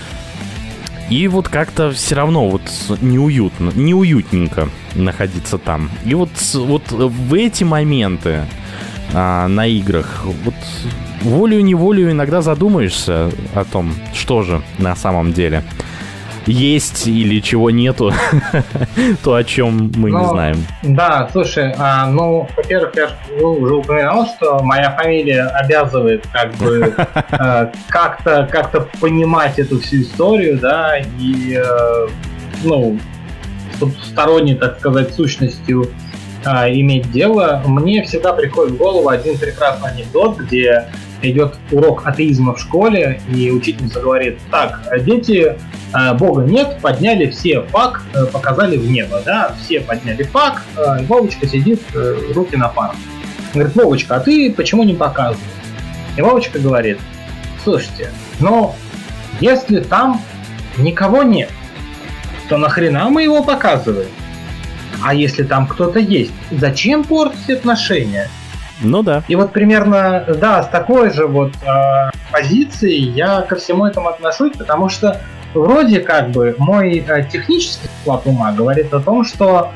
[1.09, 2.61] И вот как-то все равно вот
[3.01, 5.91] неуютно, неуютненько находиться там.
[6.05, 8.45] И вот, вот в эти моменты
[9.13, 10.53] а, на играх, вот
[11.21, 15.63] волею-неволею иногда задумаешься о том, что же на самом деле
[16.45, 18.11] есть или чего нету,
[19.23, 20.65] то, о чем мы ну, не знаем.
[20.83, 23.09] Да, слушай, а, ну, во-первых, я
[23.41, 26.93] уже упоминал, что моя фамилия обязывает как бы
[27.31, 32.07] э, как-то как-то понимать эту всю историю, да, и, э,
[32.63, 32.99] ну,
[34.03, 35.89] сторонней, так сказать, сущностью
[36.45, 40.87] а, иметь дело, мне всегда приходит в голову один прекрасный анекдот, где
[41.21, 45.55] идет урок атеизма в школе, и учительница говорит, так, дети,
[45.93, 51.03] э, Бога нет, подняли все фак, э, показали в небо, да, все подняли фак, э,
[51.05, 51.81] Вовочка сидит,
[52.35, 52.95] руки на пару.
[53.53, 55.39] Говорит, Вовочка, а ты почему не показываешь?
[56.17, 56.99] И Вовочка говорит,
[57.63, 58.75] слушайте, но
[59.39, 60.21] если там
[60.77, 61.49] никого нет,
[62.49, 64.09] то нахрена мы его показываем?
[65.03, 68.29] А если там кто-то есть, зачем портить отношения?
[68.81, 69.23] Ну да.
[69.27, 74.53] И вот примерно, да, с такой же вот э, позицией я ко всему этому отношусь,
[74.57, 75.21] потому что
[75.53, 79.71] вроде как бы мой э, технический склад ума говорит о том, что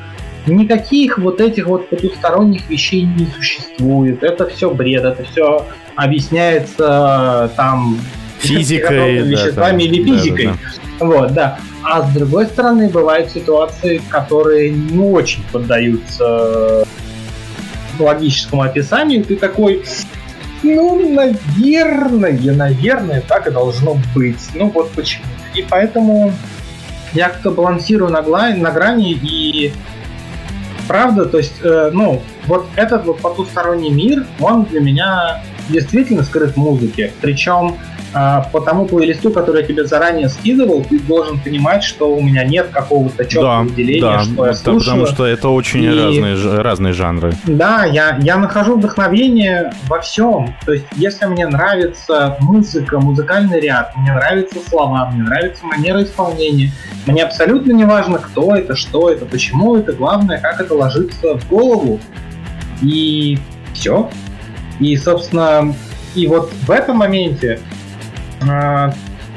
[0.46, 4.22] никаких вот этих вот потусторонних вещей не существует.
[4.22, 7.98] Это все бред, это все объясняется там
[8.38, 10.46] физикой, веществами да, или физикой.
[10.46, 10.87] Да, да, да.
[11.00, 11.58] Вот, да.
[11.82, 16.84] А с другой стороны, бывают ситуации, которые не очень поддаются
[17.98, 19.84] логическому описанию, ты такой,
[20.62, 24.40] ну, наверное, наверное, так и должно быть.
[24.54, 25.24] Ну, вот почему.
[25.54, 26.32] И поэтому
[27.12, 29.72] я как-то балансирую на, гла- на грани и
[30.86, 36.54] правда, то есть, э, ну, вот этот вот потусторонний мир, он для меня действительно скрыт
[36.54, 37.12] в музыке.
[37.20, 37.76] Причем
[38.12, 42.68] по тому плейлисту, который я тебе заранее скидывал, ты должен понимать, что у меня нет
[42.68, 44.80] какого-то четкого Да, выделения, да, что я слушаю.
[44.80, 47.32] потому что это очень И- разные, разные жанры.
[47.46, 50.54] Да, я, я нахожу вдохновение во всем.
[50.64, 56.72] То есть, если мне нравится музыка, музыкальный ряд, мне нравятся слова, мне нравится манера исполнения,
[57.06, 61.48] мне абсолютно не важно, кто это, что это, почему это, главное, как это ложится в
[61.48, 62.00] голову.
[62.82, 63.38] И
[63.74, 64.08] все.
[64.80, 65.74] И, собственно,
[66.14, 67.77] и вот в этом моменте а,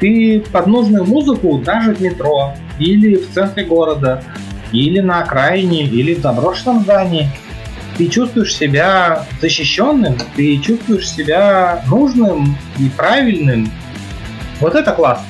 [0.00, 4.22] ты под нужную музыку даже в метро или в центре города,
[4.72, 7.28] или на окраине, или в заброшенном здании,
[7.96, 13.70] ты чувствуешь себя защищенным, ты чувствуешь себя нужным и правильным.
[14.60, 15.26] Вот это классно.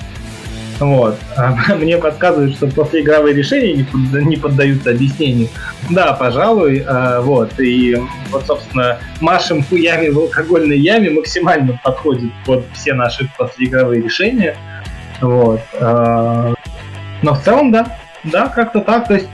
[0.82, 1.16] Вот.
[1.36, 5.48] А Мне подсказывают, что после игровые решения не, под- не поддаются объяснению.
[5.90, 6.84] Да, пожалуй.
[6.86, 7.58] а, Вот.
[7.60, 7.96] И
[8.30, 14.56] вот, собственно, машем хуями в алкогольной яме максимально подходит под все наши послеигровые решения.
[15.20, 15.60] Вот.
[15.80, 16.52] а,
[17.22, 17.98] Но в целом, да.
[18.24, 19.08] Да, как-то так.
[19.08, 19.28] То есть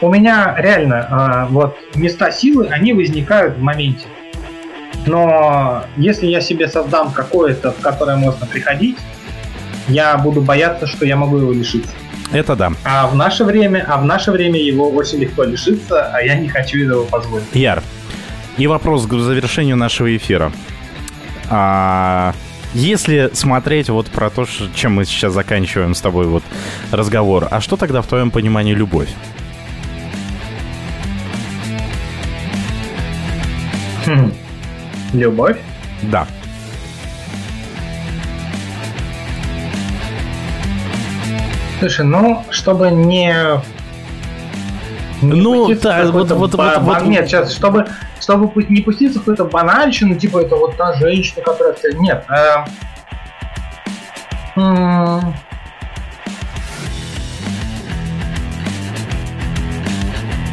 [0.00, 4.06] у меня реально вот места силы, они возникают в моменте.
[5.06, 8.98] Но если я себе создам какое-то, в которое можно приходить,
[9.90, 11.92] я буду бояться, что я могу его лишиться.
[12.32, 12.72] Это да.
[12.84, 16.48] А в наше время, а в наше время его очень легко лишиться, а я не
[16.48, 17.46] хочу этого позволить.
[17.54, 17.82] Яр,
[18.56, 20.52] и вопрос к завершению нашего эфира.
[21.48, 22.32] А,
[22.72, 26.44] если смотреть вот про то, чем мы сейчас заканчиваем с тобой вот
[26.92, 29.08] разговор, а что тогда в твоем понимании любовь?
[34.06, 34.32] Хм.
[35.12, 35.58] Любовь?
[36.02, 36.28] Да.
[41.80, 43.34] Слушай, ну, чтобы не...
[45.22, 47.86] не Ну, да, вот- вот- ба- вот- вот- Нет, сейчас, чтобы,
[48.20, 51.74] чтобы не пуститься в какую-то банальщину, типа это вот та женщина, которая...
[51.94, 52.26] Нет.
[54.56, 55.20] э,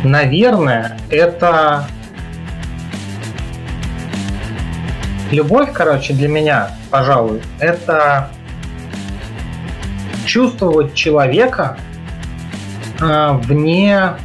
[0.06, 1.88] Наверное, это...
[5.32, 8.30] Любовь, короче, для меня, пожалуй, это
[10.28, 11.78] чувствовать человека
[13.00, 14.18] э, вне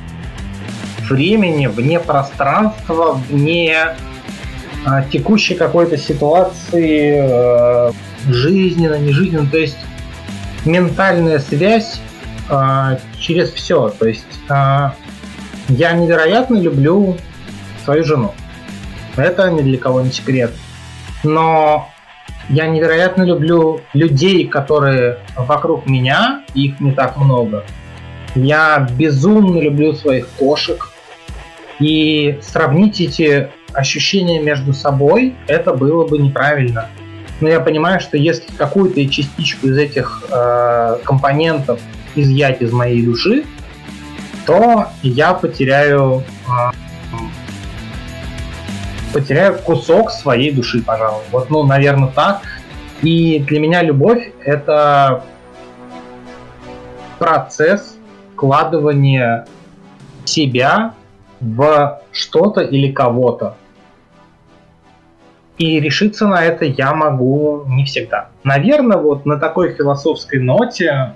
[1.09, 3.77] времени, вне пространства, вне
[4.85, 7.93] э, текущей какой-то ситуации э,
[8.29, 9.47] жизненно, нежизненно.
[9.47, 9.79] То есть
[10.65, 12.01] ментальная связь
[13.19, 13.89] через все.
[13.89, 17.17] То есть я невероятно люблю
[17.85, 18.35] свою жену.
[19.17, 20.53] Это ни для кого не секрет.
[21.25, 21.92] Но
[22.49, 27.65] я невероятно люблю людей, которые вокруг меня, их не так много.
[28.35, 30.89] Я безумно люблю своих кошек.
[31.79, 36.89] И сравнить эти ощущения между собой, это было бы неправильно.
[37.41, 41.81] Но я понимаю, что если какую-то частичку из этих э, компонентов
[42.15, 43.45] изъять из моей души,
[44.47, 46.51] то я потеряю э,
[49.13, 51.23] потеряю кусок своей души, пожалуй.
[51.31, 52.43] Вот, ну, наверное, так.
[53.03, 55.25] И для меня любовь— это
[57.19, 57.97] процесс
[58.35, 59.47] вкладывания
[60.25, 60.95] себя
[61.41, 63.57] в что-то или кого-то.
[65.59, 68.31] И решиться на это я могу не всегда.
[68.43, 71.13] Наверное, вот на такой философской ноте...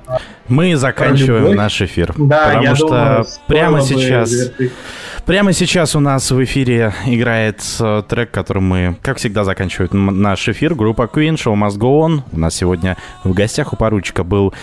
[0.47, 1.57] Мы заканчиваем любовь.
[1.57, 2.15] наш эфир.
[2.17, 4.73] Да, потому я что думаю, прямо сейчас, завершить.
[5.27, 10.23] Прямо сейчас у нас в эфире играет э, трек, которым мы, как всегда, заканчиваем м-
[10.23, 10.75] наш эфир.
[10.75, 12.21] Группа Queen, Show Must Go On.
[12.33, 14.55] У нас сегодня в гостях у поручика был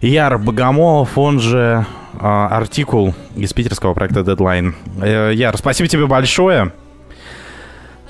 [0.00, 4.74] Яр Богомолов, он же э, Артикул из питерского проекта Deadline.
[5.00, 6.72] Э, Яр, спасибо тебе большое.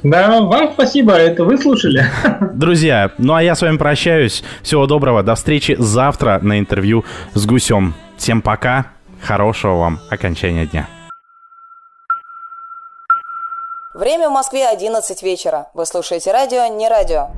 [0.04, 2.06] Да, вам спасибо, это вы слушали.
[2.54, 4.44] Друзья, ну а я с вами прощаюсь.
[4.62, 5.22] Всего доброго.
[5.24, 7.04] До встречи завтра на интервью
[7.34, 7.94] с Гусем.
[8.16, 8.86] Всем пока.
[9.20, 10.86] Хорошего вам окончания дня.
[13.98, 15.72] Время в Москве 11 вечера.
[15.74, 17.30] Вы слушаете радио, не радио.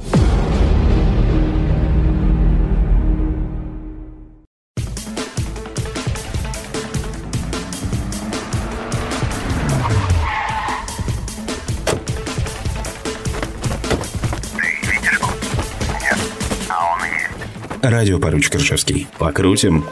[17.80, 19.08] Радио поручик Ржевский.
[19.18, 19.86] Покрутим.